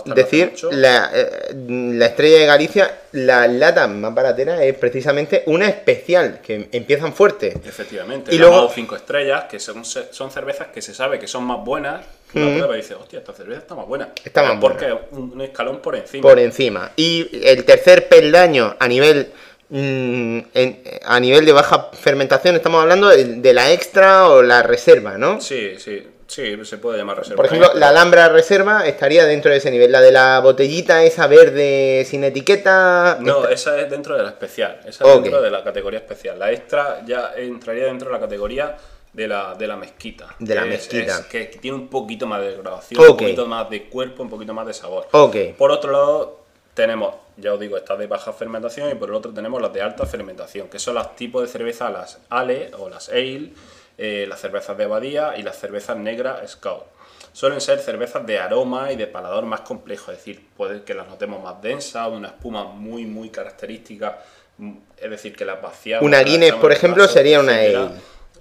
[0.10, 5.44] no hace decir, la, eh, la estrella de Galicia, la lata más baratera es precisamente
[5.46, 7.54] una especial, que empiezan fuerte.
[7.66, 11.64] Efectivamente, Y luego- 5 estrellas, que son, son cervezas que se sabe que son más
[11.64, 12.06] buenas.
[12.32, 12.58] que Una Ujú.
[12.58, 14.10] prueba y dice, hostia, esta cerveza está más buena.
[14.24, 16.22] Está más porque es un, un escalón por encima.
[16.22, 16.92] por encima.
[16.96, 19.32] Y el tercer peldaño a nivel
[19.70, 24.62] mm, en- a nivel de baja fermentación estamos hablando de, de la extra o la
[24.64, 25.40] reserva, ¿no?
[25.42, 27.38] Sí, sí, sí, se puede llamar reserva.
[27.38, 31.28] Por ejemplo, la Alhambra reserva estaría dentro de ese nivel, la de la botellita esa
[31.28, 33.18] verde sin etiqueta.
[33.22, 34.80] No, esta- esa es dentro de la especial.
[34.86, 36.38] Esa es dentro de la categoría especial.
[36.40, 38.76] La extra ya entraría dentro de la categoría
[39.16, 40.36] de la, de la mezquita.
[40.40, 41.20] De la es- mezquita.
[41.20, 43.10] es que tiene un poquito más de graduación, Ok.
[43.12, 45.08] un poquito más de cuerpo, un poquito más de sabor.
[45.12, 45.36] Ok.
[45.58, 46.42] Por otro lado,
[46.74, 49.82] tenemos, ya os digo, estas de baja fermentación y por el otro tenemos las de
[49.82, 53.54] alta fermentación, que son los tipos de cerveza, las Ale o las Ale,
[53.98, 56.84] eh, las cervezas de abadía y las cervezas negras Scout.
[57.32, 61.08] Suelen ser cervezas de aroma y de paladar más complejo, es decir, puede que las
[61.08, 64.20] notemos más densas, una espuma muy, muy característica,
[64.58, 66.06] mm, es decir, que las vaciamos.
[66.06, 67.90] Una Guinness, por ejemplo, sería una ale.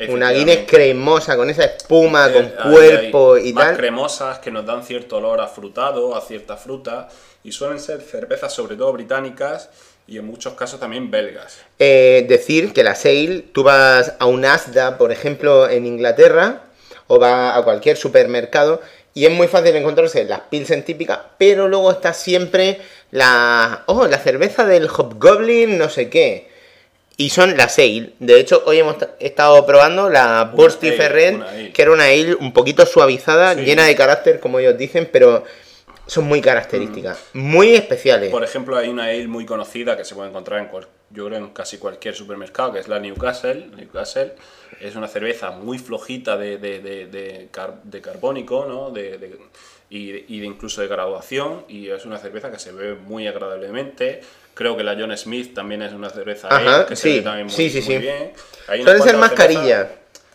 [0.09, 3.77] Una Guinness cremosa, con esa espuma, con Eh, ahí cuerpo hay y más tal.
[3.77, 7.09] cremosas que nos dan cierto olor a frutado, a cierta fruta,
[7.45, 9.71] y suelen ser cervezas sobre todo británicas
[10.07, 11.59] y en muchos casos también belgas.
[11.79, 16.63] Eh, decir que la sale, tú vas a un Asda, por ejemplo, en Inglaterra,
[17.07, 18.81] o vas a cualquier supermercado,
[19.15, 22.81] y es muy fácil encontrarse las Pilsen típicas, pero luego está siempre
[23.13, 23.85] la.
[23.87, 26.53] Oh, la cerveza del Hobgoblin, no sé qué.
[27.17, 28.11] Y son las ale.
[28.19, 32.53] De hecho, hoy hemos estado probando la Bursty ale, Ferret, que era una ale un
[32.53, 33.61] poquito suavizada, Sí.
[33.63, 35.45] llena de carácter, como ellos dicen, pero
[36.07, 38.29] son muy características, muy especiales.
[38.31, 38.33] Mm.
[38.33, 41.39] Por ejemplo, hay una ale muy conocida que se puede encontrar en cual- yo creo
[41.39, 43.69] en casi cualquier supermercado, que es la Newcastle.
[43.77, 44.33] Newcastle
[44.81, 48.91] es una cerveza muy flojita de, de, de, de car- de carbónico, ¿no?
[48.91, 49.39] De-
[49.95, 53.27] y, de- y de incluso de graduación, y es una cerveza que se bebe muy
[53.29, 54.21] agradablemente.
[54.55, 57.23] Creo que la John Smith también es una cerveza Ajá, ale, que se sí, ve
[57.23, 58.33] también muy, sí, sí, muy bien.
[58.69, 59.87] Hay Suelen ser mascarillas.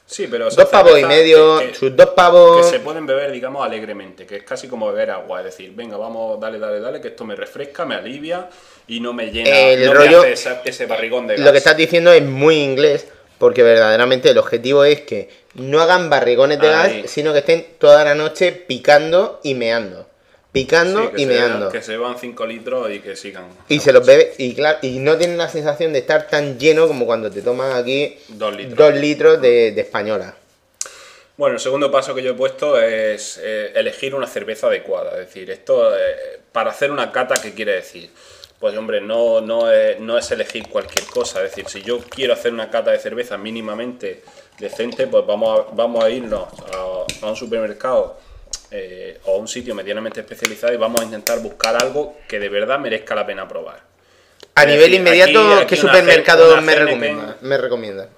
[0.06, 2.66] Sí, pero Dos pavos y medio, que- que- sus dos pavos.
[2.66, 5.98] que se pueden beber, digamos, alegremente, que es casi como beber agua, es decir, venga,
[5.98, 8.50] vamos, dale, dale, dale, que esto me refresca, me alivia
[8.88, 11.46] y no me llena, El no rollo- me hace esa- ese barrigón de gas.
[11.46, 13.08] Lo que estás diciendo es muy inglés,
[13.38, 17.02] porque verdaderamente el objetivo es que no hagan barrigones de Ahí.
[17.02, 20.08] gas, sino que estén toda la noche picando y meando.
[20.52, 21.70] Picando Sí, que y se meando.
[21.70, 23.46] que se beban 5 litros y que sigan.
[23.68, 26.88] Y se los bebe, y claro, y no tienen la sensación de estar tan lleno
[26.88, 28.78] como cuando te tomas aquí Dos litros.
[28.78, 30.36] dos litros de, de española.
[31.38, 35.12] Bueno, el segundo paso que yo he puesto es eh, elegir una cerveza adecuada.
[35.22, 38.10] Es decir, esto eh, para hacer una cata, ¿qué quiere decir?
[38.60, 41.42] Pues hombre, no, no, es, no es elegir cualquier cosa.
[41.46, 44.22] Es decir, si yo quiero hacer una cata de cerveza mínimamente
[44.60, 48.18] decente, pues vamos a, vamos a irnos a, a un supermercado
[48.72, 52.50] eh, o a un sitio medianamente especializado y vamos a intentar buscar algo que de
[52.50, 53.82] verdad merezca la pena probar.
[54.56, 57.38] A Es nivel decir, inmediato, aquí- aquí ¿qué supermercado recomienda?
[57.42, 58.10] Me recomienda.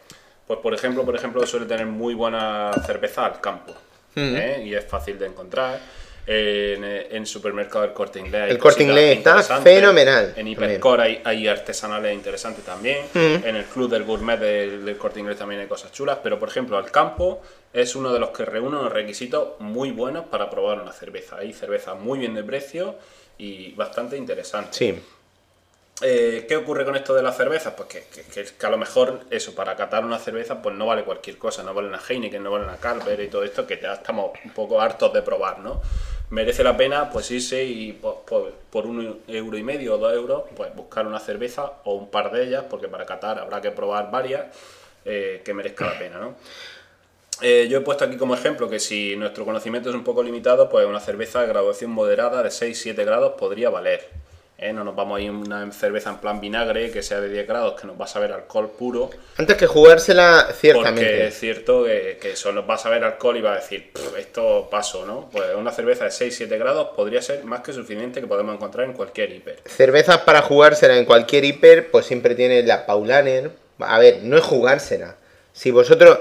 [0.47, 3.73] Pues por ejemplo, por ejemplo, suele tener muy buena cerveza al campo.
[4.15, 4.63] ¿eh?
[4.65, 5.79] Y es fácil de encontrar.
[6.27, 8.43] En, eh, en supermercado del Corte Inglés.
[8.43, 9.73] hay El Corte Inglés está interesantes.
[9.73, 10.47] fenomenal En.
[10.47, 13.05] Hipercore hay, hay artesanales interesantes también.
[13.13, 16.19] En el Club del Gourmet del, del Corte Inglés también hay cosas chulas.
[16.21, 17.41] Pero por ejemplo, al campo
[17.73, 21.37] es uno de los que reúne unos requisitos muy buenos para probar una cerveza.
[21.37, 22.95] Hay cervezas muy bien de precio
[23.37, 24.69] y bastante interesante.
[24.73, 24.99] Sí.
[26.03, 27.73] Eh, ¿Qué ocurre con esto de las cervezas?
[27.75, 31.61] Pues que, a lo mejor eso, para catar una cerveza, pues no vale cualquier cosa,
[31.61, 34.51] no vale una Heineken, no vale una Carver y todo esto, que ya estamos un
[34.51, 35.79] poco hartos de probar, ¿no?
[36.31, 40.13] Merece la pena pues irse y po- por, por un euro y medio o dos
[40.13, 43.69] euros, pues buscar una cerveza o un par de ellas, porque para catar habrá que
[43.71, 44.45] probar varias
[45.05, 46.35] eh, que merezca la pena, ¿no?
[47.41, 50.69] Eh, yo he puesto aquí como ejemplo que si nuestro conocimiento es un poco limitado,
[50.69, 54.07] pues una cerveza de graduación moderada de 6-7 grados podría valer.
[54.61, 54.71] ¿Eh?
[54.71, 57.47] No nos vamos a ir a una cerveza en plan vinagre que sea de 10
[57.47, 61.27] grados, que nos va a saber alcohol puro, Antes que jugársela, porque ciertamente.
[61.27, 64.17] es cierto que, que eso nos va a saber alcohol y va a decir, "Pff,
[64.17, 65.29] esto paso, ¿no?
[65.31, 68.93] Pues una cerveza de 6-7 grados podría ser más que suficiente que podemos encontrar en
[68.93, 69.59] cualquier hiper.
[69.65, 73.51] Cervezas para jugársela en cualquier hiper, pues siempre tiene la Paulaner.
[73.79, 75.15] A ver, no es jugársela.
[75.53, 76.19] Si vosotros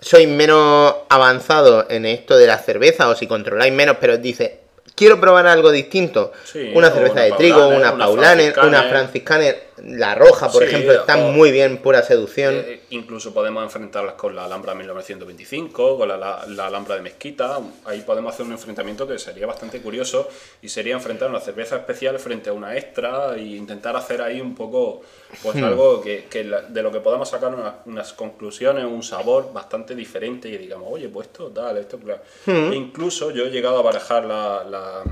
[0.00, 4.60] sois menos avanzados en esto de la cerveza o si controláis menos, pero dice,
[4.96, 6.32] quiero probar algo distinto.
[6.44, 9.68] Sí, una cerveza una de trigo, una una Paulaner, una Franciscaner.
[9.84, 12.54] La roja, por Sí, ejemplo, está o- muy bien, pura seducción.
[12.54, 17.58] Eh, incluso podemos enfrentarlas con la Alhambra 1925, con la, la- la Alhambra de Mezquita.
[17.84, 20.28] Ahí podemos hacer un enfrentamiento que sería bastante curioso
[20.62, 24.54] y sería enfrentar una cerveza especial frente a una extra e intentar hacer ahí un
[24.54, 25.02] poco,
[25.42, 29.52] pues algo que, que la- de lo que podamos sacar una- unas conclusiones, un sabor
[29.52, 32.22] bastante diferente y digamos, oye, pues esto, tal, esto, claro.
[32.46, 35.02] E incluso yo he llegado a barajar la, la,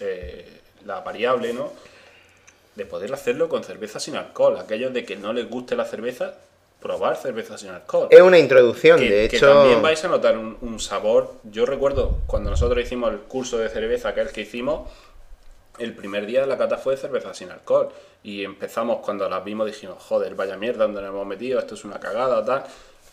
[0.00, 0.46] eh,
[0.86, 1.72] la variable, ¿no?
[2.80, 4.58] De poder hacerlo con cerveza sin alcohol.
[4.58, 6.34] Aquellos de que no les guste la cerveza,
[6.80, 8.08] probar cerveza sin alcohol.
[8.10, 9.52] Es una introducción, que, de que hecho.
[9.52, 11.34] también vais a notar un, un sabor.
[11.44, 14.88] Yo recuerdo cuando nosotros hicimos el curso de cerveza, aquel que hicimos,
[15.78, 17.90] el primer día de la cata fue de cerveza sin alcohol.
[18.22, 21.84] Y empezamos cuando las vimos, dijimos, joder, vaya mierda, donde nos hemos metido, esto es
[21.84, 22.64] una cagada, tal.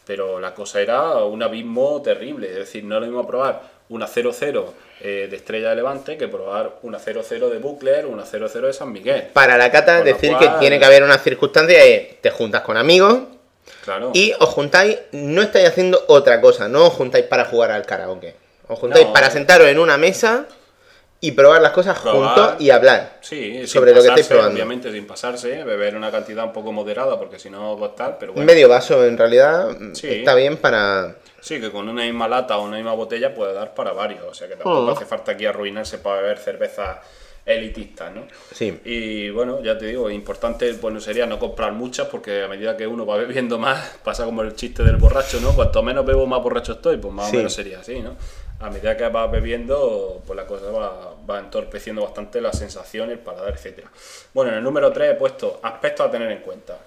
[0.05, 2.49] Pero la cosa era un abismo terrible.
[2.49, 4.65] Es decir, no lo mismo probar una 0-0
[5.01, 8.91] eh, de Estrella de Levante que probar una 0-0 de Buckler, una 0-0 de San
[8.91, 9.27] Miguel.
[9.33, 12.61] Para la cata, Con decir cual- que tiene que haber una circunstancia es, te juntas
[12.61, 13.19] con amigos
[13.83, 14.11] Claro.
[14.13, 18.35] y os juntáis, no estáis haciendo otra cosa, no os juntáis para jugar al karaoke.
[18.67, 19.13] Os juntáis No.
[19.13, 20.45] para sentaros en una mesa
[21.21, 22.35] y probar las cosas Probar.
[22.35, 24.53] juntos y hablar Sí, sobre lo que estáis probando.
[24.53, 28.17] Obviamente sin pasarse, beber una cantidad un poco moderada porque si no va a estar,
[28.19, 28.45] pero bueno.
[28.45, 30.07] Medio vaso, en realidad, Sí.
[30.09, 31.15] está bien para...
[31.39, 34.33] Sí, que con una misma lata o una misma botella puede dar para varios, o
[34.33, 34.91] sea que tampoco Oh.
[34.91, 36.97] hace falta aquí arruinarse para beber cervezas
[37.45, 38.27] elitistas, ¿no?
[38.53, 38.77] Sí.
[38.83, 42.85] Y bueno, ya te digo, importante bueno, sería no comprar muchas porque a medida que
[42.85, 45.53] uno va bebiendo más, pasa como el chiste del borracho, ¿no?
[45.53, 47.35] Cuanto menos bebo, más borracho estoy, pues más Sí.
[47.35, 48.15] o menos sería así, ¿no?
[48.59, 53.19] A medida que vas bebiendo, pues la cosa va, va entorpeciendo bastante las sensaciones, el
[53.23, 53.85] paladar, etc.
[54.33, 56.77] Bueno, en el número 3 he puesto aspectos a tener en cuenta.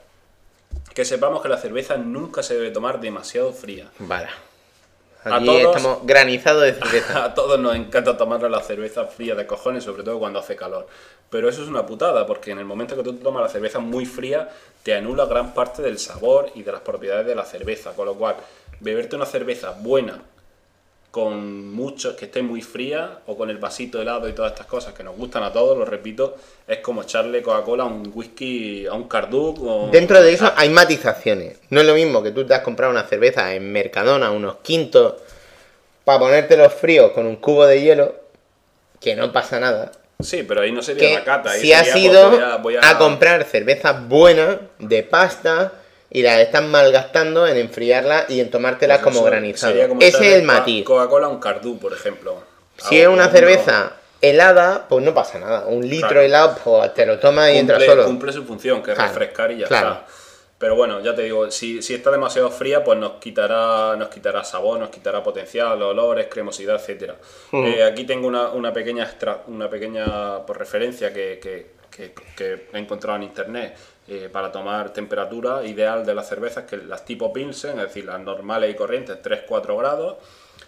[0.95, 3.89] Que sepamos que la cerveza nunca se debe tomar demasiado fría.
[3.99, 4.29] Vale.
[5.23, 7.25] A todos- estamos granizados de cerveza.
[7.25, 10.87] A todos nos encanta tomar la cerveza fría de cojones, sobre todo cuando hace calor.
[11.29, 14.05] Pero eso es una putada, porque en el momento que tú tomas la cerveza muy
[14.07, 14.49] fría,
[14.83, 17.93] te anula gran parte del sabor y de las propiedades de la cerveza.
[17.93, 18.37] Con lo cual,
[18.81, 20.23] beberte una cerveza buena,
[21.11, 24.95] con mucho, que esté muy fría, o con el vasito helado y todas estas cosas
[24.95, 26.37] que nos gustan a todos, lo repito,
[26.69, 29.59] es como echarle Coca-Cola a un whisky, a un Carduc.
[29.61, 31.59] o- Dentro de eso hay matizaciones.
[31.71, 35.15] No es lo mismo que tú te has comprado una cerveza en Mercadona, unos quintos,
[36.05, 38.15] para ponértelos fríos con un cubo de hielo,
[39.01, 39.91] que no pasa nada.
[40.21, 41.51] Sí, pero ahí no sería la cata.
[41.53, 42.99] ahí si has sería, ido pues, voy a- voy a...
[42.99, 45.73] comprar cervezas buenas, de pasta,
[46.11, 49.73] y las estás malgastando en enfriarlas y en tomártelas Pues como granizado.
[49.73, 50.85] sería como Ese es el matiz.
[50.85, 52.43] Co- Coca-Cola un Cardú, por ejemplo.
[52.77, 55.67] Si es un- una cerveza helada, pues no pasa nada.
[55.67, 56.21] Un litro Claro.
[56.23, 58.05] helado, pues te lo tomas y entra solo.
[58.05, 59.89] cumple su función, que es Claro, refrescar y ya claro.
[59.93, 60.07] está.
[60.59, 64.45] Pero bueno, ya te digo, si, si está demasiado fría, pues nos quitará, nos quitará
[64.45, 67.15] sabor, nos quitará potencial, olores, cremosidad, etcétera.
[67.53, 72.67] Eh, aquí tengo una, una pequeña extra- una pequeña pues, referencia que, que- que- que
[72.75, 73.75] he encontrado en internet
[74.11, 78.21] eh, para tomar temperatura ideal de las cervezas, que las tipo Pilsen, es decir, las
[78.21, 80.17] normales y corrientes, 3-4 grados,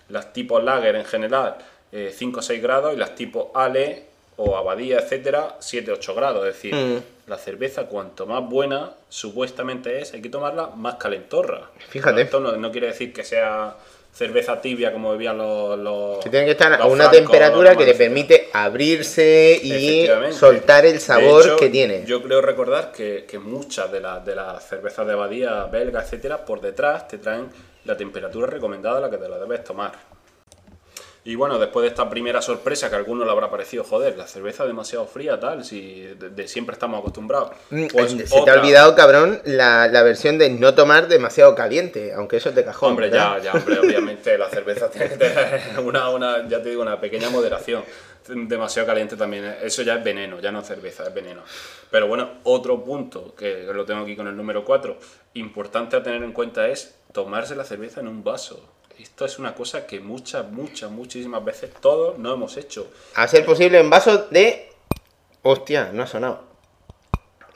[0.08, 1.56] las tipo Lager en general,
[1.92, 4.04] 5-6 grados, y las tipo Ale
[4.36, 6.46] o Abadía, etcétera, 7-8 grados.
[6.46, 7.02] Es decir, Mm.
[7.28, 11.68] la cerveza, cuanto más buena supuestamente es, hay que tomarla más calentorra.
[11.88, 12.22] Fíjate.
[12.22, 13.76] Esto no, no quiere decir que sea
[14.12, 15.78] cerveza tibia como bebían los.
[15.78, 20.84] los Que tiene que estar a una francos, temperatura que romanos, permite abrirse y soltar
[20.84, 22.04] el sabor hecho, que tiene.
[22.04, 26.44] Yo creo recordar que, que muchas de, las de las cervezas de abadía belga, etcétera,
[26.44, 27.48] por detrás te traen
[27.84, 29.92] la temperatura recomendada a la que te la debes tomar.
[31.24, 34.26] Y bueno, después de esta primera sorpresa que a alguno le habrá parecido, joder, la
[34.26, 37.52] cerveza demasiado fría, tal, si de, de siempre estamos acostumbrados.
[37.70, 42.12] Mm, Pues Se te ha olvidado, cabrón, la, la versión de no tomar demasiado caliente,
[42.12, 42.90] aunque eso es de cajón.
[42.90, 43.36] Hombre, ¿verdad?
[43.36, 47.00] ya, ya, hombre, obviamente la cerveza tiene que tener una, una, ya te digo, una
[47.00, 47.84] pequeña moderación.
[48.28, 51.42] Demasiado caliente también, eh, eso ya es veneno, ya no es cerveza, es veneno.
[51.90, 54.96] Pero bueno, otro punto que lo tengo aquí con el número 4,
[55.34, 58.64] importante a tener en cuenta es tomarse la cerveza en un vaso.
[59.02, 62.86] Esto es una cosa que muchas, muchas, muchísimas veces todos no hemos hecho.
[63.16, 64.70] A ser posible en vasos de.
[65.42, 66.44] Hostia, no ha sonado.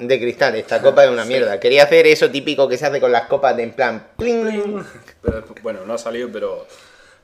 [0.00, 1.60] De cristal, esta copa es una mierda.
[1.60, 4.08] Quería hacer eso típico que se hace con las copas de en plan.
[4.18, 4.84] pling.
[5.22, 6.66] Pero, bueno, no ha salido, pero,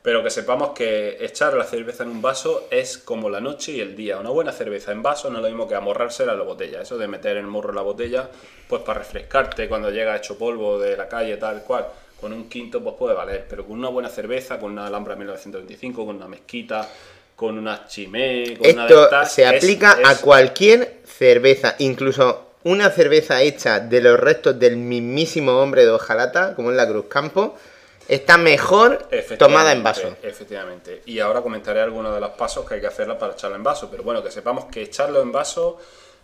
[0.03, 3.81] pero que sepamos que echar la cerveza en un vaso es como la noche y
[3.81, 4.19] el día.
[4.19, 6.81] Una buena cerveza en vaso no es lo mismo que amorrársela a la botella.
[6.81, 8.31] Eso de meter el morro en la botella,
[8.69, 11.89] pues para refrescarte cuando llega hecho polvo de la calle, tal cual.
[12.23, 13.45] Con un quinto, pues puede valer.
[13.51, 16.89] Pero con una buena cerveza, con una Alhambra 1925, con una mezquita,
[17.37, 22.53] con una chimé, con una de Esto estas, se es- aplica a cualquier cerveza, incluso
[22.65, 27.07] una cerveza hecha de los restos del mismísimo hombre de hojalata, como es la Cruz
[27.09, 27.57] Campo,
[28.07, 30.15] está mejor tomada en vaso.
[30.23, 31.03] Efectivamente.
[31.07, 33.89] Y ahora comentaré algunos de los pasos que hay que hacerla para echarlo en vaso.
[33.91, 35.79] Pero bueno, que sepamos que echarlo en vaso,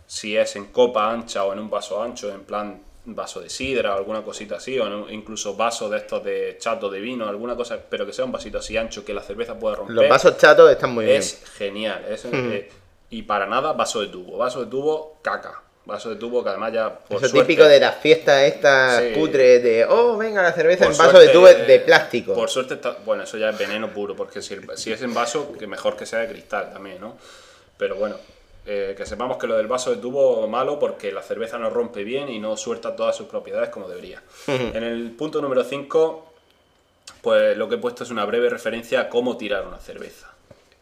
[0.07, 2.81] si es en copa ancha o en un vaso ancho, en plan
[3.15, 6.99] vaso de sidra o alguna cosita así, o incluso vaso de estos de chato de
[6.99, 9.95] vino, alguna cosa, pero que sea un vasito así ancho que la cerveza pueda romper.
[9.95, 11.17] Los vasos chatos están muy bien.
[11.17, 12.05] Es genial.
[12.09, 12.69] es, eh,
[13.09, 14.37] y para nada, vaso de tubo.
[14.37, 15.63] Vaso de tubo, caca.
[15.85, 16.93] Vaso de tubo que además ya.
[16.99, 19.11] Por Eso suerte- típico de las fiestas estas Sí.
[19.13, 22.35] cutres de, oh, venga, la cerveza por en vaso suerte- de tubo de plástico.
[22.35, 25.51] Por suerte, está, bueno, eso ya es veneno puro, porque si, si es en vaso,
[25.57, 27.17] que mejor que sea de cristal también, ¿no?
[27.77, 28.17] Pero bueno,
[28.71, 32.03] eh, que sepamos que lo del vaso de tubo malo porque la cerveza no rompe
[32.03, 34.21] bien y no suelta todas sus propiedades como debería.
[34.45, 36.33] en el punto número 5,
[37.23, 40.35] pues lo que he puesto es una breve referencia a cómo tirar una cerveza.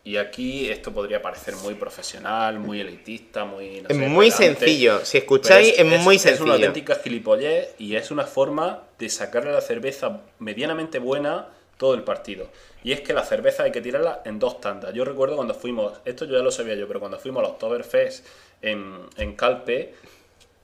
[0.03, 3.79] Y aquí esto podría parecer muy profesional, muy elitista, muy...
[3.79, 4.99] no Es muy sencillo.
[5.05, 6.43] Si escucháis, es, muy Es sencillo.
[6.43, 12.03] una auténtica gilipollez y es una forma de sacarle la cerveza medianamente buena todo el
[12.03, 12.47] partido.
[12.83, 14.93] Y es que la cerveza hay que tirarla en dos tandas.
[14.93, 17.51] Yo recuerdo cuando fuimos, esto yo ya lo sabía yo, pero cuando fuimos a los
[17.53, 18.25] Oktoberfest
[18.61, 19.93] en, en Calpe,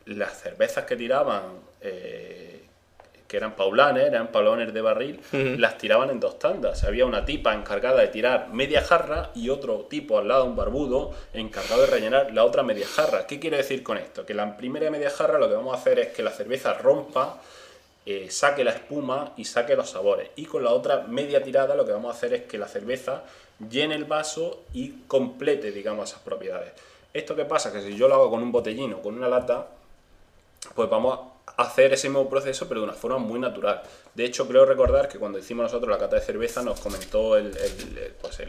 [0.05, 1.43] las cervezas que tiraban,
[1.81, 2.61] eh,
[3.27, 6.83] que eran paulanes, eran paulones de barril, las tiraban en dos tandas.
[6.83, 11.13] Había una tipa encargada de tirar media jarra y otro tipo al lado, un barbudo,
[11.33, 13.25] encargado de rellenar la otra media jarra.
[13.25, 14.23] ¿Qué quiere decir con esto?
[14.23, 17.41] Que la primera media jarra lo que vamos a hacer es que la cerveza rompa,
[18.05, 20.29] eh, saque la espuma y saque los sabores.
[20.35, 23.23] Y con la otra media tirada lo que vamos a hacer es que la cerveza
[23.69, 26.73] llene el vaso y complete, digamos, esas propiedades.
[27.13, 27.71] ¿Esto qué pasa?
[27.71, 29.67] Que si yo lo hago con un botellín o con una lata,
[30.75, 33.81] pues vamos a hacer ese mismo proceso pero de una forma muy natural.
[34.15, 37.47] De hecho, creo recordar que cuando hicimos nosotros la cata de cerveza nos comentó el,
[37.57, 38.39] el- el- pues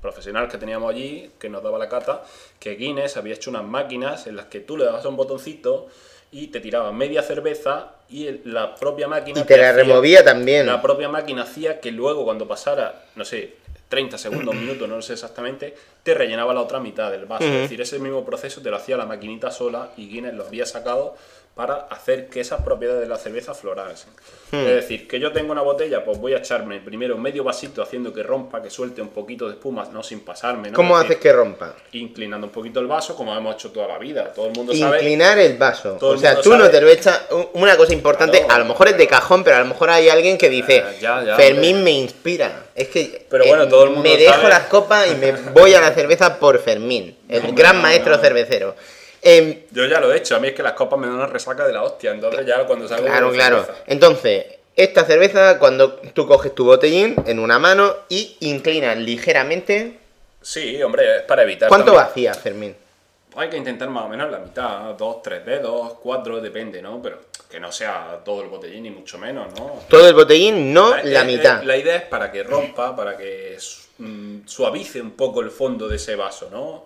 [0.00, 2.22] profesional que teníamos allí, que nos daba la cata,
[2.58, 5.88] que Guinness había hecho unas máquinas en las que tú le dabas un botoncito
[6.32, 9.40] y te tiraba media cerveza y el- la propia máquina...
[9.40, 10.66] Y te la hacía- removía también.
[10.66, 13.54] La propia máquina hacía que luego cuando pasara, no sé,
[13.88, 17.44] 30 segundos, un minuto, no lo sé exactamente, te rellenaba la otra mitad del vaso.
[17.44, 20.64] Es decir, ese mismo proceso te lo hacía la maquinita sola y Guinness lo había
[20.64, 21.14] sacado
[21.54, 24.10] para hacer que esas propiedades de la cerveza florasen.
[24.52, 28.12] Es decir, que yo tengo una botella, pues voy a echarme primero medio vasito haciendo
[28.12, 30.70] que rompa, que suelte un poquito de espuma, no sin pasarme.
[30.70, 30.76] ¿no?
[30.76, 31.74] ¿Cómo decir, haces que rompa?
[31.92, 34.32] Inclinando un poquito el vaso, como hemos hecho toda la vida.
[34.32, 34.98] Todo el mundo sabe.
[34.98, 35.96] Inclinar el vaso.
[36.00, 36.68] Todo O sea, tú no sabe.
[36.70, 37.22] te lo echas.
[37.52, 38.54] Una cosa importante, Claro.
[38.54, 40.84] a lo mejor es de cajón, pero a lo mejor hay alguien que dice: Eh,
[41.00, 42.64] ya, ya, Fermín me inspira.
[42.74, 44.48] Es que eh, Pero bueno, todo el mundo me dejo sabe.
[44.48, 48.16] las copas y me voy a la cerveza por Fermín, el No, gran no, maestro
[48.16, 48.22] no.
[48.22, 48.74] cervecero.
[49.22, 51.26] Em, Yo ya lo he hecho, a mí es que las copas me dan una
[51.26, 53.62] resaca de la hostia, entonces ya cuando salgo Claro, claro.
[53.64, 53.82] cerveza.
[53.86, 59.98] Entonces, esta cerveza, cuando tú coges tu botellín en una mano y inclinas ligeramente.
[60.40, 61.68] Sí, hombre, es para evitar.
[61.68, 62.74] ¿Cuánto también- vacías, Fermín?
[63.36, 67.00] Hay que intentar más o menos la mitad, dos, tres dedos, cuatro, depende, ¿no?
[67.00, 67.18] Pero
[67.48, 69.80] que no sea todo el botellín, ni mucho menos, ¿no?
[69.88, 71.62] Todo el botellín, no Eh, la eh, mitad.
[71.62, 73.56] La idea es para que rompa, para que
[73.98, 76.84] mm, suavice un poco el fondo de ese vaso, ¿no?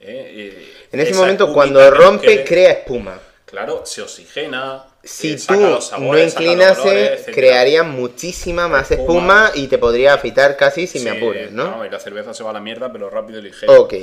[0.00, 3.18] Eh, eh, En ese momento, cuando rompe, crea espuma.
[3.44, 4.84] Claro, se oxigena.
[5.02, 9.52] Si eh, tú saca los sabores, no inclinase, crearía muchísima más espuma, Espuma.
[9.54, 11.84] y te podría afitar casi si me apuras, ¿no?
[11.84, 13.82] Y la cerveza se va a la mierda, pero rápido y ligero.
[13.82, 13.94] Ok.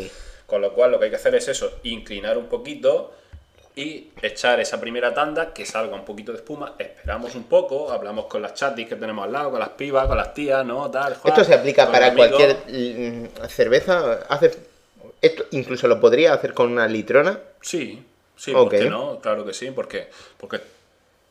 [0.48, 3.14] Con lo cual lo que hay que hacer es eso, inclinar un poquito
[3.76, 8.26] y echar esa primera tanda, que salga un poquito de espuma, esperamos un poco, hablamos
[8.26, 10.90] con las chatis que tenemos al lado, con las pibas, con las tías, ¿no?
[10.90, 14.22] Tal, Esto se aplica para cualquier mm, cerveza.
[14.30, 14.52] Hace,
[15.22, 17.40] esto incluso lo podría hacer con una litrona.
[17.62, 18.04] Sí,
[18.36, 18.70] sí, Ok.
[18.72, 19.20] ¿por qué no?
[19.20, 20.60] Claro que sí, porque, porque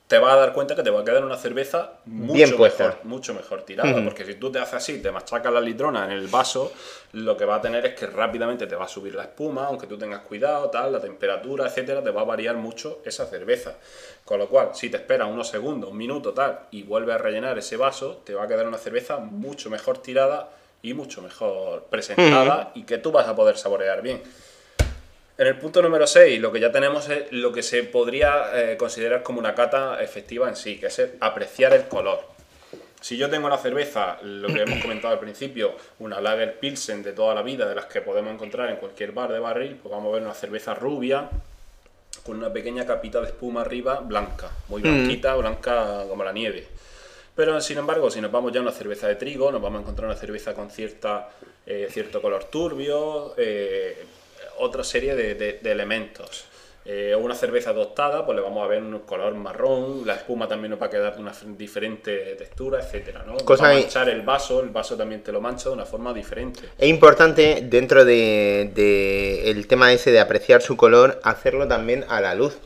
[0.06, 2.84] te vas a dar cuenta que te va a quedar una cerveza mucho Bien puesta.
[2.88, 6.10] mejor, mucho mejor tirada, porque si tú te haces así, te machacas la litrona en
[6.12, 6.72] el vaso,
[7.12, 9.86] lo que va a tener es que rápidamente te va a subir la espuma, aunque
[9.86, 13.76] tú tengas cuidado, tal, la temperatura, etcétera, te va a variar mucho esa cerveza.
[14.26, 17.56] Con lo cual, si te esperas unos segundos, un minuto, tal, y vuelves a rellenar
[17.58, 20.50] ese vaso, te va a quedar una cerveza mucho mejor tirada
[20.84, 24.22] y mucho mejor presentada y que tú vas a poder saborear bien.
[25.36, 28.76] En el punto número 6, lo que ya tenemos es lo que se podría eh,
[28.76, 32.20] considerar como una cata efectiva en sí, que es el apreciar el color.
[33.00, 37.12] Si yo tengo una cerveza, lo que hemos comentado al principio, una Lager Pilsen de
[37.12, 40.10] toda la vida, de las que podemos encontrar en cualquier bar de barril, pues vamos
[40.10, 41.30] a ver una cerveza rubia
[42.24, 46.68] con una pequeña capita de espuma arriba blanca, muy blanquita, blanca como la nieve.
[47.34, 49.82] Pero sin embargo, si nos vamos ya a una cerveza de trigo, nos vamos a
[49.82, 51.30] encontrar una cerveza con cierta,
[51.66, 54.04] eh, cierto color turbio, eh,
[54.58, 56.44] otra serie de, de- de elementos.
[56.86, 60.70] Eh, una cerveza tostada, pues le vamos a ver un color marrón, la espuma también
[60.72, 63.38] nos va a quedar de una diferente textura, etcétera, ¿no?
[63.38, 66.12] Cosa va a manchar el vaso, el vaso también te lo mancha de una forma
[66.12, 66.60] diferente.
[66.76, 72.20] Es importante dentro de, de el tema ese de apreciar su color, hacerlo también a
[72.20, 72.58] la luz.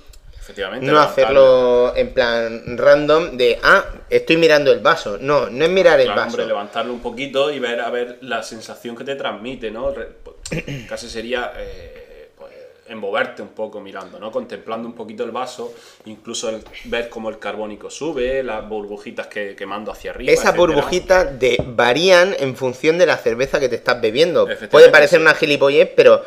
[0.48, 0.86] Efectivamente.
[0.86, 5.18] No hacerlo en plan random de, ah, estoy mirando el vaso.
[5.20, 6.22] No, no es mirar el vaso.
[6.22, 9.92] hombre, levantarlo un poquito y ver a ver la sensación que te transmite, ¿no?
[9.92, 12.50] Pues, Casi sería eh, pues,
[12.86, 14.32] envolverte un poco mirando, ¿no?
[14.32, 15.74] Contemplando un poquito el vaso,
[16.06, 20.32] incluso el- ver cómo el carbónico sube, las burbujitas que, que mando hacia arriba.
[20.32, 24.48] Esas burbujitas de, varían en función de la cerveza que te estás bebiendo.
[24.70, 25.22] Puede parecer sí.
[25.22, 26.24] una gilipollez, pero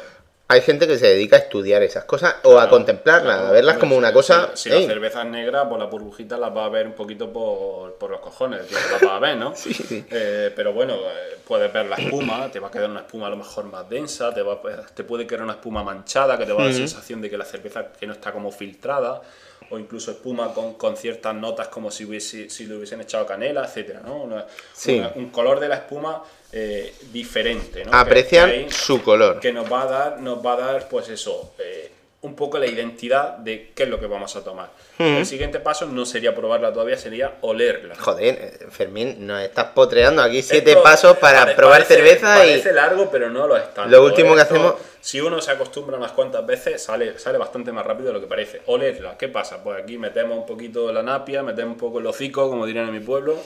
[0.52, 3.78] hay gente que se dedica a estudiar esas cosas o a contemplarlas, claro, a verlas
[3.78, 4.52] como una si- cosa.
[4.56, 7.94] Si, la cerveza es negra, pues las burbujitas las va a ver un poquito por,
[7.96, 9.54] por los cojones, tío, las va a ver, ¿no?
[9.56, 10.06] Sí, sí.
[10.12, 13.30] Eh, pero bueno, eh, puedes ver la espuma, te va a quedar una espuma a
[13.30, 14.60] lo mejor más densa, te, va,
[14.94, 17.38] te puede quedar una espuma manchada que te va a dar la sensación de que
[17.38, 19.22] la cerveza que no está como filtrada,
[19.70, 23.64] o incluso espuma con, con ciertas notas como si, hubiese, si le hubiesen echado canela,
[23.64, 24.18] etcétera, ¿no?
[24.24, 25.00] Una- Sí.
[25.00, 26.22] una- un color de la espuma
[26.54, 27.92] eh, diferente, ¿no?
[27.92, 29.40] Que- apreciar que ahí- su color.
[29.40, 31.90] que nos va a dar, nos va a dar, pues eso, eh,
[32.24, 34.70] un poco la identidad de qué es lo que vamos a tomar.
[35.00, 37.96] El siguiente paso no sería probarla todavía, sería olerla.
[37.96, 42.46] Joder, eh, Fermín, nos estás potreando aquí siete Esto pasos para pare- probar parece- cerveza
[42.46, 42.50] y.
[42.52, 43.90] Parece largo, pero no lo es tanto.
[43.90, 47.72] Lo último que Esto, hacemos- Si uno se acostumbra unas cuantas veces, sale, sale bastante
[47.72, 48.62] más rápido de lo que parece.
[48.68, 49.64] Olerla, ¿qué pasa?
[49.64, 52.94] Pues aquí metemos un poquito la napia, metemos un poco el hocico, como dirían en
[52.94, 53.40] mi pueblo,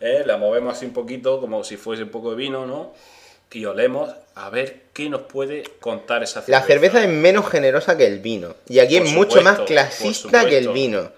[0.00, 0.22] ¿eh?
[0.24, 2.92] la movemos así un poquito, como si fuese un poco de vino, ¿no?
[3.52, 6.60] Y olemos a ver qué nos puede contar esa cerveza.
[6.60, 8.54] La cerveza es menos generosa que el vino.
[8.68, 11.10] Y aquí Por es mucho más clasista que el vino.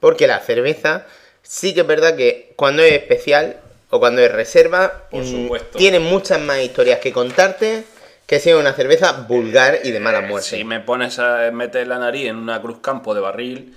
[0.00, 1.06] Porque la cerveza
[1.42, 5.78] sí que es verdad que cuando es especial o cuando es reserva, Por mm, supuesto.
[5.78, 7.84] tiene muchas más historias que contarte
[8.26, 10.56] que sea una cerveza vulgar y de mala muerte.
[10.56, 13.76] Si me pones a meter la nariz en una cruz campo de barril,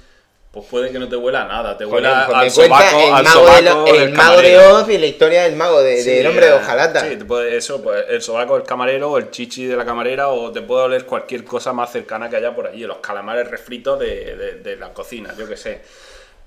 [0.52, 1.78] pues puede que no te huela a nada.
[1.78, 4.42] Te huela al me cuenta sobaco, el al mago, de, lo- sobaco el del mago
[4.42, 4.58] de.
[4.58, 7.02] Oz y la historia del mago de- Sí, del hombre de hojalata.
[7.08, 10.30] Sí, te puede- eso, pues el sobaco del camarero, o el chichi de la camarera,
[10.30, 12.82] o te puede oler cualquier cosa más cercana que haya por allí.
[12.84, 15.82] Los calamares refritos de, de- de la cocina, yo qué sé.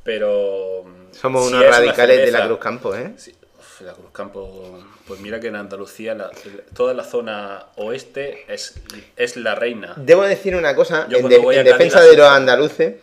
[0.02, 0.84] Pero.
[1.12, 3.12] Somos si unos una radicales de la Cruz Campo, ¿eh?
[3.16, 4.80] Sí, uf, la Cruz Campo.
[5.06, 6.30] Pues mira que en Andalucía, la-
[6.74, 8.74] toda la zona oeste es,
[9.16, 9.94] es la reina.
[9.96, 12.94] Debo decir una cosa, Yo en, de- defensa de los andaluces,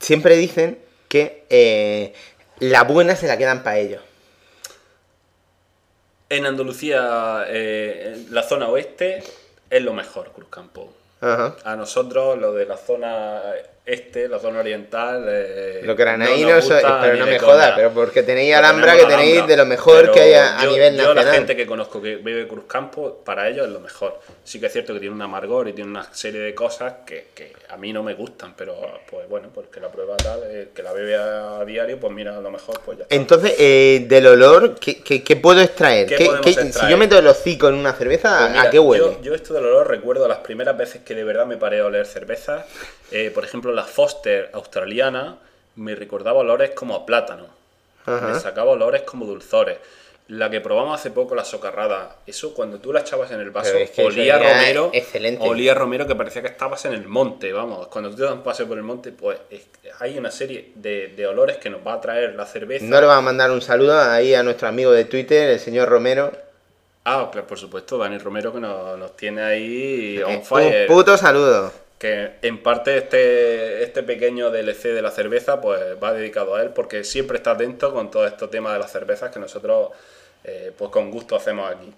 [0.00, 2.14] siempre dicen que eh,
[2.58, 4.02] la buena se la quedan para ellos.
[6.28, 9.22] En Andalucía, eh, la zona oeste
[9.68, 10.92] es lo mejor, Cruz Campo.
[11.20, 11.56] Ajá.
[11.64, 13.42] A nosotros, lo de la zona
[13.84, 15.26] este, la zona oriental.
[15.28, 17.52] eh, Lo que no nos granaínos, sois- gusta pero no me coña.
[17.52, 20.58] jodas, pero porque tenéis No Alhambra, que tenéis Alhambra, de lo mejor que hay a,
[20.60, 21.34] a yo- nivel Yo, la nacional.
[21.34, 24.20] gente que conozco que vive Cruz Campo, para ellos es lo mejor.
[24.44, 27.26] Sí que es cierto que tiene un amargor y tiene una serie de cosas que,
[27.34, 28.76] que a mí no me gustan, pero
[29.10, 32.40] pues bueno, porque la prueba tal, eh, que la bebe a diario, pues mira, a
[32.40, 33.14] lo mejor pues ya está.
[33.16, 36.06] Entonces, eh, del olor, ¿qué, qué- qué puedo extraer?
[36.06, 38.78] ¿Qué ¿Qué- podemos qué- Si yo meto el hocico en una cerveza, Pues ¿a qué
[38.78, 39.04] huele?
[39.04, 41.86] Yo, yo esto del olor recuerdo las primeras veces que de verdad me paré a
[41.86, 42.64] oler cervezas.
[43.14, 45.36] Eh, por ejemplo, la Foster australiana
[45.76, 47.46] me recordaba olores como a plátano.
[48.06, 48.28] Ajá.
[48.28, 49.78] Me sacaba olores como dulzores.
[50.28, 53.76] La que probamos hace poco, la socarrada, eso cuando tú la echabas en el vaso,
[53.76, 54.90] es que olía romero.
[54.92, 55.46] excelente.
[55.46, 57.88] Olía romero que parecía que estabas en el monte, vamos.
[57.88, 59.66] Cuando tú te das un paseo por el monte, pues es-
[59.98, 62.84] hay una serie de, de olores que nos va a traer la cerveza.
[62.86, 65.88] No le vamos a mandar un saludo ahí a nuestro amigo de Twitter, el señor
[65.88, 66.32] Romero.
[67.04, 70.88] Ah, claro, por supuesto, Dani Romero que nos, nos tiene ahí Eh, on fire.
[70.88, 71.72] un puto saludo.
[72.02, 76.70] Que en parte este, este pequeño DLC de la cerveza pues va dedicado a él
[76.70, 79.90] porque siempre está atento con todo este tema de las cervezas que nosotros
[80.42, 81.94] eh, pues con gusto hacemos aquí.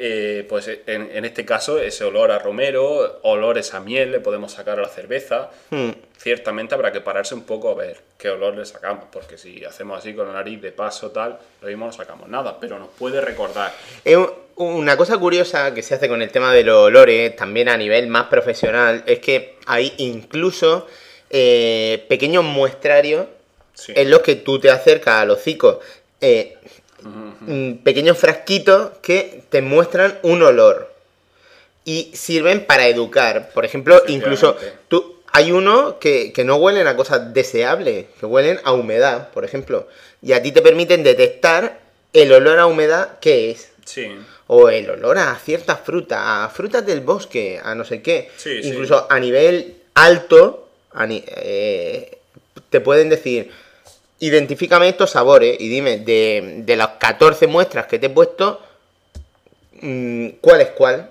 [0.00, 4.52] Eh, pues en, en este caso ese olor a romero, olores a miel le podemos
[4.52, 5.50] sacar a la cerveza.
[5.70, 5.90] Hmm.
[6.16, 9.98] Ciertamente habrá que pararse un poco a ver qué olor le sacamos, porque si hacemos
[9.98, 13.20] así con la nariz de paso tal, lo mismo no sacamos nada, pero nos puede
[13.20, 13.72] recordar.
[14.04, 17.68] Es un- una cosa curiosa que se hace con el tema de los olores, también
[17.68, 20.86] a nivel más profesional, es que hay incluso
[21.30, 23.26] eh, pequeños muestrarios
[23.74, 23.92] Sí.
[23.94, 25.78] en los que tú te acercas al hocico.
[26.20, 26.56] eh,
[27.84, 30.92] pequeños frasquitos que te muestran un olor.
[31.84, 33.50] Y sirven para educar.
[33.54, 34.56] Por ejemplo, incluso
[34.88, 39.44] tú, hay uno que, que no huelen a cosas deseables, que huelen a humedad, por
[39.44, 39.88] ejemplo.
[40.20, 41.80] Y a ti te permiten detectar
[42.12, 43.70] el olor a humedad que es.
[43.86, 44.06] Sí.
[44.48, 48.30] O el olor a ciertas frutas, a frutas del bosque, a no sé qué.
[48.36, 48.68] Sí, sí.
[48.68, 52.18] Incluso a nivel alto, a ni- eh,
[52.68, 53.50] te pueden decir,
[54.20, 58.60] identifícame estos sabores y dime, de, de las 14 muestras que te he puesto,
[59.80, 61.10] mm, ¿cuál es cuál?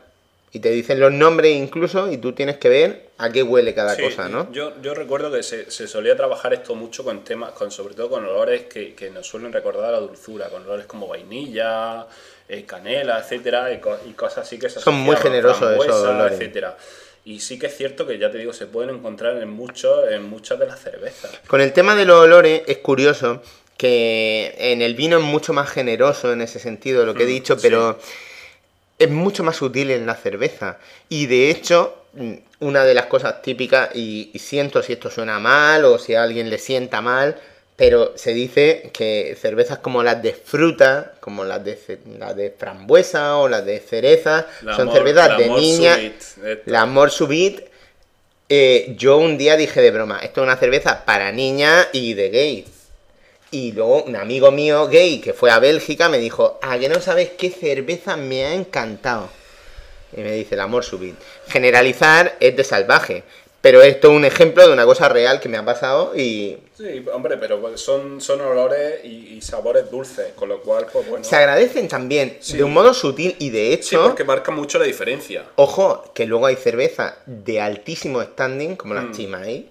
[0.51, 3.95] Y te dicen los nombres incluso y tú tienes que ver a qué huele cada
[3.95, 4.51] Sí, cosa, ¿no?
[4.51, 8.09] Yo, yo recuerdo que se, se solía trabajar esto mucho con temas, con, sobre todo
[8.09, 12.07] con olores que, que nos suelen recordar a la dulzura, con olores como vainilla,
[12.47, 16.33] eh, canela, etcétera, y, co- y cosas así que se Son muy generosos esos olores.
[16.39, 16.77] etcétera.
[17.27, 20.23] Y sí que es cierto que ya te digo, se pueden encontrar en muchos, en
[20.23, 21.29] muchas de las cervezas.
[21.47, 23.41] Con el tema de los olores es curioso
[23.75, 27.29] que en el vino es mucho más generoso en ese sentido, lo que he Mm,
[27.29, 27.59] dicho, sí.
[27.63, 27.99] pero
[28.97, 30.77] es mucho más sutil en la cerveza.
[31.09, 35.37] Y de hecho, mm, una de las cosas típicas, y, y siento si esto suena
[35.37, 37.35] mal o si a alguien le sienta mal,
[37.77, 41.77] pero se dice que cervezas como las de fruta, como las de,
[42.17, 45.95] las de frambuesa o las de cereza, La son cervezas de niña.
[45.95, 46.61] Subit.
[46.65, 47.61] La Mort Subit,
[48.49, 52.29] eh, yo un día dije de broma, esto es una cerveza para niñas y de
[52.29, 52.65] gay.
[53.51, 56.99] Y luego un amigo mío gay que fue a Bélgica me dijo, ah, que no
[56.99, 59.29] sabes qué cerveza me ha encantado.
[60.13, 61.15] Y me dice, el amor subit.
[61.47, 63.23] Generalizar es de salvaje.
[63.67, 67.03] Pero esto es un ejemplo de una cosa real que me ha pasado y Sí,
[67.11, 71.25] hombre, pero son, son olores y, y sabores dulces, con lo cual, pues bueno.
[71.25, 72.55] se agradecen también Sí.
[72.55, 75.43] de un modo sutil y de Sí, hecho, porque marca mucho la diferencia.
[75.57, 79.11] ojo, que luego hay cerveza de altísimo standing como las Mm.
[79.11, 79.69] Chimay,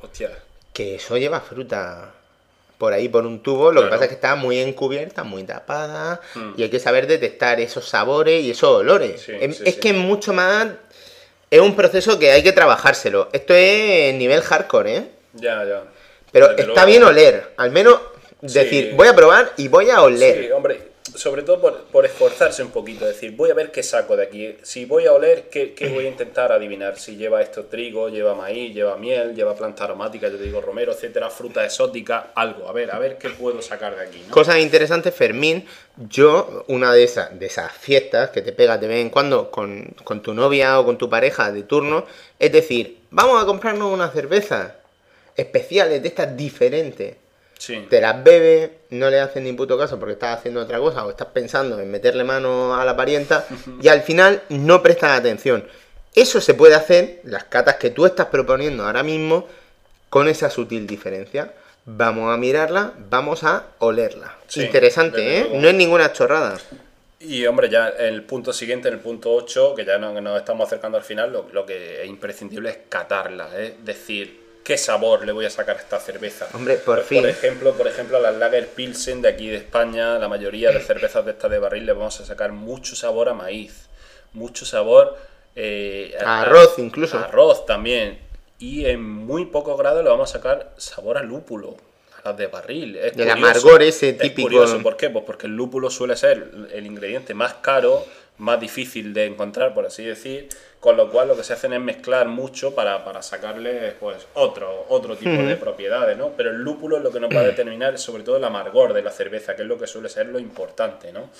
[0.00, 0.30] Hostia.
[0.72, 2.12] que eso lleva fruta
[2.78, 6.18] por ahí por un tubo, lo que pasa es que está muy encubierta, muy tapada
[6.34, 6.52] Mm.
[6.56, 9.20] y hay que saber detectar esos sabores y esos olores.
[9.20, 9.80] Sí, es sí, es sí.
[9.80, 10.66] que es mucho más
[11.54, 13.28] es un proceso que hay que trabajárselo.
[13.32, 15.04] Esto es nivel hardcore, ¿eh?
[15.34, 15.82] Ya, ya.
[16.32, 16.86] Pero Desde está luego.
[16.86, 18.00] bien oler, al menos
[18.40, 20.46] decir, voy a probar y voy a oler.
[20.46, 20.80] Sí, hombre,
[21.14, 24.56] sobre todo por, por esforzarse un poquito, decir, voy a ver qué saco de aquí.
[24.62, 26.98] Si voy a oler, ¿qué, qué voy a intentar adivinar?
[26.98, 30.92] Si lleva esto trigo, lleva maíz, lleva miel, lleva planta aromática, yo te digo romero,
[30.92, 32.68] etcétera, fruta exótica, algo.
[32.68, 34.34] A ver, a ver qué puedo sacar de aquí, ¿no?
[34.34, 35.66] Cosas interesantes, Fermín.
[36.08, 39.94] Yo, una de esas, de esas fiestas que te pegas de vez en cuando con,
[40.02, 42.06] con tu novia o con tu pareja de turno,
[42.38, 44.72] es decir, vamos a comprarnos unas cervezas
[45.36, 47.16] especiales, de estas diferentes.
[47.64, 47.86] Sí.
[47.88, 51.10] Te las bebes, no le haces ni puto caso porque estás haciendo otra cosa o
[51.10, 53.46] estás pensando en meterle mano a la parienta
[53.80, 55.66] y al final no prestas atención.
[56.14, 59.48] Eso se puede hacer, las catas que tú estás proponiendo ahora mismo,
[60.10, 61.54] con esa sutil diferencia.
[61.86, 64.36] Vamos a mirarla, vamos a olerla.
[64.46, 65.50] Sí, Interesante, ¿eh?
[65.54, 66.58] No es ninguna chorrada.
[67.18, 70.98] Y hombre, ya el punto siguiente, en el punto 8, que ya nos estamos acercando
[70.98, 75.44] al final, lo, lo que es imprescindible es catarla, es decir, qué sabor le voy
[75.44, 76.48] a sacar a esta cerveza.
[76.54, 77.20] Hombre, por Pues, fin.
[77.20, 80.80] Por ejemplo, por ejemplo, a las Lager Pilsen de aquí de España, la mayoría de
[80.80, 83.88] cervezas de estas de barril le vamos a sacar mucho sabor a maíz,
[84.32, 85.16] mucho sabor
[85.54, 87.16] eh, A arroz incluso.
[87.18, 88.18] a arroz también.
[88.58, 91.76] Y en muy poco grado le vamos a sacar sabor a lúpulo.
[92.24, 92.96] A las de barril.
[92.96, 94.48] Es el amargor ese Es típico.
[94.48, 95.10] curioso, ¿por qué?
[95.10, 98.04] Pues porque el lúpulo suele ser el ingrediente más caro,
[98.38, 100.48] más difícil de encontrar, por así decir,
[100.84, 104.84] con lo cual lo que se hacen es mezclar mucho para, para sacarle pues otro,
[104.90, 106.32] otro tipo de propiedades, ¿no?
[106.36, 109.00] Pero el lúpulo es lo que nos va a determinar sobre todo el amargor de
[109.02, 111.30] la cerveza, que es lo que suele ser lo importante, ¿no?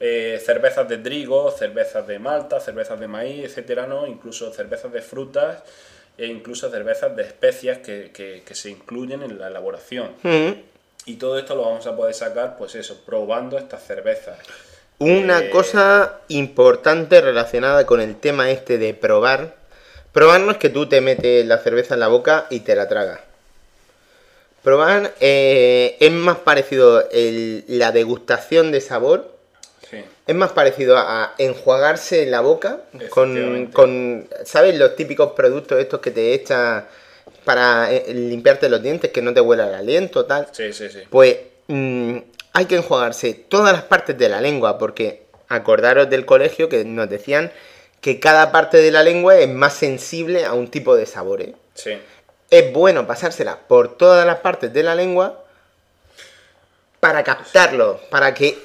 [0.00, 4.06] Eh, cervezas de trigo, cervezas de malta, cervezas de maíz, etcétera, ¿no?
[4.06, 5.62] Incluso cervezas de frutas
[6.18, 10.10] e incluso cervezas de especias que, que- que se incluyen en la elaboración.
[10.22, 10.50] Mm.
[11.06, 14.36] Y todo esto lo vamos a poder sacar, pues eso, probando estas cervezas.
[14.98, 19.54] Una Eh, cosa importante relacionada con el tema este de probar.
[20.12, 22.88] Probar no es que tú te metes la cerveza en la boca y te la
[22.88, 23.20] tragas.
[24.62, 29.36] Probar eh, es más parecido el- la degustación de sabor.
[29.88, 30.04] Sí.
[30.26, 32.80] Es más parecido a enjuagarse la boca
[33.72, 34.76] con, ¿sabes?
[34.76, 36.84] Los típicos productos estos que te echas
[37.44, 40.48] para eh, limpiarte los dientes, que no te huela el aliento, tal.
[40.52, 41.00] Sí, sí, sí.
[41.08, 41.36] Pues
[41.68, 42.18] mm,
[42.58, 47.08] hay que enjuagarse todas las partes de la lengua porque acordaros del colegio que nos
[47.08, 47.52] decían
[48.00, 51.50] que cada parte de la lengua es más sensible a un tipo de sabores.
[51.74, 51.92] Sí.
[52.50, 55.44] Es bueno pasársela por todas las partes de la lengua
[56.98, 58.58] para captarlo, para que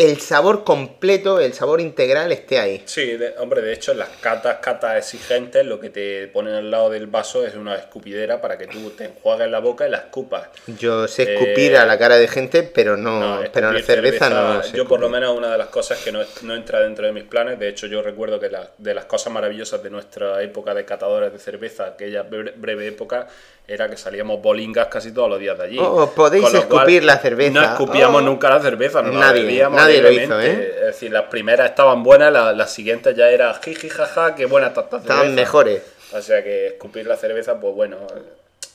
[0.00, 2.82] el sabor completo, el sabor integral esté ahí.
[2.86, 6.70] Sí, de- hombre, de hecho, en las catas, catas exigentes, lo que te ponen al
[6.70, 9.98] lado del vaso es una escupidera para que tú te enjuagues la boca y la
[9.98, 10.48] escupas.
[10.66, 13.94] Yo sé escupir Eh, a la cara de gente, pero no, No, pero en escupir
[13.96, 14.62] cerveza, no.
[14.62, 15.20] sé Yo por lo escupir.
[15.20, 17.86] menos una de las cosas que no, no entra dentro de mis planes, de hecho
[17.86, 21.84] yo recuerdo que la- de las cosas maravillosas de nuestra época de catadores de cerveza,
[21.88, 23.26] aquella bre- breve época,
[23.68, 25.78] era que salíamos bolingas casi todos los días de allí.
[25.80, 27.52] Oh, podéis cual, escupir la cerveza.
[27.52, 28.24] No escupíamos Oh.
[28.24, 30.62] nunca la cerveza, no la Nadie, bebíamos nadie lo hizo, alegremente.
[30.62, 30.74] ¿eh?
[30.80, 34.68] Es decir, las primeras estaban buenas, la- las siguientes ya era jiji jaja, qué buena
[34.68, 35.82] está Estaban mejores.
[36.12, 37.98] O sea que escupir la cerveza, pues bueno,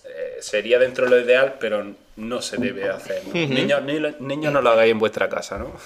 [0.06, 1.86] eh, sería dentro de lo ideal, pero
[2.16, 3.22] no se debe hacer.
[3.28, 3.34] ¿no?
[3.34, 5.74] niños, ni niños no lo hagáis en vuestra casa, ¿no?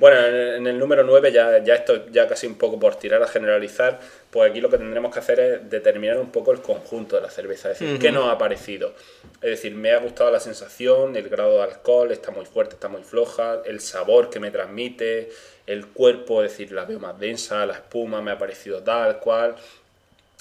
[0.00, 0.16] bueno,
[0.56, 3.98] en el, número 9, ya, ya esto ya casi un poco por tirar a generalizar,
[4.30, 7.30] pues aquí lo que tendremos que hacer es determinar un poco el conjunto de la
[7.30, 8.94] cerveza, es decir, qué nos ha parecido.
[9.40, 12.88] Es decir, me ha gustado la sensación, el grado de alcohol, está muy fuerte, está
[12.88, 15.30] muy floja, el sabor que me transmite,
[15.66, 19.54] el cuerpo, es decir, la veo más densa, la espuma me ha parecido tal cual,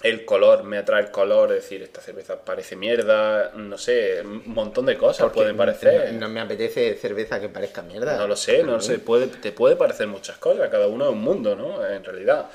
[0.04, 4.44] el color, me atrae el color, es decir, esta cerveza parece mierda, no sé, un
[4.54, 6.14] montón de cosas Porque pueden parecer.
[6.14, 8.16] No, no me apetece cerveza que parezca mierda.
[8.18, 11.12] No lo sé, no lo sé, puede, te puede parecer muchas cosas, cada uno es
[11.12, 11.86] un mundo, ¿no?
[11.86, 12.46] En realidad.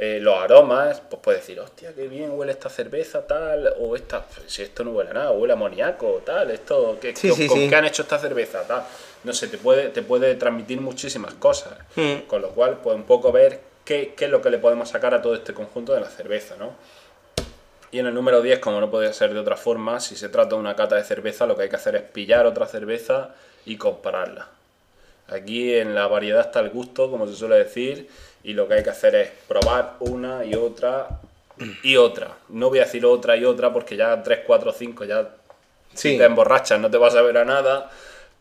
[0.00, 4.24] Eh, los aromas, pues puedes decir, hostia, qué bien huele esta cerveza, tal, o esta,
[4.46, 7.46] si esto no huele a nada, huele a amoníaco, tal, esto, ¿qué, Sí, con, sí,
[7.48, 7.68] con sí.
[7.68, 8.84] qué han hecho esta cerveza, tal?
[9.24, 12.28] No sé, te puede, te puede transmitir muchísimas cosas, Mm.
[12.28, 13.58] con lo cual, pues un poco ver
[13.88, 16.56] qué, qué es lo que le podemos sacar a todo este conjunto de la cerveza,
[16.58, 16.74] ¿no?
[17.90, 20.50] Y en el número 10, como no podía ser de otra forma, si se trata
[20.50, 23.30] de una cata de cerveza, lo que hay que hacer es pillar otra cerveza
[23.64, 24.48] y compararla.
[25.28, 28.08] Aquí en la variedad está el gusto, como se suele decir,
[28.44, 31.08] y lo que hay que hacer es probar una y otra
[31.82, 32.36] y otra.
[32.50, 35.28] No voy a decir otra y otra porque ya 3, 4, 5 ya
[35.94, 36.18] Sí.
[36.18, 37.90] te emborrachas no te vas a ver a nada,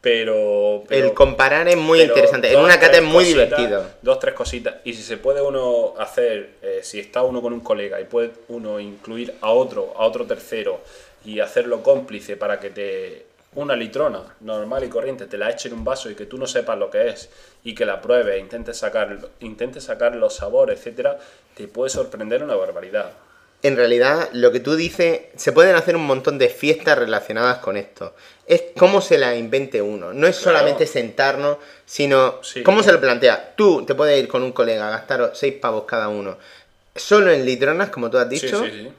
[0.08, 0.84] pero...
[0.88, 2.54] pero- el comparar es muy interesante.
[2.54, 3.86] En una cata es muy cositas, divertido.
[4.02, 4.76] Dos, tres cositas.
[4.86, 8.32] Y si se puede uno hacer, eh, si está uno con un colega y puede
[8.48, 10.80] uno incluir a otro, a otro tercero
[11.26, 15.74] y hacerlo cómplice para que te una litrona normal y corriente te la eche en
[15.74, 17.30] un vaso y que tú no sepas lo que es
[17.66, 21.18] y que la pruebes e intentes sacar, intentes sacar los sabores, etcétera,
[21.54, 23.12] te puede sorprender una barbaridad.
[23.64, 27.76] En realidad, lo que tú dices, se pueden hacer un montón de fiestas relacionadas con
[27.76, 28.14] esto.
[28.46, 30.14] Es cómo se la invente uno.
[30.14, 30.58] No es Claro.
[30.60, 32.62] solamente sentarnos, sino Sí.
[32.64, 33.54] cómo se lo plantea.
[33.56, 36.38] Tú te puedes ir con un colega a gastar seis pavos cada uno.
[36.96, 38.64] Solo en litronas, como tú has dicho.
[38.64, 38.92] sí, sí.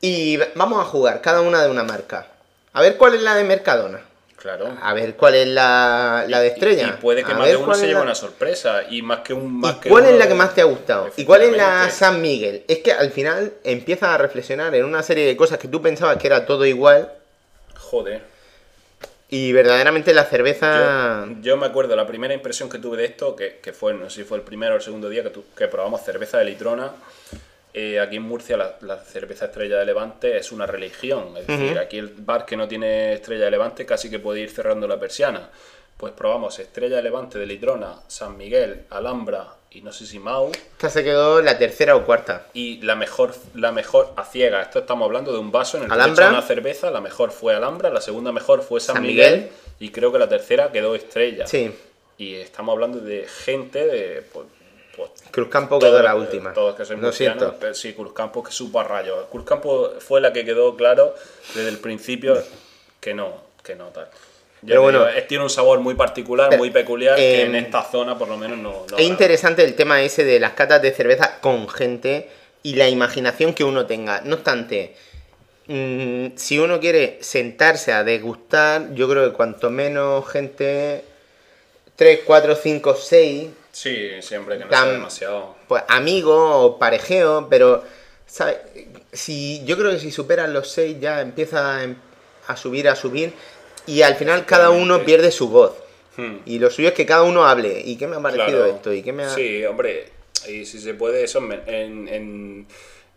[0.00, 2.26] Y vamos a jugar, cada una de una marca.
[2.72, 4.00] A ver cuál es la de Mercadona.
[4.42, 4.76] Claro.
[4.82, 6.86] A ver cuál es la, la de Estrella.
[6.86, 8.82] Y, y puede que A más de uno se lleve la- una sorpresa.
[8.90, 9.60] Y más que un.
[9.60, 11.08] Más ¿Y que cuál es la que más te ha gustado?
[11.16, 11.88] ¿Y cuál es la.
[11.90, 12.64] San Miguel?
[12.66, 16.16] Es que al final empiezas a reflexionar en una serie de cosas que tú pensabas
[16.16, 17.12] que era todo igual
[17.76, 18.22] Joder.
[19.28, 21.24] y verdaderamente la cerveza...
[21.28, 24.10] Yo, yo me acuerdo, la primera impresión que tuve de esto, que, que fue, no
[24.10, 26.46] sé si fue el primero o el segundo día que, tu- que probamos cerveza de
[26.46, 26.90] litrona.
[27.74, 31.36] Eh, aquí en Murcia la, la cerveza estrella de Levante es una religión.
[31.36, 34.50] Es decir, aquí el bar que no tiene estrella de Levante casi que puede ir
[34.50, 35.50] cerrando la persiana.
[35.96, 40.50] Pues probamos estrella de Levante de litrona, San Miguel, Alhambra y no sé si Mau.
[40.50, 42.46] Esta se quedó la tercera o cuarta.
[42.54, 45.88] Y la mejor, la mejor a ciega, esto estamos hablando de un vaso en el
[45.88, 46.24] que Alhambra.
[46.24, 49.50] echan una cerveza, la mejor fue Alhambra, la segunda mejor fue San, San Miguel, Miguel.
[49.78, 51.46] y creo que la tercera quedó estrella.
[51.46, 51.72] Sí,
[52.18, 54.22] Y estamos hablando de gente de.
[54.22, 54.46] Pues,
[54.96, 56.52] pues, Cruzcampo todos- quedó la última.
[56.52, 57.56] Todos que sois Lo siento.
[57.58, 59.26] pero sí, Cruzcampo que supo a rayos.
[59.30, 61.14] Cruzcampo fue la que quedó claro
[61.54, 62.42] desde el principio
[63.00, 64.08] que no, que no tal.
[64.64, 67.82] Pero bueno, digo, tiene un sabor muy particular, pero, muy peculiar, que eh, en esta
[67.82, 68.86] zona por lo menos no.
[68.88, 72.28] no Es interesante el tema ese de las catas de cerveza con gente
[72.62, 74.20] y la imaginación que uno tenga.
[74.20, 74.94] No obstante,
[75.66, 81.02] mm, si uno quiere sentarse a degustar, yo creo que cuanto menos gente,
[81.96, 85.56] 3, 4, 5, 6, Sí, siempre que no sea demasiado.
[85.66, 87.82] pues amigos o parejeo, pero
[88.26, 88.58] ¿sabes?
[89.12, 91.96] Si, yo creo que si superan los 6 ya empieza a, em-
[92.48, 93.32] a subir, a subir
[93.86, 95.72] y al final cada uno pierde su voz.
[96.16, 96.36] Hmm.
[96.44, 97.80] Y lo suyo es que cada uno hable.
[97.82, 98.66] ¿Y qué me ha parecido Claro.
[98.66, 98.92] esto?
[98.92, 99.30] ¿Y qué me ha...
[99.34, 100.10] Sí, hombre,
[100.46, 102.66] y si se puede, eso en, en-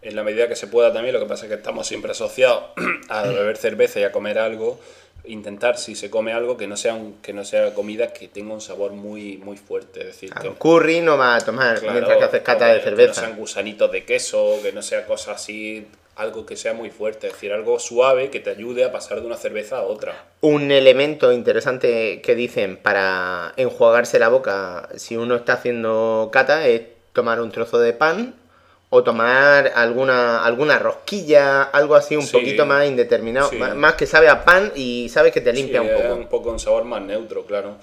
[0.01, 2.63] en la medida que se pueda también, lo que pasa es que estamos siempre asociados
[3.09, 4.79] a beber cerveza y a comer algo,
[5.27, 8.53] intentar si se come algo que no sea un- que no sea comida que tenga
[8.53, 11.93] un sabor muy muy fuerte, es decir, Claro, que, curry no va a tomar claro,
[11.93, 13.21] mientras que haces cata de que no cerveza.
[13.21, 17.33] sean gusanitos de queso, que no sea cosas así algo que sea muy fuerte, es
[17.33, 20.13] decir, algo suave que te ayude a pasar de una cerveza a otra.
[20.39, 26.83] Un elemento interesante que dicen para enjuagarse la boca si uno está haciendo cata es
[27.11, 28.33] tomar un trozo de pan
[28.95, 32.31] o tomar alguna, alguna rosquilla, algo así un Sí.
[32.31, 33.57] poquito más indeterminado, Sí.
[33.57, 36.15] más, más que sabe a pan y sabe que te limpia Sí, un es poco.
[36.15, 37.75] un poco un sabor más neutro, claro.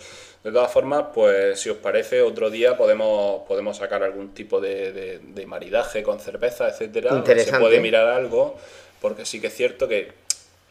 [0.42, 4.92] De todas formas, pues si os parece, otro día podemos, podemos sacar algún tipo de,
[4.92, 7.10] de- de maridaje con cerveza, etcétera.
[7.14, 7.58] Interesante.
[7.58, 8.56] Se puede mirar algo,
[9.00, 10.12] porque sí que es cierto que,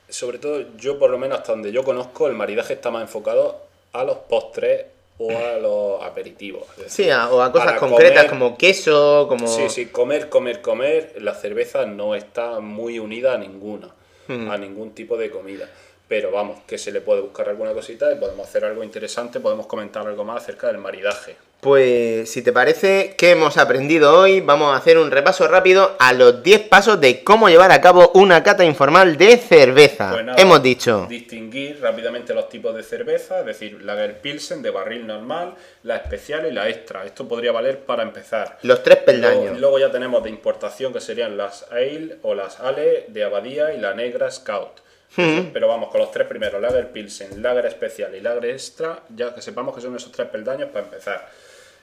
[0.09, 3.61] sobre todo yo por lo menos hasta donde yo conozco, el maridaje está más enfocado
[3.93, 4.85] a los postres
[5.27, 6.67] o a los aperitivos.
[6.77, 9.47] Decir, Sí, a- o a cosas concretas comer- como queso, como...
[9.47, 11.15] Sí, sí, comer, comer, comer.
[11.19, 13.89] La cerveza no está muy unida a ninguna,
[14.27, 15.69] a ningún tipo de comida.
[16.11, 19.65] Pero vamos, que se le puede buscar alguna cosita y podemos hacer algo interesante, podemos
[19.65, 21.37] comentar algo más acerca del maridaje.
[21.61, 24.41] Pues si te parece, ¿qué hemos aprendido hoy?
[24.41, 28.11] Vamos a hacer un repaso rápido a los 10 pasos de cómo llevar a cabo
[28.13, 30.11] una cata informal de cerveza.
[30.11, 31.05] Pues nada, hemos dicho...
[31.07, 36.45] Distinguir rápidamente los tipos de cerveza, es decir, Lager Pilsen de barril normal, la especial
[36.45, 37.05] y la extra.
[37.05, 38.57] Esto podría valer para empezar.
[38.63, 39.59] Los tres Luego, peldaños.
[39.61, 43.79] luego ya tenemos de importación que serían las Ale o las Ale de Abadía y
[43.79, 44.81] la Negra Scout.
[45.15, 49.41] Pero vamos, con los tres primeros, Lager Pilsen, Lager Especial y Lager Extra, ya que
[49.41, 51.29] sepamos que son esos tres peldaños para empezar.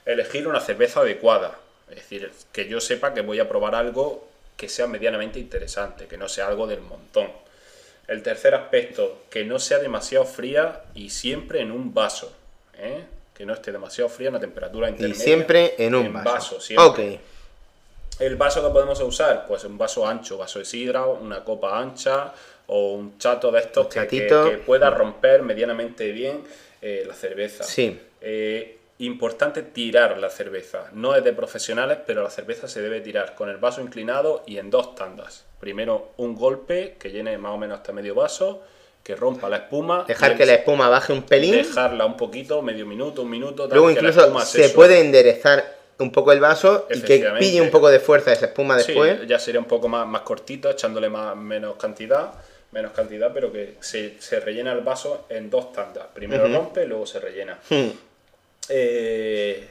[0.05, 1.55] Elegir una cerveza adecuada,
[1.89, 4.27] es decir, que yo sepa que voy a probar algo
[4.57, 7.27] que sea medianamente interesante, que no sea algo del montón.
[8.07, 12.33] El tercer aspecto, que no sea demasiado fría y siempre en un vaso.
[12.77, 13.03] ¿eh?
[13.35, 15.23] Que no esté demasiado fría, una temperatura Y intermedia.
[15.23, 16.59] siempre en un vaso.
[16.59, 17.13] siempre.
[17.13, 17.19] ok.
[18.19, 22.33] El vaso que podemos usar, pues un vaso ancho, vaso de sidra, una copa ancha
[22.69, 24.49] o un chato de estos que, que- chatito.
[24.49, 26.43] que pueda romper medianamente bien
[26.81, 27.63] eh, la cerveza.
[27.63, 27.99] Sí.
[28.21, 30.89] Eh, importante tirar la cerveza.
[30.93, 34.57] No es de profesionales, pero la cerveza se debe tirar con el vaso inclinado y
[34.57, 35.45] en dos tandas.
[35.59, 38.61] Primero un golpe que llene más o menos hasta medio vaso,
[39.03, 40.03] que rompa la espuma.
[40.07, 41.53] Dejar que la espuma baje un pelín.
[41.55, 43.67] Dejarla un poquito, medio minuto, un minuto.
[43.67, 47.89] tal, Luego incluso se puede enderezar un poco el vaso y que pille un poco
[47.89, 49.27] de fuerza esa espuma Sí, después.
[49.27, 52.31] ya sería un poco más, más cortito, echándole más, menos cantidad,
[52.71, 56.07] menos cantidad, pero que se, se rellena el vaso en dos tandas.
[56.13, 57.59] Primero rompe, luego se rellena.
[57.69, 57.89] Hmm.
[58.69, 59.67] Eh,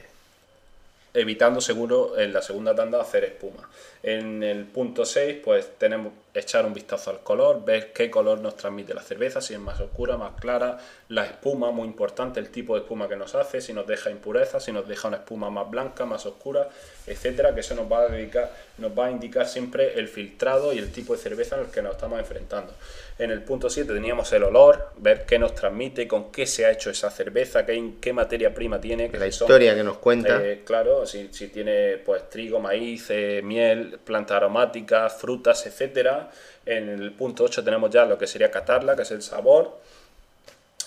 [1.13, 3.69] evitando seguro en la segunda tanda hacer espuma.
[4.01, 8.55] En el punto 6, pues tenemos echar un vistazo al color, ver qué color nos
[8.55, 10.77] transmite la cerveza, si es más oscura, más clara,
[11.09, 14.59] la espuma, muy importante, el tipo de espuma que nos hace, si nos deja impureza,
[14.59, 16.69] si nos deja una espuma más blanca, más oscura,
[17.07, 20.77] etcétera, que eso nos va a dedicar, nos va a indicar siempre el filtrado y
[20.77, 22.73] el tipo de cerveza en el que nos estamos enfrentando.
[23.17, 26.71] En el punto 7 teníamos el olor, ver qué nos transmite, con qué se ha
[26.71, 30.41] hecho esa cerveza, qué, qué materia prima tiene, que La son- historia que nos cuenta.
[30.41, 36.29] eh, claro, si, si tiene pues trigo, maíz, eh, miel, plantas aromáticas, frutas, etcétera.
[36.65, 39.79] En el punto 8 tenemos ya lo que sería catarla, que es el sabor.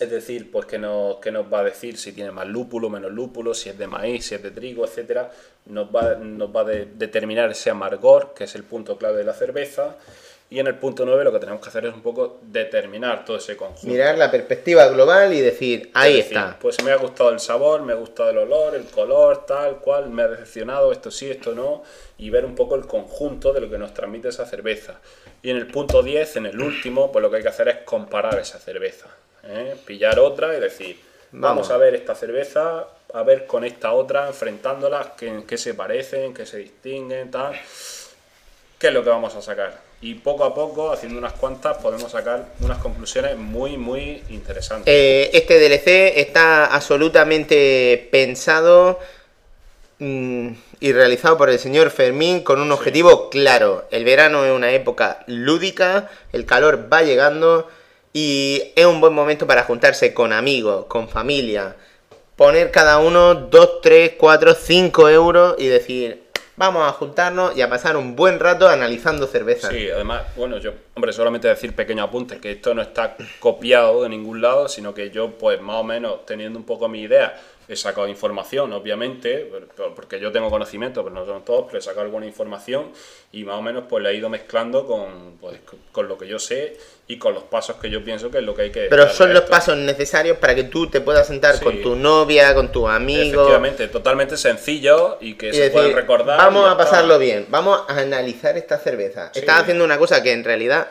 [0.01, 3.13] Es decir, pues que nos, que nos va a decir si tiene más lúpulo, menos
[3.13, 5.31] lúpulo, si es de maíz, si es de trigo, etcétera.
[5.67, 9.25] Nos va, nos va a de- determinar ese amargor, que es el punto clave de
[9.25, 9.97] la cerveza.
[10.53, 13.39] Y en el punto 9 lo que tenemos que hacer es un poco determinar todo
[13.39, 13.87] ese conjunto.
[13.87, 16.59] Mirar la perspectiva global y decir, ahí Es decir, está.
[16.61, 20.11] Pues me ha gustado el sabor, me ha gustado el olor, el color, tal cual,
[20.11, 21.83] me ha decepcionado, esto sí, esto no,
[22.19, 25.01] y ver un poco el conjunto de lo que nos transmite esa cerveza.
[25.43, 27.77] Y en el punto 10, en el último, pues lo que hay que hacer es
[27.87, 29.07] comparar esa cerveza.
[29.45, 29.75] ¿eh?
[29.87, 31.01] Pillar otra y decir,
[31.31, 31.67] vamos.
[31.67, 31.71] Vamos.
[31.71, 36.45] a ver esta cerveza, a ver con esta otra, enfrentándolas, en qué se parecen, qué
[36.45, 37.59] se distinguen, tal.
[38.79, 39.92] ¿Qué es lo que vamos a sacar?
[40.03, 44.93] Y poco a poco, haciendo unas cuantas, podemos sacar unas conclusiones muy, muy interesantes.
[44.93, 48.99] Eh, este DLC está absolutamente pensado
[50.01, 50.49] mm,
[50.81, 53.87] y realizado por el señor Fermín con un objetivo claro.
[53.93, 57.69] El verano es una época lúdica, el calor va llegando
[58.13, 61.77] y es un buen momento para juntarse con amigos, con familia,
[62.35, 66.22] poner cada uno 2, 3, 4, 5 euros y decir,
[66.63, 69.69] vamos a juntarnos y a pasar un buen rato analizando cerveza.
[69.71, 74.09] Sí, además, bueno, yo, hombre, solamente decir pequeño apunte, que esto no está copiado de
[74.09, 77.37] ningún lado, sino que yo, pues más o menos, teniendo un poco mi idea,
[77.75, 81.83] he sacado información, obviamente, por- porque yo tengo conocimiento, pero no son todos, pero he
[81.83, 82.93] sacado alguna información
[83.33, 85.59] y más o menos pues la he ido mezclando con, pues,
[85.93, 86.77] con lo que yo sé
[87.09, 88.87] y con los pasos que yo pienso que es lo que hay que...
[88.89, 91.65] Pero son los pasos necesarios para que tú te puedas sentar Sí.
[91.65, 93.41] con tu novia, con tu amigo.
[93.43, 96.39] Efectivamente, totalmente sencillo y que Y se decir, pueden recordar.
[96.39, 99.31] vamos a pasarlo bien, vamos a analizar esta cerveza.
[99.35, 99.41] Sí.
[99.41, 100.89] Estás haciendo una cosa que en realidad,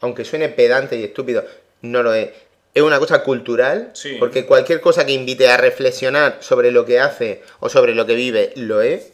[0.00, 1.44] aunque suene pedante y estúpido,
[1.82, 2.30] no lo es.
[2.74, 4.16] Es una cosa cultural, Sí.
[4.18, 8.14] porque cualquier cosa que invite a reflexionar sobre lo que hace o sobre lo que
[8.14, 9.12] vive, lo es.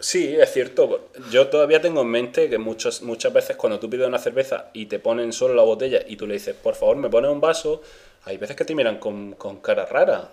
[0.00, 1.08] Sí, es cierto.
[1.30, 4.86] Yo todavía tengo en mente que muchos, muchas veces cuando tú pides una cerveza y
[4.86, 7.82] te ponen solo la botella y tú le dices, por favor, me pones un vaso,
[8.24, 10.32] hay veces que te miran con, con cara rara.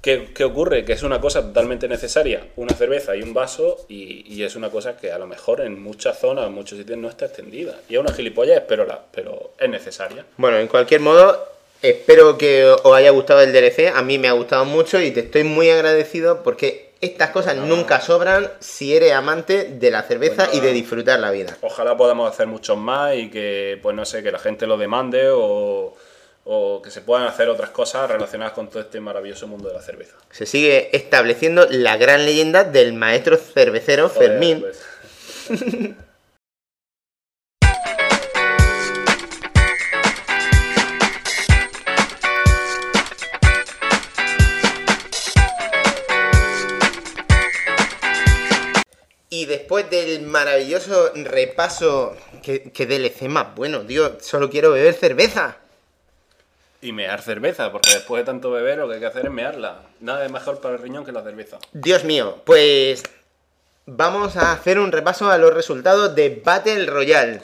[0.00, 0.84] ¿Qué, qué ocurre?
[0.84, 4.70] Que es una cosa totalmente necesaria, una cerveza y un vaso, y, y es una
[4.70, 7.78] cosa que a lo mejor en muchas zonas, en muchos sitios no está extendida.
[7.88, 10.24] Y es una gilipollas, pero, la, pero es necesaria.
[10.38, 11.38] Bueno, en cualquier modo,
[11.82, 13.94] espero que os haya gustado el DLC.
[13.94, 18.00] A mí me ha gustado mucho y te estoy muy agradecido porque estas cosas nunca
[18.00, 21.56] sobran si eres amante de la cerveza Pues y de disfrutar la vida.
[21.62, 25.28] Ojalá podamos hacer muchos más y que, pues no sé, que la gente lo demande
[25.30, 25.94] o,
[26.44, 29.82] o que se puedan hacer otras cosas relacionadas con todo este maravilloso mundo de la
[29.82, 30.16] cerveza.
[30.30, 34.60] Se sigue estableciendo la gran leyenda del maestro cervecero Joder, Fermín.
[34.60, 34.80] pues.
[49.32, 55.58] Y después del maravilloso repaso, que, que DLC más bueno, tío, solo quiero beber cerveza.
[56.82, 59.82] Y mear cerveza, porque después de tanto beber lo que hay que hacer es mearla.
[60.00, 61.58] Nada es mejor para el riñón que la cerveza.
[61.72, 63.02] Dios mío, pues
[63.86, 67.42] vamos a hacer un repaso a los resultados de Battle Royale.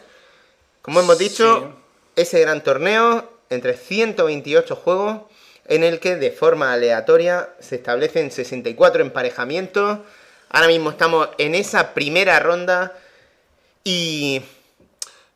[0.80, 1.74] Como hemos dicho,
[2.14, 5.22] ese gran torneo entre 128 juegos
[5.68, 9.98] en el que de forma aleatoria se establecen 64 emparejamientos.
[10.48, 12.96] Ahora mismo estamos en esa primera ronda
[13.82, 14.42] y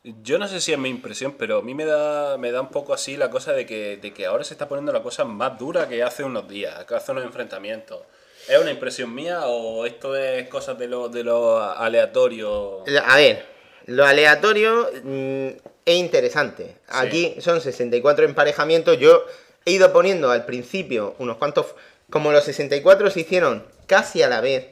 [0.03, 2.71] Yo no sé si es mi impresión, pero a mí me da, me da un
[2.71, 5.59] poco así la cosa de que, de que ahora se está poniendo la cosa más
[5.59, 8.01] dura que hace unos días, que hace unos enfrentamientos.
[8.49, 12.83] ¿Es una impresión mía o esto es cosas de lo, de lo aleatorio?
[13.07, 13.45] A ver,
[13.87, 15.49] lo aleatorio mm,
[15.85, 16.79] es interesante.
[16.89, 18.99] Aquí son 64 emparejamientos.
[18.99, 19.25] Yo
[19.67, 21.75] he ido poniendo al principio unos cuantos.
[22.09, 24.67] Como los 64 se hicieron casi a la vez,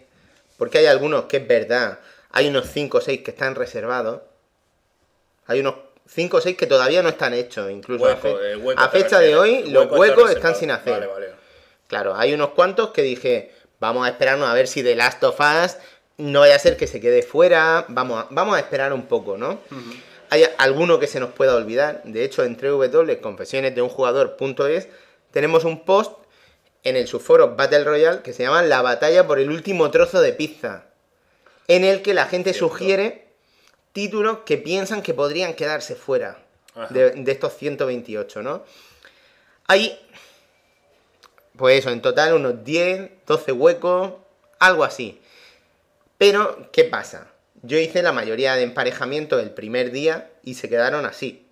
[0.57, 2.01] porque hay algunos que es verdad,
[2.31, 4.23] hay unos 5 o 6 que están reservados.
[5.49, 5.75] Hay unos
[6.07, 9.19] 5 o 6 que todavía no están hechos, incluso a, fe- Hueco, eh, a fecha
[9.19, 10.93] de hoy, los hueco huecos están sin hacer.
[10.93, 11.27] Vale, vale.
[11.89, 15.39] Claro, hay unos cuantos que dije, vamos a esperarnos a ver si The Last of
[15.41, 15.77] Us
[16.19, 19.37] no vaya a ser que se quede fuera, vamos a, vamos a esperar un poco,
[19.37, 19.59] ¿no?
[20.31, 22.57] Hay alguno que se nos pueda olvidar, de hecho en
[23.59, 24.89] www.confesionesdeunjugador.es
[25.31, 26.13] tenemos un post
[26.85, 30.33] en el subforo Battle Royale que se llama La batalla por el último trozo de
[30.33, 30.87] pizza,
[31.67, 32.69] en el que la gente Cierto.
[32.69, 33.28] sugiere
[33.99, 36.39] títulos que piensan que podrían quedarse fuera
[36.91, 38.63] de, de estos 128, ¿no?
[39.67, 39.99] Hay
[41.57, 44.13] pues eso, en total unos 10, 12 huecos,
[44.61, 45.21] algo así.
[46.17, 47.33] Pero, ¿qué pasa?
[47.63, 51.49] Yo hice la mayoría de emparejamientos el primer día y se quedaron así.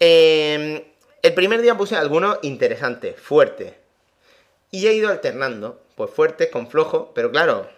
[0.00, 3.74] Eh, el primer día puse algunos interesantes, fuertes.
[4.70, 7.68] Y he ido alternando, pues fuertes con flojos, pero claro,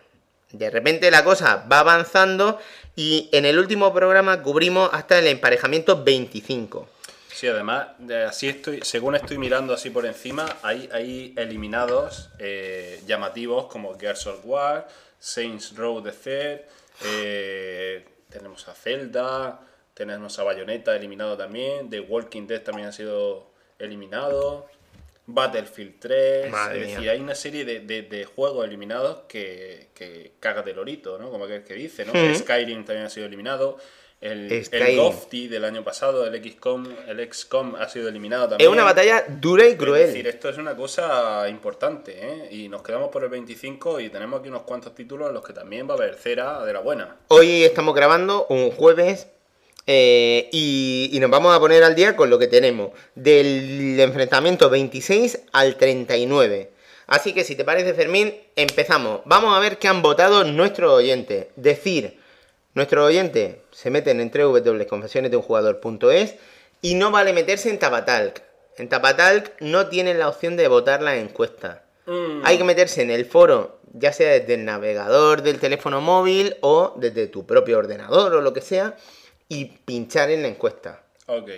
[0.52, 2.60] de repente la cosa va avanzando
[2.96, 6.88] y en el último programa cubrimos hasta el emparejamiento 25.
[7.32, 13.00] Sí, además, de- así estoy, según estoy mirando así por encima, hay, hay eliminados eh,
[13.06, 14.88] llamativos como Gears of War,
[15.18, 16.60] Saints Row the Third,
[17.04, 19.60] eh, tenemos a Zelda,
[19.94, 23.46] tenemos a Bayonetta eliminado también, The Walking Dead también ha sido
[23.78, 24.66] eliminado,
[25.34, 26.94] Battlefield 3, Madre es mía.
[26.96, 31.30] decir, hay una serie de, de- de juegos eliminados que, que cagas de lorito, ¿no?
[31.30, 32.12] Como que, que dice, ¿no?
[32.12, 32.34] Ujú.
[32.34, 33.78] Skyrim también ha sido eliminado.
[34.20, 34.96] El, el.
[34.98, 38.68] Gofty del año pasado, el XCOM, el XCOM ha sido eliminado también.
[38.68, 40.06] Es una batalla dura y Es cruel.
[40.08, 42.48] decir, esto es una cosa importante, ¿eh?
[42.50, 45.54] Y nos quedamos por el 25 y tenemos aquí unos cuantos títulos en los que
[45.54, 47.16] también va a haber cera de la buena.
[47.28, 49.26] Hoy estamos grabando un jueves
[49.92, 52.92] eh, y, y nos vamos a poner al día con lo que tenemos.
[53.16, 56.70] Del enfrentamiento 26 al 39.
[57.08, 59.22] Así que si te parece Fermín, empezamos.
[59.24, 61.48] Vamos a ver qué han votado nuestros oyentes.
[61.56, 62.20] Decir,
[62.74, 66.36] nuestros oyentes se meten en www.confesionesdeunjugador.es
[66.82, 68.44] y no vale meterse en Tapatalk.
[68.76, 71.82] En Tapatalk no tienen la opción de votar la encuesta.
[72.06, 72.42] Mm.
[72.44, 76.94] Hay que meterse en el foro, ya sea desde el navegador del teléfono móvil o
[76.96, 78.94] desde tu propio ordenador o lo que sea,
[79.50, 81.02] y pinchar en la encuesta.
[81.26, 81.50] Ok.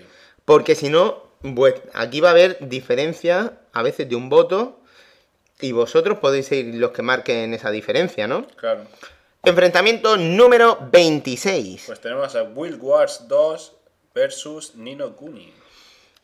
[0.45, 1.23] Porque si no,
[1.55, 4.81] pues aquí va a haber diferencia a veces de un voto
[5.61, 8.47] y vosotros podéis ser los que marquen esa diferencia, ¿no?
[8.57, 8.81] Claro.
[9.45, 11.85] Enfrentamiento número 26.
[11.87, 13.73] Pues tenemos a Will Wars 2
[14.15, 15.53] versus Nino Kuni.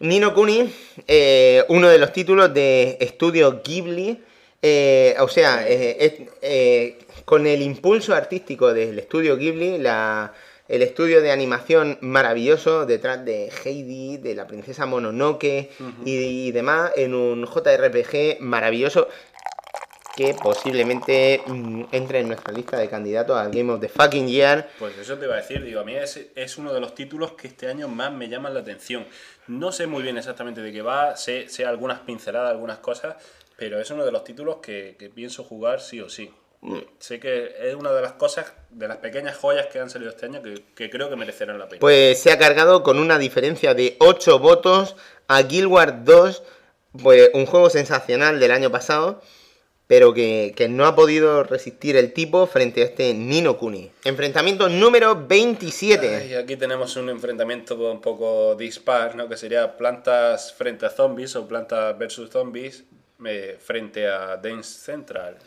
[0.01, 0.73] Nino Kuni,
[1.07, 4.23] eh, uno de los títulos de estudio Ghibli,
[4.63, 10.33] eh, o sea, eh, con el impulso artístico del estudio Ghibli, la-
[10.69, 15.71] el estudio de animación maravilloso detrás de Heidi, de la princesa Mononoke
[16.05, 16.15] y,
[16.49, 19.09] y demás, en un JRPG maravilloso.
[20.15, 24.69] que posiblemente mm, entre en nuestra lista de candidatos al Game of the Fucking Year.
[24.79, 27.33] Pues eso te iba a decir, digo, a mí es, es uno de los títulos
[27.33, 29.07] que este año más me llaman la atención.
[29.47, 33.15] No sé muy bien exactamente de qué va, sé, sé algunas pinceladas, algunas cosas,
[33.57, 36.33] pero es uno de los títulos que, que pienso jugar sí o sí.
[36.99, 40.27] Sé que es una de las cosas, de las pequeñas joyas que han salido este
[40.27, 41.81] año que, que creo que merecerán la pena.
[41.81, 44.97] Pues se ha cargado con una diferencia de 8 votos
[45.29, 46.43] a Guild Wars 2,
[47.01, 49.23] pues un juego sensacional del año pasado,
[49.87, 53.91] pero que, que no ha podido resistir el tipo frente a este Nino Kuni.
[54.05, 56.27] Enfrentamiento número 27.
[56.27, 59.29] Y aquí tenemos un enfrentamiento un poco dispar, ¿no?
[59.29, 62.85] Que sería plantas frente a zombies o plantas versus zombies
[63.25, 65.39] eh, frente a Dance Central.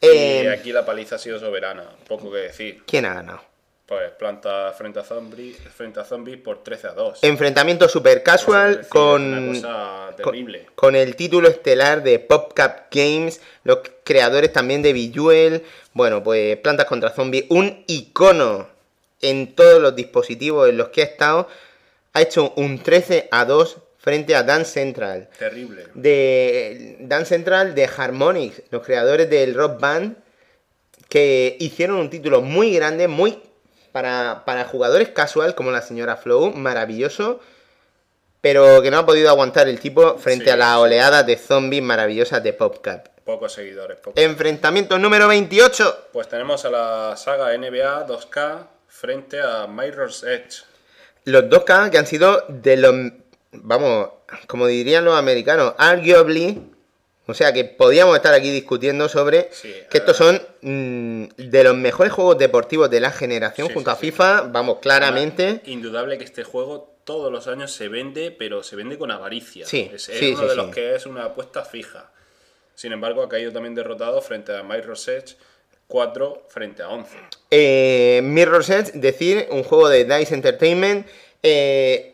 [0.00, 2.82] Eh, y aquí la paliza ha sido soberana, poco que decir.
[2.86, 3.42] ¿Quién ha ganado?
[3.86, 7.18] Pues planta frente a zombies, frente a zombies por 13 a 2.
[7.22, 10.64] Enfrentamiento super casual decir, con, Una cosa terrible.
[10.66, 15.62] con, con el título estelar de PopCap Games, los creadores también de Bejeweled.
[15.92, 18.68] Bueno, pues Plantas contra Zombies, un icono
[19.20, 21.48] en todos los dispositivos en los que ha estado.
[22.12, 25.28] Ha hecho un 13 a 2 frente a Dance Central.
[25.38, 25.84] Terrible.
[25.94, 30.16] De Dance Central de Harmonix, los creadores del Rock Band,
[31.08, 33.38] que hicieron un título muy grande, muy
[33.92, 37.40] para, para jugadores casual, como la señora Flow, maravilloso,
[38.40, 40.80] pero que no ha podido aguantar el tipo frente Sí, a las sí.
[40.80, 43.08] oleadas de zombies maravillosas de PopCap.
[43.24, 43.98] Pocos seguidores.
[43.98, 44.20] pocos.
[44.22, 46.08] Enfrentamiento número 28.
[46.12, 50.62] Pues tenemos a la saga NBA 2K frente a Mirror's Edge.
[51.24, 52.94] Los 2K que han sido de los,
[53.52, 54.10] vamos,
[54.46, 56.60] como dirían los americanos, arguably,
[57.26, 61.76] o sea que podíamos estar aquí discutiendo sobre Sí, que estos son mm, de los
[61.76, 63.98] mejores juegos deportivos de la generación Sí, junto sí, a.
[63.98, 65.60] FIFA, vamos, claramente.
[65.66, 69.66] Indudable que este juego todos los años se vende, pero se vende con avaricia.
[69.66, 72.10] Sí, es, uno de los que es una apuesta fija.
[72.74, 75.36] Sin embargo, ha caído también derrotado frente a Mirror's Edge
[75.86, 77.16] 4 frente a 11.
[77.50, 81.06] Eh, Mirror's Edge, decir, un juego de DICE Entertainment,
[81.42, 82.09] eh,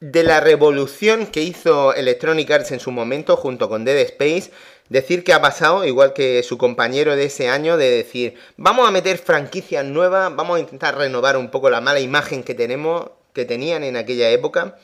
[0.00, 4.50] de la revolución que hizo Electronic Arts en su momento junto con Dead Space,
[4.88, 8.90] decir que ha pasado, igual que su compañero de ese año, de decir, vamos a
[8.90, 13.44] meter franquicias nuevas, vamos a intentar renovar un poco la mala imagen que tenemos, que
[13.44, 14.76] tenían en aquella época.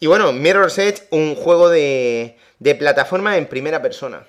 [0.00, 4.26] Y bueno, Mirror's Edge, un juego de, de plataforma en primera persona.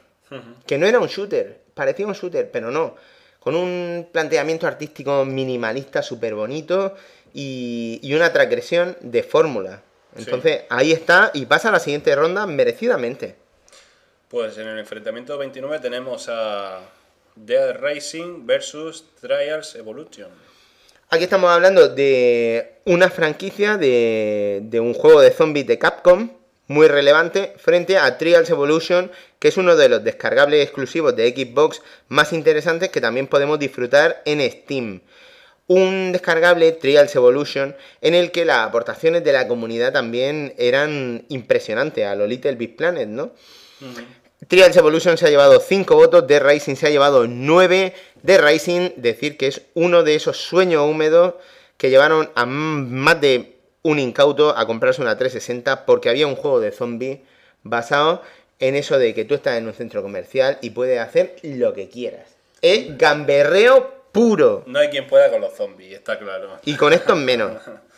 [0.66, 2.95] Que no era un shooter, parecía un shooter, pero no.
[3.40, 6.95] Con un planteamiento artístico minimalista súper bonito
[7.34, 9.84] y, y una transgresión de fórmula.
[10.16, 13.35] Entonces ahí está y pasa a la siguiente ronda merecidamente.
[14.27, 16.82] Pues en el enfrentamiento 29 tenemos a
[17.35, 20.30] Dead Racing versus Trials Evolution.
[21.10, 26.30] Aquí estamos hablando de una franquicia de, de un juego de zombies de Capcom
[26.68, 31.82] muy relevante frente a Trials Evolution, que es uno de los descargables exclusivos de Xbox
[32.08, 35.01] más interesantes que también podemos disfrutar en Steam.
[35.74, 42.06] Un descargable Trials Evolution en el que las aportaciones de la comunidad también eran impresionantes
[42.06, 43.32] a lo Little Big Planet, ¿no?
[44.50, 47.93] Trials Evolution se ha llevado 5 votos, The Racing se ha llevado 9.
[48.25, 51.35] The Racing, decir que es uno de esos sueños húmedos
[51.77, 56.59] que llevaron a más de un incauto a comprarse una 360 porque había un juego
[56.59, 57.19] de zombies
[57.64, 58.24] basado
[58.59, 61.88] en eso de que tú estás en un centro comercial y puedes hacer lo que
[61.88, 62.27] quieras.
[62.61, 64.64] Es gamberreo puro.
[64.65, 66.59] No hay quien pueda con los zombies, está claro.
[66.65, 67.61] Y con esto menos.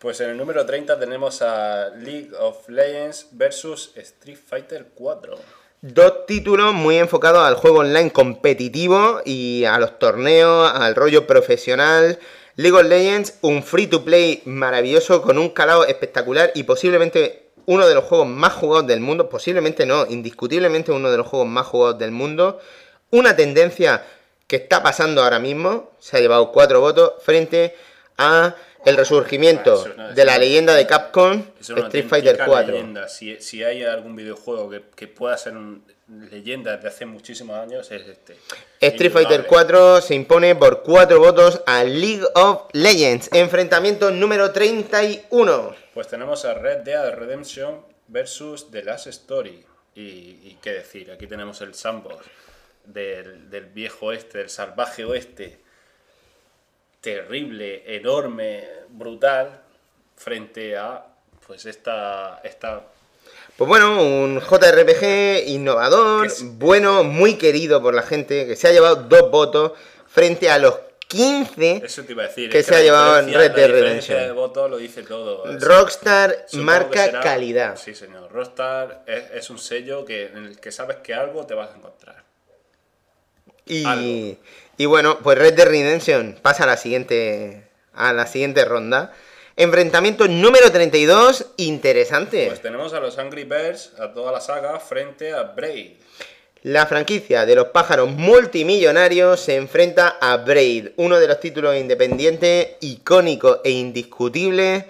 [0.00, 5.34] Pues en el número 30 tenemos a League of Legends versus Street Fighter 4.
[5.82, 12.18] Dos títulos muy enfocados al juego online competitivo y a los torneos, al rollo profesional.
[12.56, 17.86] League of Legends, un free to play maravilloso con un calado espectacular y posiblemente uno
[17.86, 19.28] de los juegos más jugados del mundo.
[19.28, 22.58] Posiblemente no, indiscutiblemente uno de los juegos más jugados del mundo.
[23.10, 24.02] Una tendencia
[24.50, 25.92] que está pasando ahora mismo.
[26.00, 27.76] Se ha llevado cuatro votos frente
[28.18, 32.72] a el resurgimiento no, de la leyenda de Capcom, Street Fighter auténtica 4.
[32.72, 33.08] leyenda.
[33.08, 35.84] Si, si hay algún videojuego que, que pueda ser un-
[36.32, 38.36] leyenda desde hace muchísimos años, es este.
[38.80, 39.46] Street Fighter Indudable.
[39.48, 43.30] 4 se impone por 4 votos a League of Legends.
[43.32, 45.76] Enfrentamiento número 31.
[45.94, 49.64] Pues tenemos a Red Dead Redemption versus The Last Story.
[49.94, 52.26] Y, y qué decir, aquí tenemos el sandbox
[52.84, 55.58] del, del viejo oeste, del salvaje oeste.
[57.00, 59.60] Terrible, enorme, brutal,
[60.16, 61.06] frente a
[61.46, 62.82] pues esta, esta
[63.56, 68.72] Pues bueno, un JRPG innovador, es- bueno, muy querido por la gente, que se ha
[68.72, 69.72] llevado dos votos
[70.08, 70.74] frente a los
[71.08, 72.50] 15 Eso te iba a decir.
[72.50, 74.18] que es se ha llevado en Red Dead Redemption.
[74.18, 75.44] de votos lo dice todo.
[75.58, 77.76] Rockstar marca será- calidad.
[77.76, 78.30] Sí, señor.
[78.30, 81.76] Rockstar es, es un sello que, en el que sabes que algo te vas a
[81.78, 82.22] encontrar.
[83.70, 84.36] Y, Algo.
[84.76, 89.12] y bueno, pues Red Dead Redemption pasa a la siguiente, a la siguiente ronda.
[89.56, 92.46] Enfrentamiento número 32, interesante.
[92.46, 95.92] Pues tenemos a los Angry Birds, a toda la saga, frente a Braid.
[96.62, 102.76] La franquicia de los pájaros multimillonarios se enfrenta a Braid, uno de los títulos independientes
[102.80, 104.84] icónicos e indiscutibles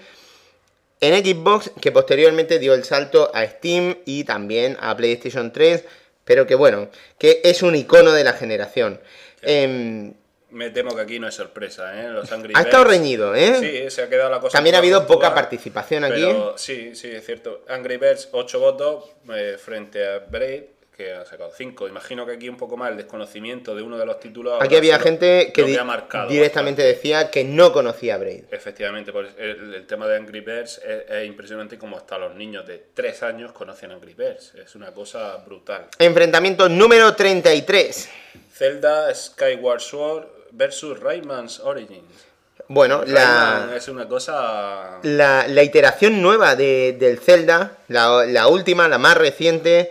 [1.01, 5.85] en Xbox que posteriormente dio el salto a Steam y también a PlayStation 3,
[6.31, 9.01] pero que bueno, que es un icono de la generación.
[9.43, 10.15] Em,
[10.51, 12.09] Me temo que aquí no es sorpresa, ¿eh?
[12.09, 13.57] Los Angry ha estado Birds- reñido, ¿eh?
[13.59, 14.57] Sí, se ha quedado la cosa.
[14.57, 16.23] También ha habido poca participación aquí.
[16.25, 17.65] pero sí, sí, es cierto.
[17.69, 20.63] Angry Birds, 8 votos eh, frente a Braid,
[21.01, 21.89] que ha sacado 5.
[21.89, 24.59] Imagino que aquí un poco más el desconocimiento de uno de los títulos.
[24.63, 27.09] Aquí había gente que di- marcado directamente bastante.
[27.09, 28.45] decía que no conocía a Braid.
[28.51, 32.67] Efectivamente, pues el, el tema de Angry Birds es, es impresionante como hasta los niños
[32.67, 34.55] de 3 años conocen Angry Birds.
[34.57, 35.87] Es una cosa brutal.
[35.99, 38.09] Enfrentamiento número 33.
[38.53, 42.27] Zelda Skyward Sword versus Rayman's Origins.
[42.69, 45.01] Bueno, la, es una cosa...
[45.03, 49.91] la, la iteración nueva de- del Zelda, la, la última, la más reciente,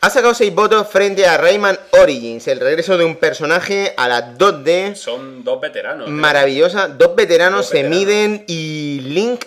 [0.00, 4.34] ha sacado 6 votos frente a Rayman Origins, el regreso de un personaje a la
[4.36, 6.08] 2D Son dos veteranos.
[6.08, 6.88] maravillosa.
[6.88, 7.98] Dos veteranos Dos se veteranos.
[7.98, 9.44] miden y Link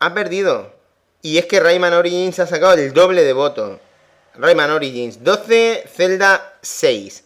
[0.00, 0.72] ha perdido.
[1.22, 3.78] Y es que Rayman Origins ha sacado el doble de votos.
[4.34, 7.24] Rayman Origins 12, Zelda 6.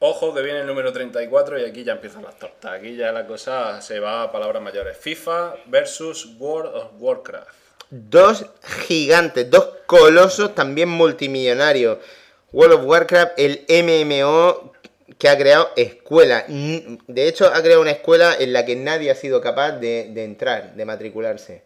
[0.00, 2.72] Ojo que viene el número 34 y aquí ya empiezan las tortas.
[2.72, 4.98] Aquí ya la cosa se va a palabras mayores.
[4.98, 7.48] FIFA versus World of Warcraft.
[7.96, 8.46] Dos
[8.88, 11.98] gigantes, dos colosos también multimillonarios.
[12.50, 14.72] World of Warcraft, el MMO
[15.16, 16.44] que ha creado escuela.
[16.48, 20.24] De hecho, ha creado una escuela en la que nadie ha sido capaz de, de
[20.24, 21.62] entrar, de matricularse.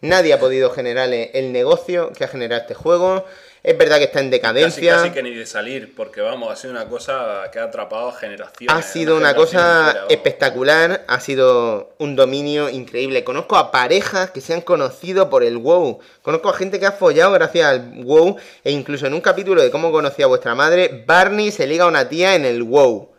[0.00, 3.24] Nadie ha podido generar el negocio que ha generado este juego.
[3.64, 4.96] Es verdad que está en Casi, decadencia.
[4.96, 8.12] casi que ni de salir, porque vamos, ha sido una cosa que ha atrapado a
[8.12, 8.76] generaciones.
[8.76, 13.24] Ha sido una cosa entera, espectacular, ha sido un dominio increíble.
[13.24, 15.98] Conozco a parejas que se han conocido por el WoW.
[16.20, 18.36] Conozco a gente que ha follado gracias al WoW.
[18.64, 21.88] E incluso en un capítulo de cómo conocía a vuestra madre, Barney se liga a
[21.88, 23.14] una tía en el WoW.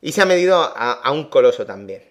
[0.00, 2.02] Y se ha medido a, a un coloso también.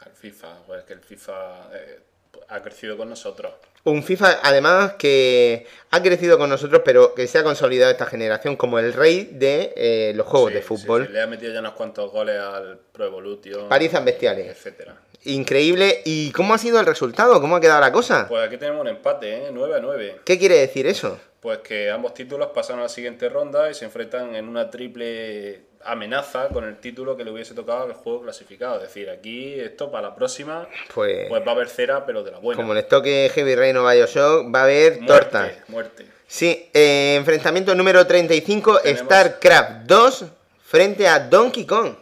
[0.00, 2.00] Al FIFA, pues que el FIFA eh,
[2.48, 3.52] ha crecido con nosotros.
[3.88, 8.56] Un FIFA, además, que ha crecido con nosotros, pero que se ha consolidado esta generación
[8.56, 11.06] como el rey de eh, los juegos Sí, de fútbol.
[11.06, 13.68] sí, le ha metido ya unos cuantos goles al Pro Evolution.
[14.04, 14.46] Bestiales.
[14.48, 14.96] Etcétera.
[15.24, 16.02] Increíble.
[16.04, 17.40] ¿Y cómo ha sido el resultado?
[17.40, 18.26] ¿Cómo ha quedado la cosa?
[18.28, 19.50] Pues aquí tenemos un empate, ¿eh?
[19.52, 20.20] 9 a 9.
[20.24, 21.18] ¿Qué quiere decir eso?
[21.40, 25.62] Pues que ambos títulos pasan a la siguiente ronda y se enfrentan en una triple
[25.84, 28.76] amenaza con el título que le hubiese tocado al juego clasificado.
[28.76, 32.30] Es decir, aquí esto para la próxima Pues, pues va a haber cera, pero de
[32.32, 32.56] la buena.
[32.60, 35.52] como les toque Heavy Rain o Bioshock, va a haber muerte, tortas.
[35.68, 36.06] muerte.
[36.26, 40.24] Sí, eh, enfrentamiento número 35, Tenemos- StarCraft 2
[40.64, 41.94] frente a Donkey Kong.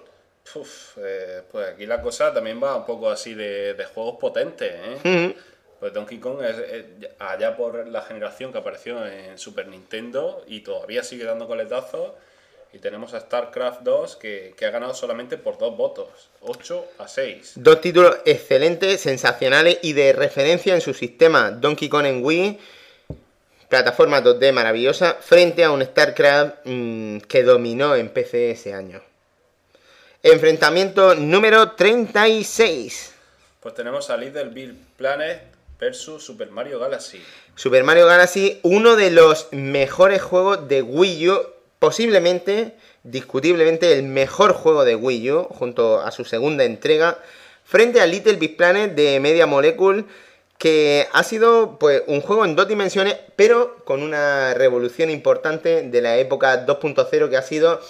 [0.55, 4.73] Uf, eh, pues aquí la cosa también va un poco así de, de juegos potentes,
[5.05, 5.37] ¿eh?
[5.79, 6.85] Pues Donkey Kong es, es
[7.19, 12.13] allá por la generación que apareció en Super Nintendo y todavía sigue dando coletazos.
[12.77, 16.09] Y tenemos a StarCraft 2 que, que ha ganado solamente por dos votos,
[16.43, 17.53] 8 a 6.
[17.55, 21.53] Dos títulos excelentes, sensacionales y de referencia en su sistema.
[21.53, 22.59] Donkey Kong en Wii,
[23.71, 29.01] plataforma 2D maravillosa, frente a un StarCraft mm, que dominó en PC ese año.
[30.23, 33.15] Enfrentamiento número 36.
[33.61, 35.41] Pues tenemos a Little Big Planet
[35.81, 37.23] versus Super Mario Galaxy.
[37.55, 41.56] Super Mario Galaxy, uno de los mejores juegos de Wii U,
[41.87, 42.73] posiblemente,
[43.05, 47.19] discutiblemente, el mejor juego de Wii U, junto a su segunda entrega,
[47.65, 50.05] frente a Little Big Planet de Media Molecule,
[50.59, 56.01] que ha sido pues un juego en dos dimensiones, pero con una revolución importante de
[56.01, 57.81] la época 2.0 que ha sido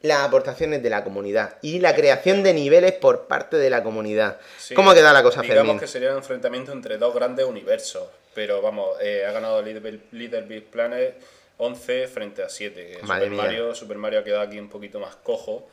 [0.00, 4.38] las aportaciones de la comunidad y la creación de niveles por parte de la comunidad.
[4.56, 5.80] Sí, ¿Cómo ha quedado la cosa, Digamos Fermín?
[5.80, 8.04] que sería un enfrentamiento entre dos grandes universos.
[8.34, 11.14] Pero vamos, eh, ha ganado Little, Little Big Planet
[11.58, 13.00] 11 frente a 7.
[13.02, 13.42] Madre Super mía.
[13.42, 15.68] Mario, Super Mario ha quedado aquí un poquito más cojo.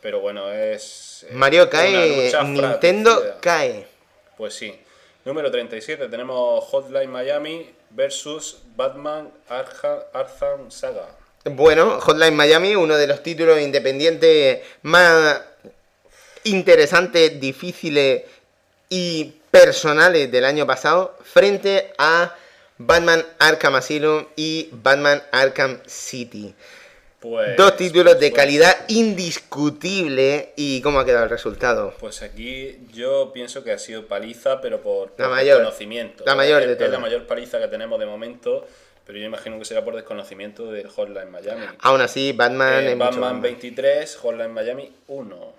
[0.00, 1.24] Pero bueno, es.
[1.28, 3.40] eh, Mario cae, Nintendo fratricida.
[3.40, 3.86] cae.
[4.36, 4.74] Pues sí.
[5.24, 11.08] Número 37 tenemos Hotline Miami versus Batman Arkham Saga.
[11.44, 15.40] Bueno, Hotline Miami, uno de los títulos independientes más
[16.44, 18.22] interesantes, difíciles
[18.90, 22.34] y personales del año pasado, frente a
[22.78, 26.54] Batman Arkham Asylum y Batman Arkham City.
[27.20, 31.94] Pues, Dos títulos de pues- calidad indiscutible y cómo ha quedado el resultado.
[31.98, 35.58] Pues aquí yo pienso que ha sido paliza, pero por, La por mayor.
[35.58, 36.24] conocimiento.
[36.26, 37.00] La mayor es, de es la todas.
[37.00, 38.66] mayor paliza que tenemos de momento,
[39.06, 41.66] Pero yo imagino que será por desconocimiento de Hotline Miami.
[41.80, 43.42] Aún así, Batman Eh, es Batman más.
[43.42, 45.52] 23, Hotline Miami 1.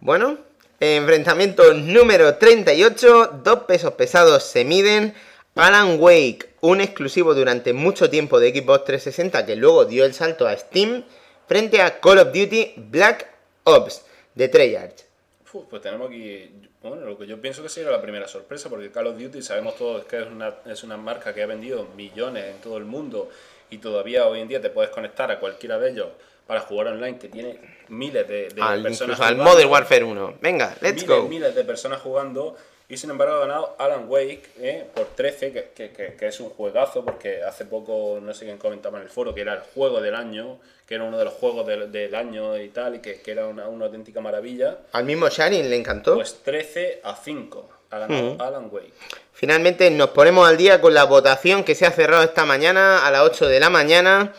[0.00, 0.38] Bueno,
[0.80, 5.14] enfrentamiento número 38, dos pesos pesados se miden.
[5.58, 10.46] Alan Wake, un exclusivo durante mucho tiempo de Xbox 360 que luego dio el salto
[10.46, 11.02] a Steam,
[11.48, 13.26] frente a Call of Duty Black
[13.64, 14.04] Ops
[14.36, 15.04] de Treyarch.
[15.52, 16.48] Uf, pues tenemos aquí,
[16.80, 19.74] bueno, lo que yo pienso que sería la primera sorpresa, porque Call of Duty sabemos
[19.74, 23.28] todos que es una, es una marca que ha vendido millones en todo el mundo
[23.68, 26.06] y todavía hoy en día te puedes conectar a cualquiera de ellos
[26.46, 29.50] para jugar online, que tiene miles de, de Al, personas incluso al jugando.
[29.50, 30.34] Modern Warfare 1.
[30.40, 31.28] Venga, let's miles, go.
[31.28, 32.56] miles de personas jugando
[32.88, 36.40] y sin embargo ha ganado Alan Wake eh, por 13, que, que- que- que es
[36.40, 39.60] un juegazo, porque hace poco, no sé quién comentaba en el foro, que era el
[39.74, 42.98] juego del año, que era uno de los juegos del, del año y tal, y
[43.00, 44.78] que, que era una, una auténtica maravilla.
[44.92, 46.14] Al mismo Sharin le encantó.
[46.14, 48.42] Pues 13 a 5 ha ganado Ujú.
[48.42, 48.92] Alan Wake.
[49.34, 53.10] Finalmente nos ponemos al día con la votación que se ha cerrado esta mañana a
[53.10, 54.32] las 8 de la mañana.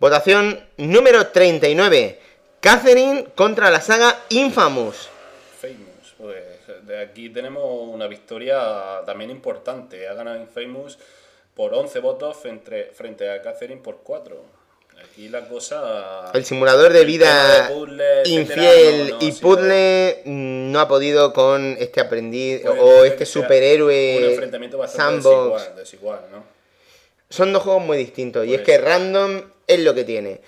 [0.00, 2.18] Votación número 39.
[2.60, 5.10] Catherine contra la saga Infamous.
[6.86, 10.08] De aquí tenemos una victoria también importante.
[10.08, 10.98] Ha ganado Infamous
[11.54, 14.62] por 11 votos frente, frente a Catherine por 4.
[15.04, 16.30] Aquí la cosa.
[16.32, 21.32] El simulador de vida de puzzle, infiel no, no y puzzle mm, no ha podido
[21.32, 25.76] con este aprendiz o este Un superhéroe enfrentamiento bastante sandbox.
[25.76, 26.44] desigual, desigual, ¿no?
[27.28, 30.40] Son dos juegos muy distintos y es que random es lo que tiene.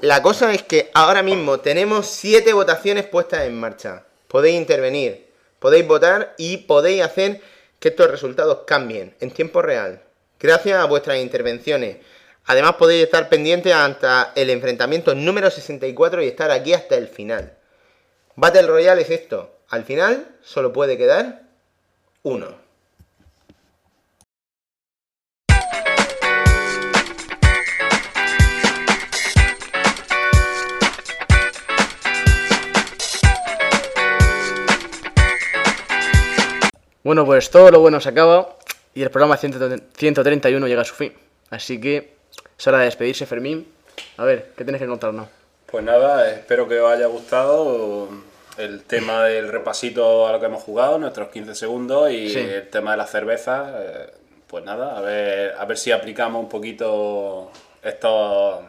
[0.00, 4.04] La cosa es que ahora mismo tenemos siete votaciones puestas en marcha.
[4.26, 5.26] Podéis intervenir,
[5.62, 7.40] podéis votar y podéis hacer
[7.78, 10.02] que estos resultados cambien en tiempo real.
[10.38, 11.98] Gracias a vuestras intervenciones.
[12.46, 17.56] Además podéis estar pendientes hasta el enfrentamiento número 64 y estar aquí hasta el final.
[18.34, 19.56] Battle Royale es esto.
[19.68, 21.42] Al final solo puede quedar
[22.22, 22.61] uno.
[37.12, 38.56] Bueno, pues todo lo bueno se acaba
[38.94, 41.12] y el programa 131 llega a su fin.
[41.50, 42.14] Así que
[42.58, 43.70] es hora de despedirse, Fermín.
[44.16, 45.28] A ver, ¿qué tienes que contarnos?
[45.66, 48.08] Pues nada, espero que os haya gustado
[48.56, 52.38] el tema del repasito a lo que hemos jugado, nuestros 15 segundos y Sí.
[52.38, 53.70] el tema de la cerveza.
[53.78, 54.10] eh,
[54.46, 57.50] Pues nada, a ver, a ver si aplicamos un poquito
[57.82, 58.60] estos,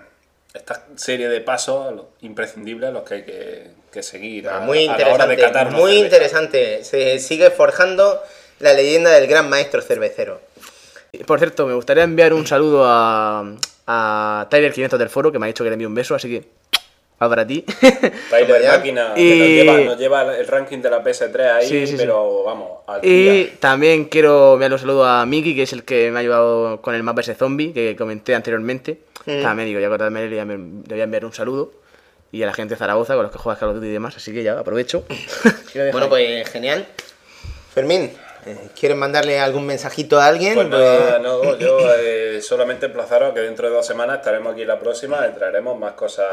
[0.53, 5.13] esta serie de pasos imprescindibles los que hay que, que seguir a, muy a la
[5.13, 6.05] hora de interesante, catar muy cerveza.
[6.05, 6.83] interesante.
[6.83, 8.21] Se sigue forjando
[8.59, 10.41] la leyenda del gran maestro cervecero.
[11.25, 13.45] Por cierto, me gustaría enviar un saludo a,
[13.87, 16.27] a Tyler 500 del foro, que me ha dicho que le envíe un beso, así
[16.27, 16.43] que
[17.21, 17.61] va para ti.
[18.31, 18.67] Tyler.
[18.67, 21.91] Máquina, que Y- nos, lleva, nos lleva el ranking de la PS3 ahí, Sí, sí,
[21.93, 21.95] sí.
[21.97, 23.53] pero vamos, al y día.
[23.59, 26.95] también quiero enviar un saludo a Miki, que es el que me ha ayudado con
[26.95, 28.97] el mapa ese zombie que comenté anteriormente.
[29.27, 29.41] Mm.
[29.43, 31.71] También digo, ya acordarme le voy a enviar un saludo.
[32.33, 34.17] Y a la gente de Zaragoza, con los que juegas Call of Duty y demás,
[34.17, 35.05] así que ya aprovecho.
[35.91, 36.85] Bueno, pues genial.
[37.73, 38.11] Fermín,
[38.45, 40.53] eh, ¿quieres mandarle algún mensajito a alguien?
[40.55, 44.65] Pues Pues- nada, no, yo eh, solamente emplazaros que dentro de dos semanas estaremos aquí
[44.65, 46.27] la próxima y traeremos más cosas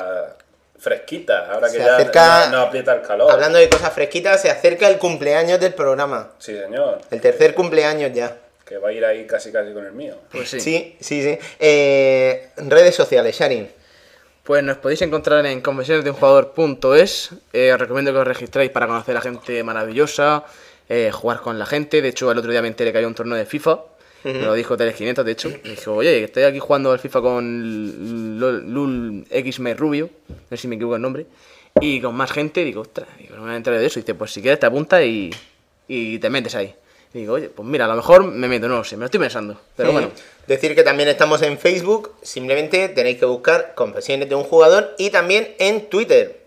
[0.79, 3.31] fresquitas, ahora que Se ya acerca- no, no aprieta el calor.
[3.31, 6.33] Hablando de cosas fresquitas, se acerca el cumpleaños del programa.
[6.39, 8.37] Sí, señor, El tercer cumpleaños ya.
[8.67, 10.15] que va a ir ahí casi casi con el mío.
[10.33, 10.61] Pues sí.
[10.61, 11.39] Sí, sí, sí.
[11.59, 13.71] Eh, redes sociales, Sharin.
[14.51, 17.31] Pues nos podéis encontrar en confesionesdeunjugador.es.
[17.53, 20.43] Eh, os recomiendo que os registréis para conocer a gente maravillosa,
[20.89, 22.03] eh, jugar con la gente.
[22.03, 23.79] De hecho, el otro día me enteré que había un torneo de FIFA.
[24.25, 25.51] Me lo dijo Teles 500, de hecho.
[25.63, 30.11] Me dijo, oye, estoy aquí jugando al FIFA con Lul, Xme Rubio.
[30.29, 31.27] No sé si me equivoco el nombre.
[31.81, 34.01] Y con más gente, digo, ostras, digo, no me he enterado de eso.
[34.01, 35.31] Y dice, pues si quieres te apuntas y,
[35.87, 36.75] y te metes ahí.
[37.15, 39.07] Y digo, oye, pues mira, a lo mejor me meto, no lo sé, me lo
[39.07, 39.61] estoy pensando.
[39.77, 40.11] Pero bueno,
[40.51, 45.11] Decir que también estamos en Facebook, simplemente tenéis que buscar Confesiones de un jugador y
[45.11, 46.41] también en Twitter.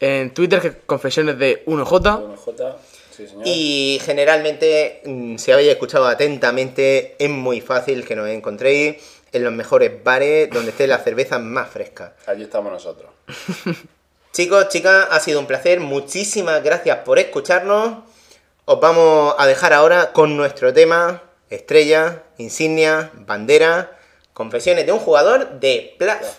[0.00, 2.20] en Twitter, que confesiones de 1J.
[2.20, 2.78] Bueno, J,
[3.10, 3.42] sí, señor.
[3.44, 8.96] Y generalmente, mm, si habéis escuchado atentamente, es muy fácil que nos encontréis
[9.30, 12.14] en los mejores bares donde esté la cerveza más fresca.
[12.24, 13.10] Allí estamos nosotros.
[14.32, 15.80] Chicos, chicas, ha sido un placer.
[15.80, 18.04] Muchísimas gracias por escucharnos.
[18.64, 23.98] Os vamos a dejar ahora con nuestro tema, estrella, insignia, bandera,
[24.32, 26.38] confesiones de un jugador de Plaz.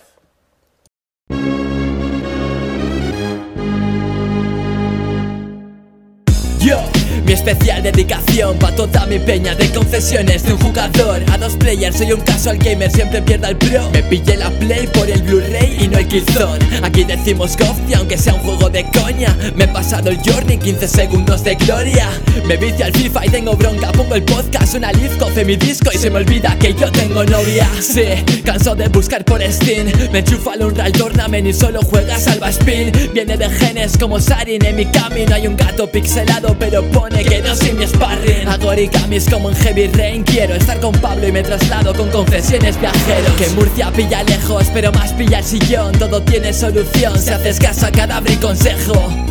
[7.29, 11.97] Mi especial dedicación pa' toda mi peña de confesiones de un jugador a dos players.
[11.97, 13.87] Soy un casual gamer, siempre pierda el pro.
[13.91, 16.65] Me pillé la play por el Blu-ray y no el Killzone.
[16.81, 19.37] Aquí decimos Gofty, aunque sea un juego de coña.
[19.55, 22.09] Me he pasado el Journey, 15 segundos de gloria.
[22.47, 23.91] Me vicio al FIFA y tengo bronca.
[23.91, 27.23] Pongo el podcast, una live, coce mi disco y se me olvida que yo tengo
[27.25, 27.69] novia.
[27.79, 29.85] Sí, canso de buscar por Steam.
[30.11, 32.91] Me enchufa al Unreal Tournament y solo juega Salva Spin.
[33.13, 34.65] Viene de genes como Sarin.
[34.65, 38.47] En mi camino hay un gato pixelado, pero pone que no soy mi sparring.
[38.47, 40.23] Hago origamis como en Heavy Rain.
[40.23, 43.31] Quiero estar con Pablo y me traslado con confesiones viajeros.
[43.37, 45.91] Que Murcia pilla lejos, pero más pilla el sillón.
[45.93, 49.28] Todo tiene solución si haces caso a cadáver y consejo.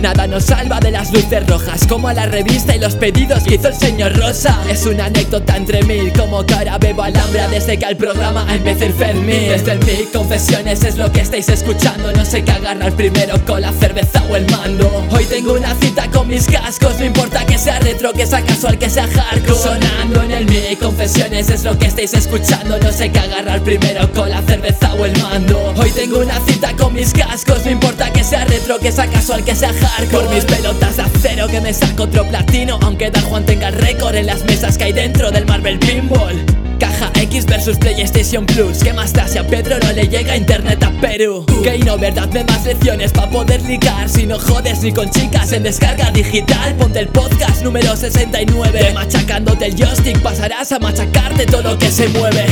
[0.00, 3.56] Nada nos salva de las luces rojas Como a la revista y los pedidos que
[3.56, 4.58] hizo el señor Rosa.
[4.70, 8.86] Es una anécdota entre mil Como que ahora bebo alhambra desde que al programa empecé
[8.86, 9.50] el Fermín.
[9.50, 12.12] Desde el mic, confesiones es lo que estáis escuchando.
[12.12, 15.06] No sé qué agarrar primero con la cerveza o el mando.
[15.10, 18.78] Hoy tengo una cita con mis cascos No importa que sea retro, que sea casual,
[18.78, 19.58] que sea hardcore.
[19.58, 22.78] Sonando en el mic, confesiones es lo que estáis escuchando.
[22.78, 25.74] No sé qué agarrar primero con la cerveza o el mando.
[25.76, 29.44] Hoy tengo una cita con mis cascos No importa que sea retro, que sea casual,
[29.44, 33.22] que sea hardcore por mis pelotas de acero que me saco otro platino Aunque Dan
[33.24, 36.44] Juan tenga el récord en las mesas que hay dentro del Marvel Pinball.
[36.78, 40.82] Caja X versus PlayStation Plus ¿Qué más da si a Pedro no le llega internet
[40.82, 41.44] a Perú?
[41.62, 45.52] Que no, verdad, de más lecciones pa' poder ligar Si no jodes ni con chicas
[45.52, 46.74] en descarga digital.
[46.76, 52.08] Ponte el podcast número 69 Machacándote el joystick pasarás a machacarte todo lo que se
[52.08, 52.46] mueve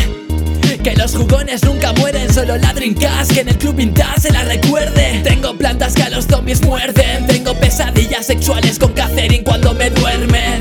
[0.76, 4.44] que los jugones nunca mueren, solo la Dreamcast Que en el club vintage se la
[4.44, 5.22] recuerde.
[5.24, 10.60] Tengo plantas que a los zombies muerden Tengo pesadillas sexuales con Catherine cuando me duermen